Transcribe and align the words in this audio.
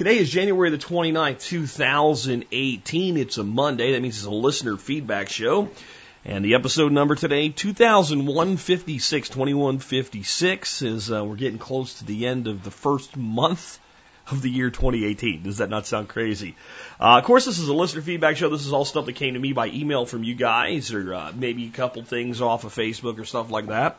Today 0.00 0.16
is 0.16 0.30
January 0.30 0.70
the 0.70 0.78
29th, 0.78 1.42
2018. 1.42 3.18
It's 3.18 3.36
a 3.36 3.44
Monday. 3.44 3.92
That 3.92 4.00
means 4.00 4.16
it's 4.16 4.24
a 4.24 4.30
listener 4.30 4.78
feedback 4.78 5.28
show. 5.28 5.68
And 6.24 6.42
the 6.42 6.54
episode 6.54 6.90
number 6.90 7.16
today, 7.16 7.50
200156, 7.50 9.28
2156, 9.28 10.80
is 10.80 11.12
uh, 11.12 11.22
we're 11.22 11.36
getting 11.36 11.58
close 11.58 11.98
to 11.98 12.06
the 12.06 12.26
end 12.26 12.46
of 12.46 12.64
the 12.64 12.70
first 12.70 13.14
month 13.14 13.78
of 14.30 14.40
the 14.40 14.48
year 14.48 14.70
2018. 14.70 15.42
Does 15.42 15.58
that 15.58 15.68
not 15.68 15.86
sound 15.86 16.08
crazy? 16.08 16.56
Uh, 16.98 17.18
of 17.18 17.24
course, 17.24 17.44
this 17.44 17.58
is 17.58 17.68
a 17.68 17.74
listener 17.74 18.00
feedback 18.00 18.38
show. 18.38 18.48
This 18.48 18.64
is 18.64 18.72
all 18.72 18.86
stuff 18.86 19.04
that 19.04 19.16
came 19.16 19.34
to 19.34 19.40
me 19.40 19.52
by 19.52 19.66
email 19.66 20.06
from 20.06 20.24
you 20.24 20.34
guys, 20.34 20.94
or 20.94 21.12
uh, 21.12 21.30
maybe 21.34 21.66
a 21.66 21.70
couple 21.70 22.02
things 22.04 22.40
off 22.40 22.64
of 22.64 22.74
Facebook 22.74 23.18
or 23.18 23.26
stuff 23.26 23.50
like 23.50 23.66
that. 23.66 23.98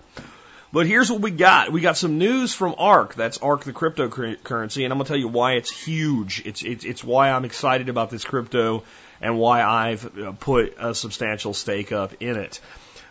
But 0.74 0.88
here's 0.88 1.12
what 1.12 1.20
we 1.20 1.32
got. 1.32 1.72
We 1.72 1.82
got 1.82 1.98
some 1.98 2.18
news 2.18 2.54
from 2.54 2.76
ARK. 2.78 3.16
That's 3.16 3.38
ARK, 3.40 3.66
the 3.66 3.74
cryptocurrency, 3.74 4.84
and 4.84 4.94
I'm 4.94 4.98
gonna 4.98 5.04
tell 5.04 5.18
you 5.18 5.28
why 5.28 5.54
it's 5.54 5.70
huge. 5.70 6.44
It's 6.46 6.64
it's 6.64 6.86
it's 6.86 7.04
why 7.04 7.32
I'm 7.32 7.44
excited 7.44 7.90
about 7.90 8.10
this 8.10 8.24
crypto 8.24 8.84
and 9.20 9.38
why 9.38 9.64
I've 9.64 10.18
uh, 10.18 10.32
put 10.32 10.76
a 10.80 10.96
substantial 10.96 11.54
stake 11.54 11.92
up 11.92 12.14
in 12.22 12.38
it. 12.38 12.62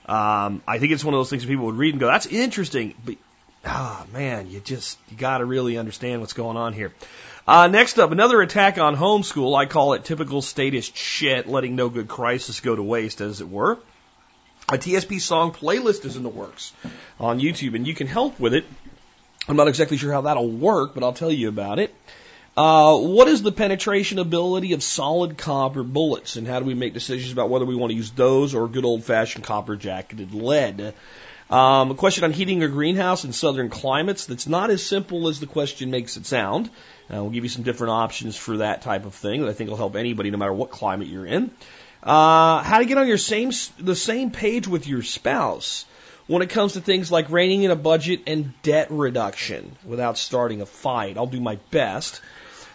Um, 0.06 0.62
I 0.66 0.78
think 0.78 0.92
it's 0.92 1.04
one 1.04 1.12
of 1.12 1.18
those 1.18 1.28
things 1.28 1.42
that 1.42 1.48
people 1.48 1.66
would 1.66 1.76
read 1.76 1.92
and 1.92 2.00
go, 2.00 2.06
"That's 2.06 2.26
interesting," 2.26 2.94
but 3.04 3.16
ah 3.66 4.06
man, 4.10 4.50
you 4.50 4.60
just 4.60 4.98
you 5.10 5.18
got 5.18 5.38
to 5.38 5.44
really 5.44 5.76
understand 5.76 6.22
what's 6.22 6.32
going 6.32 6.56
on 6.56 6.72
here. 6.72 6.94
Uh, 7.46 7.66
next 7.66 7.98
up, 7.98 8.10
another 8.10 8.40
attack 8.40 8.78
on 8.78 8.96
homeschool. 8.96 9.58
I 9.58 9.66
call 9.66 9.92
it 9.92 10.04
typical 10.04 10.40
statist 10.40 10.96
shit, 10.96 11.46
letting 11.46 11.76
no 11.76 11.90
good 11.90 12.08
crisis 12.08 12.60
go 12.60 12.74
to 12.74 12.82
waste, 12.82 13.20
as 13.20 13.42
it 13.42 13.48
were. 13.48 13.78
A 14.72 14.78
TSP 14.78 15.20
song 15.20 15.50
playlist 15.50 16.04
is 16.04 16.14
in 16.14 16.22
the 16.22 16.28
works 16.28 16.72
on 17.18 17.40
YouTube, 17.40 17.74
and 17.74 17.84
you 17.84 17.92
can 17.92 18.06
help 18.06 18.38
with 18.38 18.54
it. 18.54 18.64
I'm 19.48 19.56
not 19.56 19.66
exactly 19.66 19.96
sure 19.96 20.12
how 20.12 20.20
that'll 20.20 20.48
work, 20.48 20.94
but 20.94 21.02
I'll 21.02 21.12
tell 21.12 21.32
you 21.32 21.48
about 21.48 21.80
it. 21.80 21.92
Uh, 22.56 22.96
what 22.96 23.26
is 23.26 23.42
the 23.42 23.50
penetration 23.50 24.20
ability 24.20 24.72
of 24.72 24.84
solid 24.84 25.36
copper 25.36 25.82
bullets, 25.82 26.36
and 26.36 26.46
how 26.46 26.60
do 26.60 26.66
we 26.66 26.74
make 26.74 26.94
decisions 26.94 27.32
about 27.32 27.50
whether 27.50 27.64
we 27.64 27.74
want 27.74 27.90
to 27.90 27.96
use 27.96 28.12
those 28.12 28.54
or 28.54 28.68
good 28.68 28.84
old 28.84 29.02
fashioned 29.02 29.44
copper 29.44 29.74
jacketed 29.74 30.32
lead? 30.34 30.94
Um, 31.50 31.90
a 31.90 31.94
question 31.96 32.22
on 32.22 32.32
heating 32.32 32.62
a 32.62 32.68
greenhouse 32.68 33.24
in 33.24 33.32
southern 33.32 33.70
climates 33.70 34.26
that's 34.26 34.46
not 34.46 34.70
as 34.70 34.86
simple 34.86 35.26
as 35.26 35.40
the 35.40 35.46
question 35.46 35.90
makes 35.90 36.16
it 36.16 36.26
sound. 36.26 36.70
Uh, 37.12 37.22
we'll 37.22 37.30
give 37.30 37.42
you 37.42 37.50
some 37.50 37.64
different 37.64 37.90
options 37.90 38.36
for 38.36 38.58
that 38.58 38.82
type 38.82 39.04
of 39.04 39.16
thing 39.16 39.40
that 39.40 39.48
I 39.48 39.52
think 39.52 39.68
will 39.68 39.76
help 39.76 39.96
anybody 39.96 40.30
no 40.30 40.38
matter 40.38 40.52
what 40.52 40.70
climate 40.70 41.08
you're 41.08 41.26
in. 41.26 41.50
Uh, 42.02 42.62
how 42.62 42.78
to 42.78 42.86
get 42.86 42.96
on 42.96 43.06
your 43.06 43.18
same 43.18 43.50
the 43.78 43.94
same 43.94 44.30
page 44.30 44.66
with 44.66 44.86
your 44.86 45.02
spouse 45.02 45.84
when 46.26 46.42
it 46.42 46.48
comes 46.48 46.74
to 46.74 46.80
things 46.80 47.10
like 47.10 47.28
reining 47.28 47.64
in 47.64 47.70
a 47.70 47.76
budget 47.76 48.22
and 48.26 48.54
debt 48.62 48.86
reduction 48.90 49.76
without 49.84 50.16
starting 50.16 50.60
a 50.60 50.66
fight. 50.66 51.16
I'll 51.16 51.26
do 51.26 51.40
my 51.40 51.56
best. 51.70 52.20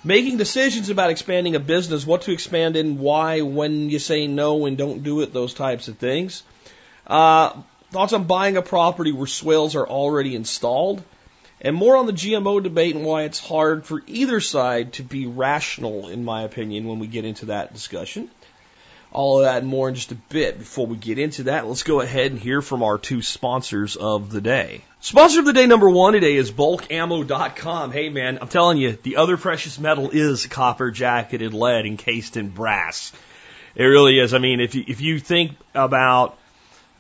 Making 0.04 0.38
decisions 0.38 0.90
about 0.90 1.09
expanding 1.09 1.56
a 1.56 1.59
business, 1.59 2.06
what 2.06 2.23
to 2.23 2.32
expand 2.32 2.76
in, 2.76 3.00
why, 3.00 3.42
when 3.42 3.90
you 3.90 3.98
say 3.98 4.28
no 4.28 4.67
and 4.67 4.78
don't 4.78 5.02
do 5.02 5.22
it, 5.22 5.34
those 5.34 5.56
types 5.56 5.88
of 5.88 5.98
things. 5.98 6.44
Uh, 7.08 7.54
thoughts 7.92 8.14
on 8.14 8.26
buying 8.26 8.58
a 8.58 8.61
property 8.61 9.11
where 9.11 9.26
swales 9.26 9.76
are 9.76 9.88
already 9.88 10.36
installed, 10.36 11.02
and 11.61 11.76
more 11.76 11.95
on 11.95 12.05
the 12.05 12.14
GMO 12.14 12.61
debate 12.61 12.95
and 12.95 13.05
why 13.05 13.23
it's 13.23 13.39
hard 13.39 13.86
for 13.86 14.04
either 14.05 14.42
side 14.42 14.94
to 14.94 15.04
be 15.04 15.26
rational, 15.26 16.10
in 16.10 16.23
my 16.26 16.44
opinion, 16.44 16.86
when 16.86 16.99
we 16.99 17.08
get 17.08 17.26
into 17.26 17.48
that 17.48 17.73
discussion. 17.73 18.30
All 19.15 19.39
of 19.39 19.45
that 19.45 19.59
and 19.59 19.67
more 19.67 19.87
in 19.87 19.95
just 19.95 20.11
a 20.11 20.15
bit. 20.15 20.59
Before 20.59 20.86
we 20.86 20.98
get 20.98 21.17
into 21.17 21.43
that, 21.43 21.65
let's 21.65 21.83
go 21.83 22.02
ahead 22.02 22.31
and 22.31 22.39
hear 22.39 22.61
from 22.61 22.83
our 22.83 22.98
two 22.98 23.21
sponsors 23.21 23.95
of 23.95 24.30
the 24.30 24.42
day. 24.42 24.81
Sponsor 24.99 25.39
of 25.39 25.45
the 25.45 25.53
day 25.53 25.67
number 25.67 25.89
one 25.89 26.14
today 26.14 26.36
is 26.36 26.52
bulkammo.com. 26.52 27.93
Hey 27.93 28.09
man, 28.09 28.39
I'm 28.42 28.49
telling 28.49 28.77
you, 28.77 28.98
the 29.02 29.15
other 29.15 29.37
precious 29.37 29.80
metal 29.80 30.09
is 30.09 30.45
copper 30.48 30.92
jacketed 30.92 31.54
lead 31.54 31.86
encased 31.86 32.36
in 32.36 32.49
brass. 32.49 33.14
It 33.73 33.86
really 33.86 34.20
is. 34.20 34.33
I 34.33 34.39
mean, 34.39 34.59
if 34.59 34.75
you, 34.75 34.83
if 34.86 34.99
you 34.99 35.20
think 35.20 35.54
about 35.73 36.37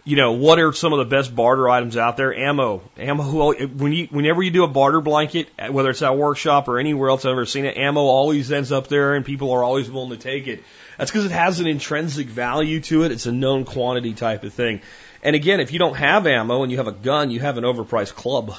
you 0.05 0.15
know, 0.15 0.33
what 0.33 0.59
are 0.59 0.71
some 0.71 0.93
of 0.93 0.99
the 0.99 1.05
best 1.05 1.35
barter 1.35 1.67
items 1.67 1.97
out 1.97 2.15
there? 2.15 2.33
Ammo. 2.33 2.83
Ammo, 2.95 3.53
when 3.53 3.91
you, 3.91 4.07
whenever 4.11 4.43
you 4.43 4.51
do 4.51 4.63
a 4.63 4.67
barter 4.67 5.01
blanket, 5.01 5.49
uh, 5.57 5.67
whether 5.69 5.89
it's 5.89 6.01
at 6.03 6.11
a 6.11 6.13
workshop 6.13 6.67
or 6.67 6.77
anywhere 6.77 7.09
else 7.09 7.25
I've 7.25 7.31
ever 7.31 7.47
seen 7.47 7.65
it, 7.65 7.75
ammo 7.75 8.01
always 8.01 8.51
ends 8.51 8.71
up 8.71 8.87
there 8.87 9.15
and 9.15 9.25
people 9.25 9.51
are 9.51 9.63
always 9.63 9.89
willing 9.89 10.11
to 10.11 10.17
take 10.17 10.47
it. 10.47 10.63
That's 10.97 11.11
because 11.11 11.25
it 11.25 11.31
has 11.31 11.59
an 11.59 11.67
intrinsic 11.67 12.27
value 12.27 12.79
to 12.81 13.03
it. 13.03 13.11
It's 13.11 13.25
a 13.25 13.31
known 13.31 13.65
quantity 13.65 14.13
type 14.13 14.43
of 14.43 14.53
thing. 14.53 14.81
And 15.23 15.35
again, 15.35 15.59
if 15.59 15.71
you 15.71 15.79
don't 15.79 15.95
have 15.95 16.27
ammo 16.27 16.63
and 16.63 16.71
you 16.71 16.77
have 16.77 16.87
a 16.87 16.91
gun, 16.91 17.31
you 17.31 17.39
have 17.39 17.57
an 17.57 17.63
overpriced 17.63 18.15
club 18.15 18.55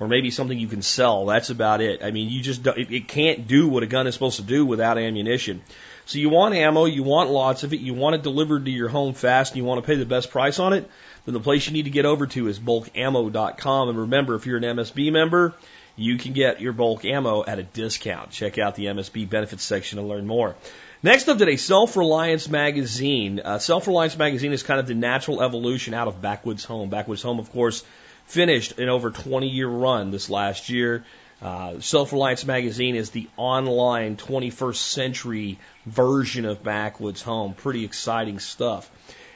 or 0.00 0.08
maybe 0.08 0.30
something 0.30 0.58
you 0.58 0.66
can 0.66 0.82
sell. 0.82 1.26
That's 1.26 1.50
about 1.50 1.82
it. 1.82 2.02
I 2.02 2.10
mean, 2.10 2.30
you 2.30 2.42
just, 2.42 2.66
it, 2.66 2.90
it 2.90 3.08
can't 3.08 3.46
do 3.46 3.68
what 3.68 3.82
a 3.82 3.86
gun 3.86 4.06
is 4.06 4.14
supposed 4.14 4.36
to 4.36 4.42
do 4.42 4.64
without 4.64 4.98
ammunition. 4.98 5.62
So 6.06 6.18
you 6.18 6.30
want 6.30 6.54
ammo, 6.54 6.86
you 6.86 7.02
want 7.02 7.30
lots 7.30 7.62
of 7.62 7.72
it, 7.74 7.80
you 7.80 7.94
want 7.94 8.16
it 8.16 8.22
delivered 8.22 8.64
to 8.64 8.70
your 8.70 8.88
home 8.88 9.12
fast, 9.12 9.52
and 9.52 9.58
you 9.58 9.64
want 9.64 9.80
to 9.80 9.86
pay 9.86 9.96
the 9.96 10.06
best 10.06 10.30
price 10.30 10.58
on 10.58 10.72
it, 10.72 10.90
then 11.26 11.34
the 11.34 11.40
place 11.40 11.66
you 11.66 11.74
need 11.74 11.84
to 11.84 11.90
get 11.90 12.06
over 12.06 12.26
to 12.26 12.48
is 12.48 12.58
bulkammo.com. 12.58 13.88
And 13.90 13.98
remember, 13.98 14.34
if 14.34 14.46
you're 14.46 14.56
an 14.56 14.64
MSB 14.64 15.12
member, 15.12 15.54
you 15.96 16.16
can 16.16 16.32
get 16.32 16.60
your 16.60 16.72
bulk 16.72 17.04
ammo 17.04 17.44
at 17.44 17.58
a 17.58 17.62
discount. 17.62 18.30
Check 18.30 18.58
out 18.58 18.74
the 18.74 18.86
MSB 18.86 19.28
benefits 19.28 19.62
section 19.62 19.98
to 19.98 20.04
learn 20.04 20.26
more. 20.26 20.56
Next 21.02 21.28
up 21.28 21.38
today, 21.38 21.56
Self 21.56 21.96
Reliance 21.96 22.46
Magazine. 22.46 23.40
Uh, 23.42 23.58
Self 23.58 23.86
Reliance 23.86 24.18
Magazine 24.18 24.52
is 24.52 24.62
kind 24.62 24.78
of 24.78 24.86
the 24.86 24.94
natural 24.94 25.42
evolution 25.42 25.94
out 25.94 26.08
of 26.08 26.20
Backwoods 26.20 26.64
Home. 26.66 26.90
Backwoods 26.90 27.22
Home, 27.22 27.38
of 27.38 27.50
course, 27.52 27.82
finished 28.26 28.78
an 28.78 28.90
over 28.90 29.10
20 29.10 29.48
year 29.48 29.66
run 29.66 30.10
this 30.10 30.28
last 30.28 30.68
year. 30.68 31.06
Uh, 31.40 31.80
Self 31.80 32.12
Reliance 32.12 32.44
Magazine 32.44 32.96
is 32.96 33.10
the 33.10 33.28
online 33.38 34.18
21st 34.18 34.76
century 34.76 35.58
version 35.86 36.44
of 36.44 36.62
Backwoods 36.62 37.22
Home. 37.22 37.54
Pretty 37.54 37.86
exciting 37.86 38.38
stuff. 38.38 38.90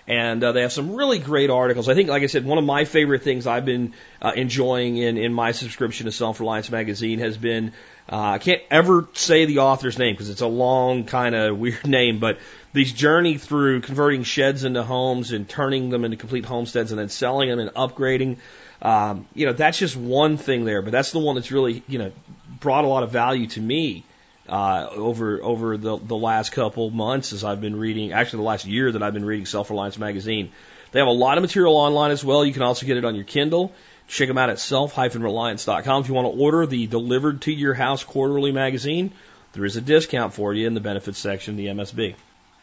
And 0.06 0.44
uh, 0.44 0.52
they 0.52 0.60
have 0.60 0.72
some 0.72 0.94
really 0.94 1.18
great 1.18 1.48
articles. 1.48 1.88
I 1.88 1.94
think, 1.94 2.10
like 2.10 2.22
I 2.22 2.26
said, 2.26 2.44
one 2.44 2.58
of 2.58 2.64
my 2.64 2.84
favorite 2.84 3.22
things 3.22 3.46
I've 3.46 3.64
been 3.64 3.94
uh, 4.20 4.32
enjoying 4.36 4.98
in, 4.98 5.16
in 5.16 5.32
my 5.32 5.52
subscription 5.52 6.04
to 6.04 6.12
Self 6.12 6.40
Reliance 6.40 6.70
Magazine 6.70 7.20
has 7.20 7.38
been 7.38 7.72
uh, 8.10 8.16
I 8.16 8.38
can't 8.38 8.62
ever 8.70 9.08
say 9.14 9.46
the 9.46 9.58
author's 9.58 9.98
name 9.98 10.14
because 10.14 10.28
it's 10.28 10.42
a 10.42 10.46
long, 10.46 11.04
kind 11.04 11.34
of 11.34 11.58
weird 11.58 11.86
name, 11.86 12.18
but 12.18 12.38
these 12.72 12.92
journey 12.92 13.38
through 13.38 13.80
converting 13.80 14.24
sheds 14.24 14.64
into 14.64 14.82
homes 14.82 15.32
and 15.32 15.48
turning 15.48 15.90
them 15.90 16.04
into 16.04 16.16
complete 16.16 16.44
homesteads 16.44 16.92
and 16.92 16.98
then 16.98 17.08
selling 17.08 17.48
them 17.48 17.60
and 17.60 17.70
upgrading. 17.70 18.38
Um, 18.82 19.26
you 19.34 19.46
know, 19.46 19.52
that's 19.52 19.78
just 19.78 19.96
one 19.96 20.36
thing 20.36 20.64
there, 20.64 20.82
but 20.82 20.92
that's 20.92 21.12
the 21.12 21.18
one 21.18 21.36
that's 21.36 21.50
really, 21.50 21.82
you 21.88 21.98
know, 21.98 22.12
brought 22.60 22.84
a 22.84 22.88
lot 22.88 23.02
of 23.02 23.10
value 23.10 23.46
to 23.46 23.60
me 23.60 24.04
uh, 24.48 24.88
over 24.90 25.42
over 25.42 25.76
the 25.76 25.96
the 25.96 26.16
last 26.16 26.52
couple 26.52 26.90
months 26.90 27.32
as 27.32 27.44
I've 27.44 27.60
been 27.60 27.76
reading, 27.76 28.12
actually 28.12 28.38
the 28.38 28.48
last 28.48 28.66
year 28.66 28.92
that 28.92 29.02
I've 29.02 29.14
been 29.14 29.24
reading 29.24 29.46
Self 29.46 29.70
Reliance 29.70 29.98
magazine. 29.98 30.52
They 30.92 31.00
have 31.00 31.08
a 31.08 31.12
lot 31.12 31.38
of 31.38 31.42
material 31.42 31.76
online 31.76 32.10
as 32.10 32.24
well. 32.24 32.44
You 32.44 32.52
can 32.52 32.62
also 32.62 32.86
get 32.86 32.96
it 32.96 33.04
on 33.04 33.14
your 33.14 33.24
Kindle. 33.24 33.72
Check 34.06 34.28
them 34.28 34.38
out 34.38 34.50
at 34.50 34.58
self-reliance.com. 34.58 36.02
If 36.02 36.08
you 36.08 36.14
want 36.14 36.34
to 36.34 36.40
order 36.40 36.66
the 36.66 36.86
delivered 36.86 37.42
to 37.42 37.52
your 37.52 37.74
house 37.74 38.04
quarterly 38.04 38.52
magazine, 38.52 39.12
there 39.52 39.64
is 39.64 39.76
a 39.76 39.80
discount 39.80 40.34
for 40.34 40.52
you 40.52 40.66
in 40.66 40.74
the 40.74 40.80
benefits 40.80 41.18
section 41.18 41.54
of 41.54 41.58
the 41.58 41.66
MSB. 41.66 42.14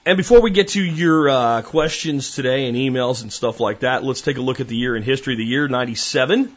And 0.05 0.17
before 0.17 0.41
we 0.41 0.49
get 0.49 0.69
to 0.69 0.83
your 0.83 1.29
uh, 1.29 1.61
questions 1.61 2.33
today 2.35 2.67
and 2.67 2.75
emails 2.75 3.21
and 3.21 3.31
stuff 3.31 3.59
like 3.59 3.81
that, 3.81 4.03
let's 4.03 4.21
take 4.21 4.37
a 4.37 4.41
look 4.41 4.59
at 4.59 4.67
the 4.67 4.75
year 4.75 4.95
in 4.95 5.03
history. 5.03 5.35
The 5.35 5.45
year 5.45 5.67
97. 5.67 6.55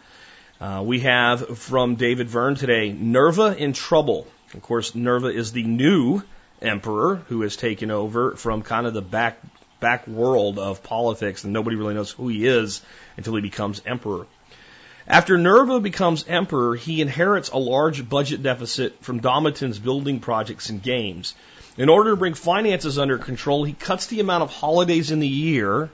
Uh, 0.61 0.83
we 0.85 1.01
have 1.01 1.59
from 1.59 1.97
David 1.97 2.29
Verne 2.29 2.55
today, 2.55 2.93
Nerva 2.93 3.55
in 3.57 3.73
trouble. 3.73 4.27
Of 4.55 4.63
course, 4.63 4.95
Nerva 4.95 5.27
is 5.29 5.53
the 5.53 5.65
new 5.65 6.23
emperor 6.63 7.17
who 7.29 7.43
has 7.43 7.57
taken 7.57 7.91
over 7.91 8.37
from 8.37 8.63
kind 8.63 8.87
of 8.87 8.95
the 8.95 9.03
back 9.03 9.39
back 9.81 10.07
world 10.09 10.59
of 10.59 10.83
politics, 10.83 11.45
and 11.45 11.53
nobody 11.53 11.77
really 11.77 11.93
knows 11.93 12.11
who 12.11 12.29
he 12.29 12.47
is 12.47 12.81
until 13.19 13.35
he 13.35 13.43
becomes 13.43 13.83
emperor. 13.85 14.27
After 15.07 15.37
Nerva 15.37 15.81
becomes 15.81 16.25
emperor, 16.27 16.77
he 16.77 17.03
inherits 17.03 17.51
a 17.51 17.59
large 17.59 18.09
budget 18.09 18.43
deficit 18.43 19.05
from 19.05 19.21
Domitian's 19.21 19.79
building 19.79 20.19
projects 20.19 20.71
and 20.71 20.83
games. 20.83 21.35
In 21.77 21.91
order 21.91 22.11
to 22.11 22.17
bring 22.17 22.33
finances 22.33 22.99
under 22.99 23.19
control, 23.19 23.65
he 23.65 23.75
cuts 23.75 24.07
the 24.07 24.21
amount 24.21 24.45
of 24.45 24.51
holidays 24.51 25.11
in 25.11 25.21
the 25.21 25.29
year. 25.29 25.91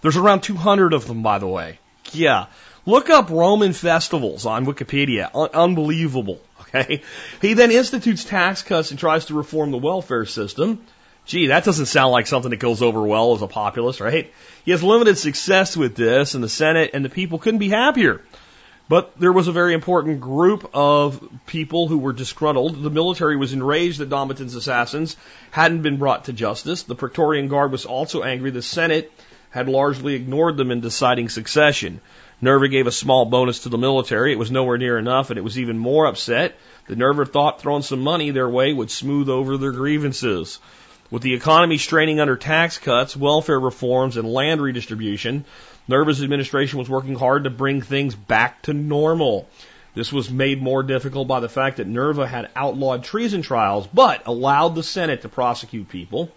There's 0.00 0.16
around 0.16 0.40
200 0.40 0.94
of 0.94 1.06
them, 1.06 1.22
by 1.22 1.38
the 1.38 1.46
way. 1.46 1.78
Yeah. 2.12 2.46
Look 2.86 3.10
up 3.10 3.28
Roman 3.28 3.74
festivals 3.74 4.46
on 4.46 4.64
Wikipedia. 4.66 5.30
Un- 5.34 5.50
unbelievable. 5.52 6.40
Okay. 6.74 7.02
He 7.40 7.54
then 7.54 7.70
institutes 7.70 8.24
tax 8.24 8.62
cuts 8.62 8.90
and 8.90 8.98
tries 8.98 9.26
to 9.26 9.34
reform 9.34 9.70
the 9.70 9.78
welfare 9.78 10.26
system. 10.26 10.80
Gee, 11.24 11.46
that 11.48 11.62
doesn't 11.62 11.86
sound 11.86 12.10
like 12.10 12.26
something 12.26 12.50
that 12.50 12.56
goes 12.56 12.82
over 12.82 13.00
well 13.02 13.32
as 13.36 13.42
a 13.42 13.46
populist, 13.46 14.00
right? 14.00 14.32
He 14.64 14.72
has 14.72 14.82
limited 14.82 15.16
success 15.16 15.76
with 15.76 15.94
this, 15.94 16.34
and 16.34 16.42
the 16.42 16.48
Senate 16.48 16.90
and 16.92 17.04
the 17.04 17.10
people 17.10 17.38
couldn't 17.38 17.60
be 17.60 17.68
happier. 17.68 18.22
But 18.88 19.18
there 19.18 19.32
was 19.32 19.48
a 19.48 19.52
very 19.52 19.72
important 19.72 20.20
group 20.20 20.68
of 20.74 21.26
people 21.46 21.88
who 21.88 21.96
were 21.96 22.12
disgruntled. 22.12 22.82
The 22.82 22.90
military 22.90 23.36
was 23.36 23.54
enraged 23.54 23.98
that 23.98 24.10
Domitian's 24.10 24.54
assassins 24.54 25.16
hadn't 25.50 25.82
been 25.82 25.96
brought 25.96 26.26
to 26.26 26.34
justice. 26.34 26.82
The 26.82 26.94
Praetorian 26.94 27.48
Guard 27.48 27.72
was 27.72 27.86
also 27.86 28.22
angry 28.22 28.50
the 28.50 28.60
Senate 28.60 29.10
had 29.50 29.68
largely 29.68 30.14
ignored 30.14 30.56
them 30.56 30.70
in 30.70 30.80
deciding 30.80 31.28
succession. 31.28 32.00
Nerva 32.42 32.68
gave 32.68 32.86
a 32.86 32.92
small 32.92 33.24
bonus 33.24 33.60
to 33.60 33.68
the 33.70 33.78
military. 33.78 34.32
It 34.32 34.38
was 34.38 34.50
nowhere 34.50 34.76
near 34.76 34.98
enough, 34.98 35.30
and 35.30 35.38
it 35.38 35.44
was 35.44 35.58
even 35.58 35.78
more 35.78 36.06
upset 36.06 36.56
The 36.86 36.96
Nerva 36.96 37.24
thought 37.24 37.62
throwing 37.62 37.82
some 37.82 38.00
money 38.00 38.32
their 38.32 38.48
way 38.48 38.74
would 38.74 38.90
smooth 38.90 39.30
over 39.30 39.56
their 39.56 39.72
grievances. 39.72 40.58
With 41.10 41.22
the 41.22 41.34
economy 41.34 41.78
straining 41.78 42.20
under 42.20 42.36
tax 42.36 42.76
cuts, 42.78 43.16
welfare 43.16 43.60
reforms, 43.60 44.16
and 44.16 44.30
land 44.30 44.60
redistribution, 44.60 45.44
Nerva's 45.86 46.22
administration 46.22 46.78
was 46.78 46.88
working 46.88 47.14
hard 47.14 47.44
to 47.44 47.50
bring 47.50 47.82
things 47.82 48.14
back 48.14 48.62
to 48.62 48.72
normal. 48.72 49.48
This 49.94 50.12
was 50.12 50.30
made 50.30 50.62
more 50.62 50.82
difficult 50.82 51.28
by 51.28 51.40
the 51.40 51.48
fact 51.48 51.76
that 51.76 51.86
Nerva 51.86 52.26
had 52.26 52.50
outlawed 52.56 53.04
treason 53.04 53.42
trials, 53.42 53.86
but 53.86 54.26
allowed 54.26 54.74
the 54.74 54.82
Senate 54.82 55.22
to 55.22 55.28
prosecute 55.28 55.88
people. 55.88 56.30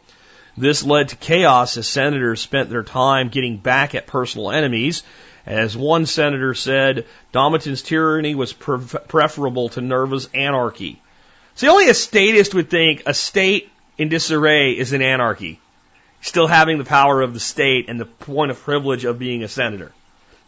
This 0.58 0.84
led 0.84 1.10
to 1.10 1.16
chaos 1.16 1.78
as 1.78 1.88
senators 1.88 2.42
spent 2.42 2.70
their 2.70 2.84
time 2.84 3.30
getting 3.30 3.58
back 3.58 3.96
at 3.96 4.08
personal 4.08 4.52
enemies. 4.52 5.04
As 5.46 5.78
one 5.78 6.06
senator 6.06 6.54
said, 6.54 7.06
Domitian's 7.32 7.82
tyranny 7.82 8.36
was 8.36 8.54
preferable 8.54 9.70
to 9.70 9.82
Nerva's 9.82 10.30
anarchy. 10.34 11.02
See, 11.56 11.70
only 11.70 11.90
a 11.90 11.94
statist 11.94 12.54
would 12.54 12.70
think 12.70 13.04
a 13.06 13.14
state 13.14 13.72
in 13.98 14.10
disarray 14.10 14.72
is 14.72 14.94
an 14.94 15.02
anarchy 15.02 15.60
still 16.22 16.48
having 16.48 16.78
the 16.78 16.86
power 16.86 17.22
of 17.22 17.34
the 17.34 17.40
state 17.40 17.90
and 17.90 18.00
the 18.00 18.06
point 18.06 18.52
of 18.52 18.60
privilege 18.62 19.06
of 19.06 19.20
being 19.20 19.44
a 19.44 19.48
senator 19.48 19.92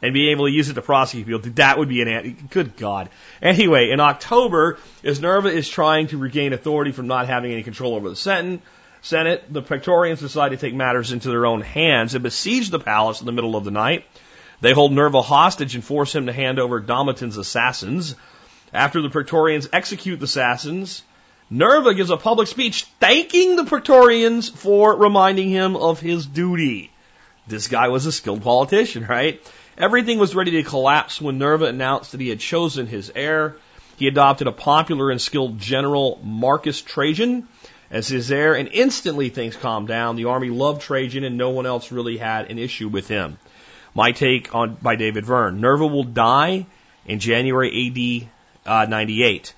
and 0.02 0.14
being 0.14 0.32
able 0.32 0.46
to 0.46 0.52
use 0.52 0.70
it 0.70 0.76
to 0.76 0.82
prosecute 0.82 1.28
people. 1.28 1.52
That 1.56 1.78
would 1.78 1.90
be 1.90 2.02
an 2.02 2.08
anti- 2.08 2.32
good 2.32 2.78
God. 2.78 3.10
Anyway, 3.42 3.90
in 3.92 4.00
October, 4.00 4.78
as 5.04 5.20
Nerva 5.20 5.50
is 5.50 5.68
trying 5.68 6.08
to 6.08 6.18
regain 6.18 6.54
authority 6.54 6.92
from 6.92 7.08
not 7.08 7.28
having 7.28 7.52
any 7.52 7.64
control 7.64 7.96
over 7.96 8.10
the 8.10 8.16
Senate, 8.16 8.62
Senate, 9.02 9.46
the 9.50 9.62
Praetorians 9.62 10.20
decide 10.20 10.50
to 10.50 10.58
take 10.58 10.74
matters 10.74 11.12
into 11.12 11.30
their 11.30 11.46
own 11.46 11.62
hands 11.62 12.16
and 12.16 12.24
besiege 12.24 12.70
the 12.70 12.80
palace 12.80 13.22
in 13.22 13.26
the 13.26 13.32
middle 13.32 13.56
of 13.56 13.64
the 13.64 13.72
night. 13.72 14.06
They 14.62 14.74
hold 14.74 14.92
Nerva 14.92 15.22
hostage 15.22 15.76
and 15.76 15.84
force 15.84 16.14
him 16.14 16.26
to 16.26 16.34
hand 16.34 16.60
over 16.60 16.82
Domitian's 16.82 17.38
assassins. 17.38 18.16
After 18.74 19.02
the 19.02 19.10
Praetorians 19.10 19.70
execute 19.72 20.20
the 20.20 20.26
assassins, 20.26 21.02
Nerva 21.52 21.96
gives 21.96 22.12
a 22.12 22.18
public 22.18 22.48
speech 22.48 22.84
thanking 23.00 23.56
the 23.56 23.64
Praetorians 23.64 24.50
for 24.50 24.96
reminding 24.96 25.50
him 25.50 25.76
of 25.76 26.00
his 26.00 26.28
duty. 26.28 26.92
This 27.48 27.68
guy 27.68 27.88
was 27.88 28.06
a 28.06 28.12
skilled 28.12 28.44
politician, 28.44 29.06
right? 29.08 29.42
Everything 29.76 30.20
was 30.20 30.36
ready 30.36 30.52
to 30.52 30.64
collapse 30.64 31.20
when 31.20 31.40
Nerva 31.40 31.66
announced 31.66 32.12
that 32.12 32.22
he 32.22 32.30
had 32.30 32.40
chosen 32.40 32.86
his 32.86 33.12
heir. 33.16 33.56
He 33.98 34.08
adopted 34.08 34.46
a 34.46 34.52
popular 34.52 35.10
and 35.10 35.20
skilled 35.20 35.58
general, 35.58 36.20
Marcus 36.24 36.82
Trajan, 36.82 37.48
as 37.90 38.08
his 38.08 38.32
heir, 38.32 38.54
and 38.54 38.70
instantly 38.72 39.30
things 39.30 39.56
calmed 39.56 39.88
down. 39.88 40.18
The 40.18 40.26
army 40.26 40.50
loved 40.50 40.84
Trajan, 40.84 41.24
and 41.24 41.38
no 41.38 41.50
one 41.50 41.66
else 41.66 41.92
really 41.92 42.18
had 42.18 42.52
an 42.52 42.60
issue 42.60 42.90
with 42.90 43.08
him. 43.08 43.40
My 43.96 44.12
take 44.12 44.54
on 44.54 44.76
by 44.76 44.96
David 44.96 45.26
Verne: 45.26 45.60
Nerva 45.60 45.88
will 45.88 46.04
die 46.04 46.68
in 47.08 47.20
January 47.20 48.30
AD 48.68 48.72
uh, 48.72 48.86
98. 48.86 49.54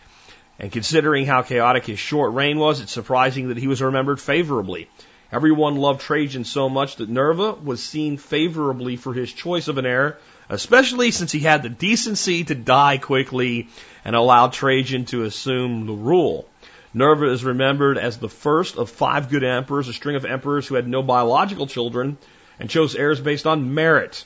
And 0.61 0.71
considering 0.71 1.25
how 1.25 1.41
chaotic 1.41 1.87
his 1.87 1.97
short 1.97 2.33
reign 2.33 2.59
was, 2.59 2.81
it's 2.81 2.91
surprising 2.91 3.47
that 3.47 3.57
he 3.57 3.65
was 3.65 3.81
remembered 3.81 4.21
favorably. 4.21 4.87
Everyone 5.31 5.75
loved 5.75 6.01
Trajan 6.01 6.43
so 6.43 6.69
much 6.69 6.97
that 6.97 7.09
Nerva 7.09 7.53
was 7.53 7.81
seen 7.81 8.17
favorably 8.17 8.95
for 8.95 9.11
his 9.11 9.33
choice 9.33 9.67
of 9.69 9.79
an 9.79 9.87
heir, 9.87 10.19
especially 10.49 11.09
since 11.09 11.31
he 11.31 11.39
had 11.39 11.63
the 11.63 11.69
decency 11.69 12.43
to 12.43 12.53
die 12.53 12.99
quickly 12.99 13.69
and 14.05 14.15
allowed 14.15 14.53
Trajan 14.53 15.05
to 15.05 15.23
assume 15.23 15.87
the 15.87 15.93
rule. 15.93 16.47
Nerva 16.93 17.31
is 17.31 17.43
remembered 17.43 17.97
as 17.97 18.19
the 18.19 18.29
first 18.29 18.77
of 18.77 18.91
five 18.91 19.31
good 19.31 19.43
emperors, 19.43 19.87
a 19.87 19.93
string 19.93 20.15
of 20.15 20.25
emperors 20.25 20.67
who 20.67 20.75
had 20.75 20.87
no 20.87 21.01
biological 21.01 21.65
children 21.65 22.19
and 22.59 22.69
chose 22.69 22.95
heirs 22.95 23.19
based 23.19 23.47
on 23.47 23.73
merit. 23.73 24.25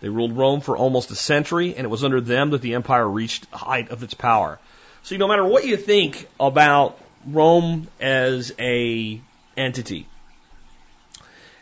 They 0.00 0.08
ruled 0.08 0.36
Rome 0.36 0.62
for 0.62 0.76
almost 0.76 1.12
a 1.12 1.14
century, 1.14 1.76
and 1.76 1.84
it 1.84 1.90
was 1.90 2.02
under 2.02 2.20
them 2.20 2.50
that 2.50 2.60
the 2.60 2.74
empire 2.74 3.08
reached 3.08 3.48
the 3.52 3.58
height 3.58 3.90
of 3.90 4.02
its 4.02 4.14
power. 4.14 4.58
See, 5.06 5.18
no 5.18 5.28
matter 5.28 5.44
what 5.44 5.64
you 5.64 5.76
think 5.76 6.26
about 6.40 6.98
Rome 7.28 7.86
as 8.00 8.52
a 8.58 9.20
entity, 9.56 10.08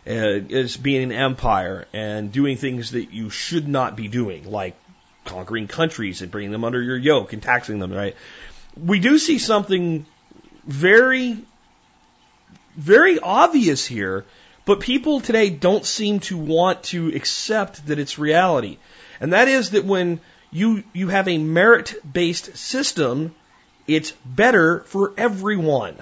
uh, 0.07 0.11
as 0.11 0.79
being 0.79 1.03
an 1.03 1.13
empire 1.13 1.87
and 1.93 2.33
doing 2.33 2.57
things 2.57 2.93
that 2.93 3.13
you 3.13 3.29
should 3.29 3.69
not 3.69 3.97
be 3.97 4.09
doing, 4.09 4.51
like 4.51 4.75
conquering 5.27 5.69
countries 5.69 6.23
and 6.23 6.31
bringing 6.31 6.53
them 6.53 6.65
under 6.65 6.81
your 6.81 6.97
yoke 6.97 7.35
and 7.35 7.43
taxing 7.43 7.81
them, 7.81 7.93
right? 7.93 8.17
We 8.83 8.99
do 8.99 9.19
see 9.19 9.39
something 9.39 10.07
very, 10.65 11.37
very 12.79 13.19
obvious 13.19 13.85
here, 13.85 14.25
but 14.65 14.81
people 14.81 15.21
today 15.21 15.51
don't 15.51 15.85
seem 15.85 16.21
to 16.21 16.39
want 16.39 16.85
to 16.85 17.09
accept 17.15 17.89
that 17.89 17.99
it's 17.99 18.19
reality. 18.19 18.79
And 19.21 19.35
that 19.35 19.49
is 19.49 19.73
that 19.73 19.85
when 19.85 20.21
you, 20.55 20.85
you 20.93 21.09
have 21.09 21.27
a 21.27 21.37
merit 21.37 21.95
based 22.11 22.57
system, 22.57 23.35
it's 23.89 24.13
better 24.25 24.81
for 24.87 25.13
everyone. 25.19 25.97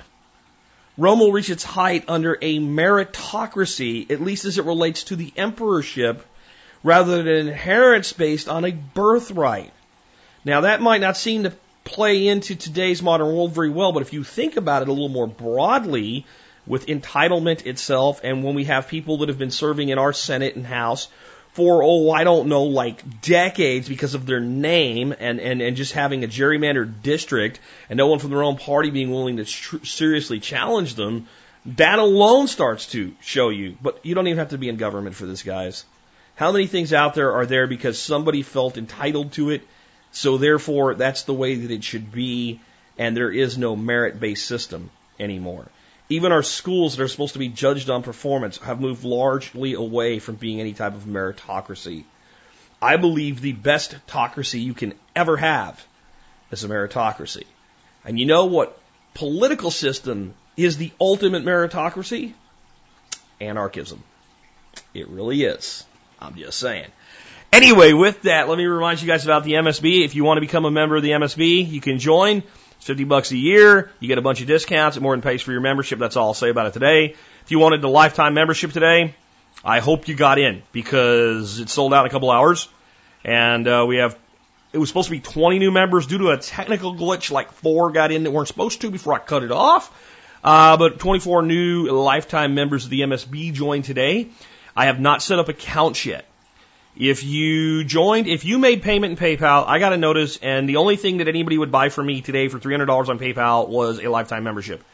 Rome 0.99 1.21
will 1.21 1.33
reach 1.33 1.49
its 1.49 1.65
height 1.65 2.05
under 2.07 2.37
a 2.41 2.59
meritocracy, 2.59 4.11
at 4.11 4.21
least 4.21 4.45
as 4.45 4.59
it 4.59 4.67
relates 4.67 5.05
to 5.05 5.17
the 5.17 5.33
emperorship, 5.39 6.27
rather 6.85 7.17
than 7.17 7.29
an 7.29 7.49
inheritance 7.49 8.13
based 8.13 8.47
on 8.47 8.67
a 8.67 8.73
birthright. 8.73 9.73
Now, 10.45 10.61
that 10.61 10.83
might 10.83 11.01
not 11.01 11.17
seem 11.17 11.45
to 11.45 11.55
play 11.85 12.29
into 12.29 12.55
today's 12.55 13.03
modern 13.03 13.29
world 13.29 13.55
very 13.55 13.71
well, 13.71 13.93
but 13.93 14.03
if 14.03 14.13
you 14.13 14.23
think 14.23 14.59
about 14.59 14.83
it 14.83 14.89
a 14.89 14.93
little 14.93 15.09
more 15.09 15.27
broadly, 15.27 16.27
with 16.67 16.87
entitlement 16.87 17.67
itself, 17.67 18.21
and 18.23 18.45
when 18.45 18.55
we 18.55 18.65
have 18.65 18.89
people 18.89 19.19
that 19.19 19.29
have 19.29 19.39
been 19.39 19.51
serving 19.51 19.89
in 19.89 19.99
our 19.99 20.13
Senate 20.13 20.55
and 20.57 20.67
House 20.67 21.09
for, 21.53 21.83
oh, 21.85 22.11
I 22.11 22.25
don't 22.25 22.49
know, 22.49 22.65
like 22.65 23.21
decades 23.21 23.89
because 23.89 24.15
of 24.15 24.25
their 24.25 24.41
name 24.41 25.15
and, 25.19 25.39
and, 25.39 25.61
and 25.61 25.77
just 25.77 25.93
having 25.93 26.25
a 26.25 26.29
gerrymandered 26.29 27.03
district 27.03 27.61
and 27.91 27.99
no 27.99 28.07
one 28.07 28.19
from 28.19 28.31
their 28.31 28.43
own 28.43 28.57
party 28.57 28.91
being 28.91 29.11
willing 29.11 29.37
to 29.37 29.45
tr- 29.45 29.85
seriously 29.85 30.41
challenge 30.41 30.95
them, 30.95 31.29
that 31.67 31.99
alone 31.99 32.49
starts 32.49 32.87
to 32.93 33.15
show 33.21 33.51
you. 33.51 33.77
But 33.83 34.05
you 34.05 34.15
don't 34.15 34.27
even 34.29 34.39
have 34.39 34.51
to 34.51 34.59
be 34.59 34.71
in 34.71 34.77
government 34.77 35.15
for 35.15 35.27
this, 35.27 35.43
guys. 35.43 35.85
How 36.37 36.53
many 36.53 36.67
things 36.67 36.95
out 36.95 37.15
there 37.15 37.33
are 37.33 37.45
there 37.45 37.67
because 37.67 38.01
somebody 38.01 38.43
felt 38.43 38.79
entitled 38.79 39.33
to 39.33 39.51
it, 39.51 39.63
so 40.11 40.39
therefore 40.39 40.95
that's 40.95 41.25
the 41.25 41.35
way 41.35 41.57
that 41.57 41.71
it 41.71 41.85
should 41.85 42.11
be, 42.11 42.61
and 42.97 43.15
there 43.15 43.31
is 43.31 43.59
no 43.59 43.77
merit 43.77 44.19
based 44.19 44.47
system 44.47 44.91
anymore? 45.21 45.67
Even 46.09 46.33
our 46.33 46.43
schools 46.43 46.97
that 46.97 47.03
are 47.03 47.09
supposed 47.09 47.33
to 47.35 47.39
be 47.39 47.49
judged 47.49 47.89
on 47.89 48.03
performance 48.03 48.59
have 48.59 48.81
moved 48.81 49.05
largely 49.05 49.75
away 49.75 50.19
from 50.19 50.35
being 50.35 50.61
any 50.61 50.73
type 50.73 50.95
of 50.95 51.05
meritocracy. 51.05 52.05
I 52.81 52.97
believe 52.97 53.41
the 53.41 53.53
best 53.53 53.95
autocracy 53.95 54.61
you 54.61 54.75
can 54.75 54.95
ever 55.15 55.37
have 55.37 55.85
is 56.51 56.65
a 56.65 56.69
meritocracy. 56.69 57.45
And 58.05 58.19
you 58.19 58.27
know 58.27 58.47
what 58.47 58.79
political 59.15 59.71
system 59.71 60.35
is 60.57 60.77
the 60.77 60.91
ultimate 61.01 61.45
meritocracy? 61.45 62.33
Anarchism. 63.41 64.03
It 64.95 65.09
really 65.09 65.45
is. 65.45 65.85
I'm 66.21 66.35
just 66.35 66.59
saying. 66.59 66.89
Anyway, 67.53 67.93
with 67.93 68.23
that, 68.23 68.49
let 68.49 68.57
me 68.57 68.65
remind 68.65 69.03
you 69.03 69.07
guys 69.07 69.25
about 69.25 69.45
the 69.45 69.53
MSB. 69.53 70.05
If 70.05 70.15
you 70.15 70.25
want 70.25 70.39
to 70.39 70.41
become 70.41 70.65
a 70.65 70.71
member 70.71 70.97
of 70.97 71.03
the 71.03 71.11
MSB, 71.11 71.69
you 71.71 71.81
can 71.81 71.99
join. 71.99 72.43
It's 72.83 72.89
50 72.89 73.05
bucks 73.05 73.31
a 73.31 73.37
year. 73.37 73.93
You 74.01 74.09
get 74.09 74.19
a 74.19 74.23
bunch 74.23 74.41
of 74.41 74.49
discounts. 74.49 74.97
It 74.97 75.05
more 75.05 75.13
than 75.13 75.23
pays 75.23 75.41
for 75.41 75.53
your 75.53 75.61
membership. 75.61 76.01
That's 76.01 76.17
all 76.17 76.27
I'll 76.27 76.35
say 76.35 76.49
about 76.49 76.67
it 76.67 76.73
today. 76.73 77.15
If 77.45 77.51
you 77.53 77.61
wanted 77.61 77.81
the 77.81 77.89
lifetime 77.89 78.35
membership 78.35 78.73
today, 78.73 79.15
I 79.65 79.79
hope 79.79 80.09
you 80.09 80.17
got 80.17 80.41
in 80.41 80.65
because 80.73 81.61
it 81.61 81.69
sold 81.69 81.95
out 81.95 82.05
in 82.05 82.11
a 82.11 82.11
couple 82.11 82.29
hours. 82.29 82.69
And 83.25 83.69
uh, 83.69 83.85
we 83.87 83.99
have, 83.99 84.19
it 84.73 84.79
was 84.79 84.89
supposed 84.89 85.07
to 85.07 85.13
be 85.13 85.21
20 85.21 85.61
new 85.61 85.71
members 85.71 86.09
due 86.09 86.19
to 86.19 86.31
a 86.31 86.39
technical 86.39 86.93
glitch. 86.93 87.31
Like 87.31 87.53
four 87.53 87.93
got 87.93 88.11
in 88.11 88.25
that 88.25 88.33
weren't 88.33 88.49
supposed 88.49 88.81
to 88.81 88.91
before 88.91 89.15
I 89.15 89.21
cut 89.21 89.45
it 89.45 89.53
off. 89.53 89.89
Uh, 90.43 90.77
but 90.77 90.99
24 90.99 91.43
new 91.43 91.89
lifetime 91.89 92.57
members 92.57 92.83
of 92.83 92.91
the 92.91 93.03
MSB 93.03 93.53
joined 93.53 93.85
today. 93.85 94.31
I 94.75 94.87
have 94.87 94.99
not 94.99 95.23
set 95.23 95.39
up 95.39 95.49
accounts 95.49 96.05
yet. 96.05 96.25
If 96.97 97.25
you 97.25 97.85
joined, 97.85 98.27
if 98.27 98.45
you 98.45 98.59
made 98.59 98.83
payment 98.83 99.19
in 99.19 99.39
PayPal, 99.39 99.67
I 99.67 99.79
got 99.79 99.93
a 99.93 99.97
notice, 99.97 100.37
and 100.37 100.69
the 100.69 100.77
only 100.77 100.97
thing 100.97 101.19
that 101.19 101.29
anybody 101.29 101.57
would 101.57 101.73
buy 101.73 101.89
from 101.89 102.07
me 102.07 102.21
today 102.21 102.49
for 102.49 102.59
$300 102.59 103.09
on 103.09 103.19
PayPal 103.19 103.69
was 103.69 103.99
a 103.99 104.09
lifetime 104.09 104.45
membership. 104.45 104.85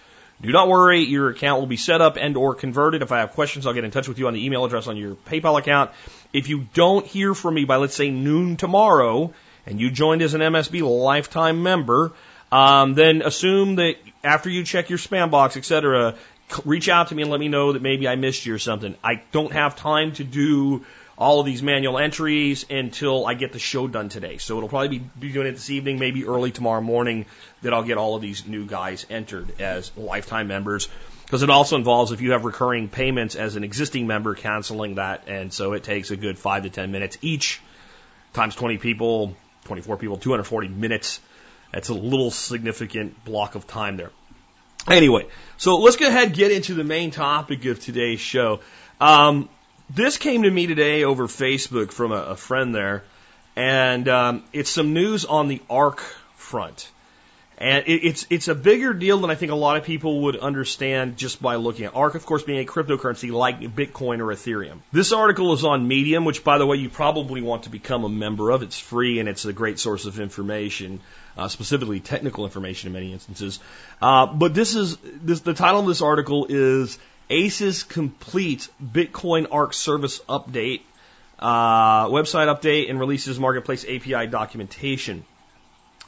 Do 0.40 0.52
not 0.52 0.68
worry, 0.68 1.00
your 1.00 1.30
account 1.30 1.58
will 1.58 1.66
be 1.66 1.76
set 1.76 2.00
up 2.00 2.16
and 2.16 2.36
or 2.36 2.54
converted. 2.54 3.02
If 3.02 3.10
I 3.10 3.18
have 3.18 3.32
questions, 3.32 3.66
I'll 3.66 3.72
get 3.72 3.82
in 3.82 3.90
touch 3.90 4.06
with 4.06 4.20
you 4.20 4.28
on 4.28 4.34
the 4.34 4.46
email 4.46 4.64
address 4.64 4.86
on 4.86 4.96
your 4.96 5.16
PayPal 5.16 5.58
account. 5.58 5.90
If 6.32 6.48
you 6.48 6.68
don't 6.74 7.04
hear 7.04 7.34
from 7.34 7.54
me 7.54 7.64
by 7.64 7.76
let's 7.76 7.94
say 7.94 8.10
noon 8.10 8.56
tomorrow, 8.56 9.32
and 9.66 9.80
you 9.80 9.90
joined 9.90 10.22
as 10.22 10.34
an 10.34 10.40
MSB 10.40 10.82
lifetime 10.82 11.62
member, 11.62 12.12
Um, 12.50 12.94
then 12.94 13.22
assume 13.22 13.76
that 13.76 13.96
after 14.24 14.48
you 14.48 14.64
check 14.64 14.88
your 14.88 14.98
spam 14.98 15.30
box, 15.30 15.56
etc., 15.56 16.14
reach 16.64 16.88
out 16.88 17.08
to 17.08 17.14
me 17.14 17.22
and 17.22 17.30
let 17.30 17.40
me 17.40 17.48
know 17.48 17.72
that 17.74 17.82
maybe 17.82 18.08
I 18.08 18.16
missed 18.16 18.46
you 18.46 18.54
or 18.54 18.58
something. 18.58 18.94
I 19.04 19.20
don't 19.32 19.52
have 19.52 19.76
time 19.76 20.12
to 20.12 20.24
do 20.24 20.84
all 21.18 21.40
of 21.40 21.46
these 21.46 21.64
manual 21.64 21.98
entries 21.98 22.64
until 22.70 23.26
I 23.26 23.34
get 23.34 23.52
the 23.52 23.58
show 23.58 23.88
done 23.88 24.08
today. 24.08 24.38
So 24.38 24.56
it'll 24.56 24.68
probably 24.68 24.98
be, 24.98 25.10
be 25.18 25.32
doing 25.32 25.48
it 25.48 25.52
this 25.52 25.68
evening, 25.68 25.98
maybe 25.98 26.25
early 26.25 26.52
tomorrow 26.52 26.80
morning, 26.80 27.26
that 27.62 27.75
I'll 27.75 27.82
get 27.82 27.98
all 27.98 28.14
of 28.14 28.22
these 28.22 28.46
new 28.46 28.64
guys 28.66 29.04
entered 29.10 29.60
as 29.60 29.90
lifetime 29.96 30.46
members. 30.46 30.88
Because 31.25 31.42
it 31.42 31.50
also 31.50 31.75
involves 31.76 32.12
if 32.12 32.20
you 32.20 32.32
have 32.32 32.44
recurring 32.44 32.88
payments 32.88 33.34
as 33.34 33.56
an 33.56 33.64
existing 33.64 34.06
member, 34.06 34.34
canceling 34.37 34.94
that. 34.94 35.25
And 35.26 35.52
so 35.52 35.72
it 35.72 35.82
takes 35.82 36.12
a 36.12 36.16
good 36.16 36.38
five 36.38 36.62
to 36.62 36.70
10 36.70 36.92
minutes 36.92 37.18
each, 37.20 37.60
times 38.32 38.54
20 38.54 38.78
people, 38.78 39.37
24 39.64 39.96
people, 39.96 40.16
240 40.18 40.68
minutes. 40.68 41.20
That's 41.72 41.88
a 41.88 41.94
little 41.94 42.30
significant 42.30 43.25
block 43.25 43.56
of 43.56 43.66
time 43.66 43.96
there. 43.96 44.12
Anyway, 44.88 45.26
so 45.56 45.78
let's 45.78 45.96
go 45.96 46.06
ahead 46.06 46.28
and 46.28 46.34
get 46.34 46.52
into 46.52 46.75
the 46.75 46.84
main 46.84 47.10
topic 47.10 47.64
of 47.64 47.80
today's 47.80 48.20
show. 48.20 48.60
Um, 49.00 49.48
this 49.90 50.18
came 50.18 50.42
to 50.42 50.50
me 50.50 50.66
today 50.66 51.04
over 51.04 51.26
Facebook 51.26 51.92
from 51.92 52.12
a, 52.12 52.16
a 52.16 52.37
friend 52.37 52.75
there, 52.75 53.04
and 53.57 54.09
um, 54.09 54.45
it's 54.52 54.71
some 54.71 54.92
news 54.92 55.25
on 55.25 55.49
the 55.49 55.62
ARK 55.68 56.00
front. 56.37 56.90
And 57.61 57.88
it, 57.88 58.04
it's 58.04 58.26
it's 58.30 58.47
a 58.47 58.54
bigger 58.54 58.95
deal 58.95 59.18
than 59.18 59.30
I 59.30 59.35
think 59.35 59.50
a 59.50 59.57
lot 59.57 59.76
of 59.76 59.85
people 59.85 60.23
would 60.23 60.37
understand 60.37 61.16
just 61.16 61.42
by 61.42 61.57
looking 61.57 61.87
at 61.87 61.97
ARK, 61.97 62.14
of 62.14 62.25
course, 62.25 62.45
being 62.45 62.61
a 62.61 62.64
cryptocurrency 62.64 63.33
like 63.33 63.61
Bitcoin 63.61 64.21
or 64.21 64.26
Ethereum. 64.26 64.78
This 64.92 65.12
article 65.12 65.52
is 65.54 65.64
on 65.64 65.88
Medium, 65.88 66.25
which, 66.25 66.45
by 66.45 66.59
the 66.59 66.66
way, 66.66 66.76
you 66.76 66.88
probably 66.88 67.42
want 67.42 67.64
to 67.64 67.71
become 67.71 68.04
a 68.04 68.09
member 68.09 68.50
of. 68.50 68.62
It's 68.62 68.78
free 68.78 69.18
and 69.18 69.28
it's 69.28 69.45
a 69.45 69.52
great 69.52 69.80
source 69.80 70.04
of 70.04 70.21
information, 70.21 71.00
uh, 71.37 71.49
specifically 71.49 71.99
technical 71.99 72.45
information 72.45 72.88
in 72.88 72.92
many 72.92 73.12
instances. 73.12 73.59
Uh, 74.00 74.26
but 74.26 74.54
this 74.54 74.76
is 74.76 74.97
this 75.02 75.40
the 75.40 75.54
title 75.54 75.80
of 75.80 75.87
this 75.87 76.00
article 76.00 76.47
is 76.49 76.97
ACE's 77.30 77.82
complete 77.82 78.68
Bitcoin 78.82 79.47
ARK 79.50 79.75
service 79.75 80.20
update, 80.28 80.82
uh, 81.38 82.06
website 82.06 82.54
update, 82.54 82.88
and 82.88 82.99
releases 82.99 83.38
marketplace 83.38 83.85
API 83.85 84.26
documentation. 84.26 85.25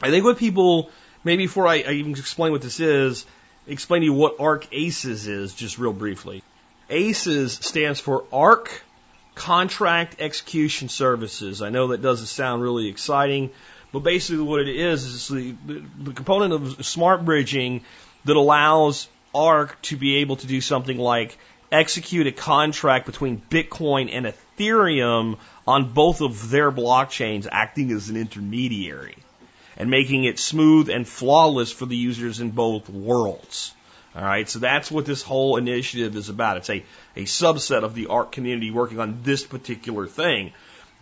I 0.01 0.11
think 0.11 0.25
what 0.25 0.39
people, 0.39 0.91
maybe 1.25 1.45
before 1.45 1.67
I, 1.67 1.85
I 1.87 1.93
even 1.93 2.13
explain 2.13 2.53
what 2.53 2.63
this 2.63 2.81
is, 2.81 3.27
explain 3.67 4.01
to 4.01 4.07
you 4.07 4.13
what 4.15 4.41
ARK 4.41 4.67
ACES 4.73 5.27
is, 5.27 5.55
just 5.55 5.79
real 5.79 5.93
briefly. 5.93 6.43
ACES 6.89 7.53
stands 7.53 8.01
for 8.01 8.25
ARK 8.33 8.83
Contract 9.35 10.17
Execution 10.21 10.89
Services. 10.89 11.63
I 11.63 11.71
know 11.71 11.89
that 11.89 12.03
doesn't 12.03 12.27
sound 12.27 12.63
really 12.63 12.89
exciting, 12.89 13.51
but 13.93 14.01
basically 14.01 14.43
what 14.43 14.61
it 14.61 14.69
is 14.69 15.05
is 15.05 15.29
the, 15.29 15.55
the, 15.67 15.83
the 15.99 16.13
component 16.13 16.53
of 16.53 16.85
smart 16.87 17.25
bridging 17.25 17.83
that 18.25 18.37
allows 18.37 19.09
ARK 19.35 19.81
to 19.83 19.97
be 19.97 20.17
able 20.17 20.37
to 20.37 20.47
do 20.47 20.61
something 20.61 20.99
like 20.99 21.39
execute 21.73 22.27
a 22.27 22.33
contract 22.33 23.07
between 23.07 23.41
Bitcoin 23.51 24.11
and 24.13 24.27
Ethereum 24.27 25.39
on 25.67 25.93
both 25.93 26.21
of 26.21 26.51
their 26.51 26.73
blockchains, 26.73 27.47
acting 27.51 27.93
as 27.93 28.09
an 28.09 28.17
intermediary 28.17 29.17
and 29.77 29.91
making 29.91 30.25
it 30.25 30.39
smooth 30.39 30.91
and 30.91 31.07
flawless 31.07 31.73
for 31.73 31.87
the 31.87 31.97
users 31.97 32.41
in 32.41 32.51
both 32.51 32.91
worlds. 32.91 33.73
All 34.15 34.25
right, 34.25 34.49
so 34.49 34.59
that's 34.59 34.91
what 34.91 35.07
this 35.07 35.23
whole 35.23 35.57
initiative 35.57 36.17
is 36.17 36.29
about. 36.29 36.57
It's 36.57 36.71
a, 36.71 36.85
a 37.15 37.25
subset 37.25 37.85
of 37.85 37.95
the 37.95 38.09
ARK 38.09 38.33
community 38.33 38.73
working 38.73 38.99
on 38.99 39.21
this 39.23 39.45
particular 39.45 40.07
thing. 40.07 40.53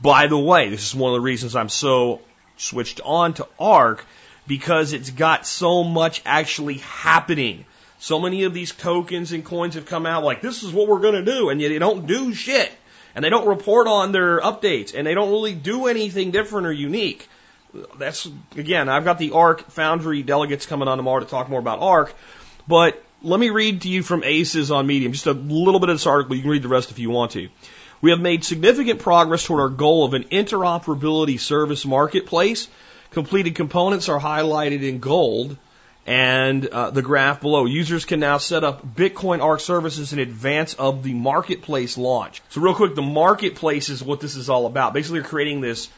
By 0.00 0.26
the 0.26 0.38
way, 0.38 0.68
this 0.68 0.86
is 0.86 0.94
one 0.94 1.12
of 1.12 1.16
the 1.16 1.22
reasons 1.22 1.56
I'm 1.56 1.70
so 1.70 2.20
switched 2.58 3.00
on 3.02 3.34
to 3.34 3.48
ARK 3.58 4.04
because 4.46 4.92
it's 4.92 5.10
got 5.10 5.46
so 5.46 5.82
much 5.82 6.20
actually 6.26 6.78
happening. 6.78 7.64
So 8.00 8.20
many 8.20 8.44
of 8.44 8.54
these 8.54 8.72
tokens 8.72 9.32
and 9.32 9.44
coins 9.44 9.74
have 9.74 9.86
come 9.86 10.06
out 10.06 10.22
like, 10.22 10.40
this 10.40 10.62
is 10.62 10.72
what 10.72 10.86
we're 10.86 11.00
going 11.00 11.24
to 11.24 11.24
do, 11.24 11.50
and 11.50 11.60
yet 11.60 11.68
they 11.68 11.78
don't 11.78 12.06
do 12.06 12.32
shit. 12.32 12.70
And 13.14 13.24
they 13.24 13.30
don't 13.30 13.48
report 13.48 13.88
on 13.88 14.12
their 14.12 14.40
updates, 14.40 14.94
and 14.94 15.06
they 15.06 15.14
don't 15.14 15.30
really 15.30 15.54
do 15.54 15.86
anything 15.86 16.30
different 16.30 16.68
or 16.68 16.72
unique. 16.72 17.28
That's, 17.98 18.28
again, 18.56 18.88
I've 18.88 19.04
got 19.04 19.18
the 19.18 19.32
ARK 19.32 19.70
Foundry 19.72 20.22
delegates 20.22 20.66
coming 20.66 20.86
on 20.86 20.98
tomorrow 20.98 21.20
to 21.20 21.26
talk 21.26 21.48
more 21.48 21.58
about 21.58 21.80
ARK. 21.80 22.14
but 22.68 23.02
let 23.20 23.40
me 23.40 23.50
read 23.50 23.82
to 23.82 23.88
you 23.88 24.04
from 24.04 24.22
ACES 24.22 24.70
on 24.70 24.86
Medium, 24.86 25.12
just 25.12 25.26
a 25.26 25.32
little 25.32 25.80
bit 25.80 25.88
of 25.88 25.96
this 25.96 26.06
article. 26.06 26.36
You 26.36 26.42
can 26.42 26.52
read 26.52 26.62
the 26.62 26.68
rest 26.68 26.92
if 26.92 27.00
you 27.00 27.10
want 27.10 27.32
to. 27.32 27.48
We 28.00 28.10
have 28.10 28.20
made 28.20 28.44
significant 28.44 29.00
progress 29.00 29.44
toward 29.44 29.60
our 29.60 29.68
goal 29.68 30.04
of 30.04 30.14
an 30.14 30.24
interoperability 30.24 31.40
service 31.40 31.84
marketplace. 31.84 32.68
Completed 33.10 33.56
components 33.56 34.08
are 34.08 34.20
highlighted 34.20 34.82
in 34.82 35.00
gold 35.00 35.56
and 36.08 36.66
uh, 36.66 36.90
the 36.90 37.02
graph 37.02 37.42
below. 37.42 37.66
Users 37.66 38.06
can 38.06 38.18
now 38.18 38.38
set 38.38 38.64
up 38.64 38.94
Bitcoin 38.96 39.42
ARK 39.42 39.60
services 39.60 40.14
in 40.14 40.18
advance 40.18 40.72
of 40.72 41.02
the 41.02 41.12
marketplace 41.12 41.98
launch. 41.98 42.40
So 42.48 42.62
real 42.62 42.74
quick, 42.74 42.94
the 42.94 43.02
marketplace 43.02 43.90
is 43.90 44.02
what 44.02 44.18
this 44.18 44.34
is 44.34 44.48
all 44.48 44.64
about. 44.64 44.94
Basically, 44.94 45.18
you're 45.18 45.28
creating 45.28 45.60
this 45.60 45.90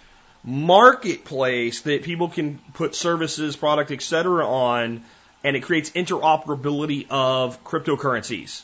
marketplace 0.43 1.83
that 1.83 2.03
people 2.03 2.29
can 2.29 2.59
put 2.75 2.97
services, 2.97 3.55
product, 3.55 3.93
etc. 3.93 4.45
on, 4.45 5.05
and 5.45 5.55
it 5.55 5.61
creates 5.61 5.91
interoperability 5.91 7.07
of 7.09 7.63
cryptocurrencies. 7.63 8.63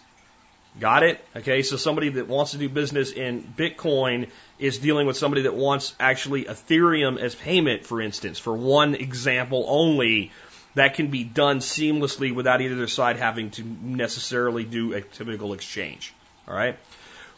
Got 0.81 1.05
it? 1.05 1.25
Okay, 1.37 1.63
so 1.63 1.77
somebody 1.77 2.09
that 2.11 2.27
wants 2.27 2.51
to 2.51 2.59
do 2.59 2.69
business 2.69 3.13
in 3.13 3.43
Bitcoin 3.57 4.31
is 4.59 4.79
dealing 4.79 5.07
with 5.07 5.17
somebody 5.17 5.43
that 5.43 5.55
wants 5.55 5.95
actually 6.01 6.45
Ethereum 6.45 7.19
as 7.19 7.37
payment, 7.37 7.87
for 7.87 8.01
instance, 8.03 8.41
for 8.41 8.53
one 8.53 8.97
example 8.97 9.65
only, 9.69 10.33
that 10.77 10.95
can 10.95 11.09
be 11.09 11.25
done 11.25 11.59
seamlessly 11.59 12.35
without 12.35 12.61
either 12.61 12.87
side 12.87 13.17
having 13.17 13.51
to 13.51 13.65
necessarily 13.65 14.63
do 14.63 14.93
a 14.93 15.01
typical 15.01 15.55
exchange. 15.55 16.15
All 16.47 16.55
right. 16.55 16.79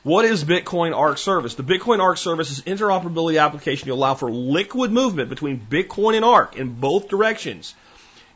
What 0.02 0.24
is 0.24 0.44
Bitcoin 0.44 0.94
ARK 0.94 1.18
service? 1.18 1.54
The 1.54 1.62
Bitcoin 1.62 2.00
ARK 2.00 2.18
service 2.18 2.50
is 2.50 2.62
interoperability 2.62 3.40
application 3.40 3.86
to 3.86 3.94
allow 3.94 4.14
for 4.14 4.30
liquid 4.30 4.90
movement 4.90 5.28
between 5.28 5.60
Bitcoin 5.60 6.16
and 6.16 6.24
ARK 6.24 6.56
in 6.56 6.74
both 6.80 7.08
directions. 7.08 7.74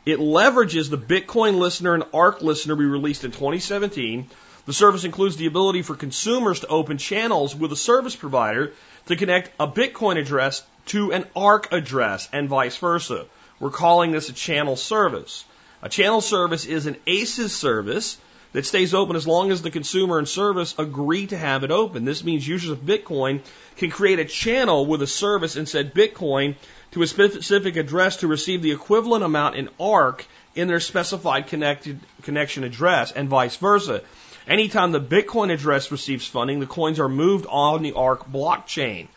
It 0.05 0.19
leverages 0.19 0.89
the 0.89 0.97
Bitcoin 0.97 1.57
listener 1.57 1.93
and 1.93 2.03
ARK 2.13 2.41
listener 2.41 2.75
we 2.75 2.85
released 2.85 3.25
in 3.25 3.31
2017. 3.31 4.29
The 4.65 4.73
service 4.73 5.03
includes 5.03 5.35
the 5.35 5.47
ability 5.47 5.81
for 5.81 5.95
consumers 5.95 6.61
to 6.61 6.67
open 6.67 6.97
channels 6.97 7.53
with 7.53 7.73
a 7.73 7.77
service 7.77 8.15
provider 8.15 8.71
to 9.07 9.17
connect 9.17 9.51
a 9.59 9.67
Bitcoin 9.67 10.17
address 10.17 10.63
to 10.87 11.11
an 11.11 11.25
ARK 11.35 11.73
address 11.73 12.29
and 12.31 12.47
vice 12.47 12.77
versa. 12.77 13.25
We're 13.59 13.69
calling 13.69 14.11
this 14.11 14.29
a 14.29 14.33
channel 14.33 14.75
service. 14.75 15.45
A 15.81 15.89
channel 15.89 16.21
service 16.21 16.65
is 16.65 16.85
an 16.85 16.97
ACES 17.07 17.55
service 17.55 18.17
that 18.53 18.65
stays 18.65 18.93
open 18.93 19.15
as 19.15 19.27
long 19.27 19.51
as 19.51 19.61
the 19.61 19.71
consumer 19.71 20.19
and 20.19 20.27
service 20.27 20.75
agree 20.77 21.27
to 21.27 21.37
have 21.37 21.63
it 21.63 21.71
open. 21.71 22.05
This 22.05 22.23
means 22.23 22.47
users 22.47 22.69
of 22.69 22.79
Bitcoin 22.79 23.41
can 23.77 23.89
create 23.89 24.19
a 24.19 24.25
channel 24.25 24.85
with 24.85 25.01
a 25.01 25.07
service 25.07 25.55
and 25.55 25.67
send 25.67 25.93
Bitcoin 25.93 26.55
to 26.91 27.01
a 27.01 27.07
specific 27.07 27.75
address 27.75 28.17
to 28.17 28.27
receive 28.27 28.61
the 28.61 28.71
equivalent 28.71 29.23
amount 29.23 29.55
in 29.55 29.69
ARK 29.79 30.25
in 30.55 30.67
their 30.67 30.79
specified 30.79 31.47
connected 31.47 31.99
connection 32.21 32.63
address 32.63 33.11
and 33.11 33.27
vice 33.27 33.55
versa. 33.55 34.01
Anytime 34.47 34.91
the 34.91 35.01
Bitcoin 35.01 35.51
address 35.51 35.91
receives 35.91 36.27
funding, 36.27 36.59
the 36.59 36.67
coins 36.67 36.99
are 36.99 37.09
moved 37.09 37.45
on 37.49 37.81
the 37.81 37.93
ARK 37.93 38.31
blockchain. 38.31 39.07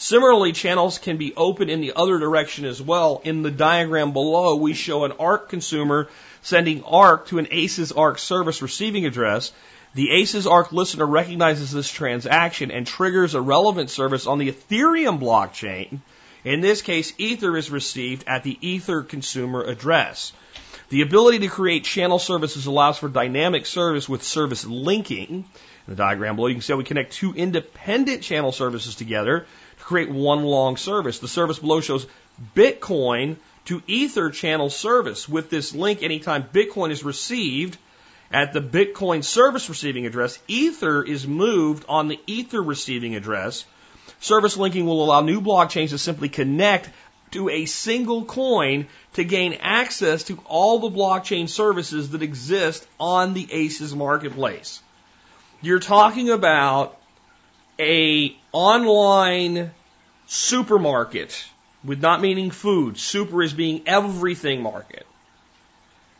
Similarly, 0.00 0.52
channels 0.52 0.96
can 0.96 1.18
be 1.18 1.34
open 1.36 1.68
in 1.68 1.82
the 1.82 1.92
other 1.94 2.18
direction 2.18 2.64
as 2.64 2.80
well. 2.80 3.20
In 3.22 3.42
the 3.42 3.50
diagram 3.50 4.14
below, 4.14 4.56
we 4.56 4.72
show 4.72 5.04
an 5.04 5.12
ARK 5.12 5.50
consumer 5.50 6.08
sending 6.40 6.82
ARK 6.84 7.26
to 7.26 7.38
an 7.38 7.48
ACES 7.50 7.92
ARK 7.92 8.18
service 8.18 8.62
receiving 8.62 9.04
address. 9.04 9.52
The 9.94 10.10
ACES 10.10 10.46
ARK 10.46 10.72
listener 10.72 11.04
recognizes 11.04 11.70
this 11.70 11.90
transaction 11.90 12.70
and 12.70 12.86
triggers 12.86 13.34
a 13.34 13.42
relevant 13.42 13.90
service 13.90 14.26
on 14.26 14.38
the 14.38 14.50
Ethereum 14.50 15.20
blockchain. 15.20 16.00
In 16.44 16.62
this 16.62 16.80
case, 16.80 17.12
Ether 17.18 17.54
is 17.54 17.70
received 17.70 18.24
at 18.26 18.42
the 18.42 18.56
Ether 18.62 19.02
consumer 19.02 19.64
address. 19.64 20.32
The 20.88 21.02
ability 21.02 21.40
to 21.40 21.48
create 21.48 21.84
channel 21.84 22.18
services 22.18 22.64
allows 22.64 22.96
for 22.96 23.10
dynamic 23.10 23.66
service 23.66 24.08
with 24.08 24.22
service 24.22 24.64
linking. 24.64 25.28
In 25.28 25.44
the 25.86 25.94
diagram 25.94 26.36
below, 26.36 26.48
you 26.48 26.54
can 26.54 26.62
see 26.62 26.72
how 26.72 26.78
we 26.78 26.84
connect 26.84 27.12
two 27.12 27.34
independent 27.34 28.22
channel 28.22 28.50
services 28.50 28.94
together 28.94 29.44
create 29.90 30.08
one 30.08 30.44
long 30.44 30.76
service. 30.76 31.18
The 31.18 31.26
service 31.26 31.58
below 31.58 31.80
shows 31.80 32.06
Bitcoin 32.54 33.36
to 33.64 33.82
Ether 33.88 34.30
channel 34.30 34.70
service. 34.70 35.28
With 35.28 35.50
this 35.50 35.74
link, 35.74 36.04
anytime 36.04 36.44
Bitcoin 36.44 36.92
is 36.92 37.02
received 37.02 37.76
at 38.30 38.52
the 38.52 38.60
Bitcoin 38.60 39.24
service 39.24 39.68
receiving 39.68 40.06
address, 40.06 40.38
Ether 40.46 41.02
is 41.02 41.26
moved 41.26 41.84
on 41.88 42.06
the 42.06 42.20
Ether 42.28 42.62
receiving 42.62 43.16
address. 43.16 43.64
Service 44.20 44.56
linking 44.56 44.86
will 44.86 45.02
allow 45.02 45.22
new 45.22 45.40
blockchains 45.40 45.88
to 45.88 45.98
simply 45.98 46.28
connect 46.28 46.88
to 47.32 47.48
a 47.48 47.64
single 47.64 48.24
coin 48.24 48.86
to 49.14 49.24
gain 49.24 49.54
access 49.54 50.22
to 50.24 50.38
all 50.46 50.78
the 50.78 50.96
blockchain 50.96 51.48
services 51.48 52.10
that 52.10 52.22
exist 52.22 52.86
on 53.00 53.34
the 53.34 53.48
ACES 53.52 53.92
marketplace. 53.92 54.80
You're 55.62 55.80
talking 55.80 56.30
about 56.30 56.96
a 57.80 58.36
online 58.52 59.72
supermarket, 60.30 61.44
with 61.82 62.00
not 62.00 62.20
meaning 62.20 62.52
food, 62.52 62.96
super 62.96 63.42
is 63.42 63.52
being 63.52 63.82
everything 63.84 64.62
market, 64.62 65.04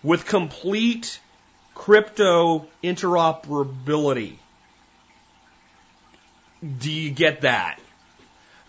with 0.03 0.27
complete 0.27 1.21
crypto 1.77 2.67
interoperability. 2.83 4.35
Do 6.61 6.91
you 6.91 7.13
get 7.13 7.43
that? 7.43 7.79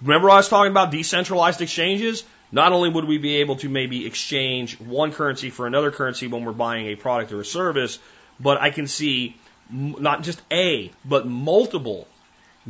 Remember 0.03 0.29
I 0.29 0.35
was 0.35 0.47
talking 0.47 0.69
about 0.69 0.91
decentralized 0.91 1.59
exchanges? 1.61 2.23
Not 2.51 2.71
only 2.71 2.89
would 2.89 3.05
we 3.05 3.17
be 3.17 3.37
able 3.37 3.55
to 3.57 3.69
maybe 3.69 4.05
exchange 4.05 4.79
one 4.79 5.11
currency 5.11 5.49
for 5.49 5.65
another 5.65 5.89
currency 5.89 6.27
when 6.27 6.45
we're 6.45 6.51
buying 6.51 6.85
a 6.85 6.95
product 6.95 7.31
or 7.31 7.41
a 7.41 7.45
service, 7.45 7.97
but 8.39 8.61
I 8.61 8.69
can 8.69 8.85
see 8.85 9.35
not 9.71 10.21
just 10.21 10.39
a, 10.51 10.91
but 11.03 11.25
multiple 11.25 12.07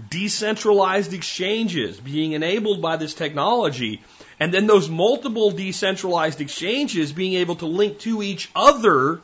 decentralized 0.09 1.13
exchanges 1.13 1.99
being 1.99 2.31
enabled 2.31 2.81
by 2.81 2.95
this 2.95 3.13
technology, 3.13 4.01
and 4.39 4.53
then 4.53 4.67
those 4.67 4.89
multiple 4.89 5.51
decentralized 5.51 6.39
exchanges 6.39 7.11
being 7.11 7.33
able 7.33 7.55
to 7.55 7.65
link 7.65 7.99
to 7.99 8.23
each 8.23 8.49
other 8.55 9.21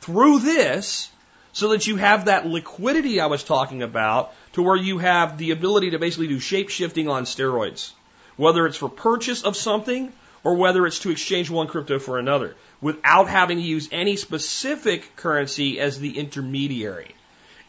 through 0.00 0.40
this 0.40 1.10
so 1.52 1.68
that 1.68 1.86
you 1.86 1.96
have 1.96 2.24
that 2.24 2.46
liquidity 2.46 3.20
I 3.20 3.26
was 3.26 3.44
talking 3.44 3.82
about 3.82 4.32
to 4.52 4.62
where 4.62 4.76
you 4.76 4.98
have 4.98 5.38
the 5.38 5.50
ability 5.50 5.90
to 5.90 5.98
basically 5.98 6.28
do 6.28 6.40
shape 6.40 6.68
shifting 6.68 7.08
on 7.08 7.24
steroids, 7.24 7.92
whether 8.36 8.66
it's 8.66 8.76
for 8.76 8.88
purchase 8.88 9.42
of 9.42 9.56
something 9.56 10.12
or 10.42 10.54
whether 10.56 10.86
it's 10.86 11.00
to 11.00 11.10
exchange 11.10 11.50
one 11.50 11.66
crypto 11.66 11.98
for 11.98 12.18
another 12.18 12.56
without 12.80 13.28
having 13.28 13.58
to 13.58 13.62
use 13.62 13.88
any 13.92 14.16
specific 14.16 15.14
currency 15.16 15.78
as 15.78 15.98
the 16.00 16.18
intermediary. 16.18 17.14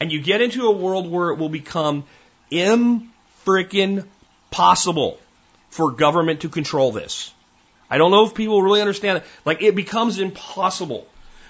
And 0.01 0.11
you 0.11 0.19
get 0.19 0.41
into 0.41 0.65
a 0.65 0.71
world 0.71 1.07
where 1.07 1.29
it 1.29 1.37
will 1.37 1.47
become 1.47 2.05
imfrickin' 2.51 4.07
possible 4.49 5.19
for 5.69 5.91
government 5.91 6.41
to 6.41 6.49
control 6.49 6.91
this. 6.91 7.31
I 7.87 7.99
don't 7.99 8.09
know 8.09 8.25
if 8.25 8.33
people 8.33 8.63
really 8.63 8.81
understand 8.81 9.19
it. 9.19 9.25
Like 9.45 9.61
it 9.61 9.75
becomes 9.75 10.17
impossible 10.17 11.05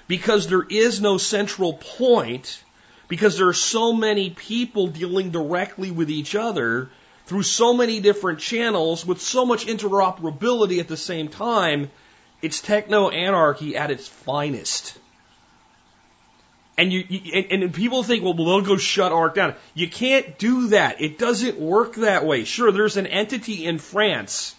because 0.10 0.48
there 0.48 0.66
is 0.70 1.00
no 1.00 1.18
central 1.18 1.76
point 1.76 2.62
because 3.08 3.38
there 3.38 3.48
are 3.48 3.54
so 3.54 3.94
many 3.94 4.32
people 4.32 4.88
dealing 4.88 5.32
directly 5.32 5.90
with 5.90 6.10
each 6.10 6.36
other 6.36 6.90
through 7.28 7.44
so 7.44 7.74
many 7.74 8.02
different 8.02 8.40
channels 8.40 9.06
with 9.06 9.22
so 9.22 9.46
much 9.46 9.66
interoperability 9.66 10.82
at 10.82 10.90
the 10.90 10.98
same 10.98 11.30
time. 11.30 11.90
It's 12.42 12.60
techno 12.60 13.08
anarchy 13.08 13.78
at 13.78 13.92
its 13.92 14.10
finest. 14.10 14.98
And 16.82 16.92
you, 16.92 17.04
you 17.08 17.32
and, 17.34 17.64
and, 17.64 17.74
people 17.76 18.02
think, 18.02 18.24
well, 18.24 18.34
they'll 18.34 18.62
go 18.62 18.76
shut 18.76 19.12
ARK 19.12 19.36
down. 19.36 19.54
You 19.76 19.88
can't 19.88 20.40
do 20.40 20.70
that. 20.70 21.00
It 21.00 21.20
doesn't 21.20 21.60
work 21.60 21.94
that 21.98 22.26
way. 22.26 22.44
Sure, 22.44 22.72
there's 22.72 22.98
an 22.98 23.06
entity 23.06 23.68
in 23.68 23.78
France, 23.78 24.56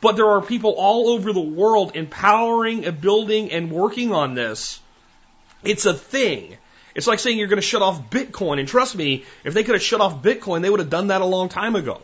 but 0.00 0.16
there 0.16 0.26
are 0.26 0.40
people 0.40 0.70
all 0.78 1.10
over 1.10 1.34
the 1.34 1.40
world 1.42 1.96
empowering, 1.96 2.86
and 2.86 2.98
building, 2.98 3.52
and 3.52 3.70
working 3.70 4.10
on 4.10 4.36
this. 4.36 4.80
It's 5.62 5.84
a 5.84 5.92
thing. 5.92 6.56
It's 6.94 7.06
like 7.06 7.18
saying 7.18 7.36
you're 7.36 7.48
going 7.48 7.60
to 7.60 7.62
shut 7.62 7.82
off 7.82 8.08
Bitcoin. 8.08 8.58
And 8.58 8.66
trust 8.66 8.96
me, 8.96 9.26
if 9.44 9.52
they 9.52 9.64
could 9.64 9.74
have 9.74 9.82
shut 9.82 10.00
off 10.00 10.22
Bitcoin, 10.22 10.62
they 10.62 10.70
would 10.70 10.80
have 10.80 10.88
done 10.88 11.08
that 11.08 11.20
a 11.20 11.26
long 11.26 11.50
time 11.50 11.76
ago. 11.76 12.00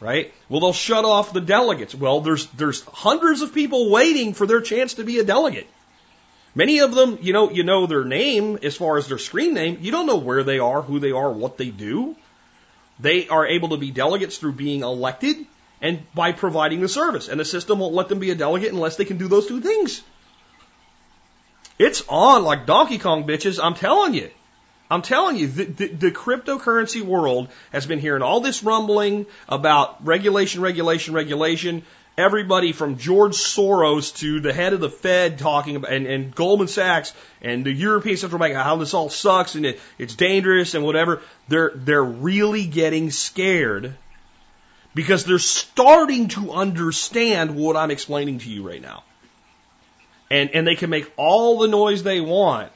Right? 0.00 0.32
Well, 0.48 0.60
they'll 0.60 0.72
shut 0.72 1.04
off 1.04 1.34
the 1.34 1.42
delegates. 1.42 1.94
Well, 1.94 2.22
there's, 2.22 2.46
there's 2.46 2.82
hundreds 2.84 3.42
of 3.42 3.52
people 3.52 3.90
waiting 3.90 4.32
for 4.32 4.46
their 4.46 4.62
chance 4.62 4.94
to 4.94 5.04
be 5.04 5.18
a 5.18 5.24
delegate. 5.24 5.66
Many 6.54 6.80
of 6.80 6.94
them, 6.94 7.18
you 7.22 7.32
know, 7.32 7.50
you 7.50 7.62
know 7.62 7.86
their 7.86 8.04
name 8.04 8.58
as 8.62 8.76
far 8.76 8.98
as 8.98 9.08
their 9.08 9.18
screen 9.18 9.54
name. 9.54 9.78
You 9.80 9.90
don't 9.90 10.06
know 10.06 10.18
where 10.18 10.44
they 10.44 10.58
are, 10.58 10.82
who 10.82 10.98
they 10.98 11.12
are, 11.12 11.30
what 11.30 11.56
they 11.56 11.70
do. 11.70 12.14
They 13.00 13.28
are 13.28 13.46
able 13.46 13.70
to 13.70 13.78
be 13.78 13.90
delegates 13.90 14.36
through 14.36 14.52
being 14.52 14.82
elected 14.82 15.36
and 15.80 16.02
by 16.14 16.32
providing 16.32 16.80
the 16.80 16.88
service. 16.88 17.28
And 17.28 17.40
the 17.40 17.44
system 17.44 17.78
won't 17.78 17.94
let 17.94 18.08
them 18.08 18.18
be 18.18 18.30
a 18.30 18.34
delegate 18.34 18.72
unless 18.72 18.96
they 18.96 19.06
can 19.06 19.16
do 19.16 19.28
those 19.28 19.46
two 19.46 19.60
things. 19.60 20.02
It's 21.78 22.04
on 22.08 22.44
like 22.44 22.66
Donkey 22.66 22.98
Kong 22.98 23.24
bitches, 23.24 23.58
I'm 23.62 23.74
telling 23.74 24.14
you. 24.14 24.30
I'm 24.90 25.00
telling 25.00 25.36
you, 25.36 25.46
the, 25.46 25.64
the, 25.64 25.86
the, 25.88 26.10
cryptocurrency 26.10 27.00
world 27.00 27.48
has 27.72 27.86
been 27.86 27.98
hearing 27.98 28.20
all 28.20 28.40
this 28.40 28.62
rumbling 28.62 29.24
about 29.48 30.04
regulation, 30.04 30.60
regulation, 30.60 31.14
regulation. 31.14 31.82
Everybody 32.18 32.72
from 32.72 32.98
George 32.98 33.32
Soros 33.32 34.14
to 34.18 34.40
the 34.40 34.52
head 34.52 34.74
of 34.74 34.80
the 34.80 34.90
Fed 34.90 35.38
talking 35.38 35.76
about, 35.76 35.92
and, 35.92 36.06
and 36.06 36.34
Goldman 36.34 36.68
Sachs 36.68 37.14
and 37.40 37.64
the 37.64 37.72
European 37.72 38.18
Central 38.18 38.38
Bank, 38.38 38.54
how 38.54 38.76
this 38.76 38.92
all 38.92 39.08
sucks 39.08 39.54
and 39.54 39.64
it, 39.64 39.80
it's 39.96 40.14
dangerous 40.14 40.74
and 40.74 40.84
whatever. 40.84 41.22
They're, 41.48 41.72
they're 41.74 42.04
really 42.04 42.66
getting 42.66 43.10
scared 43.10 43.94
because 44.94 45.24
they're 45.24 45.38
starting 45.38 46.28
to 46.28 46.52
understand 46.52 47.56
what 47.56 47.76
I'm 47.76 47.90
explaining 47.90 48.40
to 48.40 48.50
you 48.50 48.68
right 48.68 48.82
now. 48.82 49.04
And, 50.30 50.50
and 50.50 50.66
they 50.66 50.76
can 50.76 50.90
make 50.90 51.10
all 51.16 51.60
the 51.60 51.68
noise 51.68 52.02
they 52.02 52.20
want. 52.20 52.72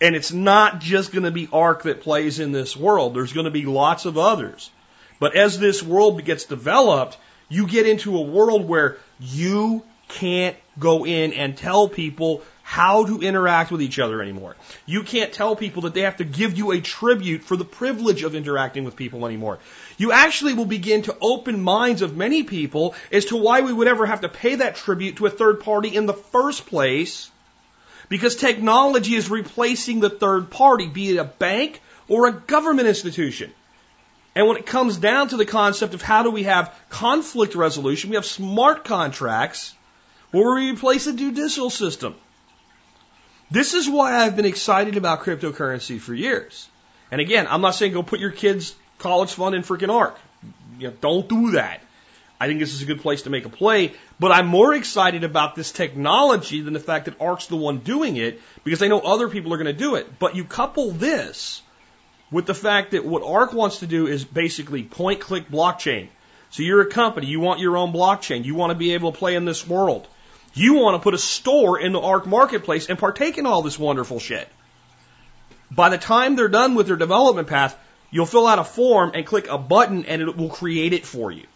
And 0.00 0.14
it's 0.14 0.32
not 0.32 0.80
just 0.80 1.12
going 1.12 1.24
to 1.24 1.30
be 1.32 1.48
ARK 1.52 1.84
that 1.84 2.02
plays 2.02 2.38
in 2.38 2.52
this 2.52 2.76
world. 2.76 3.14
There's 3.14 3.32
going 3.32 3.44
to 3.44 3.50
be 3.50 3.66
lots 3.66 4.04
of 4.04 4.18
others. 4.18 4.70
But 5.18 5.36
as 5.36 5.58
this 5.58 5.82
world 5.82 6.24
gets 6.24 6.44
developed, 6.44 7.16
you 7.52 7.66
get 7.66 7.86
into 7.86 8.16
a 8.16 8.22
world 8.22 8.66
where 8.66 8.96
you 9.20 9.82
can't 10.08 10.56
go 10.78 11.04
in 11.04 11.34
and 11.34 11.56
tell 11.56 11.86
people 11.86 12.42
how 12.62 13.04
to 13.04 13.20
interact 13.20 13.70
with 13.70 13.82
each 13.82 13.98
other 13.98 14.22
anymore. 14.22 14.56
You 14.86 15.02
can't 15.02 15.32
tell 15.34 15.54
people 15.54 15.82
that 15.82 15.92
they 15.92 16.02
have 16.02 16.16
to 16.16 16.24
give 16.24 16.56
you 16.56 16.72
a 16.72 16.80
tribute 16.80 17.42
for 17.42 17.56
the 17.58 17.64
privilege 17.64 18.22
of 18.22 18.34
interacting 18.34 18.84
with 18.84 18.96
people 18.96 19.26
anymore. 19.26 19.58
You 19.98 20.12
actually 20.12 20.54
will 20.54 20.64
begin 20.64 21.02
to 21.02 21.16
open 21.20 21.62
minds 21.62 22.00
of 22.00 22.16
many 22.16 22.42
people 22.42 22.94
as 23.10 23.26
to 23.26 23.36
why 23.36 23.60
we 23.60 23.72
would 23.72 23.88
ever 23.88 24.06
have 24.06 24.22
to 24.22 24.30
pay 24.30 24.54
that 24.54 24.76
tribute 24.76 25.16
to 25.16 25.26
a 25.26 25.30
third 25.30 25.60
party 25.60 25.94
in 25.94 26.06
the 26.06 26.14
first 26.14 26.66
place. 26.66 27.30
Because 28.08 28.36
technology 28.36 29.14
is 29.14 29.28
replacing 29.28 30.00
the 30.00 30.10
third 30.10 30.50
party, 30.50 30.86
be 30.86 31.10
it 31.10 31.18
a 31.18 31.24
bank 31.24 31.82
or 32.08 32.28
a 32.28 32.32
government 32.32 32.88
institution. 32.88 33.52
And 34.34 34.46
when 34.46 34.56
it 34.56 34.66
comes 34.66 34.96
down 34.96 35.28
to 35.28 35.36
the 35.36 35.44
concept 35.44 35.94
of 35.94 36.02
how 36.02 36.22
do 36.22 36.30
we 36.30 36.44
have 36.44 36.74
conflict 36.88 37.54
resolution, 37.54 38.10
we 38.10 38.16
have 38.16 38.24
smart 38.24 38.84
contracts 38.84 39.74
where 40.30 40.54
we 40.54 40.70
replace 40.70 41.04
the 41.04 41.12
judicial 41.12 41.68
system. 41.68 42.14
This 43.50 43.74
is 43.74 43.88
why 43.88 44.16
I've 44.16 44.34
been 44.34 44.46
excited 44.46 44.96
about 44.96 45.22
cryptocurrency 45.22 46.00
for 46.00 46.14
years. 46.14 46.68
And 47.10 47.20
again, 47.20 47.46
I'm 47.48 47.60
not 47.60 47.74
saying 47.74 47.92
go 47.92 48.02
put 48.02 48.20
your 48.20 48.30
kids' 48.30 48.74
college 48.98 49.32
fund 49.32 49.54
in 49.54 49.62
freaking 49.62 49.92
ARK. 49.92 50.18
You 50.78 50.88
know, 50.88 50.94
don't 51.02 51.28
do 51.28 51.50
that. 51.50 51.82
I 52.40 52.46
think 52.46 52.58
this 52.58 52.72
is 52.72 52.82
a 52.82 52.86
good 52.86 53.02
place 53.02 53.22
to 53.22 53.30
make 53.30 53.44
a 53.44 53.50
play, 53.50 53.92
but 54.18 54.32
I'm 54.32 54.46
more 54.46 54.74
excited 54.74 55.22
about 55.22 55.54
this 55.54 55.70
technology 55.70 56.60
than 56.62 56.72
the 56.72 56.80
fact 56.80 57.04
that 57.04 57.20
ARK's 57.20 57.46
the 57.46 57.56
one 57.56 57.78
doing 57.78 58.16
it 58.16 58.40
because 58.64 58.82
I 58.82 58.88
know 58.88 58.98
other 58.98 59.28
people 59.28 59.52
are 59.54 59.58
going 59.58 59.66
to 59.66 59.72
do 59.72 59.94
it. 59.94 60.18
But 60.18 60.34
you 60.34 60.44
couple 60.44 60.90
this 60.90 61.62
with 62.32 62.46
the 62.46 62.54
fact 62.54 62.92
that 62.92 63.04
what 63.04 63.22
ARK 63.22 63.52
wants 63.52 63.80
to 63.80 63.86
do 63.86 64.06
is 64.06 64.24
basically 64.24 64.82
point 64.82 65.20
click 65.20 65.48
blockchain. 65.48 66.08
So 66.50 66.62
you're 66.62 66.80
a 66.80 66.86
company, 66.86 67.26
you 67.26 67.40
want 67.40 67.60
your 67.60 67.76
own 67.76 67.92
blockchain, 67.92 68.44
you 68.44 68.54
want 68.54 68.70
to 68.70 68.74
be 68.74 68.94
able 68.94 69.12
to 69.12 69.18
play 69.18 69.36
in 69.36 69.44
this 69.44 69.66
world. 69.66 70.08
You 70.54 70.74
want 70.74 70.96
to 70.96 71.02
put 71.02 71.14
a 71.14 71.18
store 71.18 71.78
in 71.78 71.92
the 71.92 72.00
ARK 72.00 72.26
marketplace 72.26 72.88
and 72.88 72.98
partake 72.98 73.38
in 73.38 73.46
all 73.46 73.62
this 73.62 73.78
wonderful 73.78 74.18
shit. 74.18 74.48
By 75.70 75.90
the 75.90 75.98
time 75.98 76.36
they're 76.36 76.48
done 76.48 76.74
with 76.74 76.86
their 76.86 76.96
development 76.96 77.48
path, 77.48 77.78
you'll 78.10 78.26
fill 78.26 78.46
out 78.46 78.58
a 78.58 78.64
form 78.64 79.12
and 79.14 79.24
click 79.24 79.48
a 79.48 79.56
button 79.56 80.04
and 80.04 80.20
it 80.20 80.36
will 80.36 80.50
create 80.50 80.92
it 80.92 81.06
for 81.06 81.30
you. 81.30 81.46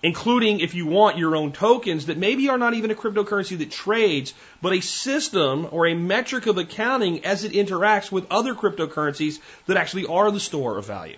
Including 0.00 0.60
if 0.60 0.74
you 0.74 0.86
want 0.86 1.18
your 1.18 1.34
own 1.34 1.50
tokens 1.50 2.06
that 2.06 2.16
maybe 2.16 2.48
are 2.48 2.58
not 2.58 2.74
even 2.74 2.92
a 2.92 2.94
cryptocurrency 2.94 3.58
that 3.58 3.70
trades, 3.70 4.32
but 4.62 4.72
a 4.72 4.80
system 4.80 5.66
or 5.72 5.86
a 5.86 5.94
metric 5.94 6.46
of 6.46 6.56
accounting 6.56 7.24
as 7.24 7.42
it 7.42 7.52
interacts 7.52 8.12
with 8.12 8.30
other 8.30 8.54
cryptocurrencies 8.54 9.40
that 9.66 9.76
actually 9.76 10.06
are 10.06 10.30
the 10.30 10.38
store 10.38 10.78
of 10.78 10.86
value. 10.86 11.16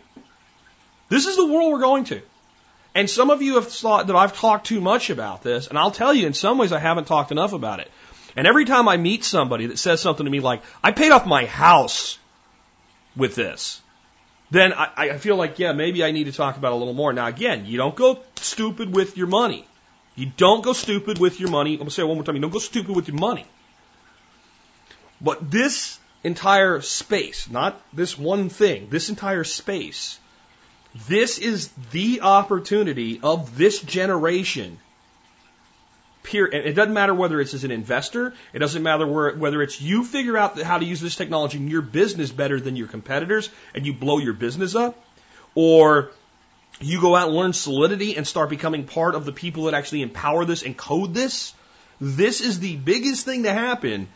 This 1.11 1.27
is 1.27 1.37
the 1.37 1.47
world 1.47 1.73
we're 1.73 1.81
going 1.81 2.05
to. 2.05 2.23
And 2.95 3.09
some 3.09 3.31
of 3.31 3.43
you 3.43 3.57
have 3.57 3.69
thought 3.69 4.07
that 4.07 4.17
I've 4.17 4.37
talked 4.37 4.67
too 4.67 4.81
much 4.81 5.11
about 5.11 5.43
this, 5.43 5.69
and 5.69 5.79
I'll 5.79 5.91
tell 5.91 6.13
you, 6.13 6.27
in 6.27 6.35
some 6.35 6.59
ways, 6.59 6.73
I 6.73 6.79
haven't 6.79 7.07
talked 7.07 7.31
enough 7.31 7.53
about 7.53 7.81
it. 7.81 7.91
And 8.37 8.47
every 8.47 8.65
time 8.65 8.89
I 8.89 8.97
meet 8.97 9.25
somebody 9.25 9.67
that 9.67 9.79
says 9.79 10.01
something 10.01 10.25
to 10.25 10.31
me 10.31 10.41
like, 10.41 10.63
I 10.83 10.93
paid 10.93 11.13
off 11.13 11.27
my 11.27 11.45
house 11.45 12.19
with 13.17 13.35
this, 13.35 13.81
then 14.51 14.73
I, 14.73 14.91
I 14.97 15.19
feel 15.19 15.37
like, 15.37 15.59
yeah, 15.59 15.73
maybe 15.73 16.03
I 16.05 16.11
need 16.11 16.25
to 16.25 16.33
talk 16.33 16.57
about 16.57 16.73
it 16.73 16.75
a 16.75 16.79
little 16.79 16.95
more. 16.95 17.13
Now, 17.13 17.27
again, 17.27 17.67
you 17.67 17.77
don't 17.77 17.95
go 17.95 18.21
stupid 18.37 18.95
with 18.95 19.17
your 19.17 19.27
money. 19.27 19.67
You 20.17 20.31
don't 20.37 20.63
go 20.63 20.73
stupid 20.73 21.19
with 21.19 21.41
your 21.41 21.51
money. 21.51 21.73
I'm 21.73 21.79
going 21.79 21.89
to 21.89 21.95
say 21.95 22.03
it 22.03 22.07
one 22.07 22.17
more 22.17 22.25
time. 22.25 22.35
You 22.35 22.43
don't 22.43 22.51
go 22.51 22.59
stupid 22.59 22.95
with 22.95 23.09
your 23.09 23.19
money. 23.19 23.47
But 25.21 25.51
this 25.51 25.99
entire 26.25 26.81
space, 26.81 27.49
not 27.49 27.81
this 27.93 28.19
one 28.19 28.49
thing, 28.49 28.89
this 28.91 29.09
entire 29.09 29.45
space 29.45 30.19
this 31.09 31.39
is 31.39 31.69
the 31.93 32.21
opportunity 32.23 33.21
of 33.23 33.57
this 33.57 33.81
generation. 33.81 34.79
It 36.33 36.77
doesn't 36.77 36.93
matter 36.93 37.15
whether 37.15 37.41
it's 37.41 37.55
as 37.55 37.65
an 37.65 37.71
investor. 37.71 38.35
It 38.53 38.59
doesn't 38.59 38.83
matter 38.83 39.07
where, 39.07 39.35
whether 39.35 39.63
it's 39.63 39.81
you 39.81 40.05
figure 40.05 40.37
out 40.37 40.61
how 40.61 40.79
to 40.79 40.85
use 40.85 41.01
this 41.01 41.17
technology 41.17 41.59
in 41.59 41.69
your 41.69 41.83
business 41.83 42.31
better 42.31 42.61
than 42.61 42.77
your 42.77 42.89
competitors 42.89 43.51
and 43.75 43.87
you 43.87 43.95
blow 43.95 44.19
your 44.19 44.35
business 44.35 44.75
up, 44.75 45.03
or 45.55 46.11
you 46.81 47.01
go 47.01 47.17
out 47.17 47.29
and 47.29 47.37
learn 47.37 47.53
Solidity 47.53 48.17
and 48.17 48.27
start 48.27 48.51
becoming 48.51 48.85
part 48.85 49.15
of 49.15 49.25
the 49.25 49.33
people 49.33 49.65
that 49.65 49.75
actually 49.75 50.03
empower 50.03 50.45
this 50.45 50.63
and 50.63 50.77
code 50.77 51.15
this. 51.15 51.55
this 52.01 52.41
is 52.41 52.61
the 52.61 52.77
biggest 52.77 53.25
thing 53.25 53.43
to 53.43 53.53
happen 53.53 54.09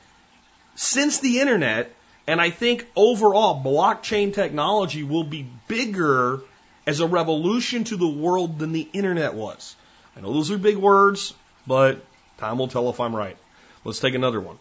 since 0.75 1.21
the 1.21 1.41
internet. 1.41 1.95
And 2.27 2.41
I 2.41 2.51
think 2.51 2.87
overall 2.97 3.63
blockchain 3.63 4.33
technology 4.33 5.03
will 5.03 5.25
be 5.25 5.47
bigger 5.69 6.41
as 6.87 7.01
a 7.01 7.07
revolution 7.07 7.85
to 7.85 7.97
the 7.97 8.09
world 8.09 8.59
than 8.59 8.73
the 8.73 8.89
internet 8.93 9.35
was. 9.35 9.77
I 10.17 10.21
know 10.21 10.33
those 10.33 10.51
are 10.51 10.59
big 10.59 10.77
words, 10.77 11.35
but 11.67 12.05
time 12.39 12.59
will 12.59 12.69
tell 12.69 12.91
if 12.91 13.01
I'm 13.01 13.15
right. 13.15 13.37
Let's 13.85 14.01
take 14.01 14.15
another 14.15 14.41
one. 14.41 14.59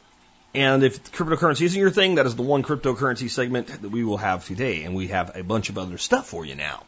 And 0.56 0.84
if 0.84 1.12
cryptocurrency 1.12 1.64
isn't 1.64 1.80
your 1.80 1.90
thing, 1.90 2.16
that 2.16 2.26
is 2.26 2.36
the 2.36 2.44
one 2.44 2.62
cryptocurrency 2.62 3.30
segment 3.30 3.68
that 3.68 3.90
we 3.90 4.04
will 4.04 4.18
have 4.18 4.46
today. 4.46 4.84
And 4.84 4.96
we 4.96 5.08
have 5.08 5.36
a 5.36 5.44
bunch 5.44 5.70
of 5.70 5.78
other 5.78 5.98
stuff 5.98 6.28
for 6.28 6.46
you 6.46 6.56
now. 6.56 6.84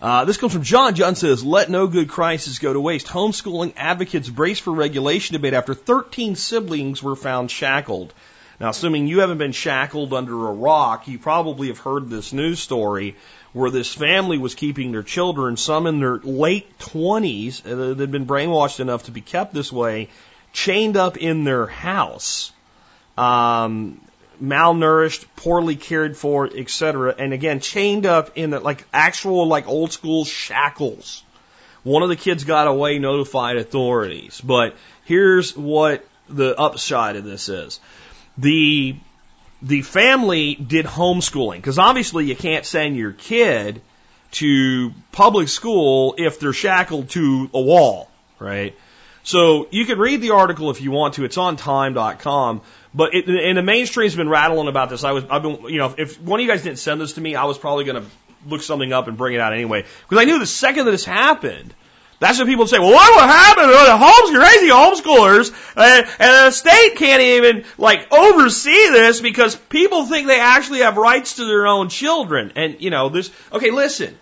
Uh, 0.00 0.24
this 0.24 0.36
comes 0.36 0.52
from 0.52 0.62
John. 0.62 0.94
John 0.94 1.14
says, 1.14 1.44
let 1.44 1.70
no 1.70 1.86
good 1.86 2.08
crisis 2.08 2.58
go 2.58 2.72
to 2.72 2.80
waste. 2.80 3.06
Homeschooling 3.06 3.72
advocates 3.76 4.28
brace 4.28 4.58
for 4.58 4.72
regulation 4.72 5.32
debate 5.32 5.54
after 5.54 5.74
13 5.74 6.36
siblings 6.36 7.02
were 7.02 7.16
found 7.16 7.50
shackled. 7.50 8.12
Now, 8.60 8.70
assuming 8.70 9.08
you 9.08 9.20
haven't 9.20 9.38
been 9.38 9.52
shackled 9.52 10.14
under 10.14 10.48
a 10.48 10.52
rock, 10.52 11.08
you 11.08 11.18
probably 11.18 11.68
have 11.68 11.78
heard 11.78 12.08
this 12.08 12.32
news 12.32 12.60
story 12.60 13.16
where 13.52 13.70
this 13.70 13.92
family 13.92 14.38
was 14.38 14.54
keeping 14.54 14.92
their 14.92 15.02
children, 15.02 15.56
some 15.56 15.86
in 15.86 16.00
their 16.00 16.18
late 16.18 16.78
20s, 16.78 17.64
uh, 17.64 17.94
they'd 17.94 18.10
been 18.10 18.26
brainwashed 18.26 18.80
enough 18.80 19.04
to 19.04 19.10
be 19.10 19.20
kept 19.20 19.54
this 19.54 19.72
way, 19.72 20.08
chained 20.52 20.96
up 20.96 21.16
in 21.16 21.44
their 21.44 21.66
house, 21.66 22.52
um, 23.16 24.00
malnourished, 24.42 25.24
poorly 25.36 25.76
cared 25.76 26.16
for, 26.16 26.46
etc. 26.46 27.14
And 27.16 27.32
again, 27.32 27.60
chained 27.60 28.06
up 28.06 28.32
in 28.36 28.50
the, 28.50 28.60
like 28.60 28.84
actual 28.92 29.46
like 29.46 29.68
old 29.68 29.92
school 29.92 30.24
shackles. 30.24 31.22
One 31.84 32.02
of 32.02 32.08
the 32.08 32.16
kids 32.16 32.44
got 32.44 32.66
away, 32.66 32.98
notified 32.98 33.56
authorities. 33.56 34.40
But 34.40 34.74
here's 35.04 35.56
what 35.56 36.04
the 36.28 36.58
upside 36.58 37.16
of 37.16 37.24
this 37.24 37.48
is. 37.48 37.78
The 38.38 38.96
the 39.62 39.82
family 39.82 40.54
did 40.54 40.84
homeschooling 40.84 41.56
because 41.56 41.78
obviously 41.78 42.26
you 42.26 42.36
can't 42.36 42.66
send 42.66 42.96
your 42.96 43.12
kid 43.12 43.80
to 44.32 44.92
public 45.12 45.48
school 45.48 46.14
if 46.18 46.38
they're 46.38 46.52
shackled 46.52 47.08
to 47.10 47.48
a 47.54 47.60
wall, 47.60 48.10
right? 48.38 48.76
So 49.22 49.68
you 49.70 49.86
can 49.86 49.98
read 49.98 50.20
the 50.20 50.32
article 50.32 50.70
if 50.70 50.82
you 50.82 50.90
want 50.90 51.14
to. 51.14 51.24
It's 51.24 51.38
on 51.38 51.56
time.com. 51.56 52.60
But 52.92 53.14
it, 53.14 53.26
and 53.26 53.56
the 53.56 53.62
mainstream's 53.62 54.14
been 54.14 54.28
rattling 54.28 54.68
about 54.68 54.90
this. 54.90 55.02
I 55.02 55.12
was, 55.12 55.24
I've 55.30 55.42
been, 55.42 55.64
you 55.64 55.78
know, 55.78 55.94
if 55.96 56.20
one 56.20 56.40
of 56.40 56.44
you 56.44 56.50
guys 56.50 56.62
didn't 56.62 56.78
send 56.78 57.00
this 57.00 57.14
to 57.14 57.20
me, 57.20 57.34
I 57.34 57.44
was 57.44 57.56
probably 57.56 57.84
going 57.84 58.02
to 58.02 58.10
look 58.46 58.60
something 58.60 58.92
up 58.92 59.08
and 59.08 59.16
bring 59.16 59.34
it 59.34 59.40
out 59.40 59.54
anyway. 59.54 59.84
Because 60.02 60.22
I 60.22 60.24
knew 60.24 60.38
the 60.38 60.46
second 60.46 60.84
that 60.84 60.90
this 60.90 61.04
happened, 61.04 61.74
that's 62.20 62.38
what 62.38 62.46
people 62.46 62.66
say. 62.66 62.78
Well, 62.78 62.92
what 62.92 63.14
would 63.14 63.28
happen? 63.28 63.68
The 63.68 63.96
homes 63.96 64.38
crazy 64.38 64.68
homeschoolers, 64.68 65.52
uh, 65.76 66.06
and 66.18 66.46
the 66.46 66.50
state 66.50 66.94
can't 66.96 67.20
even 67.22 67.64
like 67.76 68.12
oversee 68.12 68.90
this 68.90 69.20
because 69.20 69.56
people 69.56 70.06
think 70.06 70.26
they 70.26 70.40
actually 70.40 70.80
have 70.80 70.96
rights 70.96 71.36
to 71.36 71.44
their 71.44 71.66
own 71.66 71.88
children. 71.88 72.52
And 72.56 72.80
you 72.80 72.90
know 72.90 73.08
this. 73.08 73.30
Okay, 73.52 73.70
listen. 73.70 74.16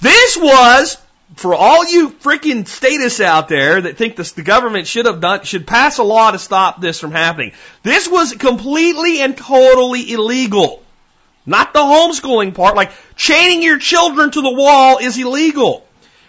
This 0.00 0.36
was 0.36 0.98
for 1.34 1.54
all 1.54 1.84
you 1.84 2.10
freaking 2.10 2.66
statists 2.66 3.20
out 3.20 3.48
there 3.48 3.80
that 3.80 3.96
think 3.96 4.16
this, 4.16 4.32
the 4.32 4.42
government 4.42 4.86
should 4.86 5.06
have 5.06 5.20
done, 5.20 5.42
should 5.44 5.66
pass 5.66 5.98
a 5.98 6.04
law 6.04 6.30
to 6.30 6.38
stop 6.38 6.80
this 6.80 7.00
from 7.00 7.12
happening. 7.12 7.52
This 7.82 8.08
was 8.08 8.34
completely 8.34 9.20
and 9.20 9.36
totally 9.36 10.12
illegal. 10.12 10.82
Not 11.44 11.72
the 11.72 11.80
homeschooling 11.80 12.54
part, 12.54 12.76
like 12.76 12.92
chaining 13.14 13.62
your 13.62 13.78
children 13.78 14.30
to 14.30 14.40
the 14.40 14.52
wall 14.52 14.98
is 14.98 15.18
illegal. 15.18 15.85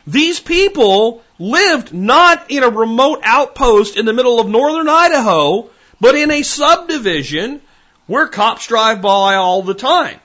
These 0.08 0.40
people 0.40 1.22
lived 1.38 1.94
not 1.94 2.50
in 2.50 2.64
a 2.64 2.70
remote 2.70 3.20
outpost 3.24 3.98
in 3.98 4.06
the 4.06 4.14
middle 4.14 4.40
of 4.40 4.48
northern 4.48 4.88
Idaho, 4.88 5.70
but 6.00 6.16
in 6.16 6.32
a 6.32 6.44
subdivision 6.44 7.62
where 8.08 8.28
cops 8.28 8.68
drive 8.68 9.02
by 9.02 9.36
all 9.36 9.62
the 9.62 9.74
time. 9.74 10.20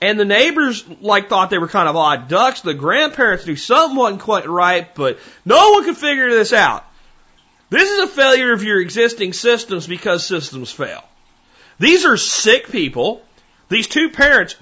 And 0.00 0.20
the 0.20 0.24
neighbors 0.24 0.84
like 1.00 1.28
thought 1.28 1.50
they 1.50 1.58
were 1.58 1.68
kind 1.68 1.88
of 1.88 1.96
odd 1.96 2.28
ducks. 2.28 2.60
The 2.60 2.74
grandparents 2.74 3.46
knew 3.46 3.56
something 3.56 3.96
wasn't 3.96 4.22
quite 4.22 4.48
right, 4.48 4.94
but 4.94 5.18
no 5.44 5.72
one 5.72 5.84
could 5.84 5.96
figure 5.96 6.30
this 6.30 6.52
out. 6.52 6.84
This 7.70 7.90
is 7.90 8.04
a 8.04 8.06
failure 8.06 8.52
of 8.52 8.62
your 8.62 8.80
existing 8.80 9.32
systems 9.32 9.86
because 9.86 10.24
systems 10.24 10.70
fail. 10.70 11.02
These 11.80 12.04
are 12.04 12.16
sick 12.16 12.70
people. 12.70 13.22
These 13.68 13.88
two 13.88 14.10
parents 14.10 14.54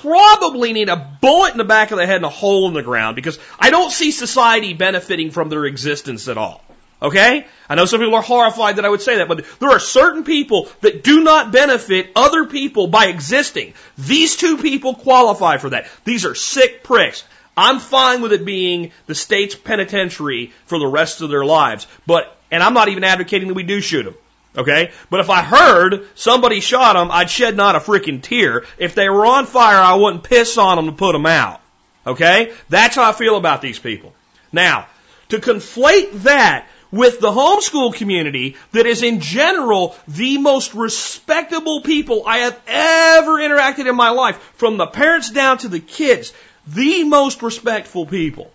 probably 0.00 0.72
need 0.72 0.88
a 0.88 0.96
bullet 1.20 1.52
in 1.52 1.58
the 1.58 1.64
back 1.64 1.90
of 1.90 1.98
the 1.98 2.06
head 2.06 2.16
and 2.16 2.24
a 2.24 2.30
hole 2.30 2.68
in 2.68 2.74
the 2.74 2.82
ground 2.82 3.16
because 3.16 3.38
I 3.58 3.70
don't 3.70 3.90
see 3.90 4.10
society 4.10 4.74
benefiting 4.74 5.30
from 5.30 5.48
their 5.48 5.64
existence 5.64 6.28
at 6.28 6.38
all. 6.38 6.62
Okay? 7.00 7.46
I 7.68 7.74
know 7.74 7.84
some 7.84 8.00
people 8.00 8.14
are 8.14 8.22
horrified 8.22 8.76
that 8.76 8.84
I 8.84 8.88
would 8.88 9.02
say 9.02 9.18
that, 9.18 9.28
but 9.28 9.44
there 9.58 9.70
are 9.70 9.78
certain 9.78 10.24
people 10.24 10.68
that 10.80 11.04
do 11.04 11.22
not 11.22 11.52
benefit 11.52 12.10
other 12.16 12.46
people 12.46 12.86
by 12.86 13.06
existing. 13.06 13.74
These 13.98 14.36
two 14.36 14.56
people 14.56 14.94
qualify 14.94 15.58
for 15.58 15.70
that. 15.70 15.88
These 16.04 16.24
are 16.24 16.34
sick 16.34 16.82
pricks. 16.82 17.24
I'm 17.56 17.78
fine 17.78 18.22
with 18.22 18.32
it 18.32 18.44
being 18.44 18.92
the 19.06 19.14
state's 19.14 19.54
penitentiary 19.54 20.52
for 20.66 20.78
the 20.78 20.86
rest 20.86 21.20
of 21.20 21.30
their 21.30 21.44
lives, 21.44 21.86
but, 22.06 22.36
and 22.50 22.62
I'm 22.62 22.74
not 22.74 22.88
even 22.88 23.04
advocating 23.04 23.48
that 23.48 23.54
we 23.54 23.62
do 23.62 23.80
shoot 23.80 24.02
them. 24.02 24.14
Okay? 24.56 24.92
But 25.10 25.20
if 25.20 25.30
I 25.30 25.42
heard 25.42 26.06
somebody 26.14 26.60
shot 26.60 26.94
them, 26.94 27.10
I'd 27.10 27.30
shed 27.30 27.56
not 27.56 27.76
a 27.76 27.80
freaking 27.80 28.22
tear. 28.22 28.64
If 28.78 28.94
they 28.94 29.08
were 29.08 29.26
on 29.26 29.46
fire, 29.46 29.78
I 29.78 29.94
wouldn't 29.94 30.24
piss 30.24 30.56
on 30.56 30.76
them 30.76 30.86
to 30.86 30.92
put 30.92 31.12
them 31.12 31.26
out. 31.26 31.60
Okay? 32.06 32.52
That's 32.68 32.96
how 32.96 33.08
I 33.08 33.12
feel 33.12 33.36
about 33.36 33.60
these 33.60 33.78
people. 33.78 34.14
Now, 34.52 34.86
to 35.28 35.38
conflate 35.38 36.22
that 36.22 36.66
with 36.90 37.20
the 37.20 37.30
homeschool 37.30 37.94
community 37.94 38.56
that 38.72 38.86
is 38.86 39.02
in 39.02 39.20
general 39.20 39.96
the 40.08 40.38
most 40.38 40.74
respectable 40.74 41.82
people 41.82 42.22
I 42.26 42.38
have 42.38 42.60
ever 42.66 43.32
interacted 43.32 43.88
in 43.88 43.96
my 43.96 44.10
life, 44.10 44.36
from 44.54 44.76
the 44.76 44.86
parents 44.86 45.30
down 45.30 45.58
to 45.58 45.68
the 45.68 45.80
kids, 45.80 46.32
the 46.66 47.04
most 47.04 47.42
respectful 47.42 48.06
people. 48.06 48.50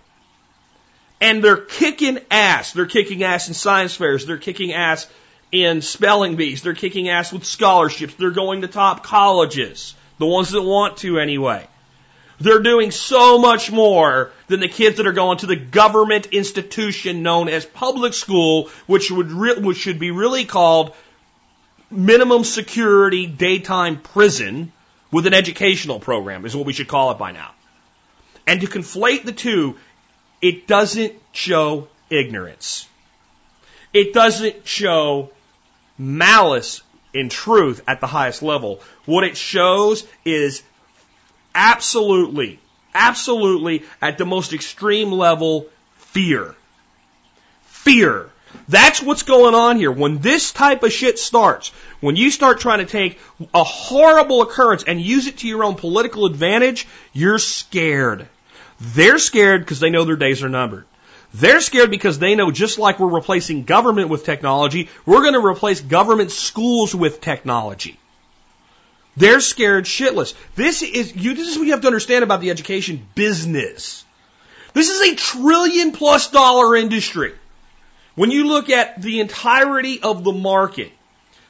And 1.20 1.44
they're 1.44 1.58
kicking 1.58 2.20
ass. 2.32 2.74
They're 2.74 2.88
kicking 2.88 3.24
ass 3.24 3.48
in 3.48 3.54
science 3.54 3.94
fairs. 3.96 4.26
They're 4.26 4.38
kicking 4.38 4.74
ass 4.74 5.08
in 5.52 5.82
spelling 5.82 6.36
bees. 6.36 6.62
They're 6.62 6.74
kicking 6.74 7.10
ass 7.10 7.34
with 7.34 7.46
scholarships. 7.46 8.14
They're 8.16 8.32
going 8.32 8.62
to 8.62 8.68
top 8.68 9.04
colleges. 9.04 9.96
The 10.18 10.26
ones 10.26 10.52
that 10.52 10.62
want 10.62 10.98
to 10.98 11.20
anyway. 11.20 11.68
They're 12.40 12.60
doing 12.62 12.90
so 12.92 13.38
much 13.38 13.72
more 13.72 14.32
than 14.48 14.62
the 14.62 14.68
kids 14.68 14.98
that 14.98 15.06
are 15.06 15.14
going 15.14 15.40
to 15.40 15.46
the 15.46 15.56
government 15.56 16.28
institution 16.28 17.22
known 17.22 17.50
as 17.50 17.66
public 17.66 18.14
school, 18.14 18.70
which 18.88 19.12
would 19.12 19.32
re- 19.32 19.60
which 19.60 19.78
should 19.78 20.00
be 20.00 20.10
really 20.10 20.46
called 20.46 20.96
minimum 21.92 22.44
security 22.44 23.28
daytime 23.28 24.00
prison 24.00 24.72
with 25.12 25.28
an 25.28 25.34
educational 25.34 26.00
program 26.00 26.46
is 26.46 26.56
what 26.56 26.66
we 26.66 26.74
should 26.74 26.88
call 26.88 27.12
it 27.12 27.18
by 27.18 27.32
now. 27.32 27.52
And 28.48 28.62
to 28.62 28.68
conflate 28.68 29.24
the 29.24 29.34
two, 29.34 29.78
it 30.42 30.66
doesn't 30.66 31.14
show 31.32 31.90
ignorance. 32.10 32.88
It 33.94 34.14
doesn't 34.14 34.66
show 34.66 35.32
malice 36.02 36.82
in 37.14 37.30
truth 37.30 37.82
at 37.88 38.02
the 38.02 38.08
highest 38.08 38.42
level. 38.42 38.82
What 39.06 39.24
it 39.24 39.38
shows 39.38 40.06
is 40.26 40.64
absolutely, 41.54 42.60
absolutely 42.94 43.84
at 44.02 44.18
the 44.18 44.26
most 44.26 44.54
extreme 44.54 45.12
level, 45.12 45.68
fear. 45.98 46.56
Fear. 47.66 48.30
That's 48.68 49.02
what's 49.02 49.24
going 49.24 49.56
on 49.56 49.78
here. 49.78 49.92
When 49.92 50.20
this 50.20 50.52
type 50.52 50.84
of 50.84 50.92
shit 50.92 51.20
starts, 51.20 51.70
when 52.00 52.16
you 52.16 52.32
start 52.32 52.60
trying 52.60 52.80
to 52.80 52.86
take 52.86 53.20
a 53.54 53.64
horrible 53.64 54.42
occurrence 54.42 54.84
and 54.84 55.00
use 55.00 55.28
it 55.28 55.38
to 55.38 55.48
your 55.48 55.64
own 55.64 55.76
political 55.76 56.26
advantage, 56.26 56.88
you're 57.14 57.40
scared. 57.40 58.28
They're 58.80 59.20
scared 59.20 59.62
because 59.62 59.80
they 59.80 59.90
know 59.90 60.04
their 60.04 60.16
days 60.16 60.44
are 60.44 60.50
numbered. 60.50 60.86
They're 61.34 61.62
scared 61.62 61.91
because 61.91 62.20
they 62.20 62.36
know 62.36 62.52
just 62.52 62.78
like 62.78 63.00
we're 63.00 63.08
replacing 63.08 63.63
government 63.63 64.10
with 64.10 64.26
technology, 64.26 64.89
we're 65.06 65.22
going 65.22 65.34
to 65.34 65.46
replace 65.46 65.80
government 65.80 66.32
schools 66.32 66.94
with 66.94 67.22
technology. 67.22 67.98
They're 69.15 69.39
scared 69.39 69.86
shitless. 69.86 70.34
This 70.56 70.82
is 70.82 71.15
you 71.15 71.34
this 71.34 71.48
is 71.48 71.58
what 71.58 71.65
you 71.65 71.72
have 71.72 71.82
to 71.82 71.88
understand 71.88 72.24
about 72.24 72.41
the 72.41 72.50
education 72.50 73.06
business. 73.15 74.06
This 74.74 74.89
is 74.89 75.02
a 75.02 75.15
trillion 75.15 75.91
plus 75.91 76.32
dollar 76.32 76.76
industry. 76.76 77.34
When 78.15 78.32
you 78.32 78.48
look 78.48 78.70
at 78.70 79.02
the 79.02 79.20
entirety 79.20 80.02
of 80.02 80.24
the 80.24 80.32
market, 80.34 80.91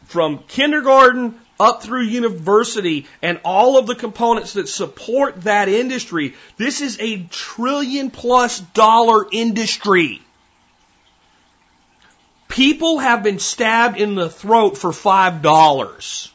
from 0.05 0.39
kindergarten 0.47 1.39
up 1.61 1.83
through 1.83 2.01
university 2.01 3.05
and 3.21 3.39
all 3.45 3.77
of 3.77 3.85
the 3.87 3.95
components 3.95 4.53
that 4.53 4.67
support 4.67 5.41
that 5.43 5.69
industry, 5.69 6.35
this 6.57 6.81
is 6.81 6.97
a 6.99 7.23
trillion 7.25 8.09
plus 8.09 8.59
dollar 8.59 9.27
industry. 9.31 10.21
People 12.47 12.99
have 12.99 13.23
been 13.23 13.39
stabbed 13.39 13.97
in 13.97 14.15
the 14.15 14.29
throat 14.29 14.77
for 14.77 14.91
five 14.91 15.41
dollars. 15.41 16.31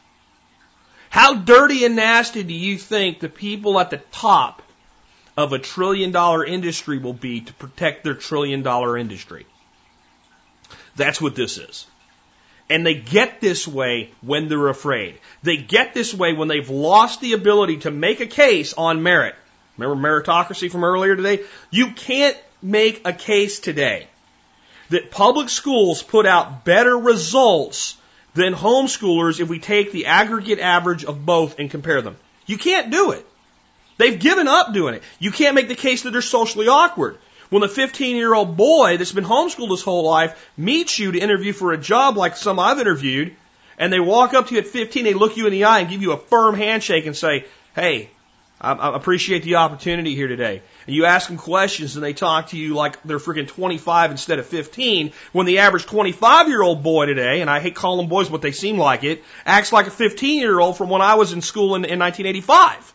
How 1.11 1.35
dirty 1.35 1.85
and 1.85 1.97
nasty 1.97 2.43
do 2.43 2.55
you 2.55 2.79
think 2.79 3.21
the 3.21 3.29
people 3.29 3.81
at 3.81 3.91
the 3.91 4.01
top 4.13 4.63
of 5.37 5.53
a 5.53 5.59
trillion 5.59 6.13
dollar 6.13 6.45
industry 6.45 6.99
will 6.99 7.13
be 7.13 7.41
to 7.41 7.53
protect 7.55 8.05
their 8.05 8.15
trillion 8.15 8.63
dollar 8.63 8.97
industry? 8.97 9.47
That's 10.95 11.21
what 11.21 11.35
this 11.35 11.59
is. 11.59 11.87
And 12.69 12.85
they 12.85 12.95
get 12.95 13.41
this 13.41 13.67
way 13.69 14.11
when 14.23 14.49
they're 14.49 14.69
afraid. 14.69 15.19
They 15.43 15.57
get 15.57 15.95
this 15.95 16.13
way 16.13 16.33
when 16.33 16.49
they've 16.49 16.69
lost 16.69 17.21
the 17.21 17.35
ability 17.35 17.79
to 17.79 17.91
make 17.91 18.21
a 18.21 18.27
case 18.27 18.75
on 18.75 19.03
merit. 19.03 19.37
Remember 19.77 20.09
meritocracy 20.09 20.71
from 20.71 20.83
earlier 20.83 21.15
today? 21.15 21.45
You 21.71 21.93
can't 21.93 22.37
make 22.63 23.03
a 23.07 23.13
case 23.13 23.61
today 23.61 24.09
that 24.91 25.11
public 25.11 25.49
schools 25.49 26.03
put 26.03 26.27
out 26.27 26.65
better 26.65 26.97
results 26.97 27.97
than 28.35 28.55
homeschoolers 28.55 29.41
if 29.41 29.49
we 29.49 29.59
take 29.59 29.93
the 29.93 30.07
aggregate 30.07 30.61
average 30.61 31.05
of 31.05 31.25
both 31.25 31.59
and 31.59 31.71
compare 31.71 32.03
them. 32.03 32.17
You 32.47 32.59
can't 32.59 32.91
do 32.91 33.13
it. 33.13 33.27
They've 33.99 34.19
given 34.19 34.47
up 34.47 34.73
doing 34.73 34.95
it. 34.95 35.03
You 35.19 35.31
can't 35.31 35.55
make 35.55 35.69
the 35.69 35.75
case 35.75 36.03
that 36.03 36.11
they're 36.11 36.23
socially 36.23 36.69
awkward. 36.69 37.19
When 37.51 37.63
the 37.63 37.69
15 37.69 38.17
year 38.17 38.35
old 38.35 38.57
boy 38.57 38.97
that's 38.97 39.13
been 39.13 39.25
homeschooled 39.25 39.71
his 39.71 39.83
whole 39.83 40.05
life 40.05 40.51
meets 40.57 40.99
you 40.99 41.13
to 41.13 41.19
interview 41.19 41.53
for 41.53 41.73
a 41.73 41.79
job 41.79 42.17
like 42.17 42.37
some 42.37 42.59
I've 42.59 42.79
interviewed, 42.79 43.37
and 43.79 43.93
they 43.93 44.01
walk 44.01 44.35
up 44.35 44.49
to 44.49 44.55
you 44.55 44.61
at 44.61 44.67
15, 44.67 45.05
they 45.05 45.15
look 45.15 45.37
you 45.37 45.47
in 45.47 45.53
the 45.53 45.65
eye 45.65 45.81
and 45.81 45.89
give 45.89 46.03
you 46.03 46.13
a 46.13 46.19
firm 46.19 46.57
handshake 46.57 47.07
and 47.07 47.17
say, 47.17 47.45
Hey, 47.75 48.11
I, 48.61 48.73
I 48.73 48.97
appreciate 48.97 49.43
the 49.43 49.57
opportunity 49.57 50.15
here 50.15 50.29
today. 50.29 50.63
And 50.87 50.97
you 50.97 51.05
ask 51.05 51.29
them 51.29 51.37
questions 51.37 51.97
and 51.97 52.05
they 52.05 52.15
talk 52.15 52.49
to 52.49 52.59
you 52.59 52.75
like 52.75 53.03
they're 53.03 53.19
freaking 53.19 53.47
25 53.47 54.11
instead 54.11 54.39
of 54.39 54.47
15, 54.47 55.13
when 55.33 55.47
the 55.47 55.59
average 55.59 55.87
25 55.87 56.49
year 56.49 56.63
old 56.63 56.83
boy 56.83 57.07
today, 57.07 57.43
and 57.43 57.51
I 57.51 57.61
hate 57.61 57.75
calling 57.75 58.09
boys 58.09 58.29
but 58.29 58.43
they 58.43 58.53
seem 58.53 58.79
like 58.79 59.05
it, 59.05 59.23
acts 59.45 59.73
like 59.73 59.87
a 59.87 59.91
15 59.91 60.41
year 60.41 60.59
old 60.59 60.77
from 60.77 60.89
when 60.89 61.03
I 61.03 61.15
was 61.15 61.33
in 61.33 61.43
school 61.43 61.75
in, 61.75 61.85
in 61.85 61.99
1985. 61.99 62.95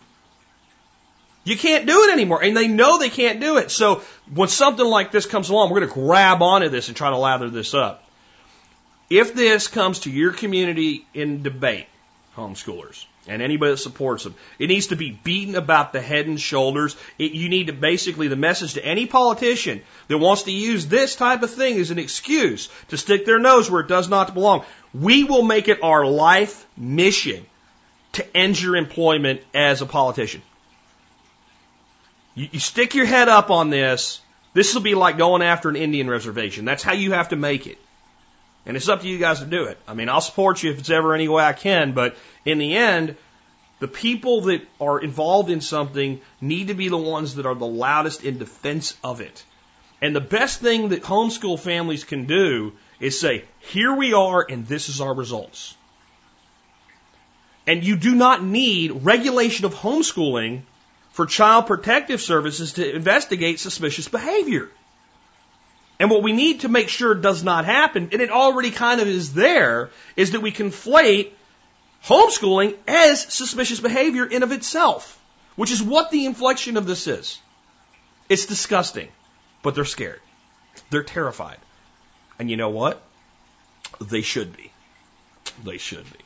You 1.43 1.57
can't 1.57 1.87
do 1.87 2.03
it 2.03 2.13
anymore. 2.13 2.43
And 2.43 2.55
they 2.55 2.67
know 2.67 2.99
they 2.99 3.09
can't 3.09 3.39
do 3.39 3.57
it. 3.57 3.71
So 3.71 4.03
when 4.33 4.49
something 4.49 4.85
like 4.85 5.11
this 5.11 5.25
comes 5.25 5.49
along, 5.49 5.69
we're 5.71 5.79
going 5.79 5.89
to 5.89 6.07
grab 6.07 6.41
onto 6.41 6.69
this 6.69 6.87
and 6.87 6.95
try 6.95 7.09
to 7.09 7.17
lather 7.17 7.49
this 7.49 7.73
up. 7.73 8.03
If 9.09 9.33
this 9.33 9.67
comes 9.67 9.99
to 10.01 10.11
your 10.11 10.31
community 10.31 11.05
in 11.13 11.43
debate, 11.43 11.87
homeschoolers, 12.37 13.05
and 13.27 13.41
anybody 13.41 13.71
that 13.71 13.77
supports 13.77 14.23
them, 14.23 14.35
it 14.57 14.67
needs 14.67 14.87
to 14.87 14.95
be 14.95 15.11
beaten 15.11 15.55
about 15.55 15.93
the 15.93 16.01
head 16.01 16.27
and 16.27 16.39
shoulders. 16.39 16.95
It, 17.17 17.33
you 17.33 17.49
need 17.49 17.67
to 17.67 17.73
basically, 17.73 18.29
the 18.29 18.35
message 18.35 18.75
to 18.75 18.85
any 18.85 19.07
politician 19.07 19.81
that 20.07 20.17
wants 20.17 20.43
to 20.43 20.51
use 20.51 20.87
this 20.87 21.15
type 21.15 21.43
of 21.43 21.51
thing 21.51 21.77
as 21.79 21.91
an 21.91 21.99
excuse 21.99 22.69
to 22.89 22.97
stick 22.97 23.25
their 23.25 23.39
nose 23.39 23.69
where 23.69 23.81
it 23.81 23.87
does 23.87 24.07
not 24.07 24.33
belong. 24.33 24.63
We 24.93 25.23
will 25.23 25.43
make 25.43 25.67
it 25.67 25.83
our 25.83 26.05
life 26.05 26.65
mission 26.77 27.45
to 28.13 28.37
end 28.37 28.61
your 28.61 28.75
employment 28.75 29.41
as 29.53 29.81
a 29.81 29.85
politician. 29.85 30.41
You, 32.35 32.49
you 32.51 32.59
stick 32.59 32.95
your 32.95 33.05
head 33.05 33.29
up 33.29 33.49
on 33.49 33.69
this. 33.69 34.21
This 34.53 34.73
will 34.73 34.81
be 34.81 34.95
like 34.95 35.17
going 35.17 35.41
after 35.41 35.69
an 35.69 35.75
Indian 35.75 36.09
reservation. 36.09 36.65
That's 36.65 36.83
how 36.83 36.93
you 36.93 37.13
have 37.13 37.29
to 37.29 37.35
make 37.35 37.67
it. 37.67 37.77
And 38.65 38.77
it's 38.77 38.89
up 38.89 39.01
to 39.01 39.07
you 39.07 39.17
guys 39.17 39.39
to 39.39 39.45
do 39.45 39.65
it. 39.65 39.77
I 39.87 39.93
mean, 39.93 40.09
I'll 40.09 40.21
support 40.21 40.61
you 40.61 40.71
if 40.71 40.79
it's 40.79 40.89
ever 40.89 41.15
any 41.15 41.27
way 41.27 41.43
I 41.43 41.53
can, 41.53 41.93
but 41.93 42.15
in 42.45 42.57
the 42.59 42.75
end, 42.75 43.15
the 43.79 43.87
people 43.87 44.41
that 44.41 44.61
are 44.79 44.99
involved 44.99 45.49
in 45.49 45.61
something 45.61 46.21
need 46.39 46.67
to 46.67 46.75
be 46.75 46.89
the 46.89 46.97
ones 46.97 47.35
that 47.35 47.47
are 47.47 47.55
the 47.55 47.65
loudest 47.65 48.23
in 48.23 48.37
defense 48.37 48.95
of 49.03 49.21
it. 49.21 49.43
And 50.01 50.15
the 50.15 50.21
best 50.21 50.61
thing 50.61 50.89
that 50.89 51.01
homeschool 51.03 51.59
families 51.59 52.03
can 52.03 52.25
do 52.25 52.73
is 52.99 53.19
say, 53.19 53.45
here 53.59 53.93
we 53.95 54.13
are 54.13 54.45
and 54.47 54.67
this 54.67 54.89
is 54.89 55.01
our 55.01 55.13
results. 55.13 55.75
And 57.65 57.83
you 57.83 57.95
do 57.95 58.13
not 58.13 58.43
need 58.43 59.03
regulation 59.03 59.65
of 59.65 59.73
homeschooling 59.73 60.61
for 61.11 61.25
child 61.25 61.67
protective 61.67 62.21
services 62.21 62.73
to 62.73 62.95
investigate 62.95 63.59
suspicious 63.59 64.07
behavior. 64.07 64.69
And 65.99 66.09
what 66.09 66.23
we 66.23 66.33
need 66.33 66.61
to 66.61 66.69
make 66.69 66.89
sure 66.89 67.13
does 67.13 67.43
not 67.43 67.65
happen, 67.65 68.09
and 68.11 68.21
it 68.21 68.31
already 68.31 68.71
kind 68.71 69.01
of 69.01 69.07
is 69.07 69.33
there, 69.33 69.91
is 70.15 70.31
that 70.31 70.41
we 70.41 70.51
conflate 70.51 71.31
homeschooling 72.05 72.75
as 72.87 73.21
suspicious 73.21 73.79
behavior 73.79 74.25
in 74.25 74.41
of 74.41 74.51
itself, 74.51 75.19
which 75.55 75.71
is 75.71 75.83
what 75.83 76.09
the 76.09 76.25
inflection 76.25 76.77
of 76.77 76.87
this 76.87 77.07
is. 77.07 77.39
It's 78.29 78.45
disgusting, 78.45 79.09
but 79.61 79.75
they're 79.75 79.85
scared. 79.85 80.21
They're 80.89 81.03
terrified. 81.03 81.59
And 82.39 82.49
you 82.49 82.57
know 82.57 82.69
what? 82.69 83.01
They 83.99 84.21
should 84.21 84.55
be. 84.55 84.71
They 85.63 85.77
should 85.77 86.05
be. 86.05 86.19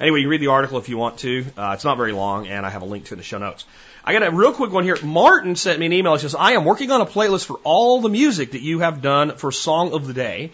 Anyway, 0.00 0.20
you 0.20 0.30
read 0.30 0.40
the 0.40 0.46
article 0.46 0.78
if 0.78 0.88
you 0.88 0.96
want 0.96 1.18
to. 1.18 1.44
Uh, 1.58 1.72
it's 1.74 1.84
not 1.84 1.98
very 1.98 2.12
long, 2.12 2.46
and 2.46 2.64
I 2.64 2.70
have 2.70 2.80
a 2.80 2.86
link 2.86 3.04
to 3.06 3.08
it 3.08 3.12
in 3.12 3.18
the 3.18 3.24
show 3.24 3.36
notes. 3.36 3.66
I 4.04 4.12
got 4.12 4.22
a 4.22 4.30
real 4.30 4.52
quick 4.52 4.72
one 4.72 4.84
here. 4.84 4.96
Martin 5.02 5.56
sent 5.56 5.78
me 5.78 5.86
an 5.86 5.92
email. 5.92 6.14
He 6.14 6.20
says, 6.20 6.34
I 6.34 6.52
am 6.52 6.64
working 6.64 6.90
on 6.90 7.00
a 7.00 7.06
playlist 7.06 7.46
for 7.46 7.60
all 7.64 8.00
the 8.00 8.08
music 8.08 8.52
that 8.52 8.62
you 8.62 8.80
have 8.80 9.02
done 9.02 9.36
for 9.36 9.52
Song 9.52 9.92
of 9.92 10.06
the 10.06 10.14
Day. 10.14 10.52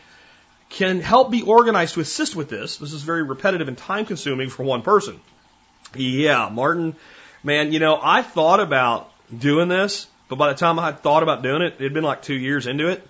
Can 0.68 1.00
help 1.00 1.30
be 1.30 1.42
organized 1.42 1.94
to 1.94 2.00
assist 2.00 2.34
with 2.34 2.48
this. 2.48 2.78
This 2.78 2.92
is 2.92 3.02
very 3.02 3.22
repetitive 3.22 3.68
and 3.68 3.78
time 3.78 4.04
consuming 4.04 4.50
for 4.50 4.64
one 4.64 4.82
person. 4.82 5.20
Yeah, 5.94 6.48
Martin, 6.52 6.96
man, 7.44 7.72
you 7.72 7.78
know, 7.78 7.98
I 8.02 8.22
thought 8.22 8.58
about 8.58 9.12
doing 9.36 9.68
this, 9.68 10.08
but 10.28 10.36
by 10.36 10.48
the 10.48 10.58
time 10.58 10.80
I 10.80 10.90
thought 10.90 11.22
about 11.22 11.42
doing 11.42 11.62
it, 11.62 11.74
it 11.78 11.84
had 11.84 11.94
been 11.94 12.02
like 12.02 12.22
two 12.22 12.34
years 12.34 12.66
into 12.66 12.88
it, 12.88 13.06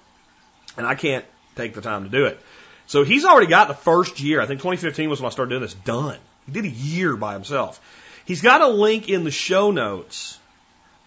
and 0.77 0.87
I 0.87 0.95
can't 0.95 1.25
take 1.57 1.73
the 1.73 1.81
time 1.81 2.05
to 2.05 2.11
do 2.11 2.27
it. 2.27 2.39
So 2.87 3.03
he's 3.03 3.25
already 3.25 3.49
got 3.49 3.69
the 3.69 3.75
first 3.75 4.21
year. 4.21 4.41
I 4.41 4.47
think 4.47 4.61
2015 4.61 5.09
was 5.09 5.21
when 5.21 5.27
I 5.27 5.31
started 5.31 5.51
doing 5.51 5.63
this 5.63 5.75
done. 5.75 6.19
He 6.45 6.53
did 6.53 6.67
a 6.67 6.69
year 6.69 7.17
by 7.17 7.33
himself. 7.33 7.81
He's 8.27 8.43
got 8.43 8.61
a 8.61 8.69
link 8.69 9.09
in 9.09 9.23
the 9.23 9.31
show 9.31 9.71
notes, 9.71 10.39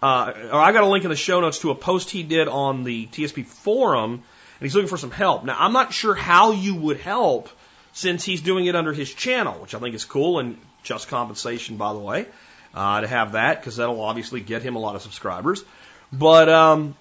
uh, 0.02 0.32
or 0.52 0.60
I 0.60 0.72
got 0.72 0.84
a 0.84 0.88
link 0.88 1.04
in 1.04 1.10
the 1.10 1.18
show 1.18 1.42
notes 1.42 1.60
to 1.60 1.72
a 1.72 1.76
post 1.76 2.10
he 2.10 2.24
did 2.24 2.48
on 2.48 2.86
the 2.86 3.08
TSP 3.08 3.46
forum, 3.46 4.14
and 4.14 4.22
he's 4.62 4.74
looking 4.74 4.88
for 4.88 4.98
some 4.98 5.12
help. 5.12 5.44
Now, 5.44 5.58
I'm 5.60 5.74
not 5.74 5.94
sure 5.94 6.16
how 6.16 6.54
you 6.54 6.76
would 6.76 7.02
help 7.02 7.50
since 7.92 8.24
he's 8.24 8.40
doing 8.42 8.68
it 8.68 8.76
under 8.76 8.94
his 8.94 9.14
channel, 9.14 9.60
which 9.60 9.76
I 9.76 9.80
think 9.80 9.96
is 9.96 10.06
cool 10.06 10.40
and 10.40 10.58
just 10.82 11.10
compensation, 11.10 11.76
by 11.76 11.92
the 11.92 12.00
way, 12.00 12.26
uh, 12.74 13.02
to 13.02 13.08
have 13.08 13.34
that 13.34 13.60
because 13.60 13.76
that'll 13.76 14.02
obviously 14.02 14.40
get 14.40 14.62
him 14.62 14.78
a 14.78 14.80
lot 14.80 14.96
of 14.96 15.02
subscribers. 15.02 15.64
But 16.14 16.48
um, 16.48 16.96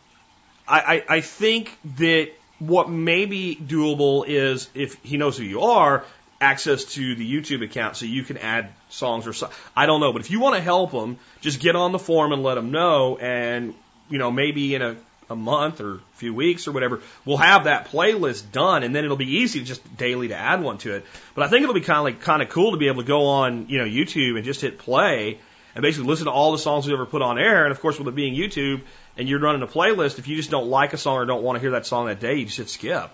I, 0.67 0.81
I, 0.81 1.17
I 1.17 1.21
think 1.21 1.79
that 1.97 2.31
what 2.59 2.91
may 2.91 3.27
be 3.27 3.57
doable 3.57 4.25
is 4.27 4.69
if 4.75 4.95
he 5.05 5.17
knows 5.17 5.39
who 5.39 5.45
you 5.45 5.63
are, 5.63 6.05
access 6.41 6.85
to 6.85 7.15
the 7.15 7.31
YouTube 7.31 7.65
account 7.65 7.97
so 7.97 8.07
you 8.07 8.23
can 8.23 8.39
add 8.39 8.69
songs 8.91 9.27
or 9.27 9.33
so. 9.33 9.51
I 9.77 9.87
don't 9.87 10.01
know, 10.01 10.13
but 10.13 10.21
if 10.23 10.31
you 10.31 10.41
want 10.41 10.57
to 10.57 10.63
help 10.63 10.93
them, 10.93 11.19
just 11.41 11.61
get 11.61 11.77
on 11.77 11.93
the 11.93 11.99
form 11.99 12.33
and 12.33 12.43
let 12.43 12.55
them 12.55 12.71
know, 12.71 13.17
and 13.19 13.75
you 14.09 14.19
know 14.19 14.31
maybe 14.31 14.75
in 14.75 14.83
a 14.83 14.97
a 15.31 15.37
month 15.37 15.81
or 15.81 15.97
a 15.97 16.01
few 16.15 16.33
weeks 16.33 16.67
or 16.67 16.73
whatever, 16.73 17.03
we'll 17.25 17.37
have 17.37 17.65
that 17.65 17.89
playlist 17.89 18.51
done, 18.51 18.83
and 18.83 18.95
then 18.95 19.05
it'll 19.05 19.17
be 19.17 19.39
easy 19.39 19.63
just 19.63 19.97
daily 19.97 20.29
to 20.29 20.35
add 20.35 20.63
one 20.63 20.79
to 20.79 20.95
it. 20.95 21.05
But 21.35 21.45
I 21.45 21.49
think 21.49 21.63
it'll 21.63 21.75
be 21.75 21.83
kind 21.83 21.99
of 21.99 22.05
like 22.05 22.21
kind 22.23 22.43
of 22.43 22.49
cool 22.49 22.73
to 22.73 22.77
be 22.79 22.89
able 22.89 23.03
to 23.03 23.09
go 23.09 23.27
on 23.27 23.69
you 23.69 23.79
know 23.79 23.85
YouTube 23.85 24.37
and 24.37 24.45
just 24.45 24.61
hit 24.61 24.79
play 24.79 25.39
and 25.75 25.83
basically 25.83 26.09
listen 26.09 26.27
to 26.27 26.33
all 26.33 26.53
the 26.53 26.59
songs 26.59 26.87
we 26.87 26.93
ever 26.93 27.07
put 27.07 27.23
on 27.23 27.39
air. 27.39 27.65
And 27.65 27.73
of 27.73 27.81
course, 27.81 27.99
with 27.99 28.09
it 28.09 28.15
being 28.15 28.35
YouTube 28.35 28.83
and 29.17 29.29
you're 29.29 29.39
running 29.39 29.63
a 29.63 29.67
playlist, 29.67 30.19
if 30.19 30.29
you 30.29 30.37
just 30.37 30.51
don't 30.51 30.69
like 30.69 30.93
a 30.93 30.99
song 30.99 31.19
or 31.19 31.27
don't 31.27 31.43
want 31.43 31.57
to 31.57 31.61
hear 31.61 31.73
that 31.73 31.87
song 31.87 32.07
that 32.07 32.21
day, 32.21 32.37
you 32.37 32.47
just 32.47 32.59
hit 32.59 32.71
skip. 32.71 33.11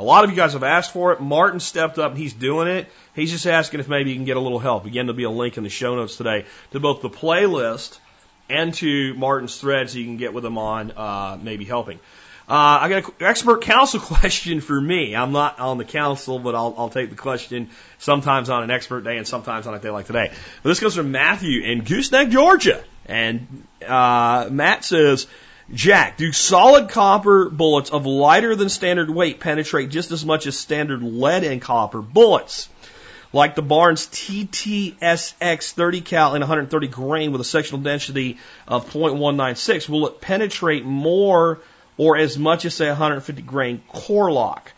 A 0.00 0.02
lot 0.02 0.24
of 0.24 0.30
you 0.30 0.36
guys 0.36 0.54
have 0.54 0.62
asked 0.62 0.94
for 0.94 1.12
it. 1.12 1.20
Martin 1.20 1.60
stepped 1.60 1.98
up 1.98 2.12
and 2.12 2.18
he's 2.18 2.32
doing 2.32 2.68
it. 2.68 2.90
He's 3.14 3.30
just 3.30 3.46
asking 3.46 3.80
if 3.80 3.88
maybe 3.88 4.08
you 4.08 4.16
can 4.16 4.24
get 4.24 4.38
a 4.38 4.40
little 4.40 4.58
help. 4.58 4.86
Again, 4.86 5.04
there'll 5.04 5.14
be 5.14 5.24
a 5.24 5.30
link 5.30 5.58
in 5.58 5.62
the 5.62 5.68
show 5.68 5.94
notes 5.94 6.16
today 6.16 6.46
to 6.70 6.80
both 6.80 7.02
the 7.02 7.10
playlist 7.10 7.98
and 8.48 8.72
to 8.74 9.12
Martin's 9.12 9.60
thread 9.60 9.90
so 9.90 9.98
you 9.98 10.06
can 10.06 10.16
get 10.16 10.32
with 10.32 10.42
him 10.42 10.56
on 10.56 10.92
uh, 10.92 11.38
maybe 11.42 11.66
helping. 11.66 11.98
Uh, 12.48 12.78
I 12.80 12.88
got 12.88 13.04
an 13.04 13.14
expert 13.20 13.60
council 13.60 14.00
question 14.00 14.62
for 14.62 14.80
me. 14.80 15.14
I'm 15.14 15.32
not 15.32 15.58
on 15.58 15.76
the 15.76 15.84
council, 15.84 16.38
but 16.38 16.54
I'll, 16.54 16.74
I'll 16.78 16.88
take 16.88 17.10
the 17.10 17.16
question 17.16 17.68
sometimes 17.98 18.48
on 18.48 18.62
an 18.62 18.70
expert 18.70 19.04
day 19.04 19.18
and 19.18 19.28
sometimes 19.28 19.66
on 19.66 19.74
a 19.74 19.78
day 19.80 19.90
like 19.90 20.06
today. 20.06 20.32
But 20.62 20.68
this 20.70 20.80
goes 20.80 20.96
from 20.96 21.12
Matthew 21.12 21.60
in 21.60 21.84
Gooseneck, 21.84 22.30
Georgia. 22.30 22.82
And 23.04 23.66
uh, 23.86 24.48
Matt 24.50 24.82
says, 24.82 25.26
Jack, 25.72 26.16
do 26.16 26.32
solid 26.32 26.88
copper 26.88 27.48
bullets 27.48 27.90
of 27.90 28.04
lighter 28.04 28.56
than 28.56 28.68
standard 28.68 29.08
weight 29.08 29.38
penetrate 29.38 29.90
just 29.90 30.10
as 30.10 30.24
much 30.24 30.46
as 30.48 30.58
standard 30.58 31.00
lead 31.00 31.44
and 31.44 31.62
copper 31.62 32.02
bullets? 32.02 32.68
Like 33.32 33.54
the 33.54 33.62
Barnes 33.62 34.08
TTSX 34.08 35.72
30 35.72 36.00
cal 36.00 36.34
and 36.34 36.42
130 36.42 36.88
grain 36.88 37.30
with 37.30 37.40
a 37.40 37.44
sectional 37.44 37.80
density 37.80 38.38
of 38.66 38.90
0.196, 38.90 39.88
will 39.88 40.08
it 40.08 40.20
penetrate 40.20 40.84
more 40.84 41.60
or 41.96 42.16
as 42.16 42.36
much 42.36 42.64
as 42.64 42.74
say 42.74 42.88
150 42.88 43.42
grain 43.42 43.80
Core-Lokt? 43.88 44.72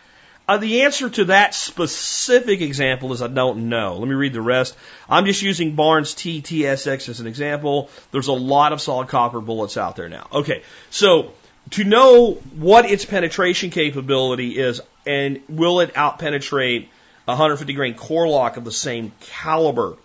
Uh, 0.53 0.59
the 0.59 0.83
answer 0.83 1.09
to 1.09 1.25
that 1.25 1.55
specific 1.55 2.61
example 2.61 3.15
is 3.15 3.23
I 3.23 3.29
don't 3.29 3.71
know. 3.71 3.97
Let 3.97 4.07
me 4.07 4.15
read 4.15 4.35
the 4.35 4.43
rest. 4.43 4.77
I'm 5.09 5.25
just 5.25 5.41
using 5.41 5.77
Barnes 5.77 6.15
TTSX 6.15 7.09
as 7.09 7.21
an 7.21 7.27
example. 7.27 7.89
There's 8.11 8.29
a 8.29 8.35
lot 8.35 8.75
of 8.75 8.83
solid 8.83 9.09
copper 9.09 9.41
bullets 9.41 9.79
out 9.79 9.97
there 9.97 10.11
now. 10.11 10.29
Okay, 10.31 10.63
so 10.91 11.33
to 11.71 11.85
know 11.85 12.33
what 12.33 12.85
its 12.85 13.07
penetration 13.07 13.71
capability 13.71 14.59
is 14.59 14.83
and 15.07 15.41
will 15.49 15.81
it 15.81 15.95
outpenetrate 15.95 16.89
150 17.25 17.73
grain 17.73 17.95
Core-Lokt 17.95 18.59
of 18.59 18.65
the 18.67 18.73
same 18.73 19.13
caliber, 19.21 19.97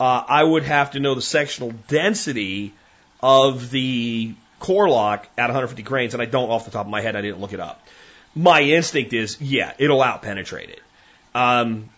uh, 0.00 0.24
I 0.26 0.42
would 0.42 0.62
have 0.62 0.92
to 0.92 1.00
know 1.00 1.14
the 1.14 1.20
sectional 1.20 1.74
density 1.88 2.72
of 3.20 3.70
the 3.70 4.32
Core-Lokt 4.58 5.26
at 5.36 5.48
150 5.48 5.82
grains, 5.82 6.14
and 6.14 6.22
I 6.22 6.26
don't 6.26 6.48
off 6.48 6.64
the 6.64 6.70
top 6.70 6.86
of 6.86 6.90
my 6.90 7.02
head. 7.02 7.14
I 7.14 7.20
didn't 7.20 7.40
look 7.42 7.52
it 7.52 7.60
up 7.60 7.86
my 8.34 8.62
instinct 8.62 9.12
is, 9.12 9.40
yeah, 9.40 9.72
it'll 9.78 10.02
out 10.02 10.22
penetrate 10.22 10.70
it. 10.70 10.80
Um, 11.34 11.90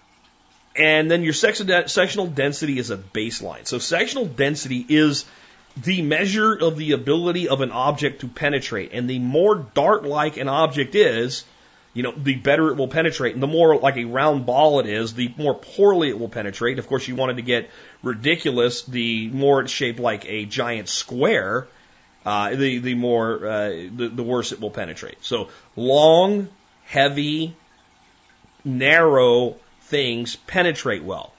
And 0.76 1.08
then 1.08 1.22
your 1.22 1.32
sectional 1.32 2.26
density 2.26 2.78
is 2.78 2.90
a 2.90 2.96
baseline. 2.96 3.64
So 3.64 3.78
sectional 3.78 4.26
density 4.26 4.84
is 4.88 5.24
the 5.76 6.02
measure 6.02 6.52
of 6.52 6.76
the 6.76 6.92
ability 6.92 7.48
of 7.48 7.60
an 7.60 7.70
object 7.70 8.22
to 8.22 8.28
penetrate. 8.28 8.90
And 8.92 9.08
the 9.08 9.20
more 9.20 9.54
dart-like 9.54 10.36
an 10.36 10.48
object 10.48 10.96
is, 10.96 11.44
you 11.92 12.02
know, 12.02 12.12
the 12.16 12.34
better 12.34 12.70
it 12.70 12.76
will 12.76 12.88
penetrate. 12.88 13.34
And 13.34 13.42
the 13.42 13.46
more 13.46 13.76
like 13.76 13.96
a 13.96 14.04
round 14.04 14.46
ball 14.46 14.80
it 14.80 14.86
is, 14.86 15.14
the 15.14 15.32
more 15.36 15.54
poorly 15.54 16.08
it 16.08 16.18
will 16.18 16.28
penetrate. 16.28 16.80
Of 16.80 16.88
course, 16.88 17.06
you 17.06 17.14
wanted 17.14 17.36
to 17.36 17.42
get 17.42 17.70
ridiculous, 18.02 18.82
the 18.82 19.28
more 19.28 19.60
it's 19.60 19.70
shaped 19.70 20.00
like 20.00 20.24
a 20.26 20.44
giant 20.44 20.88
square, 20.88 21.68
uh, 22.24 22.54
the, 22.54 22.78
the 22.78 22.94
more, 22.94 23.46
uh, 23.46 23.68
the, 23.68 24.10
the 24.12 24.22
worse 24.22 24.52
it 24.52 24.60
will 24.60 24.70
penetrate. 24.70 25.22
So 25.22 25.48
long, 25.76 26.48
heavy, 26.84 27.54
narrow 28.64 29.56
things 29.82 30.36
penetrate 30.36 31.04
well. 31.04 31.32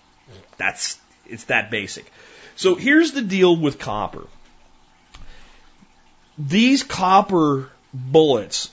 That's, 0.58 1.00
it's 1.28 1.46
that 1.46 1.72
basic. 1.72 2.12
So 2.56 2.76
here's 2.76 3.12
the 3.12 3.22
deal 3.22 3.56
with 3.56 3.80
copper. 3.80 4.28
These 6.38 6.84
copper 6.84 7.70
bullets, 7.94 8.70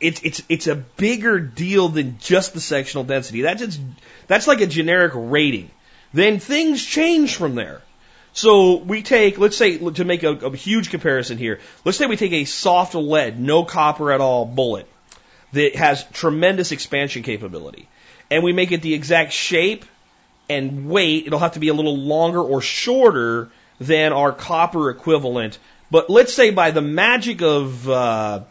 it's, 0.00 0.22
it's, 0.22 0.42
it's 0.48 0.66
a 0.66 0.74
bigger 0.76 1.40
deal 1.40 1.88
than 1.88 2.18
just 2.18 2.54
the 2.54 2.60
sectional 2.60 3.04
density. 3.04 3.42
That's, 3.42 3.62
it's, 3.62 3.78
that's 4.26 4.46
like 4.46 4.60
a 4.60 4.66
generic 4.66 5.12
rating. 5.14 5.70
Then 6.12 6.38
things 6.38 6.84
change 6.84 7.36
from 7.36 7.54
there. 7.54 7.82
So 8.32 8.76
we 8.76 9.02
take, 9.02 9.38
let's 9.38 9.56
say, 9.56 9.78
to 9.78 10.04
make 10.04 10.22
a, 10.22 10.30
a 10.30 10.56
huge 10.56 10.90
comparison 10.90 11.38
here, 11.38 11.60
let's 11.84 11.98
say 11.98 12.06
we 12.06 12.16
take 12.16 12.32
a 12.32 12.44
soft 12.44 12.94
lead, 12.94 13.40
no 13.40 13.64
copper 13.64 14.12
at 14.12 14.20
all 14.20 14.44
bullet 14.44 14.88
that 15.52 15.74
has 15.76 16.04
tremendous 16.12 16.72
expansion 16.72 17.22
capability. 17.22 17.88
And 18.30 18.44
we 18.44 18.52
make 18.52 18.72
it 18.72 18.82
the 18.82 18.94
exact 18.94 19.32
shape 19.32 19.84
and 20.48 20.88
weight. 20.88 21.26
It'll 21.26 21.38
have 21.38 21.52
to 21.52 21.60
be 21.60 21.68
a 21.68 21.74
little 21.74 21.96
longer 21.96 22.40
or 22.40 22.60
shorter 22.60 23.50
than 23.80 24.12
our 24.12 24.32
copper 24.32 24.90
equivalent. 24.90 25.58
But 25.90 26.10
let's 26.10 26.34
say 26.34 26.50
by 26.50 26.70
the 26.70 26.82
magic 26.82 27.40
of 27.42 27.88
uh, 27.88 28.42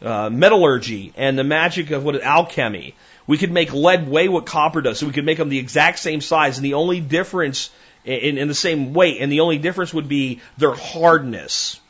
uh, 0.00 0.30
metallurgy 0.30 1.12
and 1.16 1.38
the 1.38 1.44
magic 1.44 1.90
of 1.90 2.04
what 2.04 2.20
alchemy, 2.22 2.94
we 3.26 3.36
could 3.38 3.52
make 3.52 3.72
lead 3.72 4.08
weigh 4.08 4.28
what 4.28 4.46
copper 4.46 4.80
does. 4.80 4.98
So 4.98 5.06
we 5.06 5.12
could 5.12 5.24
make 5.24 5.38
them 5.38 5.48
the 5.48 5.58
exact 5.58 5.98
same 5.98 6.20
size, 6.20 6.58
and 6.58 6.64
the 6.64 6.74
only 6.74 7.00
difference 7.00 7.70
in, 8.06 8.38
in 8.38 8.48
the 8.48 8.54
same 8.54 8.94
weight, 8.94 9.18
and 9.20 9.30
the 9.30 9.40
only 9.40 9.58
difference 9.58 9.92
would 9.92 10.08
be 10.08 10.40
their 10.56 10.74
hardness. 10.74 11.80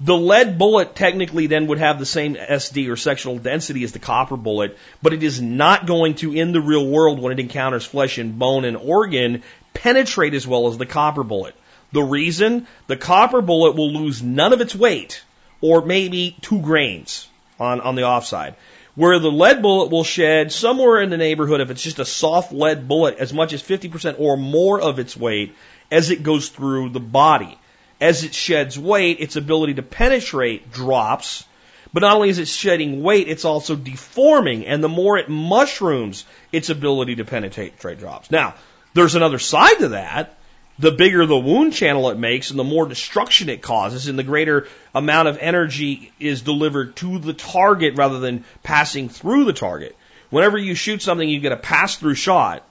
The 0.00 0.16
lead 0.16 0.58
bullet 0.58 0.94
technically 0.94 1.46
then 1.46 1.68
would 1.68 1.78
have 1.78 1.98
the 1.98 2.04
same 2.04 2.34
SD 2.34 2.90
or 2.90 2.96
sectional 2.96 3.38
density 3.38 3.82
as 3.82 3.92
the 3.92 3.98
copper 3.98 4.36
bullet, 4.36 4.76
but 5.02 5.14
it 5.14 5.22
is 5.22 5.40
not 5.40 5.86
going 5.86 6.16
to, 6.16 6.34
in 6.34 6.52
the 6.52 6.60
real 6.60 6.86
world, 6.86 7.18
when 7.18 7.32
it 7.32 7.40
encounters 7.40 7.86
flesh 7.86 8.18
and 8.18 8.38
bone 8.38 8.66
and 8.66 8.76
organ, 8.76 9.42
penetrate 9.72 10.34
as 10.34 10.46
well 10.46 10.68
as 10.68 10.76
the 10.76 10.84
copper 10.84 11.22
bullet. 11.22 11.54
The 11.92 12.02
reason? 12.02 12.66
The 12.88 12.96
copper 12.96 13.40
bullet 13.40 13.74
will 13.74 13.90
lose 13.90 14.22
none 14.22 14.52
of 14.52 14.60
its 14.60 14.74
weight, 14.74 15.22
or 15.62 15.82
maybe 15.82 16.36
two 16.42 16.60
grains 16.60 17.26
on, 17.58 17.80
on 17.80 17.94
the 17.94 18.04
offside. 18.04 18.56
Where 18.96 19.18
the 19.18 19.30
lead 19.30 19.62
bullet 19.62 19.90
will 19.90 20.04
shed 20.04 20.50
somewhere 20.50 21.00
in 21.00 21.10
the 21.10 21.16
neighborhood, 21.16 21.60
if 21.60 21.70
it's 21.70 21.82
just 21.82 21.98
a 21.98 22.04
soft 22.04 22.52
lead 22.52 22.88
bullet, 22.88 23.18
as 23.18 23.32
much 23.32 23.52
as 23.52 23.62
50% 23.62 24.16
or 24.18 24.36
more 24.36 24.80
of 24.80 24.98
its 24.98 25.16
weight 25.16 25.54
as 25.90 26.10
it 26.10 26.22
goes 26.22 26.48
through 26.48 26.88
the 26.88 27.00
body 27.00 27.58
as 28.00 28.24
it 28.24 28.34
sheds 28.34 28.78
weight, 28.78 29.20
its 29.20 29.36
ability 29.36 29.74
to 29.74 29.82
penetrate 29.82 30.72
drops. 30.72 31.44
But 31.92 32.00
not 32.00 32.16
only 32.16 32.28
is 32.28 32.38
it 32.38 32.48
shedding 32.48 33.02
weight, 33.02 33.28
it's 33.28 33.44
also 33.44 33.74
deforming. 33.74 34.66
And 34.66 34.82
the 34.82 34.88
more 34.88 35.16
it 35.16 35.28
mushrooms, 35.28 36.24
its 36.52 36.68
ability 36.68 37.16
to 37.16 37.24
penetrate 37.24 37.98
drops. 37.98 38.30
Now, 38.30 38.54
there's 38.92 39.14
another 39.14 39.38
side 39.38 39.78
to 39.78 39.88
that. 39.88 40.35
The 40.78 40.92
bigger 40.92 41.24
the 41.24 41.38
wound 41.38 41.72
channel 41.72 42.10
it 42.10 42.18
makes 42.18 42.50
and 42.50 42.58
the 42.58 42.64
more 42.64 42.86
destruction 42.86 43.48
it 43.48 43.62
causes 43.62 44.08
and 44.08 44.18
the 44.18 44.22
greater 44.22 44.68
amount 44.94 45.28
of 45.28 45.38
energy 45.38 46.12
is 46.20 46.42
delivered 46.42 46.96
to 46.96 47.18
the 47.18 47.32
target 47.32 47.96
rather 47.96 48.18
than 48.18 48.44
passing 48.62 49.08
through 49.08 49.44
the 49.44 49.52
target. 49.52 49.96
Whenever 50.28 50.58
you 50.58 50.74
shoot 50.74 51.00
something, 51.00 51.28
you 51.28 51.40
get 51.40 51.52
a 51.52 51.56
pass 51.56 51.96
through 51.96 52.14
shot 52.14 52.62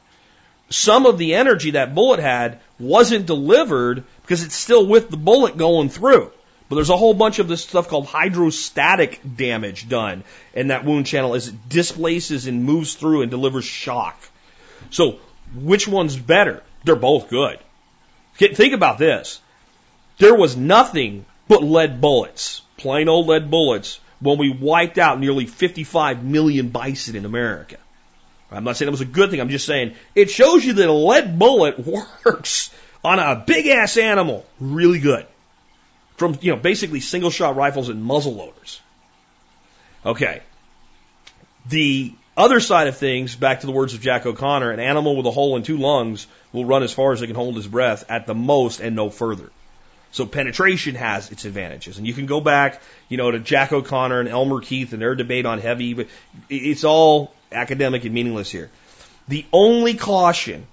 some 0.69 1.05
of 1.05 1.17
the 1.17 1.35
energy 1.35 1.71
that 1.71 1.93
bullet 1.93 2.19
had 2.19 2.59
wasn't 2.79 3.25
delivered 3.25 4.03
because 4.21 4.43
it's 4.43 4.55
still 4.55 4.85
with 4.87 5.09
the 5.09 5.17
bullet 5.17 5.57
going 5.57 5.89
through. 5.89 6.31
But 6.67 6.75
there's 6.75 6.89
a 6.89 6.97
whole 6.97 7.13
bunch 7.13 7.37
of 7.37 7.47
this 7.47 7.61
stuff 7.61 7.87
called 7.87 8.07
hydrostatic 8.07 9.21
damage 9.35 9.87
done 9.87 10.23
in 10.55 10.69
that 10.69 10.83
wound 10.83 11.05
channel 11.05 11.35
as 11.35 11.47
it 11.47 11.69
displaces 11.69 12.47
and 12.47 12.63
moves 12.63 12.95
through 12.95 13.21
and 13.21 13.29
delivers 13.29 13.65
shock. 13.65 14.19
So, 14.89 15.19
which 15.53 15.87
one's 15.87 16.17
better? 16.17 16.63
They're 16.83 16.95
both 16.95 17.29
good. 17.29 17.59
Think 18.37 18.73
about 18.73 18.97
this. 18.97 19.39
There 20.17 20.35
was 20.35 20.55
nothing 20.55 21.25
but 21.47 21.63
lead 21.63 22.01
bullets, 22.01 22.61
plain 22.77 23.09
old 23.09 23.27
lead 23.27 23.49
bullets, 23.49 23.99
when 24.19 24.37
we 24.37 24.49
wiped 24.49 24.97
out 24.97 25.19
nearly 25.19 25.45
55 25.45 26.23
million 26.23 26.69
bison 26.69 27.15
in 27.15 27.25
America. 27.25 27.77
I'm 28.51 28.63
not 28.63 28.77
saying 28.77 28.87
it 28.87 28.91
was 28.91 29.01
a 29.01 29.05
good 29.05 29.31
thing. 29.31 29.41
I'm 29.41 29.49
just 29.49 29.65
saying 29.65 29.95
it 30.13 30.29
shows 30.29 30.63
you 30.63 30.73
that 30.73 30.87
a 30.87 30.93
lead 30.93 31.37
bullet 31.37 31.79
works 32.25 32.73
on 33.03 33.19
a 33.19 33.43
big 33.45 33.67
ass 33.67 33.97
animal 33.97 34.45
really 34.59 34.99
good. 34.99 35.25
From, 36.17 36.37
you 36.41 36.53
know, 36.53 36.57
basically 36.57 37.01
single 37.01 37.29
shot 37.29 37.55
rifles 37.55 37.89
and 37.89 38.03
muzzle 38.03 38.35
loaders. 38.35 38.81
Okay. 40.05 40.41
The 41.67 42.13
other 42.37 42.59
side 42.59 42.87
of 42.87 42.97
things, 42.97 43.35
back 43.35 43.61
to 43.61 43.65
the 43.65 43.71
words 43.71 43.93
of 43.93 44.01
Jack 44.01 44.25
O'Connor, 44.25 44.71
an 44.71 44.79
animal 44.79 45.15
with 45.15 45.25
a 45.25 45.31
hole 45.31 45.55
in 45.55 45.63
two 45.63 45.77
lungs 45.77 46.27
will 46.51 46.65
run 46.65 46.83
as 46.83 46.93
far 46.93 47.13
as 47.13 47.21
it 47.21 47.27
can 47.27 47.35
hold 47.35 47.55
his 47.55 47.67
breath 47.67 48.05
at 48.09 48.27
the 48.27 48.35
most 48.35 48.79
and 48.79 48.95
no 48.95 49.09
further. 49.09 49.49
So 50.11 50.25
penetration 50.25 50.95
has 50.95 51.31
its 51.31 51.45
advantages. 51.45 51.97
And 51.97 52.07
you 52.07 52.13
can 52.13 52.25
go 52.25 52.39
back, 52.39 52.81
you 53.09 53.17
know, 53.17 53.31
to 53.31 53.39
Jack 53.39 53.73
O'Connor 53.73 54.21
and 54.21 54.29
Elmer 54.29 54.61
Keith 54.61 54.93
and 54.93 55.01
their 55.01 55.15
debate 55.15 55.45
on 55.45 55.59
heavy, 55.59 55.93
but 55.93 56.07
it's 56.49 56.83
all 56.83 57.33
academic 57.51 58.05
and 58.05 58.13
meaningless 58.13 58.51
here. 58.51 58.69
The 59.27 59.45
only 59.51 59.95
caution 59.95 60.67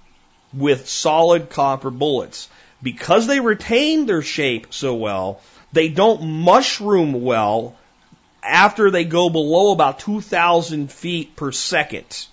with 0.53 0.87
solid 0.87 1.49
copper 1.49 1.89
bullets, 1.89 2.49
because 2.81 3.27
they 3.27 3.39
retain 3.39 4.05
their 4.05 4.21
shape 4.21 4.73
so 4.73 4.95
well, 4.95 5.41
they 5.71 5.89
don't 5.89 6.23
mushroom 6.23 7.23
well 7.23 7.75
after 8.43 8.91
they 8.91 9.05
go 9.05 9.29
below 9.29 9.71
about 9.71 9.99
2,000 9.99 10.91
feet 10.91 11.35
per 11.35 11.51
second. 11.51 12.27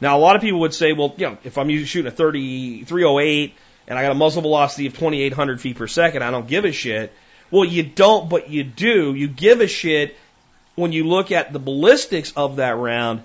Now, 0.00 0.16
a 0.16 0.20
lot 0.20 0.36
of 0.36 0.42
people 0.42 0.60
would 0.60 0.74
say, 0.74 0.92
well, 0.92 1.14
you 1.16 1.26
know, 1.26 1.38
if 1.44 1.58
I'm 1.58 1.68
shooting 1.84 2.08
a 2.08 2.14
30, 2.14 2.84
308 2.84 3.54
and 3.86 3.98
I 3.98 4.02
got 4.02 4.12
a 4.12 4.14
muzzle 4.14 4.42
velocity 4.42 4.86
of 4.86 4.94
2,800 4.94 5.60
feet 5.60 5.76
per 5.76 5.86
second, 5.86 6.22
I 6.22 6.30
don't 6.30 6.48
give 6.48 6.64
a 6.64 6.72
shit. 6.72 7.12
Well, 7.50 7.64
you 7.64 7.82
don't, 7.82 8.28
but 8.28 8.48
you 8.48 8.64
do. 8.64 9.14
You 9.14 9.28
give 9.28 9.60
a 9.60 9.66
shit 9.66 10.16
when 10.74 10.92
you 10.92 11.04
look 11.04 11.32
at 11.32 11.52
the 11.52 11.58
ballistics 11.58 12.32
of 12.32 12.56
that 12.56 12.76
round 12.76 13.22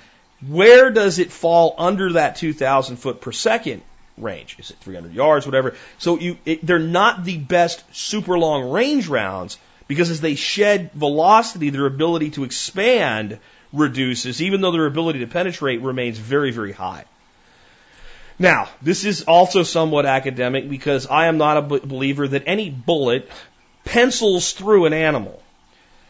where 0.47 0.91
does 0.91 1.19
it 1.19 1.31
fall 1.31 1.75
under 1.77 2.13
that 2.13 2.35
2,000 2.35 2.97
foot 2.97 3.21
per 3.21 3.31
second 3.31 3.81
range? 4.17 4.57
Is 4.59 4.71
it 4.71 4.77
300 4.81 5.13
yards, 5.13 5.45
whatever? 5.45 5.75
So 5.97 6.19
you, 6.19 6.37
it, 6.45 6.65
they're 6.65 6.79
not 6.79 7.23
the 7.23 7.37
best 7.37 7.83
super 7.95 8.37
long 8.37 8.69
range 8.69 9.07
rounds 9.07 9.57
because 9.87 10.09
as 10.09 10.21
they 10.21 10.35
shed 10.35 10.91
velocity, 10.93 11.69
their 11.69 11.85
ability 11.85 12.31
to 12.31 12.43
expand 12.43 13.39
reduces, 13.71 14.41
even 14.41 14.61
though 14.61 14.71
their 14.71 14.85
ability 14.85 15.19
to 15.19 15.27
penetrate 15.27 15.81
remains 15.81 16.17
very, 16.17 16.51
very 16.51 16.71
high. 16.71 17.05
Now, 18.37 18.67
this 18.81 19.05
is 19.05 19.23
also 19.23 19.63
somewhat 19.63 20.05
academic 20.05 20.69
because 20.69 21.07
I 21.07 21.27
am 21.27 21.37
not 21.37 21.57
a 21.57 21.61
believer 21.61 22.27
that 22.27 22.43
any 22.45 22.69
bullet 22.69 23.29
pencils 23.85 24.51
through 24.51 24.85
an 24.85 24.93
animal. 24.93 25.41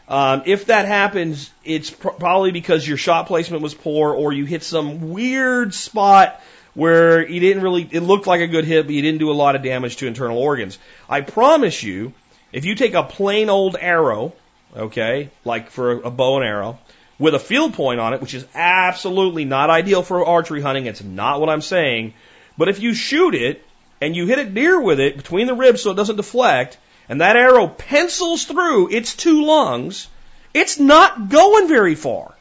Um, 0.08 0.44
if 0.46 0.68
that 0.68 0.86
happens, 0.86 1.52
it's 1.64 1.90
pr- 1.90 2.10
probably 2.10 2.52
because 2.52 2.88
your 2.88 2.98
shot 2.98 3.28
placement 3.28 3.62
was 3.64 3.74
poor 3.74 4.14
or 4.14 4.32
you 4.34 4.46
hit 4.46 4.64
some 4.64 5.12
weird 5.12 5.74
spot 5.74 6.42
where 6.74 7.28
you 7.28 7.40
didn't 7.40 7.64
really, 7.64 7.88
it 7.92 8.02
looked 8.02 8.28
like 8.28 8.42
a 8.42 8.48
good 8.48 8.66
hit, 8.66 8.86
but 8.86 8.94
you 8.94 9.02
didn't 9.02 9.20
do 9.20 9.32
a 9.32 9.34
lot 9.34 9.56
of 9.56 9.64
damage 9.64 9.98
to 9.98 10.08
internal 10.08 10.38
organs. 10.38 10.78
I 11.10 11.22
promise 11.22 11.82
you, 11.82 12.14
if 12.56 12.64
you 12.64 12.74
take 12.74 12.94
a 12.94 13.04
plain 13.04 13.50
old 13.50 13.76
arrow, 13.78 14.32
okay, 14.74 15.30
like 15.44 15.70
for 15.72 15.92
a, 15.92 15.98
a 16.08 16.10
bow 16.10 16.38
and 16.38 16.46
arrow, 16.46 16.80
with 17.20 17.36
a 17.36 17.40
field 17.40 17.74
point 17.74 18.00
on 18.00 18.14
it, 18.14 18.22
which 18.22 18.34
is 18.34 18.48
absolutely 18.56 19.44
not 19.44 19.70
ideal 19.70 20.04
for 20.04 20.26
archery 20.26 20.62
hunting, 20.62 20.86
it's 20.86 21.04
not 21.04 21.42
what 21.42 21.50
I'm 21.50 21.60
saying, 21.60 22.14
but 22.58 22.70
if 22.70 22.80
you 22.80 22.94
shoot 22.94 23.36
it 23.36 23.62
and 24.00 24.16
you 24.16 24.26
hit 24.26 24.40
it 24.40 24.54
near 24.54 24.80
with 24.80 25.02
it 25.02 25.18
between 25.18 25.48
the 25.48 25.54
ribs 25.54 25.82
so 25.82 25.92
it 25.92 25.96
doesn't 25.96 26.16
deflect, 26.16 26.78
and 27.10 27.20
that 27.20 27.36
arrow 27.36 27.68
pencils 27.68 28.46
through 28.46 28.90
its 28.90 29.18
two 29.18 29.44
lungs, 29.44 30.08
it's 30.54 30.80
not 30.80 31.28
going 31.28 31.68
very 31.68 31.96
far. 31.96 32.36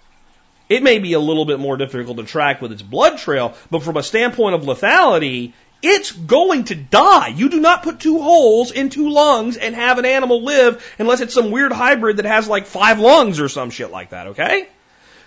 It 0.69 0.85
may 0.85 1.01
be 1.01 1.15
a 1.15 1.21
little 1.21 1.45
bit 1.45 1.59
more 1.59 1.77
difficult 1.77 2.19
to 2.19 2.23
track 2.23 2.63
with 2.63 2.71
its 2.71 2.83
blood 2.83 3.19
trail, 3.19 3.55
but 3.69 3.83
from 3.83 3.97
a 3.97 4.03
standpoint 4.05 4.55
of 4.55 4.63
lethality, 4.63 5.55
it's 5.85 6.13
going 6.13 6.65
to 6.65 6.75
die. 6.75 7.29
You 7.29 7.51
do 7.51 7.61
not 7.61 7.83
put 7.83 8.01
two 8.01 8.21
holes 8.21 8.71
in 8.71 8.89
two 8.89 9.11
lungs 9.11 9.57
and 9.59 9.75
have 9.75 9.99
an 9.99 10.07
animal 10.07 10.43
live 10.43 10.85
unless 10.99 11.21
it's 11.21 11.35
some 11.35 11.51
weird 11.51 11.73
hybrid 11.73 12.17
that 12.17 12.25
has 12.25 12.49
like 12.49 12.67
five 12.67 12.99
lungs 12.99 13.39
or 13.39 13.49
some 13.49 13.71
shit 13.71 13.91
like 13.91 14.11
that, 14.11 14.29
okay? 14.29 14.67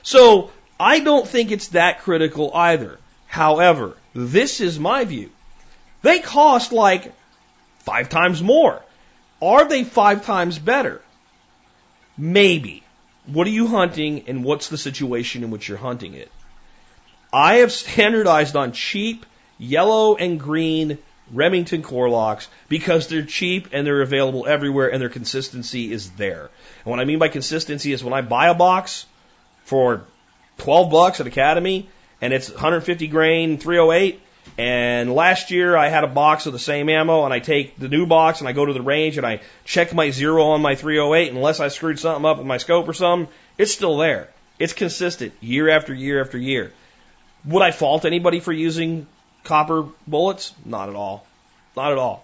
So, 0.01 0.51
I 0.79 0.99
don't 0.99 1.27
think 1.27 1.51
it's 1.51 1.69
that 1.69 2.01
critical 2.01 2.51
either. 2.53 2.97
However, 3.27 3.95
This 4.13 4.61
is 4.61 4.79
my 4.79 5.05
view. 5.05 5.29
They 6.01 6.19
cost 6.19 6.71
like 6.71 7.13
five 7.79 8.09
times 8.09 8.41
more. 8.41 8.81
Are 9.41 9.65
they 9.65 9.83
five 9.83 10.25
times 10.25 10.57
better? 10.57 11.01
Maybe. 12.17 12.83
What 13.27 13.45
are 13.45 13.51
you 13.51 13.67
hunting 13.67 14.23
and 14.27 14.43
what's 14.43 14.69
the 14.69 14.77
situation 14.77 15.43
in 15.43 15.51
which 15.51 15.67
you're 15.67 15.77
hunting 15.77 16.15
it? 16.15 16.31
I 17.31 17.55
have 17.57 17.71
standardized 17.71 18.55
on 18.55 18.71
cheap 18.71 19.25
yellow 19.57 20.15
and 20.15 20.39
green 20.39 20.97
Remington 21.31 21.81
Core-Lokts 21.81 22.47
because 22.69 23.07
they're 23.07 23.25
cheap 23.25 23.69
and 23.73 23.85
they're 23.85 24.01
available 24.01 24.47
everywhere 24.47 24.91
and 24.91 25.01
their 25.01 25.09
consistency 25.09 25.91
is 25.91 26.09
there. 26.11 26.49
And 26.83 26.91
what 26.91 26.99
I 26.99 27.05
mean 27.05 27.19
by 27.19 27.27
consistency 27.27 27.91
is 27.91 28.03
when 28.03 28.13
I 28.13 28.21
buy 28.21 28.47
a 28.47 28.53
box 28.53 29.05
for 29.65 30.03
12 30.59 30.89
bucks 30.89 31.19
at 31.19 31.27
Academy 31.27 31.89
and 32.21 32.33
it's 32.33 32.49
150 32.49 33.07
grain 33.07 33.57
308 33.57 34.21
and 34.57 35.13
last 35.13 35.51
year 35.51 35.75
I 35.75 35.89
had 35.89 36.03
a 36.03 36.07
box 36.07 36.45
of 36.45 36.53
the 36.53 36.59
same 36.59 36.89
ammo 36.89 37.25
and 37.25 37.33
I 37.33 37.39
take 37.39 37.77
the 37.77 37.89
new 37.89 38.05
box 38.05 38.39
and 38.39 38.47
I 38.47 38.53
go 38.53 38.65
to 38.65 38.73
the 38.73 38.81
range 38.81 39.17
and 39.17 39.25
I 39.25 39.41
check 39.65 39.93
my 39.93 40.09
zero 40.09 40.45
on 40.49 40.61
my 40.61 40.75
308 40.75 41.33
unless 41.33 41.59
I 41.59 41.67
screwed 41.67 41.99
something 41.99 42.25
up 42.25 42.37
with 42.37 42.47
my 42.47 42.57
scope 42.57 42.87
or 42.87 42.93
something, 42.93 43.31
it's 43.57 43.73
still 43.73 43.97
there. 43.97 44.29
It's 44.57 44.73
consistent 44.73 45.33
year 45.41 45.69
after 45.69 45.93
year 45.93 46.21
after 46.21 46.37
year. 46.37 46.71
Would 47.45 47.61
I 47.61 47.71
fault 47.71 48.05
anybody 48.05 48.39
for 48.39 48.51
using 48.51 49.05
copper 49.47 49.85
bullets? 50.05 50.53
Not 50.65 50.89
at 50.89 50.95
all. 50.95 51.25
Not 51.75 51.91
at 51.91 51.97
all. 51.97 52.23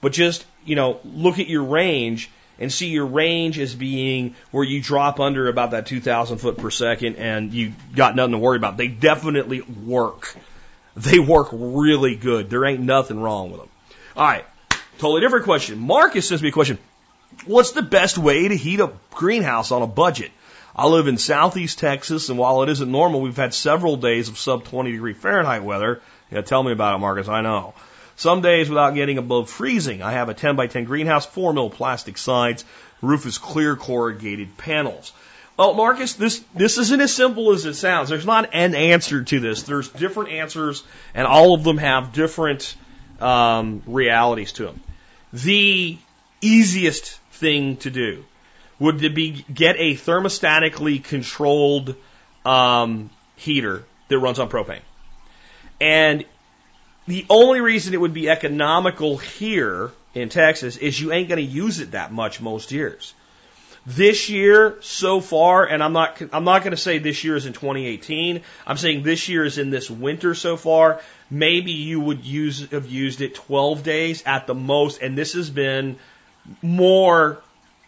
But 0.00 0.12
just, 0.12 0.44
you 0.64 0.74
know, 0.74 1.00
look 1.04 1.38
at 1.38 1.46
your 1.46 1.64
range 1.64 2.30
and 2.58 2.72
see 2.72 2.88
your 2.88 3.06
range 3.06 3.58
as 3.58 3.74
being 3.74 4.34
where 4.50 4.64
you 4.64 4.80
drop 4.80 5.20
under 5.20 5.48
about 5.48 5.72
that 5.72 5.86
2,000 5.86 6.38
foot 6.38 6.58
per 6.58 6.70
second 6.70 7.16
and 7.16 7.52
you 7.52 7.72
got 7.94 8.16
nothing 8.16 8.32
to 8.32 8.38
worry 8.38 8.56
about. 8.56 8.76
They 8.76 8.88
definitely 8.88 9.60
work. 9.60 10.36
They 10.96 11.18
work 11.18 11.48
really 11.52 12.14
good. 12.14 12.50
There 12.50 12.64
ain't 12.64 12.80
nothing 12.80 13.20
wrong 13.20 13.50
with 13.50 13.60
them. 13.60 13.68
All 14.16 14.26
right. 14.26 14.44
Totally 14.98 15.20
different 15.20 15.44
question. 15.44 15.78
Marcus 15.78 16.28
sends 16.28 16.42
me 16.42 16.50
a 16.50 16.52
question. 16.52 16.78
What's 17.46 17.72
the 17.72 17.82
best 17.82 18.16
way 18.16 18.46
to 18.46 18.56
heat 18.56 18.78
a 18.78 18.92
greenhouse 19.10 19.72
on 19.72 19.82
a 19.82 19.88
budget? 19.88 20.30
I 20.76 20.86
live 20.86 21.08
in 21.08 21.18
southeast 21.18 21.78
Texas, 21.78 22.28
and 22.28 22.38
while 22.38 22.62
it 22.62 22.68
isn't 22.68 22.90
normal, 22.90 23.20
we've 23.20 23.36
had 23.36 23.54
several 23.54 23.96
days 23.96 24.28
of 24.28 24.38
sub 24.38 24.64
20 24.64 24.92
degree 24.92 25.12
Fahrenheit 25.12 25.62
weather. 25.62 26.00
Yeah, 26.34 26.40
tell 26.40 26.64
me 26.64 26.72
about 26.72 26.96
it, 26.96 26.98
Marcus. 26.98 27.28
I 27.28 27.42
know. 27.42 27.74
Some 28.16 28.40
days 28.40 28.68
without 28.68 28.94
getting 28.94 29.18
above 29.18 29.48
freezing. 29.48 30.02
I 30.02 30.12
have 30.12 30.28
a 30.28 30.34
10 30.34 30.56
by 30.56 30.66
10 30.66 30.84
greenhouse, 30.84 31.24
4 31.26 31.52
mil 31.52 31.70
plastic 31.70 32.18
sides. 32.18 32.64
Roof 33.00 33.24
is 33.24 33.38
clear 33.38 33.76
corrugated 33.76 34.56
panels. 34.56 35.12
Well, 35.56 35.74
Marcus, 35.74 36.14
this, 36.14 36.42
this 36.52 36.78
isn't 36.78 37.00
as 37.00 37.14
simple 37.14 37.52
as 37.52 37.64
it 37.64 37.74
sounds. 37.74 38.08
There's 38.08 38.26
not 38.26 38.50
an 38.52 38.74
answer 38.74 39.22
to 39.22 39.38
this. 39.38 39.62
There's 39.62 39.88
different 39.88 40.30
answers, 40.30 40.82
and 41.14 41.24
all 41.24 41.54
of 41.54 41.62
them 41.62 41.78
have 41.78 42.12
different 42.12 42.74
um, 43.20 43.84
realities 43.86 44.50
to 44.52 44.64
them. 44.64 44.80
The 45.32 45.96
easiest 46.40 47.20
thing 47.30 47.76
to 47.78 47.90
do 47.90 48.24
would 48.80 48.98
be 49.14 49.44
get 49.54 49.76
a 49.78 49.94
thermostatically 49.94 51.02
controlled 51.02 51.94
um, 52.44 53.10
heater 53.36 53.84
that 54.08 54.18
runs 54.18 54.40
on 54.40 54.48
propane. 54.48 54.80
And 55.80 56.24
the 57.06 57.26
only 57.28 57.60
reason 57.60 57.94
it 57.94 58.00
would 58.00 58.14
be 58.14 58.28
economical 58.28 59.18
here 59.18 59.90
in 60.14 60.28
Texas 60.28 60.76
is 60.76 60.98
you 61.00 61.12
ain't 61.12 61.28
going 61.28 61.44
to 61.44 61.52
use 61.52 61.80
it 61.80 61.92
that 61.92 62.12
much 62.12 62.40
most 62.40 62.72
years. 62.72 63.14
This 63.86 64.30
year 64.30 64.78
so 64.80 65.20
far, 65.20 65.66
and 65.66 65.82
I'm 65.82 65.92
not 65.92 66.22
I'm 66.32 66.44
not 66.44 66.62
going 66.62 66.70
to 66.70 66.76
say 66.78 66.98
this 66.98 67.22
year 67.22 67.36
is 67.36 67.44
in 67.44 67.52
2018. 67.52 68.40
I'm 68.66 68.78
saying 68.78 69.02
this 69.02 69.28
year 69.28 69.44
is 69.44 69.58
in 69.58 69.68
this 69.68 69.90
winter 69.90 70.34
so 70.34 70.56
far. 70.56 71.02
Maybe 71.30 71.72
you 71.72 72.00
would 72.00 72.24
use 72.24 72.70
have 72.70 72.86
used 72.86 73.20
it 73.20 73.34
12 73.34 73.82
days 73.82 74.22
at 74.24 74.46
the 74.46 74.54
most, 74.54 75.02
and 75.02 75.18
this 75.18 75.34
has 75.34 75.50
been 75.50 75.98
more 76.62 77.42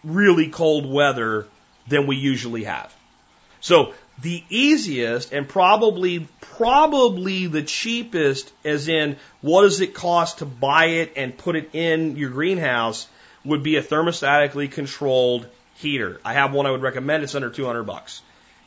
really 0.04 0.48
cold 0.48 0.84
weather 0.84 1.46
than 1.88 2.06
we 2.06 2.16
usually 2.16 2.64
have. 2.64 2.94
So 3.60 3.94
the 4.22 4.42
easiest 4.48 5.32
and 5.32 5.48
probably 5.48 6.26
probably 6.40 7.46
the 7.46 7.62
cheapest 7.62 8.52
as 8.64 8.88
in 8.88 9.16
what 9.42 9.62
does 9.62 9.80
it 9.80 9.94
cost 9.94 10.38
to 10.38 10.46
buy 10.46 10.86
it 10.86 11.12
and 11.16 11.36
put 11.36 11.56
it 11.56 11.70
in 11.74 12.16
your 12.16 12.30
greenhouse 12.30 13.08
would 13.44 13.62
be 13.62 13.76
a 13.76 13.82
thermostatically 13.82 14.70
controlled 14.70 15.46
heater. 15.74 16.20
I 16.24 16.32
have 16.32 16.52
one 16.52 16.66
I 16.66 16.70
would 16.70 16.82
recommend. 16.82 17.22
It's 17.22 17.34
under 17.34 17.50
200 17.50 17.84
bucks. 17.84 18.22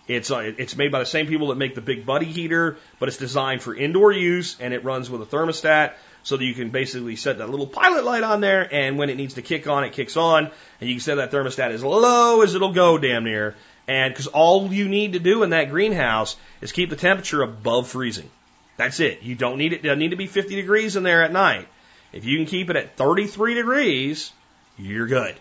It's 0.08 0.32
uh, 0.32 0.54
it's 0.58 0.76
made 0.76 0.92
by 0.92 1.00
the 1.00 1.06
same 1.06 1.28
people 1.28 1.48
that 1.50 1.56
make 1.56 1.76
the 1.76 1.82
big 1.82 2.06
buddy 2.06 2.26
heater, 2.26 2.78
but 3.00 3.10
it's 3.10 3.18
designed 3.18 3.62
for 3.62 3.76
indoor 3.76 4.12
use 4.12 4.58
and 4.60 4.74
it 4.74 4.84
runs 4.84 5.10
with 5.10 5.22
a 5.22 5.26
thermostat 5.26 5.94
so 6.24 6.36
that 6.38 6.44
you 6.44 6.54
can 6.54 6.70
basically 6.70 7.16
set 7.16 7.38
that 7.38 7.50
little 7.50 7.68
pilot 7.68 8.04
light 8.04 8.24
on 8.24 8.42
there 8.42 8.68
and 8.74 8.98
when 8.98 9.10
it 9.10 9.16
needs 9.16 9.36
to 9.36 9.42
kick 9.42 9.68
on, 9.68 9.84
it 9.84 9.94
kicks 9.94 10.18
on 10.18 10.50
and 10.82 10.90
you 10.90 10.96
can 10.96 11.02
set 11.02 11.16
that 11.16 11.32
thermostat 11.32 11.72
as 11.72 11.84
low 11.84 12.42
as 12.42 12.56
it'll 12.56 12.74
go 12.74 12.98
damn 12.98 13.24
near 13.24 13.56
and 13.90 14.14
because 14.14 14.28
all 14.28 14.72
you 14.72 14.88
need 14.88 15.14
to 15.14 15.20
do 15.20 15.42
in 15.42 15.50
that 15.50 15.72
greenhouse 15.72 16.38
is 16.62 16.72
keep 16.72 16.92
the 16.92 16.96
temperature 16.96 17.42
above 17.42 17.88
freezing. 17.88 18.30
That's 18.78 19.00
it. 19.00 19.24
You 19.24 19.34
don't 19.34 19.58
need 19.58 19.74
it, 19.74 19.82
doesn't 19.82 19.98
need 19.98 20.12
to 20.12 20.16
be 20.16 20.28
50 20.28 20.56
degrees 20.56 20.96
in 20.96 21.02
there 21.02 21.24
at 21.24 21.32
night. 21.32 21.68
If 22.14 22.24
you 22.24 22.38
can 22.38 22.46
keep 22.46 22.70
it 22.70 22.76
at 22.76 22.98
33 22.98 23.56
degrees, 23.56 24.32
you're 24.78 25.08
good. 25.08 25.36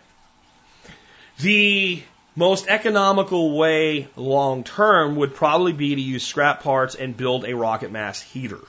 The 1.40 2.02
most 2.36 2.68
economical 2.68 3.54
way 3.54 4.08
long 4.16 4.64
term 4.64 5.16
would 5.16 5.34
probably 5.34 5.74
be 5.74 5.94
to 5.94 6.00
use 6.00 6.24
scrap 6.26 6.62
parts 6.62 6.94
and 6.94 7.14
build 7.14 7.44
a 7.44 7.54
rocket 7.54 7.92
mass 7.92 8.22
heater. 8.22 8.60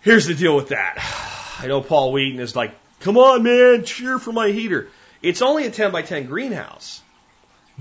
Here's 0.00 0.26
the 0.26 0.34
deal 0.34 0.56
with 0.56 0.68
that. 0.68 0.96
I 1.60 1.66
know 1.66 1.82
Paul 1.82 2.12
Wheaton 2.12 2.40
is 2.40 2.56
like, 2.56 2.74
come 3.00 3.18
on, 3.18 3.42
man, 3.42 3.84
cheer 3.84 4.18
for 4.18 4.32
my 4.32 4.48
heater. 4.48 4.88
It's 5.20 5.42
only 5.42 5.66
a 5.66 5.70
10 5.70 5.92
by 5.92 6.00
10 6.00 6.24
greenhouse. 6.24 7.02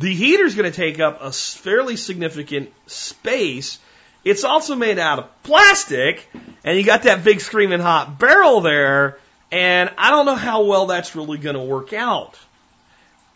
The 0.01 0.15
heater's 0.15 0.55
going 0.55 0.69
to 0.69 0.75
take 0.75 0.99
up 0.99 1.21
a 1.21 1.31
fairly 1.31 1.95
significant 1.95 2.73
space. 2.87 3.77
It's 4.23 4.43
also 4.43 4.75
made 4.75 4.97
out 4.97 5.19
of 5.19 5.43
plastic, 5.43 6.27
and 6.63 6.75
you 6.75 6.83
got 6.83 7.03
that 7.03 7.23
big 7.23 7.39
screaming 7.39 7.81
hot 7.81 8.17
barrel 8.17 8.61
there, 8.61 9.19
and 9.51 9.91
I 9.99 10.09
don't 10.09 10.25
know 10.25 10.35
how 10.35 10.63
well 10.63 10.87
that's 10.87 11.15
really 11.15 11.37
going 11.37 11.55
to 11.55 11.61
work 11.61 11.93
out. 11.93 12.33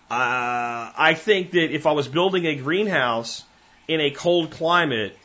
Uh, 0.09 0.89
I 0.97 1.13
think 1.15 1.51
that 1.51 1.71
if 1.71 1.85
I 1.85 1.91
was 1.91 2.07
building 2.07 2.47
a 2.47 2.55
greenhouse 2.55 3.43
in 3.87 4.01
a 4.01 4.09
cold 4.09 4.49
climate, 4.49 5.15